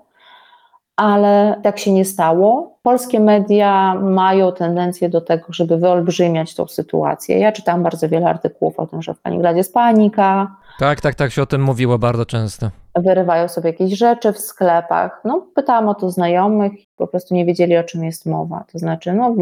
Ale 0.97 1.61
tak 1.63 1.79
się 1.79 1.93
nie 1.93 2.05
stało. 2.05 2.79
Polskie 2.83 3.21
media 3.21 3.95
mają 3.95 4.53
tendencję 4.53 5.09
do 5.09 5.21
tego, 5.21 5.45
żeby 5.49 5.77
wyolbrzymiać 5.77 6.55
tą 6.55 6.67
sytuację. 6.67 7.39
Ja 7.39 7.53
czytam 7.53 7.83
bardzo 7.83 8.09
wiele 8.09 8.27
artykułów 8.27 8.79
o 8.79 8.87
tym, 8.87 9.03
że 9.03 9.15
w 9.15 9.23
Kaliningradzie 9.23 9.59
jest 9.59 9.75
panika. 9.75 10.57
Tak, 10.79 11.01
tak, 11.01 11.15
tak 11.15 11.33
się 11.33 11.43
o 11.43 11.47
tym 11.47 11.63
mówiło 11.63 11.99
bardzo 11.99 12.27
często. 12.27 12.71
Wyrywają 12.97 13.49
sobie 13.49 13.71
jakieś 13.71 13.99
rzeczy 13.99 14.33
w 14.33 14.39
sklepach. 14.39 15.21
No, 15.25 15.47
pytałam 15.55 15.89
o 15.89 15.95
to 15.95 16.11
znajomych, 16.11 16.73
po 16.97 17.07
prostu 17.07 17.35
nie 17.35 17.45
wiedzieli, 17.45 17.77
o 17.77 17.85
czym 17.85 18.05
jest 18.05 18.27
mowa. 18.27 18.65
To 18.73 18.79
znaczy, 18.79 19.13
no, 19.13 19.35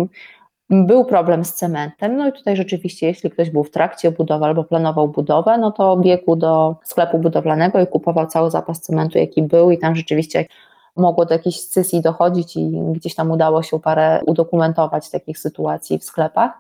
był 0.70 1.04
problem 1.04 1.44
z 1.44 1.54
cementem, 1.54 2.16
no 2.16 2.28
i 2.28 2.32
tutaj 2.32 2.56
rzeczywiście, 2.56 3.06
jeśli 3.06 3.30
ktoś 3.30 3.50
był 3.50 3.64
w 3.64 3.70
trakcie 3.70 4.10
budowy 4.10 4.44
albo 4.44 4.64
planował 4.64 5.08
budowę, 5.08 5.58
no 5.58 5.72
to 5.72 5.96
biegł 5.96 6.36
do 6.36 6.76
sklepu 6.84 7.18
budowlanego 7.18 7.80
i 7.80 7.86
kupował 7.86 8.26
cały 8.26 8.50
zapas 8.50 8.80
cementu, 8.80 9.18
jaki 9.18 9.42
był, 9.42 9.70
i 9.70 9.78
tam 9.78 9.96
rzeczywiście 9.96 10.46
mogło 10.96 11.24
do 11.24 11.34
jakiejś 11.34 11.60
scysji 11.60 12.00
dochodzić, 12.00 12.56
i 12.56 12.70
gdzieś 12.92 13.14
tam 13.14 13.30
udało 13.30 13.62
się 13.62 13.80
parę 13.80 14.20
udokumentować 14.26 15.10
takich 15.10 15.38
sytuacji 15.38 15.98
w 15.98 16.04
sklepach. 16.04 16.52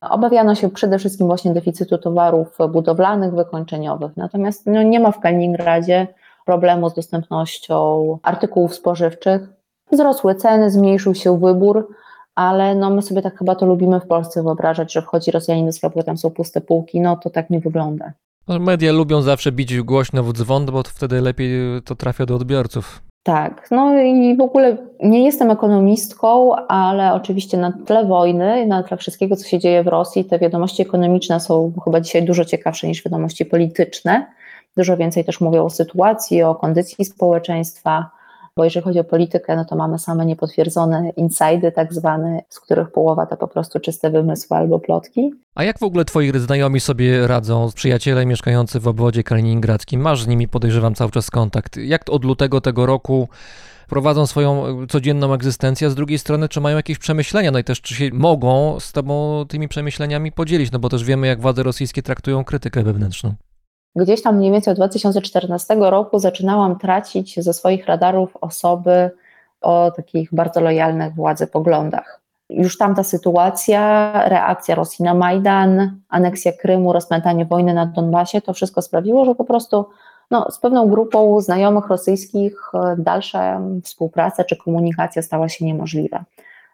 Obawiano 0.00 0.54
się 0.54 0.70
przede 0.70 0.98
wszystkim 0.98 1.26
właśnie 1.26 1.52
deficytu 1.52 1.98
towarów 1.98 2.58
budowlanych, 2.72 3.34
wykończeniowych. 3.34 4.16
Natomiast 4.16 4.66
no, 4.66 4.82
nie 4.82 5.00
ma 5.00 5.12
w 5.12 5.20
Kaliningradzie 5.20 6.06
problemu 6.44 6.90
z 6.90 6.94
dostępnością 6.94 8.18
artykułów 8.22 8.74
spożywczych. 8.74 9.42
Wzrosły 9.92 10.34
ceny, 10.34 10.70
zmniejszył 10.70 11.14
się 11.14 11.38
wybór 11.38 11.88
ale 12.40 12.74
no 12.74 12.90
my 12.90 13.02
sobie 13.02 13.22
tak 13.22 13.38
chyba 13.38 13.54
to 13.54 13.66
lubimy 13.66 14.00
w 14.00 14.06
Polsce 14.06 14.42
wyobrażać, 14.42 14.92
że 14.92 15.02
wchodzi 15.02 15.30
Rosjanin 15.30 15.66
do 15.66 15.72
sklepu, 15.72 16.02
tam 16.02 16.18
są 16.18 16.30
puste 16.30 16.60
półki, 16.60 17.00
no 17.00 17.16
to 17.16 17.30
tak 17.30 17.50
nie 17.50 17.60
wygląda. 17.60 18.12
No, 18.48 18.58
media 18.58 18.92
lubią 18.92 19.22
zawsze 19.22 19.52
bić 19.52 19.80
głośno 19.80 20.22
w 20.22 20.32
dzwon, 20.32 20.66
bo 20.66 20.82
wtedy 20.82 21.20
lepiej 21.20 21.50
to 21.84 21.94
trafia 21.94 22.26
do 22.26 22.36
odbiorców. 22.36 23.02
Tak, 23.22 23.68
no 23.70 24.02
i 24.02 24.36
w 24.36 24.40
ogóle 24.40 24.76
nie 25.02 25.24
jestem 25.24 25.50
ekonomistką, 25.50 26.56
ale 26.56 27.12
oczywiście 27.14 27.58
na 27.58 27.72
tle 27.86 28.06
wojny, 28.06 28.66
na 28.66 28.82
tle 28.82 28.96
wszystkiego, 28.96 29.36
co 29.36 29.48
się 29.48 29.58
dzieje 29.58 29.84
w 29.84 29.86
Rosji, 29.86 30.24
te 30.24 30.38
wiadomości 30.38 30.82
ekonomiczne 30.82 31.40
są 31.40 31.72
chyba 31.84 32.00
dzisiaj 32.00 32.24
dużo 32.24 32.44
ciekawsze 32.44 32.88
niż 32.88 33.04
wiadomości 33.04 33.44
polityczne. 33.44 34.26
Dużo 34.76 34.96
więcej 34.96 35.24
też 35.24 35.40
mówią 35.40 35.64
o 35.64 35.70
sytuacji, 35.70 36.42
o 36.42 36.54
kondycji 36.54 37.04
społeczeństwa, 37.04 38.10
bo 38.60 38.64
jeżeli 38.64 38.84
chodzi 38.84 38.98
o 38.98 39.04
politykę, 39.04 39.56
no 39.56 39.64
to 39.64 39.76
mamy 39.76 39.98
same 39.98 40.26
niepotwierdzone 40.26 41.10
insajdy 41.16 41.72
tak 41.72 41.94
zwane, 41.94 42.42
z 42.48 42.60
których 42.60 42.92
połowa 42.92 43.26
to 43.26 43.36
po 43.36 43.48
prostu 43.48 43.80
czyste 43.80 44.10
wymysły 44.10 44.56
albo 44.56 44.78
plotki. 44.78 45.30
A 45.54 45.64
jak 45.64 45.78
w 45.78 45.82
ogóle 45.82 46.04
twoi 46.04 46.38
znajomi 46.38 46.80
sobie 46.80 47.26
radzą, 47.26 47.68
przyjaciele 47.74 48.26
mieszkający 48.26 48.80
w 48.80 48.88
obwodzie 48.88 49.22
kaliningradzkim? 49.22 50.00
Masz 50.00 50.22
z 50.22 50.26
nimi, 50.26 50.48
podejrzewam, 50.48 50.94
cały 50.94 51.10
czas 51.10 51.30
kontakt. 51.30 51.76
Jak 51.76 52.10
od 52.10 52.24
lutego 52.24 52.60
tego 52.60 52.86
roku 52.86 53.28
prowadzą 53.88 54.26
swoją 54.26 54.64
codzienną 54.86 55.34
egzystencję, 55.34 55.90
z 55.90 55.94
drugiej 55.94 56.18
strony, 56.18 56.48
czy 56.48 56.60
mają 56.60 56.76
jakieś 56.76 56.98
przemyślenia, 56.98 57.50
no 57.50 57.58
i 57.58 57.64
też 57.64 57.80
czy 57.80 57.94
się 57.94 58.10
mogą 58.12 58.80
z 58.80 58.92
tobą 58.92 59.44
tymi 59.48 59.68
przemyśleniami 59.68 60.32
podzielić, 60.32 60.72
no 60.72 60.78
bo 60.78 60.88
też 60.88 61.04
wiemy, 61.04 61.26
jak 61.26 61.40
władze 61.40 61.62
rosyjskie 61.62 62.02
traktują 62.02 62.44
krytykę 62.44 62.82
wewnętrzną. 62.82 63.34
Gdzieś 63.96 64.22
tam 64.22 64.36
mniej 64.36 64.52
więcej 64.52 64.72
od 64.72 64.78
2014 64.78 65.76
roku 65.78 66.18
zaczynałam 66.18 66.78
tracić 66.78 67.40
ze 67.40 67.52
swoich 67.52 67.86
radarów 67.86 68.36
osoby 68.40 69.10
o 69.60 69.90
takich 69.90 70.34
bardzo 70.34 70.60
lojalnych 70.60 71.14
władzy 71.14 71.46
poglądach. 71.46 72.20
Już 72.50 72.78
tamta 72.78 73.02
sytuacja, 73.02 74.12
reakcja 74.28 74.74
Rosji 74.74 75.04
na 75.04 75.14
Majdan, 75.14 76.00
aneksja 76.08 76.52
Krymu, 76.52 76.92
rozpętanie 76.92 77.44
wojny 77.44 77.74
na 77.74 77.86
Donbasie, 77.86 78.40
to 78.40 78.52
wszystko 78.52 78.82
sprawiło, 78.82 79.24
że 79.24 79.34
po 79.34 79.44
prostu 79.44 79.86
no, 80.30 80.50
z 80.50 80.58
pewną 80.58 80.88
grupą 80.88 81.40
znajomych 81.40 81.88
rosyjskich 81.88 82.72
dalsza 82.98 83.60
współpraca 83.84 84.44
czy 84.44 84.56
komunikacja 84.56 85.22
stała 85.22 85.48
się 85.48 85.64
niemożliwa. 85.64 86.24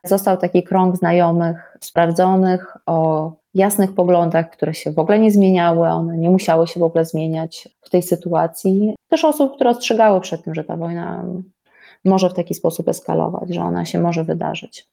Został 0.05 0.37
taki 0.37 0.63
krąg 0.63 0.97
znajomych, 0.97 1.77
sprawdzonych, 1.81 2.77
o 2.87 3.33
jasnych 3.57 3.95
poglądach, 3.95 4.51
które 4.51 4.75
się 4.75 4.93
w 4.93 4.99
ogóle 4.99 5.19
nie 5.19 5.31
zmieniały, 5.31 5.89
one 5.89 6.19
nie 6.19 6.31
musiały 6.31 6.67
się 6.67 6.81
w 6.81 6.83
ogóle 6.83 7.05
zmieniać 7.05 7.69
w 7.83 7.91
tej 7.91 8.03
sytuacji. 8.03 8.95
Też 9.09 9.25
osób, 9.25 9.55
które 9.55 9.71
ostrzegały 9.71 10.21
przed 10.21 10.45
tym, 10.45 10.55
że 10.55 10.65
ta 10.65 10.77
wojna 10.77 11.25
może 12.05 12.31
w 12.31 12.35
taki 12.35 12.55
sposób 12.55 12.89
eskalować, 12.89 13.55
że 13.55 13.63
ona 13.63 13.85
się 13.85 14.01
może 14.01 14.25
wydarzyć. 14.25 14.87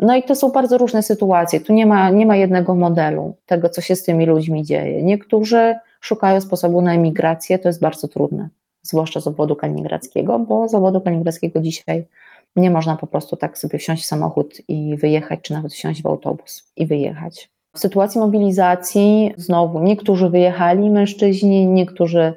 No 0.00 0.16
i 0.16 0.22
to 0.22 0.34
są 0.34 0.50
bardzo 0.50 0.78
różne 0.78 1.02
sytuacje. 1.02 1.60
Tu 1.60 1.72
nie 1.72 1.86
ma, 1.86 2.10
nie 2.10 2.26
ma 2.26 2.36
jednego 2.36 2.74
modelu 2.74 3.36
tego, 3.46 3.68
co 3.68 3.80
się 3.80 3.96
z 3.96 4.02
tymi 4.02 4.26
ludźmi 4.26 4.64
dzieje. 4.64 5.02
Niektórzy 5.02 5.74
szukają 6.00 6.40
sposobu 6.40 6.82
na 6.82 6.94
emigrację, 6.94 7.58
to 7.58 7.68
jest 7.68 7.80
bardzo 7.80 8.08
trudne, 8.08 8.48
zwłaszcza 8.82 9.20
z 9.20 9.26
obwodu 9.26 9.56
kaliningradzkiego, 9.56 10.38
bo 10.38 10.68
z 10.68 10.74
obwodu 10.74 11.00
kaliningradzkiego 11.00 11.60
dzisiaj 11.60 12.06
nie 12.56 12.70
można 12.70 12.96
po 12.96 13.06
prostu 13.06 13.36
tak 13.36 13.58
sobie 13.58 13.78
wsiąść 13.78 14.02
w 14.02 14.06
samochód 14.06 14.62
i 14.68 14.96
wyjechać, 14.96 15.40
czy 15.42 15.52
nawet 15.52 15.72
wsiąść 15.72 16.02
w 16.02 16.06
autobus 16.06 16.72
i 16.76 16.86
wyjechać. 16.86 17.53
W 17.74 17.78
sytuacji 17.78 18.20
mobilizacji 18.20 19.34
znowu 19.36 19.82
niektórzy 19.82 20.28
wyjechali 20.30 20.90
mężczyźni, 20.90 21.66
niektórzy 21.66 22.32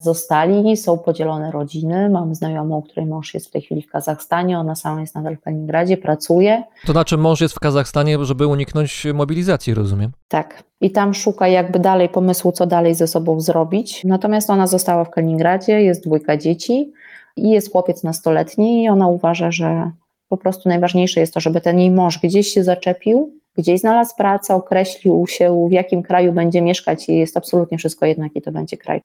zostali, 0.00 0.76
są 0.76 0.98
podzielone 0.98 1.50
rodziny. 1.50 2.10
Mam 2.10 2.34
znajomą, 2.34 2.82
której 2.82 3.06
mąż 3.06 3.34
jest 3.34 3.48
w 3.48 3.50
tej 3.50 3.62
chwili 3.62 3.82
w 3.82 3.90
Kazachstanie, 3.90 4.58
ona 4.58 4.74
sama 4.74 5.00
jest 5.00 5.14
nadal 5.14 5.36
w 5.36 5.40
Kaliningradzie, 5.40 5.96
pracuje. 5.96 6.62
To 6.86 6.92
znaczy 6.92 7.16
mąż 7.16 7.40
jest 7.40 7.54
w 7.54 7.60
Kazachstanie, 7.60 8.24
żeby 8.24 8.46
uniknąć 8.46 9.06
mobilizacji, 9.14 9.74
rozumiem? 9.74 10.10
Tak. 10.28 10.62
I 10.80 10.90
tam 10.90 11.14
szuka 11.14 11.48
jakby 11.48 11.78
dalej 11.78 12.08
pomysłu, 12.08 12.52
co 12.52 12.66
dalej 12.66 12.94
ze 12.94 13.06
sobą 13.06 13.40
zrobić. 13.40 14.04
Natomiast 14.04 14.50
ona 14.50 14.66
została 14.66 15.04
w 15.04 15.10
Kaliningradzie, 15.10 15.82
jest 15.82 16.04
dwójka 16.04 16.36
dzieci 16.36 16.92
i 17.36 17.50
jest 17.50 17.72
chłopiec 17.72 18.02
nastoletni 18.02 18.84
i 18.84 18.88
ona 18.88 19.08
uważa, 19.08 19.50
że 19.50 19.90
po 20.28 20.36
prostu 20.36 20.68
najważniejsze 20.68 21.20
jest 21.20 21.34
to, 21.34 21.40
żeby 21.40 21.60
ten 21.60 21.78
jej 21.78 21.90
mąż 21.90 22.18
gdzieś 22.18 22.48
się 22.48 22.64
zaczepił, 22.64 23.32
gdzieś 23.58 23.80
znalazł 23.80 24.16
pracę, 24.16 24.54
określił 24.54 25.26
się, 25.26 25.68
w 25.68 25.72
jakim 25.72 26.02
kraju 26.02 26.32
będzie 26.32 26.62
mieszkać 26.62 27.08
i 27.08 27.16
jest 27.16 27.36
absolutnie 27.36 27.78
wszystko 27.78 28.06
jedno, 28.06 28.24
jaki 28.24 28.42
to 28.42 28.52
będzie 28.52 28.76
kraj. 28.76 29.00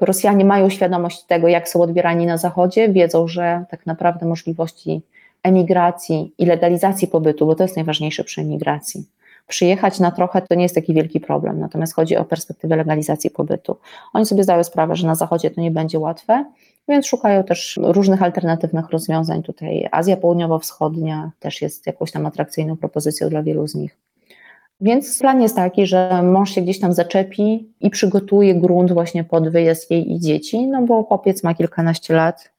Rosjanie 0.00 0.44
mają 0.44 0.70
świadomość 0.70 1.22
tego, 1.22 1.48
jak 1.48 1.68
są 1.68 1.82
odbierani 1.82 2.26
na 2.26 2.38
Zachodzie, 2.38 2.88
wiedzą, 2.88 3.28
że 3.28 3.64
tak 3.70 3.86
naprawdę 3.86 4.26
możliwości 4.26 5.02
emigracji 5.42 6.32
i 6.38 6.46
legalizacji 6.46 7.08
pobytu, 7.08 7.46
bo 7.46 7.54
to 7.54 7.64
jest 7.64 7.76
najważniejsze 7.76 8.24
przy 8.24 8.40
emigracji. 8.40 9.04
Przyjechać 9.50 10.00
na 10.00 10.10
trochę 10.10 10.42
to 10.42 10.54
nie 10.54 10.62
jest 10.62 10.74
taki 10.74 10.94
wielki 10.94 11.20
problem, 11.20 11.60
natomiast 11.60 11.94
chodzi 11.94 12.16
o 12.16 12.24
perspektywę 12.24 12.76
legalizacji 12.76 13.30
pobytu. 13.30 13.76
Oni 14.12 14.26
sobie 14.26 14.44
zdają 14.44 14.64
sprawę, 14.64 14.96
że 14.96 15.06
na 15.06 15.14
Zachodzie 15.14 15.50
to 15.50 15.60
nie 15.60 15.70
będzie 15.70 15.98
łatwe, 15.98 16.44
więc 16.88 17.06
szukają 17.06 17.44
też 17.44 17.78
różnych 17.82 18.22
alternatywnych 18.22 18.90
rozwiązań. 18.90 19.42
Tutaj 19.42 19.88
Azja 19.90 20.16
Południowo-Wschodnia 20.16 21.30
też 21.40 21.62
jest 21.62 21.86
jakąś 21.86 22.12
tam 22.12 22.26
atrakcyjną 22.26 22.76
propozycją 22.76 23.28
dla 23.28 23.42
wielu 23.42 23.68
z 23.68 23.74
nich. 23.74 23.96
Więc 24.80 25.18
plan 25.18 25.42
jest 25.42 25.56
taki, 25.56 25.86
że 25.86 26.22
mąż 26.22 26.50
się 26.54 26.62
gdzieś 26.62 26.80
tam 26.80 26.92
zaczepi 26.92 27.72
i 27.80 27.90
przygotuje 27.90 28.54
grunt 28.54 28.92
właśnie 28.92 29.24
pod 29.24 29.48
wyjazd 29.48 29.90
jej 29.90 30.12
i 30.12 30.20
dzieci, 30.20 30.66
no 30.66 30.82
bo 30.82 31.02
chłopiec 31.02 31.42
ma 31.44 31.54
kilkanaście 31.54 32.14
lat 32.14 32.50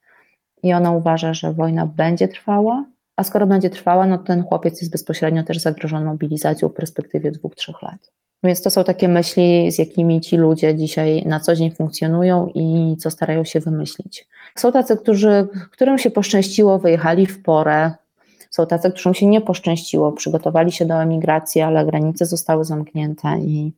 i 0.64 0.74
ona 0.74 0.92
uważa, 0.92 1.34
że 1.34 1.54
wojna 1.54 1.86
będzie 1.86 2.28
trwała, 2.28 2.86
a 3.22 3.24
skoro 3.24 3.48
będzie 3.48 3.70
trwała, 3.70 4.06
no 4.08 4.18
ten 4.18 4.44
chłopiec 4.44 4.82
jest 4.82 4.92
bezpośrednio 4.92 5.44
też 5.44 5.58
zagrożony 5.58 6.06
mobilizacją 6.06 6.70
w 6.70 6.74
perspektywie 6.74 7.32
dwóch, 7.32 7.56
trzech 7.56 7.82
lat. 7.82 8.12
Więc 8.44 8.62
to 8.62 8.70
są 8.70 8.84
takie 8.84 9.08
myśli, 9.08 9.72
z 9.72 9.80
jakimi 9.80 10.22
ci 10.22 10.38
ludzie 10.38 10.76
dzisiaj 10.76 11.24
na 11.26 11.40
co 11.40 11.56
dzień 11.56 11.72
funkcjonują 11.72 12.48
i 12.56 12.96
co 13.00 13.12
starają 13.12 13.44
się 13.44 13.60
wymyślić. 13.60 14.28
Są 14.56 14.72
tacy, 14.72 14.98
którzy, 14.98 15.48
którym 15.72 15.98
się 15.98 16.12
poszczęściło, 16.12 16.80
wyjechali 16.80 17.26
w 17.26 17.44
porę. 17.44 17.92
Są 18.50 18.68
tacy, 18.68 18.92
którym 18.92 19.14
się 19.14 19.28
nie 19.28 19.42
poszczęściło, 19.42 20.12
przygotowali 20.12 20.72
się 20.72 20.86
do 20.86 21.02
emigracji, 21.02 21.62
ale 21.62 21.86
granice 21.86 22.26
zostały 22.26 22.66
zamknięte 22.66 23.28
i 23.40 23.74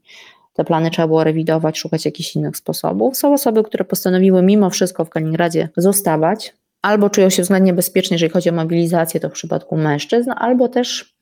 te 0.54 0.64
plany 0.64 0.92
trzeba 0.92 1.08
było 1.08 1.24
rewidować, 1.24 1.78
szukać 1.78 2.06
jakichś 2.06 2.36
innych 2.36 2.58
sposobów. 2.58 3.18
Są 3.18 3.34
osoby, 3.34 3.64
które 3.64 3.86
postanowiły 3.86 4.42
mimo 4.42 4.70
wszystko 4.70 5.06
w 5.06 5.10
Kaliningradzie 5.10 5.70
zostawać, 5.78 6.54
albo 6.84 7.10
czują 7.10 7.30
się 7.30 7.42
względnie 7.42 7.74
bezpiecznie, 7.74 8.16
jeżeli 8.16 8.32
chodzi 8.32 8.50
o 8.50 8.54
mobilizację, 8.54 9.20
to 9.20 9.30
w 9.30 9.34
przypadku 9.34 9.78
mężczyzn, 9.78 10.32
albo 10.36 10.68
też 10.68 11.16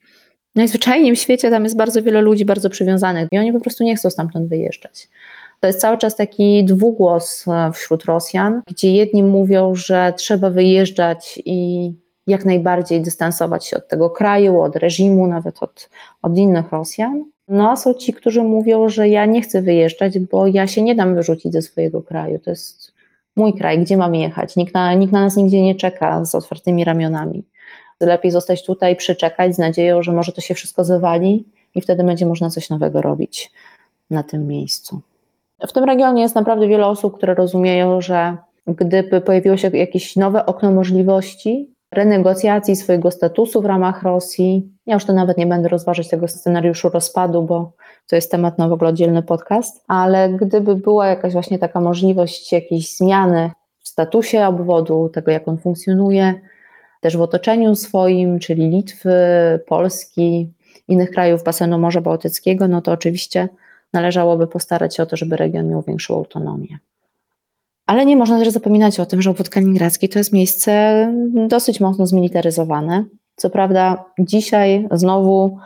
najzwyczajniej 0.56 1.16
w 1.16 1.20
świecie 1.20 1.50
tam 1.50 1.64
jest 1.64 1.78
bardzo 1.78 2.04
wiele 2.04 2.22
ludzi 2.22 2.46
bardzo 2.46 2.70
przywiązanych 2.70 3.28
i 3.32 3.38
oni 3.38 3.54
po 3.54 3.60
prostu 3.60 3.84
nie 3.84 3.96
chcą 3.96 4.10
stamtąd 4.10 4.50
wyjeżdżać. 4.50 5.10
To 5.60 5.68
jest 5.68 5.80
cały 5.80 5.98
czas 5.98 6.16
taki 6.16 6.66
dwugłos 6.66 7.46
e, 7.48 7.72
wśród 7.74 8.06
Rosjan, 8.06 8.62
gdzie 8.68 8.92
jedni 8.92 9.24
mówią, 9.24 9.76
że 9.76 10.14
trzeba 10.18 10.50
wyjeżdżać 10.50 11.42
i 11.46 11.92
jak 12.28 12.46
najbardziej 12.46 13.02
dystansować 13.02 13.66
się 13.66 13.78
od 13.78 13.88
tego 13.88 14.10
kraju, 14.10 14.62
od 14.62 14.76
reżimu, 14.76 15.28
nawet 15.28 15.64
od, 15.64 15.90
od 16.22 16.38
innych 16.38 16.72
Rosjan. 16.72 17.24
No 17.48 17.72
a 17.72 17.76
są 17.76 17.94
ci, 17.94 18.14
którzy 18.14 18.44
mówią, 18.44 18.90
że 18.90 19.10
ja 19.10 19.26
nie 19.26 19.42
chcę 19.42 19.62
wyjeżdżać, 19.62 20.20
bo 20.20 20.48
ja 20.48 20.68
się 20.68 20.82
nie 20.82 20.96
dam 20.96 21.16
wyrzucić 21.16 21.54
ze 21.54 21.62
swojego 21.62 22.02
kraju. 22.02 22.40
To 22.40 22.50
jest 22.50 22.91
mój 23.42 23.54
kraj, 23.54 23.80
gdzie 23.80 23.98
mam 23.98 24.16
jechać? 24.16 24.56
Nikt 24.56 24.74
na, 24.74 24.94
nikt 24.94 25.14
na 25.14 25.22
nas 25.22 25.38
nigdzie 25.38 25.62
nie 25.62 25.76
czeka 25.76 26.26
z 26.26 26.36
otwartymi 26.36 26.84
ramionami 26.84 27.44
lepiej 28.06 28.32
zostać 28.32 28.66
tutaj, 28.66 28.96
przyczekać 28.96 29.56
z 29.56 29.58
nadzieją, 29.58 30.04
że 30.04 30.12
może 30.12 30.32
to 30.32 30.42
się 30.42 30.54
wszystko 30.54 30.84
zawali 30.84 31.46
i 31.76 31.82
wtedy 31.82 32.04
będzie 32.04 32.26
można 32.26 32.50
coś 32.50 32.70
nowego 32.70 33.02
robić 33.02 33.52
na 34.10 34.24
tym 34.24 34.48
miejscu. 34.48 35.02
W 35.68 35.74
tym 35.74 35.84
regionie 35.84 36.22
jest 36.22 36.36
naprawdę 36.36 36.68
wiele 36.68 36.88
osób, 36.88 37.18
które 37.18 37.34
rozumieją, 37.34 38.02
że 38.02 38.38
gdyby 38.68 39.22
pojawiło 39.22 39.58
się 39.58 39.70
jakieś 39.78 40.16
nowe 40.16 40.46
okno 40.46 40.72
możliwości 40.72 41.71
renegocjacji 41.92 42.76
swojego 42.76 43.12
statusu 43.12 43.62
w 43.62 43.66
ramach 43.66 44.04
Rosji, 44.04 44.72
ja 44.86 44.94
już 44.94 45.06
to 45.06 45.14
nawet 45.14 45.38
nie 45.38 45.48
będę 45.48 45.70
rozważać 45.70 46.10
tego 46.10 46.28
scenariuszu 46.28 46.90
rozpadu, 46.90 47.44
bo 47.44 47.72
to 48.10 48.16
jest 48.16 48.32
temat 48.32 48.58
na 48.58 48.68
w 48.68 48.74
ogóle 48.74 48.90
oddzielny 48.90 49.24
podcast, 49.24 49.84
ale 49.88 50.30
gdyby 50.30 50.76
była 50.76 51.08
jakaś 51.08 51.34
właśnie 51.34 51.60
taka 51.60 51.82
możliwość 51.82 52.54
jakiejś 52.54 52.98
zmiany 52.98 53.52
w 53.80 53.88
statusie 53.88 54.46
obwodu, 54.46 55.10
tego 55.10 55.32
jak 55.32 55.48
on 55.48 55.58
funkcjonuje, 55.58 56.34
też 57.02 57.18
w 57.18 57.22
otoczeniu 57.22 57.76
swoim, 57.76 58.40
czyli 58.40 58.70
Litwy, 58.70 59.14
Polski, 59.68 60.54
innych 60.88 61.12
krajów 61.12 61.44
basenu 61.44 61.80
Morza 61.80 62.02
Bałtyckiego, 62.02 62.68
no 62.68 62.82
to 62.82 62.92
oczywiście 62.92 63.50
należałoby 63.94 64.48
postarać 64.48 64.96
się 64.96 65.04
o 65.04 65.06
to, 65.06 65.18
żeby 65.18 65.38
region 65.38 65.70
miał 65.70 65.82
większą 65.82 66.16
autonomię. 66.16 66.78
Ale 67.92 68.06
nie 68.06 68.18
można 68.18 68.40
też 68.40 68.50
zapominać 68.50 69.00
o 69.00 69.06
tym, 69.06 69.22
że 69.22 69.30
obwód 69.30 69.50
kaliningradzki 69.50 70.10
to 70.10 70.20
jest 70.20 70.34
miejsce 70.34 71.14
dosyć 71.48 71.80
mocno 71.80 72.08
zmilitaryzowane. 72.08 73.06
Co 73.36 73.50
prawda, 73.50 74.06
dzisiaj 74.20 74.88
znowu 74.92 75.58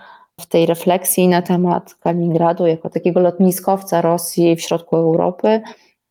w 0.42 0.46
tej 0.46 0.66
refleksji 0.66 1.28
na 1.28 1.42
temat 1.42 1.96
Kaliningradu 1.96 2.68
jako 2.68 2.90
takiego 2.90 3.20
lotniskowca 3.20 4.02
Rosji 4.02 4.56
w 4.56 4.62
środku 4.62 4.96
Europy, 4.96 5.62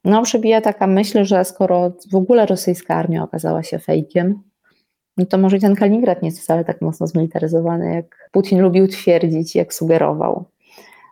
no 0.05 0.23
przebija 0.23 0.61
taka 0.61 0.87
myśl, 0.87 1.25
że 1.25 1.45
skoro 1.45 1.93
w 2.13 2.15
ogóle 2.15 2.47
rosyjska 2.47 2.95
armia 2.95 3.23
okazała 3.23 3.63
się 3.63 3.79
fejkiem, 3.79 4.43
no 5.17 5.27
to 5.27 5.39
może 5.39 5.59
ten 5.59 5.75
Kaliningrad 5.75 6.23
nie 6.23 6.29
jest 6.29 6.41
wcale 6.41 6.65
tak 6.65 6.81
mocno 6.81 7.07
zmilitaryzowany, 7.07 7.95
jak 7.95 8.29
Putin 8.33 8.61
lubił 8.61 8.89
twierdzić, 8.89 9.55
jak 9.55 9.75
sugerował. 9.75 10.45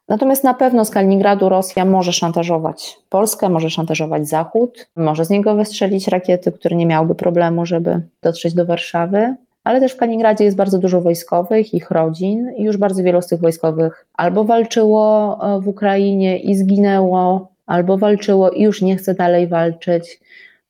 Natomiast 0.09 0.45
na 0.45 0.55
pewno 0.55 0.85
z 0.85 0.91
Kaliningradu 0.91 1.49
Rosja 1.49 1.85
może 1.85 2.12
szantażować 2.12 2.99
Polskę, 3.09 3.49
może 3.49 3.70
szantażować 3.70 4.29
Zachód, 4.29 4.89
może 4.97 5.24
z 5.24 5.31
niego 5.31 5.55
wystrzelić 5.55 6.09
rakiety, 6.09 6.53
które 6.53 6.77
nie 6.77 6.87
miałyby 6.87 7.15
problemu, 7.15 7.66
żeby 7.66 8.01
dotrzeć 8.23 8.55
do 8.55 8.66
Warszawy. 8.66 9.35
Ale 9.65 9.81
też 9.81 9.93
w 9.93 9.97
Kaliningradzie 9.97 10.45
jest 10.45 10.57
bardzo 10.57 10.79
dużo 10.79 11.01
wojskowych, 11.01 11.74
ich 11.74 11.91
rodzin, 11.91 12.53
i 12.57 12.62
już 12.62 12.77
bardzo 12.77 13.03
wielu 13.03 13.23
z 13.23 13.27
tych 13.27 13.41
wojskowych 13.41 14.07
albo 14.15 14.45
walczyło 14.45 15.39
e, 15.43 15.61
w 15.61 15.69
Ukrainie 15.69 16.39
i 16.39 16.55
zginęło, 16.55 17.49
albo 17.66 17.99
walczyło 17.99 18.51
i 18.51 18.62
już 18.62 18.83
nie 18.83 18.97
chce 18.97 19.15
dalej 19.15 19.47
walczyć. 19.49 20.20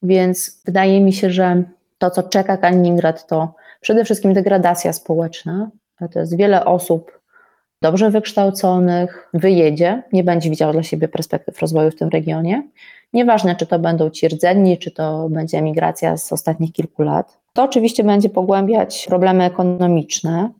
Więc 0.03 0.63
wydaje 0.65 1.01
mi 1.01 1.13
się, 1.13 1.31
że 1.31 1.63
to, 1.99 2.11
co 2.11 2.23
czeka 2.23 2.57
Kaliningrad, 2.57 3.27
to 3.27 3.55
przede 3.81 4.05
wszystkim 4.05 4.33
degradacja 4.33 4.93
społeczna. 4.93 5.71
To 6.13 6.19
jest 6.19 6.37
wiele 6.37 6.65
osób 6.65 7.22
dobrze 7.83 8.11
wykształconych, 8.11 9.29
wyjedzie, 9.35 10.03
nie 10.13 10.25
będzie 10.25 10.51
widział 10.51 10.73
dla 10.73 10.83
siebie 10.83 11.09
perspektyw 11.09 11.61
rozwoju 11.61 11.91
w 11.91 11.97
tym 11.97 12.09
regionie. 12.09 12.69
Nieważne, 13.13 13.57
czy 13.57 13.67
to 13.67 13.79
będą 13.79 14.11
ci 14.11 14.29
rdzenni, 14.29 14.79
czy 14.79 14.91
to 14.91 15.29
będzie 15.29 15.59
emigracja 15.59 16.17
z 16.17 16.33
ostatnich 16.33 16.73
kilku 16.73 17.03
lat. 17.03 17.39
To 17.53 17.63
oczywiście 17.63 18.05
będzie 18.05 18.29
pogłębiać 18.29 19.07
problemy 19.09 19.45
ekonomiczne, 19.45 20.51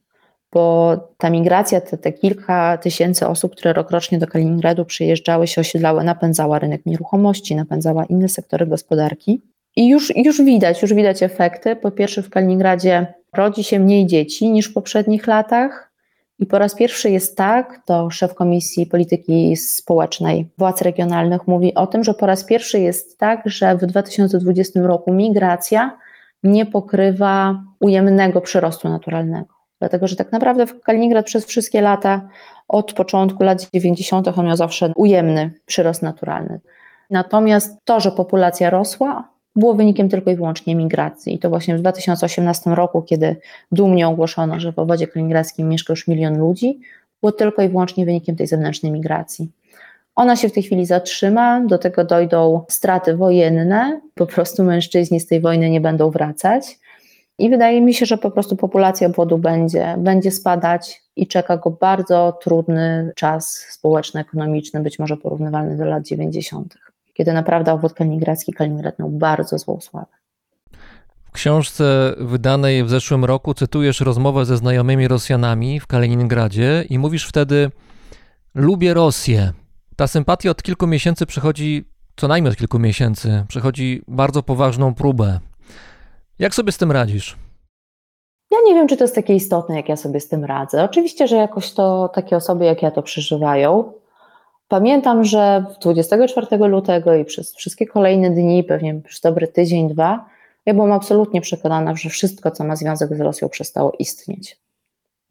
bo 0.53 0.97
ta 1.19 1.31
migracja, 1.31 1.81
te, 1.81 1.99
te 1.99 2.13
kilka 2.13 2.79
tysięcy 2.79 3.27
osób, 3.27 3.53
które 3.53 3.73
rokrocznie 3.73 4.19
do 4.19 4.27
Kaliningradu 4.27 4.85
przyjeżdżały, 4.85 5.47
się 5.47 5.61
osiedlały, 5.61 6.05
napędzała 6.05 6.59
rynek 6.59 6.87
nieruchomości, 6.87 7.57
napędzała 7.57 8.05
inne 8.05 8.29
sektory 8.29 8.67
gospodarki. 8.67 9.43
I 9.77 9.89
już, 9.89 10.17
już 10.17 10.43
widać, 10.43 10.83
już 10.83 10.95
widać 10.95 11.23
efekty. 11.23 11.77
Po 11.77 11.91
pierwsze, 11.91 12.23
w 12.23 12.31
Kaliningradzie 12.31 13.07
rodzi 13.37 13.65
się 13.65 13.79
mniej 13.79 14.07
dzieci 14.07 14.51
niż 14.51 14.67
w 14.67 14.73
poprzednich 14.73 15.27
latach. 15.27 15.92
I 16.39 16.47
po 16.47 16.59
raz 16.59 16.75
pierwszy 16.75 17.11
jest 17.11 17.37
tak, 17.37 17.83
to 17.85 18.11
szef 18.11 18.35
Komisji 18.35 18.87
Polityki 18.87 19.57
Społecznej 19.57 20.51
władz 20.59 20.83
regionalnych 20.83 21.47
mówi 21.47 21.75
o 21.75 21.87
tym, 21.87 22.05
że 22.05 22.15
po 22.15 22.27
raz 22.27 22.45
pierwszy 22.45 22.79
jest 22.79 23.19
tak, 23.19 23.43
że 23.45 23.77
w 23.77 23.87
2020 23.87 24.81
roku 24.81 25.13
migracja 25.13 25.99
nie 26.43 26.67
pokrywa 26.67 27.63
ujemnego 27.81 28.41
przyrostu 28.41 28.89
naturalnego. 28.89 29.55
Dlatego, 29.79 30.09
że 30.09 30.17
tak 30.17 30.33
naprawdę 30.33 30.67
w 30.67 30.81
Kaliningrad 30.81 31.27
przez 31.27 31.47
wszystkie 31.47 31.81
lata, 31.81 32.29
od 32.69 32.93
początku 32.93 33.43
lat 33.43 33.69
90., 33.75 34.29
on 34.39 34.47
miał 34.47 34.57
zawsze 34.57 34.93
ujemny 34.97 35.51
przyrost 35.67 36.03
naturalny. 36.03 36.61
Natomiast 37.11 37.79
to, 37.85 38.01
że 38.01 38.11
populacja 38.11 38.71
rosła, 38.71 39.29
było 39.57 39.75
wynikiem 39.75 40.09
tylko 40.09 40.31
i 40.31 40.37
wyłącznie 40.37 40.75
migracji. 40.75 41.35
I 41.35 41.39
to 41.39 41.49
właśnie 41.49 41.77
w 41.77 41.81
2018 41.81 42.71
roku, 42.71 43.03
kiedy 43.03 43.37
dumnie 43.73 44.09
ogłoszono, 44.09 44.61
że 44.61 44.73
w 44.73 44.79
obwodzie 44.79 45.07
kaliningradzkim 45.07 45.69
mieszka 45.69 45.93
już 45.93 46.09
milion 46.09 46.39
ludzi, 46.39 46.81
było 47.21 47.33
tylko 47.33 47.63
i 47.63 47.69
wyłącznie 47.69 48.05
wynikiem 48.05 48.37
tej 48.37 48.47
zewnętrznej 48.47 48.93
migracji. 48.93 49.51
Ona 50.15 50.37
się 50.37 50.49
w 50.49 50.53
tej 50.53 50.63
chwili 50.63 50.87
zatrzyma, 50.87 51.61
do 51.61 51.79
tego 51.79 52.05
dojdą 52.05 52.65
straty 52.69 53.17
wojenne, 53.17 54.01
po 54.15 54.27
prostu 54.27 54.65
mężczyźni 54.65 55.21
z 55.21 55.27
tej 55.27 55.41
wojny 55.41 55.71
nie 55.71 55.81
będą 55.81 56.11
wracać. 56.11 56.79
I 57.39 57.51
wydaje 57.51 57.81
mi 57.81 57.95
się, 57.95 58.07
że 58.07 58.19
po 58.19 58.31
prostu 58.31 58.57
populacja 58.57 59.07
obwodu 59.07 59.39
będzie, 59.39 59.95
będzie 59.99 60.31
spadać 60.31 61.03
i 61.17 61.27
czeka 61.27 61.57
go 61.57 61.71
bardzo 61.71 62.39
trudny 62.43 63.13
czas 63.17 63.67
społeczno-ekonomiczny, 63.71 64.81
być 64.81 64.99
może 64.99 65.17
porównywalny 65.17 65.77
do 65.77 65.85
lat 65.85 66.07
90., 66.07 66.92
kiedy 67.13 67.33
naprawdę 67.33 67.73
obwód 67.73 67.95
kaliningradzki 67.95 68.53
Kaliningrad 68.53 68.99
miał 68.99 69.11
bardzo 69.11 69.59
złą 69.59 69.81
sławę. 69.81 70.07
W 71.25 71.31
książce 71.31 72.15
wydanej 72.19 72.85
w 72.85 72.91
zeszłym 72.91 73.25
roku 73.25 73.55
cytujesz 73.55 74.01
rozmowę 74.01 74.45
ze 74.45 74.57
znajomymi 74.57 75.09
Rosjanami 75.09 75.81
w 75.81 75.87
Kaliningradzie 75.87 76.85
i 76.91 76.99
mówisz 76.99 77.29
wtedy: 77.29 77.71
Lubię 78.55 78.95
Rosję. 78.95 79.53
Ta 79.97 80.07
sympatia 80.07 80.51
od 80.51 80.63
kilku 80.63 80.87
miesięcy 80.87 81.27
przechodzi, 81.27 81.85
co 82.17 82.29
najmniej 82.29 82.53
od 82.53 82.59
kilku 82.59 82.79
miesięcy, 82.79 83.45
przechodzi 83.49 84.03
bardzo 84.09 84.43
poważną 84.43 84.95
próbę. 84.95 85.41
Jak 86.39 86.55
sobie 86.55 86.73
z 86.73 86.79
tym 86.79 86.93
radzisz? 86.93 87.37
Ja 88.51 88.59
nie 88.67 88.75
wiem, 88.75 88.89
czy 88.89 88.97
to 88.97 89.05
jest 89.05 89.15
takie 89.15 89.35
istotne, 89.35 89.77
jak 89.77 89.89
ja 89.89 89.97
sobie 89.97 90.21
z 90.21 90.29
tym 90.29 90.45
radzę. 90.45 90.85
Oczywiście, 90.85 91.29
że 91.29 91.37
jakoś 91.37 91.73
to 91.73 92.09
takie 92.15 92.37
osoby 92.37 92.65
jak 92.65 92.83
ja 92.83 92.91
to 92.91 93.03
przeżywają. 93.03 93.93
Pamiętam, 94.73 95.25
że 95.25 95.65
24 95.81 96.57
lutego 96.57 97.15
i 97.15 97.25
przez 97.25 97.55
wszystkie 97.55 97.87
kolejne 97.87 98.31
dni, 98.31 98.65
pewnie 98.65 98.95
przez 98.95 99.21
dobry 99.21 99.49
tydzień, 99.49 99.89
dwa, 99.89 100.27
ja 100.67 100.75
byłam 100.75 100.93
absolutnie 100.93 101.41
przekonana, 101.41 101.97
że 101.97 102.09
wszystko, 102.09 102.51
co 102.51 102.65
ma 102.65 102.77
związek 102.77 103.17
z 103.17 103.21
Rosją, 103.21 103.49
przestało 103.49 103.93
istnieć. 103.99 104.59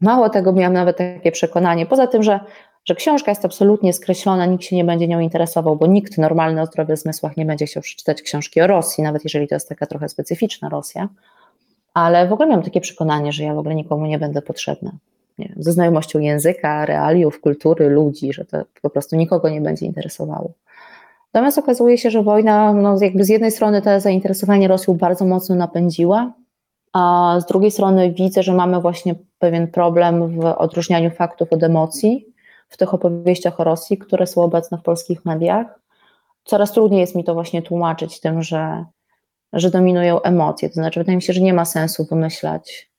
Mało 0.00 0.28
tego, 0.28 0.52
miałam 0.52 0.72
nawet 0.72 0.96
takie 0.96 1.32
przekonanie, 1.32 1.86
poza 1.86 2.06
tym, 2.06 2.22
że, 2.22 2.40
że 2.84 2.94
książka 2.94 3.30
jest 3.30 3.44
absolutnie 3.44 3.92
skreślona, 3.92 4.46
nikt 4.46 4.64
się 4.64 4.76
nie 4.76 4.84
będzie 4.84 5.08
nią 5.08 5.20
interesował, 5.20 5.76
bo 5.76 5.86
nikt 5.86 6.18
normalny 6.18 6.62
o 6.62 6.66
zdrowych 6.66 6.98
zmysłach 6.98 7.36
nie 7.36 7.44
będzie 7.44 7.66
chciał 7.66 7.82
przeczytać 7.82 8.22
książki 8.22 8.60
o 8.60 8.66
Rosji, 8.66 9.04
nawet 9.04 9.24
jeżeli 9.24 9.48
to 9.48 9.54
jest 9.54 9.68
taka 9.68 9.86
trochę 9.86 10.08
specyficzna 10.08 10.68
Rosja. 10.68 11.08
Ale 11.94 12.28
w 12.28 12.32
ogóle 12.32 12.48
miałam 12.48 12.64
takie 12.64 12.80
przekonanie, 12.80 13.32
że 13.32 13.44
ja 13.44 13.54
w 13.54 13.58
ogóle 13.58 13.74
nikomu 13.74 14.06
nie 14.06 14.18
będę 14.18 14.42
potrzebna 14.42 14.92
nie 15.38 15.48
wiem, 15.48 15.62
ze 15.62 15.72
znajomością 15.72 16.18
języka, 16.18 16.86
realiów, 16.86 17.40
kultury, 17.40 17.88
ludzi, 17.88 18.32
że 18.32 18.44
to 18.44 18.58
po 18.82 18.90
prostu 18.90 19.16
nikogo 19.16 19.48
nie 19.48 19.60
będzie 19.60 19.86
interesowało. 19.86 20.52
Natomiast 21.34 21.58
okazuje 21.58 21.98
się, 21.98 22.10
że 22.10 22.22
wojna, 22.22 22.72
no 22.72 22.96
jakby 23.00 23.24
z 23.24 23.28
jednej 23.28 23.50
strony 23.50 23.82
to 23.82 24.00
zainteresowanie 24.00 24.68
Rosją 24.68 24.94
bardzo 24.94 25.24
mocno 25.24 25.54
napędziła, 25.54 26.32
a 26.92 27.36
z 27.40 27.46
drugiej 27.46 27.70
strony 27.70 28.12
widzę, 28.12 28.42
że 28.42 28.54
mamy 28.54 28.80
właśnie 28.80 29.14
pewien 29.38 29.68
problem 29.68 30.40
w 30.40 30.44
odróżnianiu 30.44 31.10
faktów 31.10 31.52
od 31.52 31.62
emocji 31.62 32.26
w 32.68 32.76
tych 32.76 32.94
opowieściach 32.94 33.60
o 33.60 33.64
Rosji, 33.64 33.98
które 33.98 34.26
są 34.26 34.42
obecne 34.42 34.78
w 34.78 34.82
polskich 34.82 35.24
mediach. 35.24 35.66
Coraz 36.44 36.72
trudniej 36.72 37.00
jest 37.00 37.14
mi 37.14 37.24
to 37.24 37.34
właśnie 37.34 37.62
tłumaczyć 37.62 38.20
tym, 38.20 38.42
że, 38.42 38.84
że 39.52 39.70
dominują 39.70 40.22
emocje. 40.22 40.68
To 40.68 40.74
znaczy, 40.74 41.00
wydaje 41.00 41.16
mi 41.16 41.22
się, 41.22 41.32
że 41.32 41.40
nie 41.40 41.54
ma 41.54 41.64
sensu 41.64 42.04
wymyślać 42.04 42.91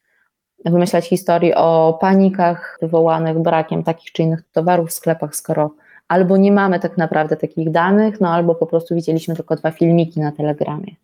wymyślać 0.65 1.09
historii 1.09 1.53
o 1.53 1.97
panikach 2.01 2.77
wywołanych 2.81 3.39
brakiem 3.39 3.83
takich 3.83 4.11
czy 4.11 4.23
innych 4.23 4.43
towarów 4.51 4.89
w 4.89 4.93
sklepach, 4.93 5.35
skoro 5.35 5.71
albo 6.07 6.37
nie 6.37 6.51
mamy 6.51 6.79
tak 6.79 6.97
naprawdę 6.97 7.37
takich 7.37 7.71
danych, 7.71 8.21
no 8.21 8.29
albo 8.29 8.55
po 8.55 8.65
prostu 8.65 8.95
widzieliśmy 8.95 9.35
tylko 9.35 9.55
dwa 9.55 9.71
filmiki 9.71 10.19
na 10.19 10.31
telegramie. 10.31 10.95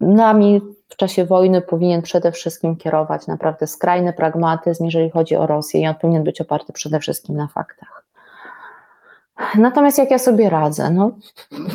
Nami 0.00 0.60
w 0.88 0.96
czasie 0.96 1.24
wojny 1.24 1.60
powinien 1.60 2.02
przede 2.02 2.32
wszystkim 2.32 2.76
kierować 2.76 3.26
naprawdę 3.26 3.66
skrajny 3.66 4.12
pragmatyzm, 4.12 4.84
jeżeli 4.84 5.10
chodzi 5.10 5.36
o 5.36 5.46
Rosję, 5.46 5.80
i 5.80 5.86
on 5.86 5.94
powinien 5.94 6.24
być 6.24 6.40
oparty 6.40 6.72
przede 6.72 7.00
wszystkim 7.00 7.36
na 7.36 7.48
faktach. 7.48 8.04
Natomiast 9.58 9.98
jak 9.98 10.10
ja 10.10 10.18
sobie 10.18 10.50
radzę? 10.50 10.90
No, 10.90 11.10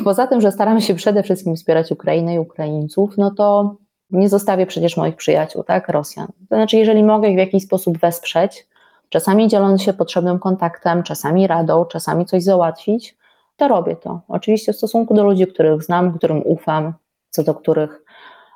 poza 0.04 0.26
tym, 0.26 0.40
że 0.40 0.52
staramy 0.52 0.82
się 0.82 0.94
przede 0.94 1.22
wszystkim 1.22 1.56
wspierać 1.56 1.92
Ukrainę 1.92 2.34
i 2.34 2.38
Ukraińców, 2.38 3.16
no 3.18 3.30
to 3.30 3.76
nie 4.12 4.28
zostawię 4.28 4.66
przecież 4.66 4.96
moich 4.96 5.16
przyjaciół, 5.16 5.64
tak, 5.64 5.88
Rosjan. 5.88 6.26
To 6.26 6.56
znaczy, 6.56 6.76
jeżeli 6.76 7.04
mogę 7.04 7.28
ich 7.28 7.36
w 7.36 7.38
jakiś 7.38 7.64
sposób 7.64 7.98
wesprzeć, 7.98 8.66
czasami 9.08 9.48
dzieląc 9.48 9.82
się 9.82 9.92
potrzebnym 9.92 10.38
kontaktem, 10.38 11.02
czasami 11.02 11.46
radą, 11.46 11.84
czasami 11.84 12.26
coś 12.26 12.42
załatwić, 12.42 13.16
to 13.56 13.68
robię 13.68 13.96
to. 13.96 14.20
Oczywiście 14.28 14.72
w 14.72 14.76
stosunku 14.76 15.14
do 15.14 15.24
ludzi, 15.24 15.46
których 15.46 15.82
znam, 15.82 16.18
którym 16.18 16.42
ufam, 16.46 16.94
co 17.30 17.42
do 17.42 17.54
których 17.54 18.04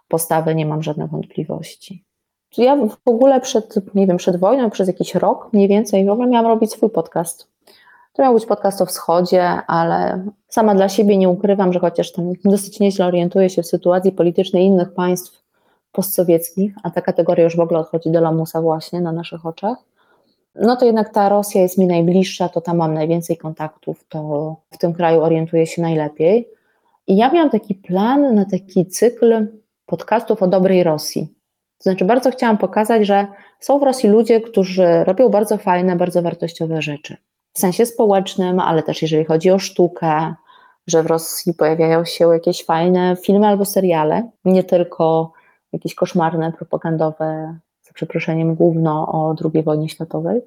postawy 0.09 0.55
nie 0.55 0.67
mam 0.67 0.83
żadnych 0.83 1.11
wątpliwości. 1.11 2.05
Ja 2.59 2.77
w 2.77 3.09
ogóle 3.09 3.41
przed, 3.41 3.95
nie 3.95 4.07
wiem, 4.07 4.17
przed 4.17 4.37
wojną, 4.37 4.71
przez 4.71 4.89
jakiś 4.89 5.15
rok 5.15 5.49
mniej 5.53 5.69
więcej, 5.69 6.07
w 6.07 6.11
ogóle 6.11 6.29
miałam 6.29 6.47
robić 6.47 6.73
swój 6.73 6.91
podcast. 6.91 7.49
To 8.13 8.23
miał 8.23 8.35
być 8.35 8.47
podcast 8.47 8.83
o 8.83 8.87
wschodzie, 8.87 9.45
ale 9.67 10.25
sama 10.49 10.75
dla 10.75 10.89
siebie 10.89 11.17
nie 11.17 11.29
ukrywam, 11.29 11.73
że 11.73 11.81
chociaż 11.81 12.13
tam 12.13 12.33
dosyć 12.45 12.81
nieźle 12.81 13.07
orientuję 13.07 13.51
się 13.51 13.63
w 13.63 13.67
sytuacji 13.67 14.13
politycznej 14.13 14.65
innych 14.65 14.95
państw, 14.95 15.44
postsowieckich, 15.95 16.75
a 16.83 16.91
ta 16.91 17.01
kategoria 17.01 17.45
już 17.45 17.57
w 17.57 17.61
ogóle 17.61 17.81
odchodzi 17.81 18.11
do 18.11 18.21
lamusa 18.21 18.63
właśnie 18.63 19.01
na 19.01 19.13
naszych 19.13 19.47
oczach, 19.47 19.79
no 20.55 20.77
to 20.77 20.87
jednak 20.87 21.13
ta 21.13 21.29
Rosja 21.29 21.63
jest 21.63 21.79
mi 21.79 21.87
najbliższa, 21.87 22.49
to 22.49 22.61
tam 22.61 22.77
mam 22.77 22.95
najwięcej 22.95 23.37
kontaktów, 23.37 24.05
to 24.09 24.57
w 24.71 24.79
tym 24.79 24.93
kraju 24.93 25.21
orientuję 25.21 25.67
się 25.67 25.83
najlepiej. 25.83 26.49
I 27.07 27.17
ja 27.17 27.33
miałam 27.33 27.51
taki 27.51 27.75
plan 27.75 28.35
na 28.35 28.45
taki 28.45 28.87
cykl 28.87 29.47
podcastów 29.87 30.43
o 30.43 30.47
dobrej 30.47 30.83
Rosji. 30.83 31.29
To 31.79 31.83
znaczy, 31.83 32.05
bardzo 32.05 32.31
chciałam 32.31 32.59
pokazać, 32.59 33.07
że 33.07 33.27
są 33.61 33.79
w 33.79 33.83
Rosji 33.83 34.09
ludzie, 34.09 34.41
którzy 34.41 35.05
robią 35.05 35.29
bardzo 35.29 35.59
fajne, 35.59 35.97
bardzo 35.97 36.23
wartościowe 36.23 36.83
rzeczy. 36.83 37.17
W 37.53 37.59
sensie 37.59 37.87
społecznym, 37.87 38.61
ale 38.61 38.83
też 38.83 39.03
jeżeli 39.03 39.25
chodzi 39.25 39.51
o 39.51 39.59
sztukę, 39.59 40.35
że 40.87 41.03
w 41.03 41.07
Rosji 41.07 41.55
pojawiają 41.55 42.05
się 42.05 42.29
jakieś 42.29 42.65
fajne 42.65 43.17
filmy 43.23 43.47
albo 43.47 43.65
seriale, 43.65 44.31
nie 44.45 44.65
tylko 44.65 45.33
jakieś 45.75 45.95
koszmarne, 45.95 46.53
propagandowe, 46.53 47.59
za 47.83 47.93
przeproszeniem, 47.93 48.55
główno 48.55 49.09
o 49.09 49.35
II 49.55 49.63
wojnie 49.63 49.89
światowej. 49.89 50.41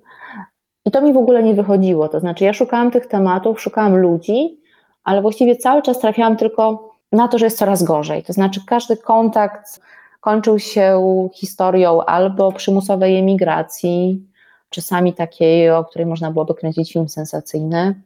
I 0.86 0.92
to 0.92 1.02
mi 1.02 1.14
w 1.14 1.18
ogóle 1.18 1.44
nie 1.44 1.54
wychodziło. 1.54 2.10
To 2.10 2.20
znaczy, 2.20 2.44
ja 2.44 2.54
szukałam 2.54 2.92
tych 2.92 3.08
tematów, 3.08 3.62
szukałam 3.62 3.98
ludzi, 3.98 4.60
ale 5.04 5.22
właściwie 5.22 5.56
cały 5.56 5.82
czas 5.82 6.00
trafiałam 6.00 6.38
tylko 6.38 6.94
na 7.12 7.28
to, 7.28 7.38
że 7.38 7.46
jest 7.46 7.58
coraz 7.58 7.84
gorzej. 7.84 8.24
To 8.24 8.34
znaczy, 8.34 8.62
każdy 8.68 8.98
kontakt 8.98 9.82
kończył 10.22 10.60
się 10.60 11.02
historią 11.34 12.02
albo 12.02 12.52
przymusowej 12.52 13.18
emigracji, 13.18 14.28
czasami 14.70 15.14
takiej, 15.14 15.72
o 15.72 15.86
której 15.86 16.06
można 16.06 16.32
byłoby 16.32 16.56
kręcić 16.56 16.94
film 16.94 17.10
sensacyjny. 17.10 18.02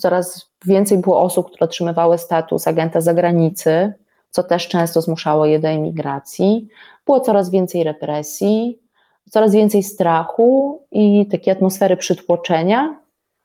Coraz 0.00 0.50
więcej 0.66 0.98
było 0.98 1.22
osób, 1.22 1.46
które 1.46 1.64
otrzymywały 1.64 2.18
status 2.18 2.68
agenta 2.68 3.00
zagranicy, 3.00 3.92
co 4.30 4.42
też 4.42 4.68
często 4.68 5.00
zmuszało 5.00 5.46
je 5.46 5.58
do 5.58 5.68
emigracji. 5.68 6.68
Było 7.06 7.20
coraz 7.20 7.50
więcej 7.50 7.84
represji, 7.84 8.78
coraz 9.30 9.52
więcej 9.52 9.82
strachu 9.82 10.82
i 10.92 11.26
takiej 11.26 11.52
atmosfery 11.52 11.96
przytłoczenia. 11.96 13.00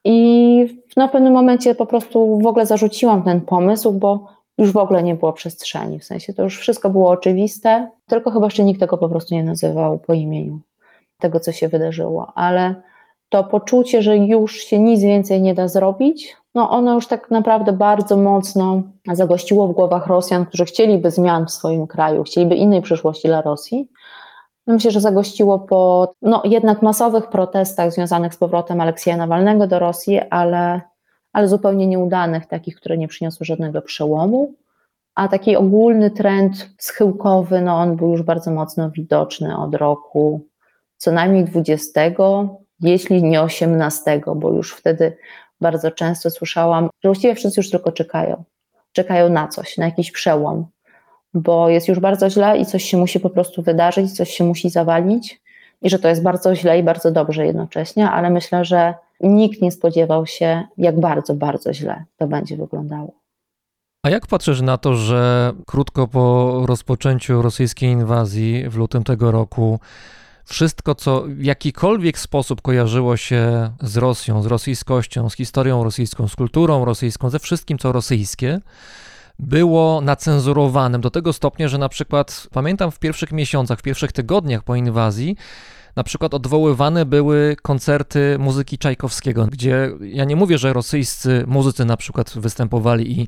I 0.05 0.84
no, 0.97 1.07
w 1.07 1.11
pewnym 1.11 1.34
momencie 1.34 1.76
po 1.76 1.85
prostu 1.85 2.39
w 2.39 2.45
ogóle 2.45 2.65
zarzuciłam 2.65 3.23
ten 3.23 3.41
pomysł, 3.41 3.91
bo 3.91 4.27
już 4.57 4.72
w 4.72 4.77
ogóle 4.77 5.03
nie 5.03 5.15
było 5.15 5.34
przestrzeni. 5.34 5.99
W 5.99 6.03
sensie 6.03 6.34
to 6.34 6.43
już 6.43 6.60
wszystko 6.60 6.89
było 6.89 7.10
oczywiste, 7.10 7.89
tylko 8.07 8.31
chyba 8.31 8.45
jeszcze 8.45 8.64
nikt 8.64 8.80
tego 8.80 8.97
po 8.97 9.10
prostu 9.10 9.35
nie 9.35 9.43
nazywał 9.43 9.99
po 9.99 10.14
imieniu, 10.14 10.60
tego 11.19 11.39
co 11.39 11.51
się 11.51 11.68
wydarzyło. 11.68 12.31
Ale 12.35 12.76
to 13.30 13.43
poczucie, 13.43 14.01
że 14.01 14.18
już 14.18 14.55
się 14.55 14.80
nic 14.80 15.01
więcej 15.01 15.41
nie 15.41 15.53
da 15.53 15.68
zrobić, 15.68 16.35
no 16.55 16.69
ono 16.69 16.93
już 16.93 17.07
tak 17.07 17.31
naprawdę 17.31 17.73
bardzo 17.73 18.17
mocno 18.17 18.81
zagościło 19.13 19.67
w 19.67 19.73
głowach 19.73 20.07
Rosjan, 20.07 20.45
którzy 20.45 20.65
chcieliby 20.65 21.11
zmian 21.11 21.45
w 21.45 21.51
swoim 21.51 21.88
kraju, 21.88 22.23
chcieliby 22.23 22.55
innej 22.55 22.81
przyszłości 22.81 23.27
dla 23.27 23.41
Rosji. 23.41 23.89
No 24.67 24.73
myślę, 24.73 24.91
że 24.91 25.01
zagościło 25.01 25.59
po 25.59 26.13
no, 26.21 26.41
jednak 26.45 26.81
masowych 26.81 27.27
protestach 27.27 27.91
związanych 27.91 28.34
z 28.34 28.38
powrotem 28.38 28.81
Aleksieja 28.81 29.17
Nawalnego 29.17 29.67
do 29.67 29.80
Rosji, 29.80 30.19
ale, 30.30 30.81
ale 31.34 31.47
zupełnie 31.47 31.88
nieudanych, 31.88 32.45
takich, 32.45 32.75
które 32.75 32.97
nie 32.97 33.07
przyniosły 33.07 33.45
żadnego 33.45 33.81
przełomu. 33.81 34.53
A 35.15 35.27
taki 35.27 35.55
ogólny 35.55 36.11
trend 36.11 36.69
schyłkowy, 36.77 37.61
no 37.61 37.80
on 37.80 37.95
był 37.95 38.11
już 38.11 38.21
bardzo 38.21 38.51
mocno 38.51 38.89
widoczny 38.89 39.57
od 39.57 39.75
roku 39.75 40.47
co 40.97 41.11
najmniej 41.11 41.45
20, 41.45 42.01
jeśli 42.80 43.23
nie 43.23 43.41
18, 43.41 44.21
bo 44.35 44.51
już 44.51 44.73
wtedy 44.75 45.17
bardzo 45.64 45.91
często 45.91 46.30
słyszałam, 46.30 46.84
że 47.03 47.10
właściwie 47.10 47.35
wszyscy 47.35 47.60
już 47.60 47.69
tylko 47.69 47.91
czekają. 47.91 48.44
Czekają 48.91 49.30
na 49.30 49.48
coś, 49.48 49.77
na 49.77 49.85
jakiś 49.85 50.11
przełom, 50.11 50.65
bo 51.34 51.69
jest 51.69 51.88
już 51.88 51.99
bardzo 51.99 52.30
źle 52.30 52.57
i 52.57 52.65
coś 52.65 52.84
się 52.84 52.98
musi 52.98 53.19
po 53.19 53.30
prostu 53.30 53.61
wydarzyć, 53.61 54.11
coś 54.11 54.30
się 54.30 54.44
musi 54.44 54.69
zawalić 54.69 55.41
i 55.81 55.90
że 55.90 55.99
to 55.99 56.07
jest 56.07 56.23
bardzo 56.23 56.56
źle 56.56 56.80
i 56.80 56.84
bardzo 56.84 57.11
dobrze 57.11 57.45
jednocześnie, 57.45 58.10
ale 58.10 58.30
myślę, 58.30 58.65
że 58.65 58.94
nikt 59.22 59.61
nie 59.61 59.72
spodziewał 59.72 60.26
się, 60.26 60.64
jak 60.77 60.99
bardzo, 60.99 61.34
bardzo 61.34 61.73
źle 61.73 62.03
to 62.18 62.27
będzie 62.27 62.57
wyglądało. 62.57 63.14
A 64.06 64.10
jak 64.10 64.27
patrzysz 64.27 64.61
na 64.61 64.77
to, 64.77 64.95
że 64.95 65.53
krótko 65.65 66.07
po 66.07 66.61
rozpoczęciu 66.65 67.41
rosyjskiej 67.41 67.90
inwazji 67.90 68.69
w 68.69 68.76
lutym 68.76 69.03
tego 69.03 69.31
roku 69.31 69.80
wszystko, 70.45 70.95
co 70.95 71.24
w 71.28 71.44
jakikolwiek 71.44 72.20
sposób 72.20 72.61
kojarzyło 72.61 73.18
się 73.18 73.72
z 73.82 73.98
Rosją, 73.98 74.41
z 74.41 74.45
rosyjskością, 74.45 75.30
z 75.30 75.36
historią 75.36 75.84
rosyjską, 75.84 76.28
z 76.28 76.36
kulturą 76.36 76.86
rosyjską, 76.86 77.30
ze 77.30 77.40
wszystkim, 77.40 77.78
co 77.78 77.91
rosyjskie, 77.91 78.60
było 79.40 80.02
nacenzurowanym 80.02 81.02
do 81.02 81.10
tego 81.10 81.34
stopnia, 81.34 81.68
że 81.68 81.78
na 81.78 81.90
przykład 81.90 82.48
pamiętam 82.52 82.91
w 82.91 82.99
pierwszych 82.99 83.32
miesiącach, 83.32 83.80
w 83.80 83.82
pierwszych 83.82 84.11
tygodniach 84.11 84.64
po 84.64 84.76
inwazji, 84.76 85.36
na 85.95 86.03
przykład 86.03 86.34
odwoływane 86.34 87.06
były 87.06 87.56
koncerty 87.61 88.36
muzyki 88.40 88.78
Czajkowskiego, 88.78 89.48
gdzie 89.48 89.91
ja 90.02 90.26
nie 90.26 90.36
mówię, 90.36 90.57
że 90.57 90.74
rosyjscy 90.74 91.44
muzycy 91.48 91.86
na 91.86 91.98
przykład 91.98 92.34
występowali 92.36 93.20
i 93.20 93.28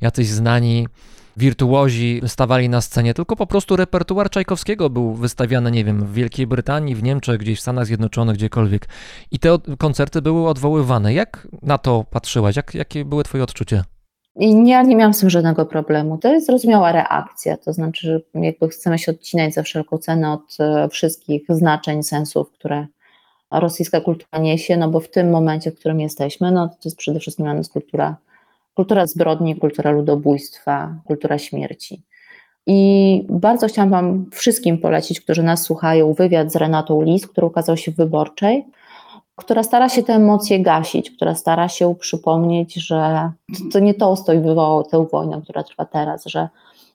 jacyś 0.00 0.28
znani 0.28 0.88
wirtuozi 1.36 2.20
stawali 2.26 2.68
na 2.68 2.80
scenie, 2.80 3.14
tylko 3.14 3.36
po 3.36 3.46
prostu 3.46 3.76
repertuar 3.76 4.30
Czajkowskiego 4.30 4.90
był 4.90 5.14
wystawiany, 5.14 5.70
nie 5.70 5.84
wiem, 5.84 6.06
w 6.06 6.12
Wielkiej 6.12 6.46
Brytanii, 6.46 6.94
w 6.94 7.02
Niemczech, 7.02 7.38
gdzieś 7.38 7.58
w 7.58 7.62
Stanach 7.62 7.86
Zjednoczonych, 7.86 8.36
gdziekolwiek. 8.36 8.88
I 9.30 9.38
te 9.38 9.58
koncerty 9.78 10.22
były 10.22 10.48
odwoływane. 10.48 11.14
Jak 11.14 11.48
na 11.62 11.78
to 11.78 12.04
patrzyłaś? 12.10 12.56
Jak, 12.56 12.74
jakie 12.74 13.04
były 13.04 13.24
twoje 13.24 13.44
odczucia? 13.44 13.84
Ja 14.64 14.82
nie 14.82 14.96
miałam 14.96 15.14
z 15.14 15.20
tym 15.20 15.30
żadnego 15.30 15.66
problemu. 15.66 16.18
To 16.18 16.32
jest 16.32 16.46
zrozumiała 16.46 16.92
reakcja, 16.92 17.56
to 17.56 17.72
znaczy, 17.72 18.06
że 18.06 18.20
jakby 18.42 18.68
chcemy 18.68 18.98
się 18.98 19.12
odcinać 19.12 19.54
za 19.54 19.62
wszelką 19.62 19.98
cenę 19.98 20.32
od 20.32 20.56
e, 20.60 20.88
wszystkich 20.88 21.42
znaczeń, 21.48 22.02
sensów, 22.02 22.50
które 22.50 22.86
rosyjska 23.50 24.00
kultura 24.00 24.42
niesie, 24.42 24.76
no 24.76 24.90
bo 24.90 25.00
w 25.00 25.10
tym 25.10 25.30
momencie, 25.30 25.70
w 25.70 25.74
którym 25.74 26.00
jesteśmy, 26.00 26.52
no 26.52 26.68
to 26.68 26.76
jest 26.84 26.96
przede 26.96 27.20
wszystkim 27.20 27.44
dla 27.44 27.54
nas 27.54 27.68
kultura 27.68 28.16
kultura 28.74 29.06
zbrodni, 29.06 29.56
kultura 29.56 29.90
ludobójstwa, 29.90 30.94
kultura 31.06 31.38
śmierci. 31.38 32.02
I 32.66 33.26
bardzo 33.28 33.66
chciałam 33.66 33.90
Wam 33.90 34.26
wszystkim 34.32 34.78
polecić, 34.78 35.20
którzy 35.20 35.42
nas 35.42 35.62
słuchają, 35.62 36.12
wywiad 36.12 36.52
z 36.52 36.56
Renatą 36.56 37.02
Lis, 37.02 37.26
który 37.26 37.46
ukazał 37.46 37.76
się 37.76 37.92
w 37.92 37.96
Wyborczej, 37.96 38.66
która 39.36 39.62
stara 39.62 39.88
się 39.88 40.02
te 40.02 40.12
emocje 40.12 40.60
gasić, 40.60 41.10
która 41.10 41.34
stara 41.34 41.68
się 41.68 41.94
przypomnieć, 41.94 42.74
że 42.74 43.30
to 43.72 43.78
nie 43.78 43.94
Tolstoj 43.94 44.40
wywołał 44.40 44.84
tę 44.84 45.06
wojnę, 45.12 45.40
która 45.42 45.62
trwa 45.62 45.84
teraz, 45.84 46.24
że 46.26 46.48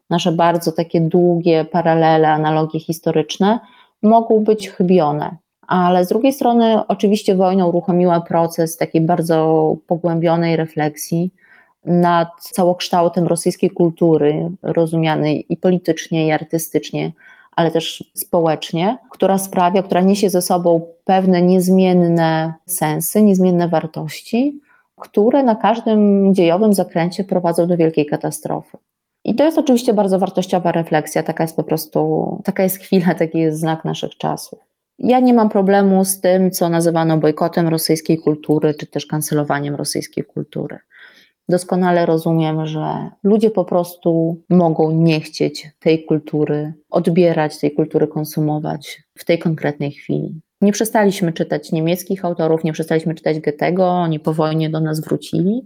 nasze 0.10 0.32
bardzo 0.32 0.72
takie 0.72 1.02
długie 1.02 1.66
paralele, 1.66 2.30
analogie 2.30 2.80
historyczne 2.80 3.60
mogą 4.04 4.44
być 4.44 4.70
chybione. 4.70 5.38
Ale 5.68 6.06
z 6.06 6.08
drugiej 6.10 6.34
strony, 6.34 6.88
oczywiście, 6.88 7.36
wojna 7.36 7.66
uruchomiła 7.66 8.22
proces 8.22 8.78
takiej 8.78 9.02
bardzo 9.02 9.76
pogłębionej 9.88 10.56
refleksji 10.56 11.32
nad 11.86 12.28
całokształtem 12.42 13.28
rosyjskiej 13.28 13.70
kultury, 13.70 14.50
rozumianej 14.64 15.46
i 15.50 15.58
politycznie, 15.58 16.28
i 16.28 16.32
artystycznie, 16.32 17.12
ale 17.56 17.72
też 17.72 18.12
społecznie, 18.14 18.98
która 19.12 19.38
sprawia, 19.38 19.84
która 19.84 20.02
niesie 20.02 20.30
ze 20.30 20.42
sobą 20.42 20.88
pewne 21.06 21.42
niezmienne 21.42 22.54
sensy, 22.66 23.22
niezmienne 23.22 23.68
wartości, 23.68 24.60
które 24.98 25.44
na 25.44 25.56
każdym 25.56 26.34
dziejowym 26.36 26.74
zakręcie 26.74 27.24
prowadzą 27.24 27.68
do 27.68 27.78
wielkiej 27.78 28.06
katastrofy. 28.06 28.78
I 29.26 29.36
to 29.36 29.44
jest 29.44 29.58
oczywiście 29.58 29.94
bardzo 29.94 30.20
wartościowa 30.20 30.72
refleksja, 30.72 31.24
taka 31.24 31.44
jest 31.44 31.56
po 31.56 31.64
prostu, 31.64 32.42
taka 32.44 32.64
jest 32.64 32.78
chwila, 32.78 33.16
taki 33.16 33.38
jest 33.38 33.60
znak 33.60 33.86
naszych 33.86 34.18
czasów. 34.18 34.60
Ja 35.00 35.20
nie 35.20 35.34
mam 35.34 35.50
problemu 35.50 36.06
z 36.06 36.20
tym, 36.20 36.52
co 36.52 36.70
nazywano 36.70 37.18
bojkotem 37.18 37.68
rosyjskiej 37.68 38.18
kultury, 38.18 38.74
czy 38.74 38.88
też 38.88 39.06
kancelowaniem 39.06 39.76
rosyjskiej 39.76 40.24
kultury 40.24 40.80
doskonale 41.50 42.06
rozumiem, 42.06 42.66
że 42.66 43.10
ludzie 43.24 43.52
po 43.52 43.66
prostu 43.66 44.42
mogą 44.50 44.92
nie 44.92 45.22
chcieć 45.22 45.72
tej 45.80 46.06
kultury 46.06 46.74
odbierać, 46.90 47.60
tej 47.60 47.72
kultury 47.72 48.08
konsumować 48.08 49.04
w 49.18 49.26
tej 49.26 49.40
konkretnej 49.40 49.92
chwili. 49.92 50.42
Nie 50.62 50.72
przestaliśmy 50.72 51.34
czytać 51.34 51.72
niemieckich 51.72 52.26
autorów, 52.26 52.64
nie 52.64 52.74
przestaliśmy 52.74 53.16
czytać 53.16 53.40
Goethego, 53.40 53.90
oni 53.90 54.20
po 54.20 54.34
wojnie 54.34 54.70
do 54.70 54.80
nas 54.80 55.02
wrócili. 55.02 55.62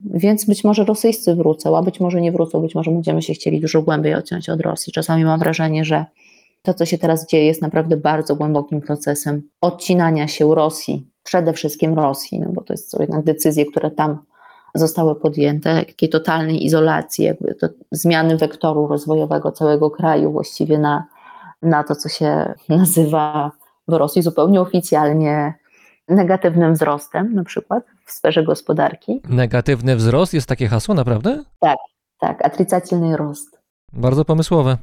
Więc 0.00 0.44
być 0.44 0.64
może 0.64 0.84
rosyjscy 0.84 1.34
wrócą, 1.34 1.76
a 1.76 1.82
być 1.82 2.00
może 2.00 2.20
nie 2.20 2.32
wrócą, 2.32 2.60
być 2.60 2.74
może 2.74 2.90
będziemy 2.90 3.22
się 3.22 3.34
chcieli 3.34 3.60
dużo 3.60 3.82
głębiej 3.82 4.14
odciąć 4.14 4.48
od 4.48 4.60
Rosji. 4.60 4.92
Czasami 4.92 5.24
mam 5.24 5.38
wrażenie, 5.38 5.84
że 5.84 6.04
to, 6.62 6.74
co 6.74 6.86
się 6.86 6.98
teraz 6.98 7.26
dzieje, 7.26 7.44
jest 7.44 7.62
naprawdę 7.62 7.96
bardzo 7.96 8.36
głębokim 8.36 8.80
procesem 8.80 9.42
odcinania 9.60 10.28
się 10.28 10.54
Rosji, 10.54 11.06
przede 11.22 11.52
wszystkim 11.52 11.94
Rosji, 11.94 12.40
no 12.40 12.52
bo 12.52 12.62
to 12.62 12.76
są 12.76 12.98
jednak 13.00 13.24
decyzje, 13.24 13.66
które 13.66 13.90
tam 13.90 14.18
zostały 14.78 15.14
podjęte, 15.14 15.84
takiej 15.84 16.08
totalnej 16.08 16.64
izolacji, 16.64 17.24
jakby 17.24 17.54
to 17.54 17.68
zmiany 17.90 18.36
wektoru 18.36 18.86
rozwojowego 18.86 19.52
całego 19.52 19.90
kraju 19.90 20.32
właściwie 20.32 20.78
na, 20.78 21.04
na 21.62 21.84
to, 21.84 21.94
co 21.94 22.08
się 22.08 22.54
nazywa 22.68 23.52
w 23.88 23.92
Rosji 23.92 24.22
zupełnie 24.22 24.60
oficjalnie 24.60 25.54
negatywnym 26.08 26.74
wzrostem, 26.74 27.34
na 27.34 27.44
przykład 27.44 27.84
w 28.04 28.12
sferze 28.12 28.42
gospodarki. 28.42 29.20
Negatywny 29.28 29.96
wzrost 29.96 30.34
jest 30.34 30.48
takie 30.48 30.68
hasło, 30.68 30.94
naprawdę? 30.94 31.44
Tak, 31.60 31.78
tak, 32.20 32.46
atrycacyjny 32.46 33.16
rost. 33.16 33.60
Bardzo 33.92 34.24
pomysłowe. 34.24 34.76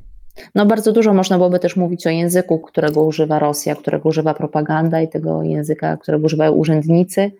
No 0.56 0.66
bardzo 0.66 0.92
dużo 0.92 1.14
można 1.14 1.38
byłoby 1.38 1.60
też 1.60 1.76
mówić 1.76 2.08
o 2.08 2.10
języku, 2.10 2.60
którego 2.60 3.04
używa 3.04 3.40
Rosja, 3.40 3.76
którego 3.76 4.10
używa 4.10 4.34
propaganda 4.34 5.02
i 5.02 5.08
tego 5.08 5.44
języka, 5.44 5.98
którego 5.98 6.26
używają 6.26 6.52
urzędnicy 6.52 7.32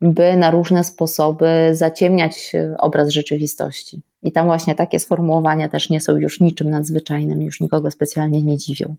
by 0.00 0.36
na 0.36 0.50
różne 0.50 0.84
sposoby 0.84 1.70
zaciemniać 1.72 2.52
obraz 2.78 3.08
rzeczywistości. 3.08 4.02
I 4.22 4.32
tam 4.32 4.46
właśnie 4.46 4.74
takie 4.74 5.00
sformułowania 5.00 5.68
też 5.68 5.90
nie 5.90 6.00
są 6.00 6.16
już 6.16 6.40
niczym 6.40 6.70
nadzwyczajnym, 6.70 7.42
już 7.42 7.60
nikogo 7.60 7.90
specjalnie 7.90 8.42
nie 8.42 8.58
dziwią. 8.58 8.96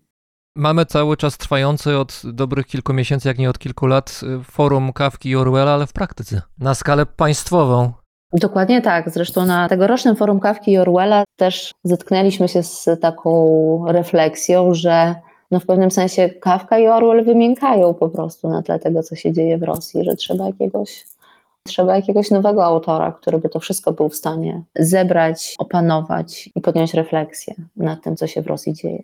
Mamy 0.56 0.86
cały 0.86 1.16
czas 1.16 1.38
trwający 1.38 1.98
od 1.98 2.22
dobrych 2.24 2.66
kilku 2.66 2.92
miesięcy, 2.92 3.28
jak 3.28 3.38
nie 3.38 3.50
od 3.50 3.58
kilku 3.58 3.86
lat, 3.86 4.20
forum 4.44 4.92
Kawki 4.92 5.28
i 5.28 5.36
Orwella, 5.36 5.74
ale 5.74 5.86
w 5.86 5.92
praktyce, 5.92 6.42
na 6.58 6.74
skalę 6.74 7.06
państwową. 7.06 7.92
Dokładnie 8.32 8.82
tak. 8.82 9.10
Zresztą 9.10 9.46
na 9.46 9.68
tegorocznym 9.68 10.16
forum 10.16 10.40
Kawki 10.40 10.72
i 10.72 10.78
Orwella 10.78 11.24
też 11.38 11.72
zetknęliśmy 11.84 12.48
się 12.48 12.62
z 12.62 12.88
taką 13.00 13.84
refleksją, 13.88 14.74
że 14.74 15.14
no 15.50 15.60
w 15.60 15.66
pewnym 15.66 15.90
sensie 15.90 16.28
Kawka 16.28 16.78
i 16.78 16.86
Orwell 16.86 17.24
wymiękają 17.24 17.94
po 17.94 18.08
prostu 18.08 18.48
na 18.48 18.62
tle 18.62 18.78
tego, 18.78 19.02
co 19.02 19.16
się 19.16 19.32
dzieje 19.32 19.58
w 19.58 19.62
Rosji, 19.62 20.04
że 20.04 20.16
trzeba 20.16 20.46
jakiegoś, 20.46 21.04
trzeba 21.64 21.96
jakiegoś 21.96 22.30
nowego 22.30 22.64
autora, 22.64 23.12
który 23.12 23.38
by 23.38 23.48
to 23.48 23.60
wszystko 23.60 23.92
był 23.92 24.08
w 24.08 24.16
stanie 24.16 24.62
zebrać, 24.76 25.54
opanować 25.58 26.50
i 26.54 26.60
podjąć 26.60 26.94
refleksję 26.94 27.54
nad 27.76 28.02
tym, 28.02 28.16
co 28.16 28.26
się 28.26 28.42
w 28.42 28.46
Rosji 28.46 28.72
dzieje. 28.72 29.02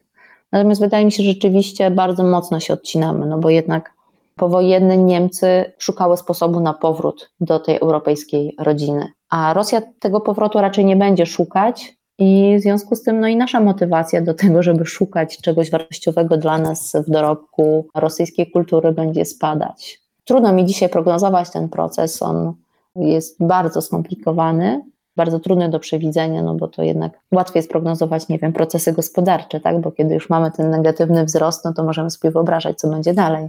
Natomiast 0.53 0.81
wydaje 0.81 1.05
mi 1.05 1.13
się, 1.13 1.23
że 1.23 1.31
rzeczywiście 1.31 1.91
bardzo 1.91 2.25
mocno 2.25 2.61
się 2.61 2.75
odcinamy, 2.75 3.27
no 3.27 3.39
bo 3.39 3.51
jednak 3.51 3.93
powojenne 4.37 4.97
Niemcy 4.97 5.73
szukały 5.79 6.17
sposobu 6.17 6.61
na 6.61 6.73
powrót 6.73 7.31
do 7.41 7.59
tej 7.59 7.79
europejskiej 7.79 8.55
rodziny. 8.59 9.13
A 9.31 9.55
Rosja 9.55 9.83
tego 10.01 10.21
powrotu 10.21 10.61
raczej 10.61 10.85
nie 10.85 10.97
będzie 10.97 11.27
szukać, 11.27 11.97
i 12.19 12.57
w 12.59 12.63
związku 12.63 12.97
z 12.97 13.03
tym, 13.03 13.21
no 13.21 13.29
i 13.29 13.37
nasza 13.37 13.61
motywacja 13.61 14.23
do 14.23 14.35
tego, 14.35 14.63
żeby 14.63 14.87
szukać 14.87 15.39
czegoś 15.39 15.71
wartościowego 15.71 16.37
dla 16.37 16.59
nas 16.59 16.93
w 17.07 17.11
dorobku 17.11 17.87
rosyjskiej 17.95 18.51
kultury 18.51 18.93
będzie 18.93 19.25
spadać. 19.25 20.01
Trudno 20.25 20.53
mi 20.53 20.67
dzisiaj 20.67 20.89
prognozować 20.89 21.51
ten 21.51 21.69
proces. 21.69 22.23
On 22.23 22.55
jest 22.97 23.37
bardzo 23.41 23.83
skomplikowany, 23.83 24.85
bardzo 25.17 25.41
trudny 25.41 25.69
do 25.69 25.81
przewidzenia, 25.81 26.43
no 26.43 26.55
bo 26.55 26.69
to 26.69 26.83
jednak 26.83 27.21
łatwiej 27.33 27.59
jest 27.59 27.71
prognozować, 27.71 28.29
nie 28.29 28.39
wiem, 28.39 28.53
procesy 28.53 28.93
gospodarcze, 28.93 29.61
tak? 29.61 29.81
Bo 29.81 29.93
kiedy 29.93 30.15
już 30.15 30.31
mamy 30.31 30.51
ten 30.51 30.71
negatywny 30.71 31.25
wzrost, 31.25 31.65
no 31.65 31.73
to 31.73 31.85
możemy 31.85 32.11
sobie 32.11 32.31
wyobrażać, 32.33 32.79
co 32.79 32.89
będzie 32.89 33.15
dalej. 33.15 33.49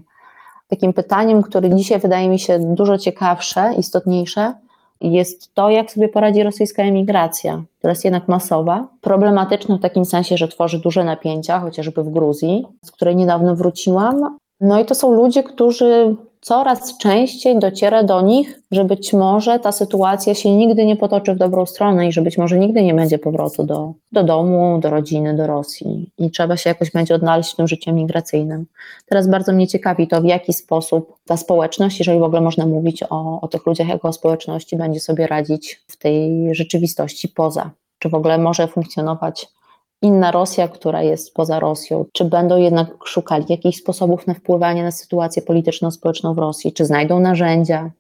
Takim 0.68 0.94
pytaniem, 0.94 1.44
które 1.44 1.76
dzisiaj 1.76 2.00
wydaje 2.00 2.30
mi 2.30 2.40
się 2.40 2.76
dużo 2.76 2.98
ciekawsze, 2.98 3.74
istotniejsze, 3.78 4.54
jest 5.04 5.54
to, 5.54 5.70
jak 5.70 5.92
sobie 5.92 6.10
poradzi 6.10 6.44
rosyjska 6.44 6.84
emigracja, 6.84 7.64
która 7.78 7.92
jest 7.92 8.06
jednak 8.06 8.28
masowa, 8.28 8.88
problematyczna 9.02 9.78
w 9.78 9.82
takim 9.82 10.06
sensie, 10.06 10.38
że 10.38 10.48
tworzy 10.48 10.80
duże 10.80 11.04
napięcia, 11.04 11.60
chociażby 11.60 12.04
w 12.04 12.10
Gruzji, 12.10 12.66
z 12.86 12.92
której 12.92 13.16
niedawno 13.16 13.56
wróciłam. 13.56 14.38
No 14.62 14.80
i 14.80 14.86
to 14.86 14.96
są 14.96 15.12
ludzie, 15.12 15.44
którzy 15.44 16.16
coraz 16.44 16.98
częściej 16.98 17.60
dociera 17.60 18.04
do 18.04 18.22
nich, 18.22 18.60
że 18.72 18.86
być 18.86 19.14
może 19.14 19.60
ta 19.60 19.72
sytuacja 19.72 20.36
się 20.36 20.56
nigdy 20.56 20.86
nie 20.86 20.96
potoczy 20.96 21.34
w 21.34 21.38
dobrą 21.38 21.66
stronę 21.66 22.08
i 22.08 22.12
że 22.12 22.22
być 22.22 22.38
może 22.38 22.60
nigdy 22.60 22.84
nie 22.84 22.94
będzie 22.94 23.20
powrotu 23.20 23.64
do, 23.64 23.94
do 24.12 24.24
domu, 24.24 24.80
do 24.82 24.90
rodziny, 24.90 25.36
do 25.36 25.48
Rosji 25.48 26.12
i 26.18 26.32
trzeba 26.32 26.58
się 26.58 26.70
jakoś 26.70 26.92
będzie 26.92 27.16
odnaleźć 27.16 27.54
w 27.54 27.56
tym 27.56 27.68
życiu 27.68 27.94
migracyjnym. 27.94 28.66
Teraz 29.06 29.28
bardzo 29.28 29.54
mnie 29.54 29.68
ciekawi 29.68 30.08
to, 30.08 30.22
w 30.22 30.26
jaki 30.26 30.54
sposób 30.54 31.16
ta 31.26 31.38
społeczność, 31.38 32.00
jeżeli 32.00 32.20
w 32.20 32.24
ogóle 32.24 32.42
można 32.42 32.66
mówić 32.66 33.04
o, 33.10 33.42
o 33.42 33.48
tych 33.48 33.66
ludziach 33.66 33.88
jako 33.88 34.08
o 34.08 34.14
społeczności, 34.14 34.78
będzie 34.78 35.00
sobie 35.00 35.28
radzić 35.28 35.82
w 35.88 35.98
tej 35.98 36.56
rzeczywistości 36.56 37.30
poza. 37.30 37.72
Czy 38.00 38.10
w 38.10 38.16
ogóle 38.16 38.38
może 38.38 38.68
funkcjonować 38.68 39.48
inna 40.04 40.32
Rosja, 40.32 40.68
która 40.68 41.02
jest 41.02 41.34
poza 41.34 41.60
Rosją? 41.60 42.06
Czy 42.14 42.26
będą 42.26 42.58
jednak 42.58 42.88
szukali 43.06 43.46
jakichś 43.50 43.78
sposobów 43.78 44.28
na 44.28 44.34
wpływanie 44.34 44.84
na 44.84 44.92
sytuację 44.92 45.42
polityczno-społeczną 45.42 46.34
w 46.34 46.38
Rosji? 46.38 46.74
Czy 46.74 46.86
znajdą 46.86 47.20
narzędzia? 47.20 47.92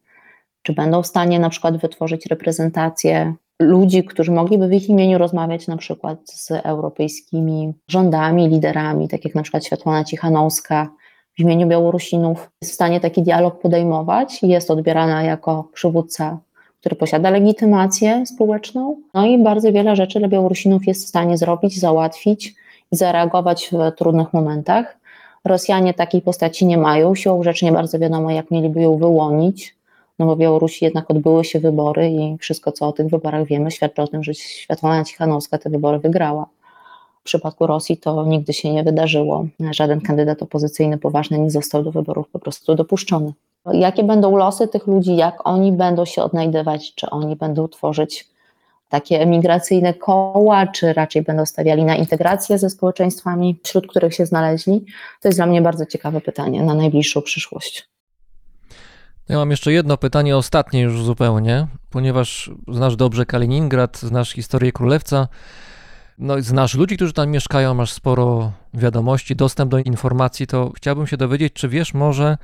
Czy 0.62 0.74
będą 0.74 1.02
w 1.02 1.08
stanie 1.08 1.40
na 1.40 1.50
przykład 1.50 1.78
wytworzyć 1.78 2.26
reprezentację 2.26 3.34
ludzi, 3.62 4.04
którzy 4.04 4.32
mogliby 4.32 4.68
w 4.68 4.74
ich 4.74 4.90
imieniu 4.90 5.18
rozmawiać 5.18 5.68
na 5.68 5.78
przykład 5.78 6.20
z 6.26 6.52
europejskimi 6.52 7.74
rządami, 7.88 8.48
liderami, 8.48 9.08
tak 9.08 9.26
jak 9.26 9.36
na 9.36 9.42
przykład 9.42 9.66
Światłana 9.66 10.04
Cichanowska 10.04 10.90
w 11.38 11.40
imieniu 11.40 11.68
Białorusinów, 11.68 12.50
jest 12.62 12.72
w 12.72 12.76
stanie 12.76 13.00
taki 13.00 13.22
dialog 13.22 13.62
podejmować 13.62 14.44
i 14.44 14.48
jest 14.48 14.72
odbierana 14.72 15.24
jako 15.24 15.70
przywódca 15.74 16.40
który 16.84 16.96
posiada 16.96 17.30
legitymację 17.30 18.26
społeczną. 18.26 18.98
No 19.14 19.26
i 19.26 19.38
bardzo 19.38 19.72
wiele 19.72 19.96
rzeczy 19.96 20.20
dla 20.20 20.28
Białorusinów 20.28 20.88
jest 20.88 21.06
w 21.06 21.10
stanie 21.10 21.38
zrobić, 21.38 21.80
załatwić 21.80 22.56
i 22.92 22.96
zareagować 22.96 23.72
w 23.72 23.96
trudnych 23.98 24.34
momentach. 24.34 24.98
Rosjanie 25.46 25.94
takiej 25.94 26.22
postaci 26.22 26.66
nie 26.66 26.78
mają. 26.78 27.16
Siłą 27.16 27.44
rzeczy 27.44 27.66
nie 27.66 27.72
bardzo 27.72 28.00
wiadomo, 28.00 28.32
jak 28.32 28.52
mieliby 28.52 28.82
ją 28.82 28.98
wyłonić, 28.98 29.76
no 30.20 30.26
bo 30.26 30.36
w 30.36 30.40
Białorusi 30.40 30.86
jednak 30.86 31.12
odbyły 31.12 31.46
się 31.46 31.60
wybory 31.60 32.10
i 32.10 32.38
wszystko, 32.38 32.72
co 32.72 32.88
o 32.88 32.92
tych 32.92 33.08
wyborach 33.08 33.46
wiemy, 33.46 33.72
świadczy 33.72 34.02
o 34.02 34.08
tym, 34.08 34.24
że 34.24 34.34
Światłana 34.34 35.06
Cichanowska 35.06 35.58
te 35.58 35.70
wybory 35.70 36.00
wygrała. 36.00 36.46
W 37.22 37.24
przypadku 37.24 37.68
Rosji 37.68 37.98
to 37.98 38.26
nigdy 38.26 38.54
się 38.54 38.74
nie 38.74 38.84
wydarzyło. 38.84 39.46
Żaden 39.72 40.02
kandydat 40.02 40.42
opozycyjny 40.42 40.98
poważny 40.98 41.40
nie 41.40 41.52
został 41.52 41.84
do 41.84 41.92
wyborów 41.92 42.30
po 42.30 42.40
prostu 42.40 42.76
dopuszczony. 42.76 43.34
Jakie 43.72 44.04
będą 44.04 44.38
losy 44.38 44.68
tych 44.68 44.88
ludzi, 44.88 45.16
jak 45.16 45.48
oni 45.48 45.72
będą 45.72 46.06
się 46.06 46.24
odnajdywać, 46.24 46.96
czy 46.96 47.10
oni 47.10 47.36
będą 47.36 47.68
tworzyć 47.68 48.28
takie 48.90 49.22
emigracyjne 49.22 49.94
koła, 49.94 50.68
czy 50.68 50.94
raczej 50.94 51.22
będą 51.22 51.46
stawiali 51.46 51.84
na 51.84 51.96
integrację 51.96 52.58
ze 52.58 52.70
społeczeństwami, 52.70 53.60
wśród 53.64 53.88
których 53.88 54.14
się 54.14 54.26
znaleźli? 54.26 54.86
To 55.22 55.28
jest 55.28 55.38
dla 55.38 55.46
mnie 55.46 55.62
bardzo 55.62 55.86
ciekawe 55.86 56.22
pytanie 56.22 56.64
na 56.64 56.74
najbliższą 56.74 57.22
przyszłość. 57.22 57.90
Ja 59.30 59.38
mam 59.38 59.52
jeszcze 59.52 59.74
jedno 59.74 59.98
pytanie, 59.98 60.38
ostatnie 60.38 60.82
już 60.82 61.04
zupełnie, 61.04 61.68
ponieważ 61.90 62.52
znasz 62.68 62.96
dobrze 62.96 63.26
Kaliningrad, 63.26 63.98
znasz 63.98 64.32
historię 64.32 64.72
królewca, 64.72 65.28
no, 66.18 66.42
znasz 66.42 66.76
ludzi, 66.76 66.96
którzy 66.96 67.14
tam 67.14 67.30
mieszkają, 67.30 67.74
masz 67.74 67.92
sporo 67.92 68.52
wiadomości, 68.74 69.36
dostęp 69.36 69.72
do 69.72 69.78
informacji, 69.78 70.48
to 70.48 70.72
chciałbym 70.76 71.08
się 71.08 71.18
dowiedzieć, 71.18 71.54
czy 71.54 71.70
wiesz 71.70 71.94
może, 71.94 72.38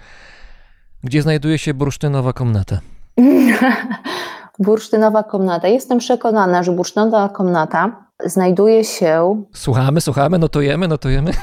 gdzie 1.04 1.22
znajduje 1.22 1.58
się 1.58 1.74
bursztynowa 1.74 2.34
komnata? 2.34 2.80
bursztynowa 4.60 5.24
komnata. 5.24 5.68
Jestem 5.68 6.00
przekonana, 6.00 6.64
że 6.64 6.72
bursztynowa 6.72 7.30
komnata 7.30 8.10
znajduje 8.26 8.84
się. 8.84 9.44
Słuchamy, 9.54 10.02
słuchamy, 10.02 10.40
notujemy, 10.40 10.88
notujemy. 10.88 11.32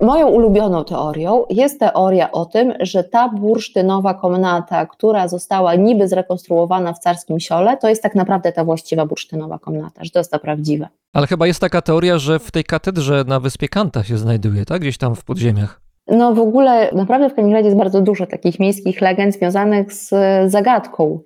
Moją 0.00 0.28
ulubioną 0.28 0.84
teorią 0.84 1.44
jest 1.50 1.80
teoria 1.80 2.32
o 2.32 2.46
tym, 2.46 2.72
że 2.80 3.04
ta 3.04 3.28
bursztynowa 3.28 4.14
komnata, 4.14 4.86
która 4.86 5.28
została 5.28 5.74
niby 5.74 6.08
zrekonstruowana 6.08 6.92
w 6.92 6.98
carskim 6.98 7.40
siole, 7.40 7.76
to 7.76 7.88
jest 7.88 8.02
tak 8.02 8.14
naprawdę 8.14 8.52
ta 8.52 8.64
właściwa 8.64 9.06
bursztynowa 9.06 9.58
komnata, 9.58 10.04
że 10.04 10.10
to 10.10 10.18
jest 10.18 10.30
to 10.30 10.38
prawdziwe. 10.38 10.88
Ale 11.12 11.26
chyba 11.26 11.46
jest 11.46 11.60
taka 11.60 11.82
teoria, 11.82 12.18
że 12.18 12.38
w 12.38 12.50
tej 12.50 12.64
katedrze 12.64 13.24
na 13.26 13.40
wyspie 13.40 13.68
Kanta 13.68 14.04
się 14.04 14.18
znajduje, 14.18 14.64
tak? 14.64 14.80
Gdzieś 14.80 14.98
tam 14.98 15.14
w 15.14 15.24
podziemiach. 15.24 15.80
No 16.10 16.34
w 16.34 16.38
ogóle 16.38 16.90
naprawdę 16.92 17.30
w 17.30 17.34
Kaliningradzie 17.34 17.66
jest 17.66 17.78
bardzo 17.78 18.00
dużo 18.00 18.26
takich 18.26 18.60
miejskich 18.60 19.00
legend 19.00 19.34
związanych 19.34 19.92
z 19.92 20.10
zagadką, 20.46 21.20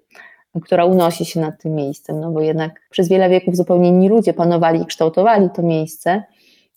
która 0.62 0.85
unosi 0.85 1.24
się 1.24 1.40
nad 1.40 1.62
tym 1.62 1.74
miejscem, 1.74 2.20
no 2.20 2.31
bo 2.31 2.40
jednak 2.40 2.81
przez 2.90 3.09
wiele 3.09 3.28
wieków 3.28 3.56
zupełnie 3.56 3.89
inni 3.89 4.09
ludzie 4.09 4.32
panowali 4.32 4.82
i 4.82 4.86
kształtowali 4.86 5.48
to 5.55 5.62
miejsce, 5.62 6.23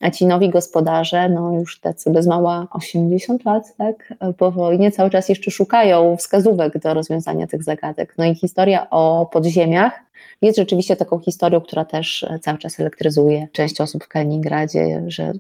a 0.02 0.12
ci 0.12 0.26
nowi 0.26 0.50
gospodarze, 0.50 1.30
no 1.30 1.54
już 1.54 1.80
tacy 1.80 2.10
bez 2.12 2.28
mała 2.28 2.68
80 2.72 3.46
lat, 3.46 3.76
tak, 3.78 4.14
po 4.38 4.52
wojnie 4.52 4.92
cały 4.92 5.10
czas 5.10 5.30
jeszcze 5.30 5.52
szukają 5.52 6.18
wskazówek 6.18 6.80
do 6.80 6.94
rozwiązania 6.94 7.48
tych 7.48 7.64
zagadek. 7.64 8.14
No 8.18 8.26
i 8.26 8.36
historia 8.36 8.90
o 8.90 9.30
podziemiach 9.32 10.00
jest 10.42 10.58
rzeczywiście 10.58 10.96
taką 10.96 11.20
historią, 11.20 11.62
która 11.62 11.86
też 11.86 12.26
cały 12.42 12.58
czas 12.58 12.80
elektryzuje 12.80 13.48
część 13.52 13.82
osób 13.82 14.04
w 14.04 14.08
Kaliningradzie, 14.08 15.04
że, 15.08 15.34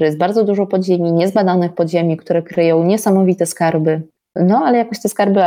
że 0.00 0.06
jest 0.06 0.18
bardzo 0.18 0.44
dużo 0.44 0.66
podziemi, 0.66 1.12
niezbadanych 1.12 1.74
podziemi, 1.74 2.16
które 2.16 2.42
kryją 2.42 2.84
niesamowite 2.84 3.46
skarby, 3.46 4.02
no 4.36 4.62
ale 4.64 4.78
jakoś 4.78 5.02
te 5.02 5.08
skarby 5.08 5.40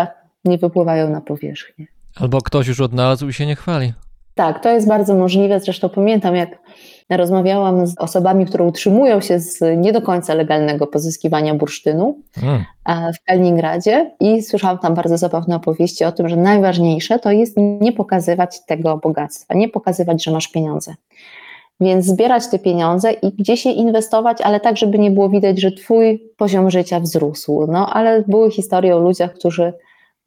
nie 0.45 0.57
wypływają 0.57 1.09
na 1.09 1.21
powierzchnię. 1.21 1.87
Albo 2.15 2.41
ktoś 2.41 2.67
już 2.67 2.81
odnalazł 2.81 3.27
i 3.27 3.33
się 3.33 3.45
nie 3.45 3.55
chwali. 3.55 3.93
Tak, 4.35 4.63
to 4.63 4.69
jest 4.69 4.87
bardzo 4.87 5.15
możliwe. 5.15 5.59
Zresztą 5.59 5.89
pamiętam, 5.89 6.35
jak 6.35 6.59
rozmawiałam 7.09 7.87
z 7.87 7.97
osobami, 7.97 8.45
które 8.45 8.63
utrzymują 8.63 9.21
się 9.21 9.39
z 9.39 9.59
nie 9.77 9.93
do 9.93 10.01
końca 10.01 10.33
legalnego 10.33 10.87
pozyskiwania 10.87 11.55
bursztynu 11.55 12.17
hmm. 12.35 12.65
w 13.13 13.25
Kaliningradzie 13.25 14.11
i 14.19 14.41
słyszałam 14.41 14.77
tam 14.77 14.93
bardzo 14.93 15.17
zabawne 15.17 15.55
opowieści 15.55 16.05
o 16.05 16.11
tym, 16.11 16.29
że 16.29 16.35
najważniejsze 16.35 17.19
to 17.19 17.31
jest 17.31 17.57
nie 17.57 17.91
pokazywać 17.91 18.65
tego 18.65 18.97
bogactwa, 18.97 19.53
nie 19.53 19.69
pokazywać, 19.69 20.23
że 20.23 20.31
masz 20.31 20.47
pieniądze. 20.47 20.95
Więc 21.79 22.05
zbierać 22.05 22.47
te 22.47 22.59
pieniądze 22.59 23.11
i 23.11 23.31
gdzieś 23.31 23.65
je 23.65 23.71
inwestować, 23.71 24.41
ale 24.41 24.59
tak, 24.59 24.77
żeby 24.77 24.99
nie 24.99 25.11
było 25.11 25.29
widać, 25.29 25.61
że 25.61 25.71
twój 25.71 26.23
poziom 26.37 26.71
życia 26.71 26.99
wzrósł. 26.99 27.67
No, 27.71 27.93
ale 27.93 28.23
były 28.27 28.51
historie 28.51 28.95
o 28.95 28.99
ludziach, 28.99 29.33
którzy 29.33 29.73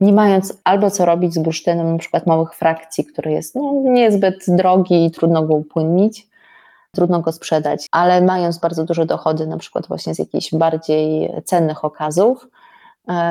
nie 0.00 0.12
mając 0.12 0.58
albo 0.64 0.90
co 0.90 1.04
robić 1.04 1.34
z 1.34 1.38
bursztynem, 1.38 1.92
na 1.92 1.98
przykład 1.98 2.26
małych 2.26 2.54
frakcji, 2.54 3.04
który 3.04 3.32
jest 3.32 3.54
no, 3.54 3.72
niezbyt 3.84 4.44
drogi 4.48 5.04
i 5.04 5.10
trudno 5.10 5.42
go 5.42 5.54
upłynnić, 5.54 6.26
trudno 6.92 7.20
go 7.20 7.32
sprzedać, 7.32 7.86
ale 7.90 8.20
mając 8.20 8.58
bardzo 8.58 8.84
duże 8.84 9.06
dochody, 9.06 9.46
na 9.46 9.58
przykład 9.58 9.88
właśnie 9.88 10.14
z 10.14 10.18
jakichś 10.18 10.54
bardziej 10.54 11.32
cennych 11.44 11.84
okazów, 11.84 12.46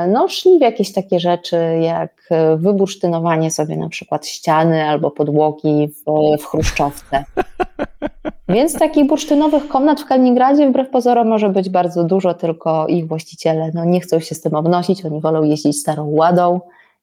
no 0.08 0.28
szli 0.28 0.58
w 0.58 0.62
jakieś 0.62 0.94
takie 0.94 1.20
rzeczy 1.20 1.58
jak 1.82 2.30
wybursztynowanie 2.58 3.52
sobie 3.52 3.78
na 3.78 3.90
przykład 3.90 4.28
ściany 4.28 4.84
albo 4.84 5.12
podłogi 5.12 5.88
w, 5.88 6.04
w 6.42 6.46
chruszczowce. 6.46 7.24
Więc 8.50 8.74
takich 8.74 9.08
bursztynowych 9.08 9.68
komnat 9.68 10.02
w 10.02 10.06
Kaliningradzie 10.06 10.70
wbrew 10.70 10.90
pozorom 10.90 11.28
może 11.28 11.50
być 11.50 11.70
bardzo 11.70 12.04
dużo, 12.04 12.34
tylko 12.34 12.88
ich 12.88 13.08
właściciele 13.08 13.72
no, 13.74 13.86
nie 13.86 14.02
chcą 14.02 14.20
się 14.20 14.36
z 14.36 14.42
tym 14.42 14.56
obnosić, 14.56 15.06
oni 15.06 15.22
wolą 15.22 15.44
jeździć 15.44 15.80
starą 15.80 16.06
ładą 16.06 16.60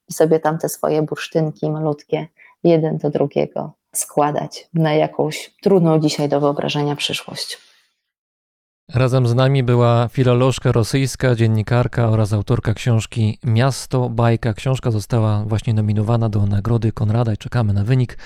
i 0.09 0.13
sobie 0.13 0.39
tam 0.39 0.57
te 0.57 0.69
swoje 0.69 1.01
bursztynki 1.01 1.69
malutkie 1.69 2.27
jeden 2.63 2.97
do 2.97 3.09
drugiego 3.09 3.71
składać 3.93 4.69
na 4.73 4.93
jakąś 4.93 5.53
trudną 5.61 5.99
dzisiaj 5.99 6.29
do 6.29 6.39
wyobrażenia 6.39 6.95
przyszłość. 6.95 7.64
Razem 8.93 9.27
z 9.27 9.35
nami 9.35 9.63
była 9.63 10.07
filolożka 10.07 10.71
rosyjska, 10.71 11.35
dziennikarka 11.35 12.09
oraz 12.09 12.33
autorka 12.33 12.73
książki 12.73 13.39
Miasto 13.43 14.09
Bajka. 14.09 14.53
Książka 14.53 14.91
została 14.91 15.43
właśnie 15.43 15.73
nominowana 15.73 16.29
do 16.29 16.45
Nagrody 16.45 16.91
Konrada 16.91 17.33
i 17.33 17.37
czekamy 17.37 17.73
na 17.73 17.83
wynik. 17.83 18.17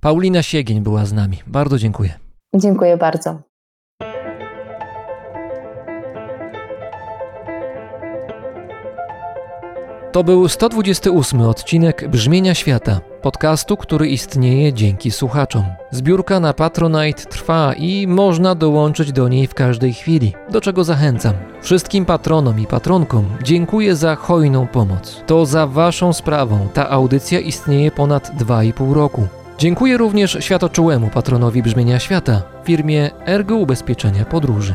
Paulina 0.00 0.42
Siegień 0.42 0.80
była 0.80 1.06
z 1.06 1.12
nami. 1.12 1.38
Bardzo 1.46 1.78
dziękuję. 1.78 2.14
Dziękuję 2.54 2.96
bardzo. 2.96 3.49
To 10.12 10.24
był 10.24 10.48
128 10.48 11.40
odcinek 11.40 12.08
Brzmienia 12.08 12.54
Świata, 12.54 13.00
podcastu, 13.22 13.76
który 13.76 14.08
istnieje 14.08 14.72
dzięki 14.72 15.10
słuchaczom. 15.10 15.64
Zbiórka 15.90 16.40
na 16.40 16.52
Patronite 16.52 17.24
trwa 17.24 17.74
i 17.74 18.06
można 18.06 18.54
dołączyć 18.54 19.12
do 19.12 19.28
niej 19.28 19.46
w 19.46 19.54
każdej 19.54 19.92
chwili, 19.92 20.34
do 20.50 20.60
czego 20.60 20.84
zachęcam. 20.84 21.34
Wszystkim 21.62 22.04
patronom 22.04 22.60
i 22.60 22.66
patronkom 22.66 23.24
dziękuję 23.42 23.96
za 23.96 24.16
hojną 24.16 24.66
pomoc. 24.66 25.22
To 25.26 25.46
za 25.46 25.66
Waszą 25.66 26.12
sprawą 26.12 26.68
ta 26.74 26.90
audycja 26.90 27.40
istnieje 27.40 27.90
ponad 27.90 28.30
2,5 28.38 28.92
roku. 28.92 29.26
Dziękuję 29.58 29.96
również 29.96 30.36
światoczułemu 30.40 31.08
patronowi 31.08 31.62
Brzmienia 31.62 31.98
Świata, 31.98 32.42
firmie 32.64 33.10
Ergo 33.26 33.56
Ubezpieczenia 33.56 34.24
Podróży. 34.24 34.74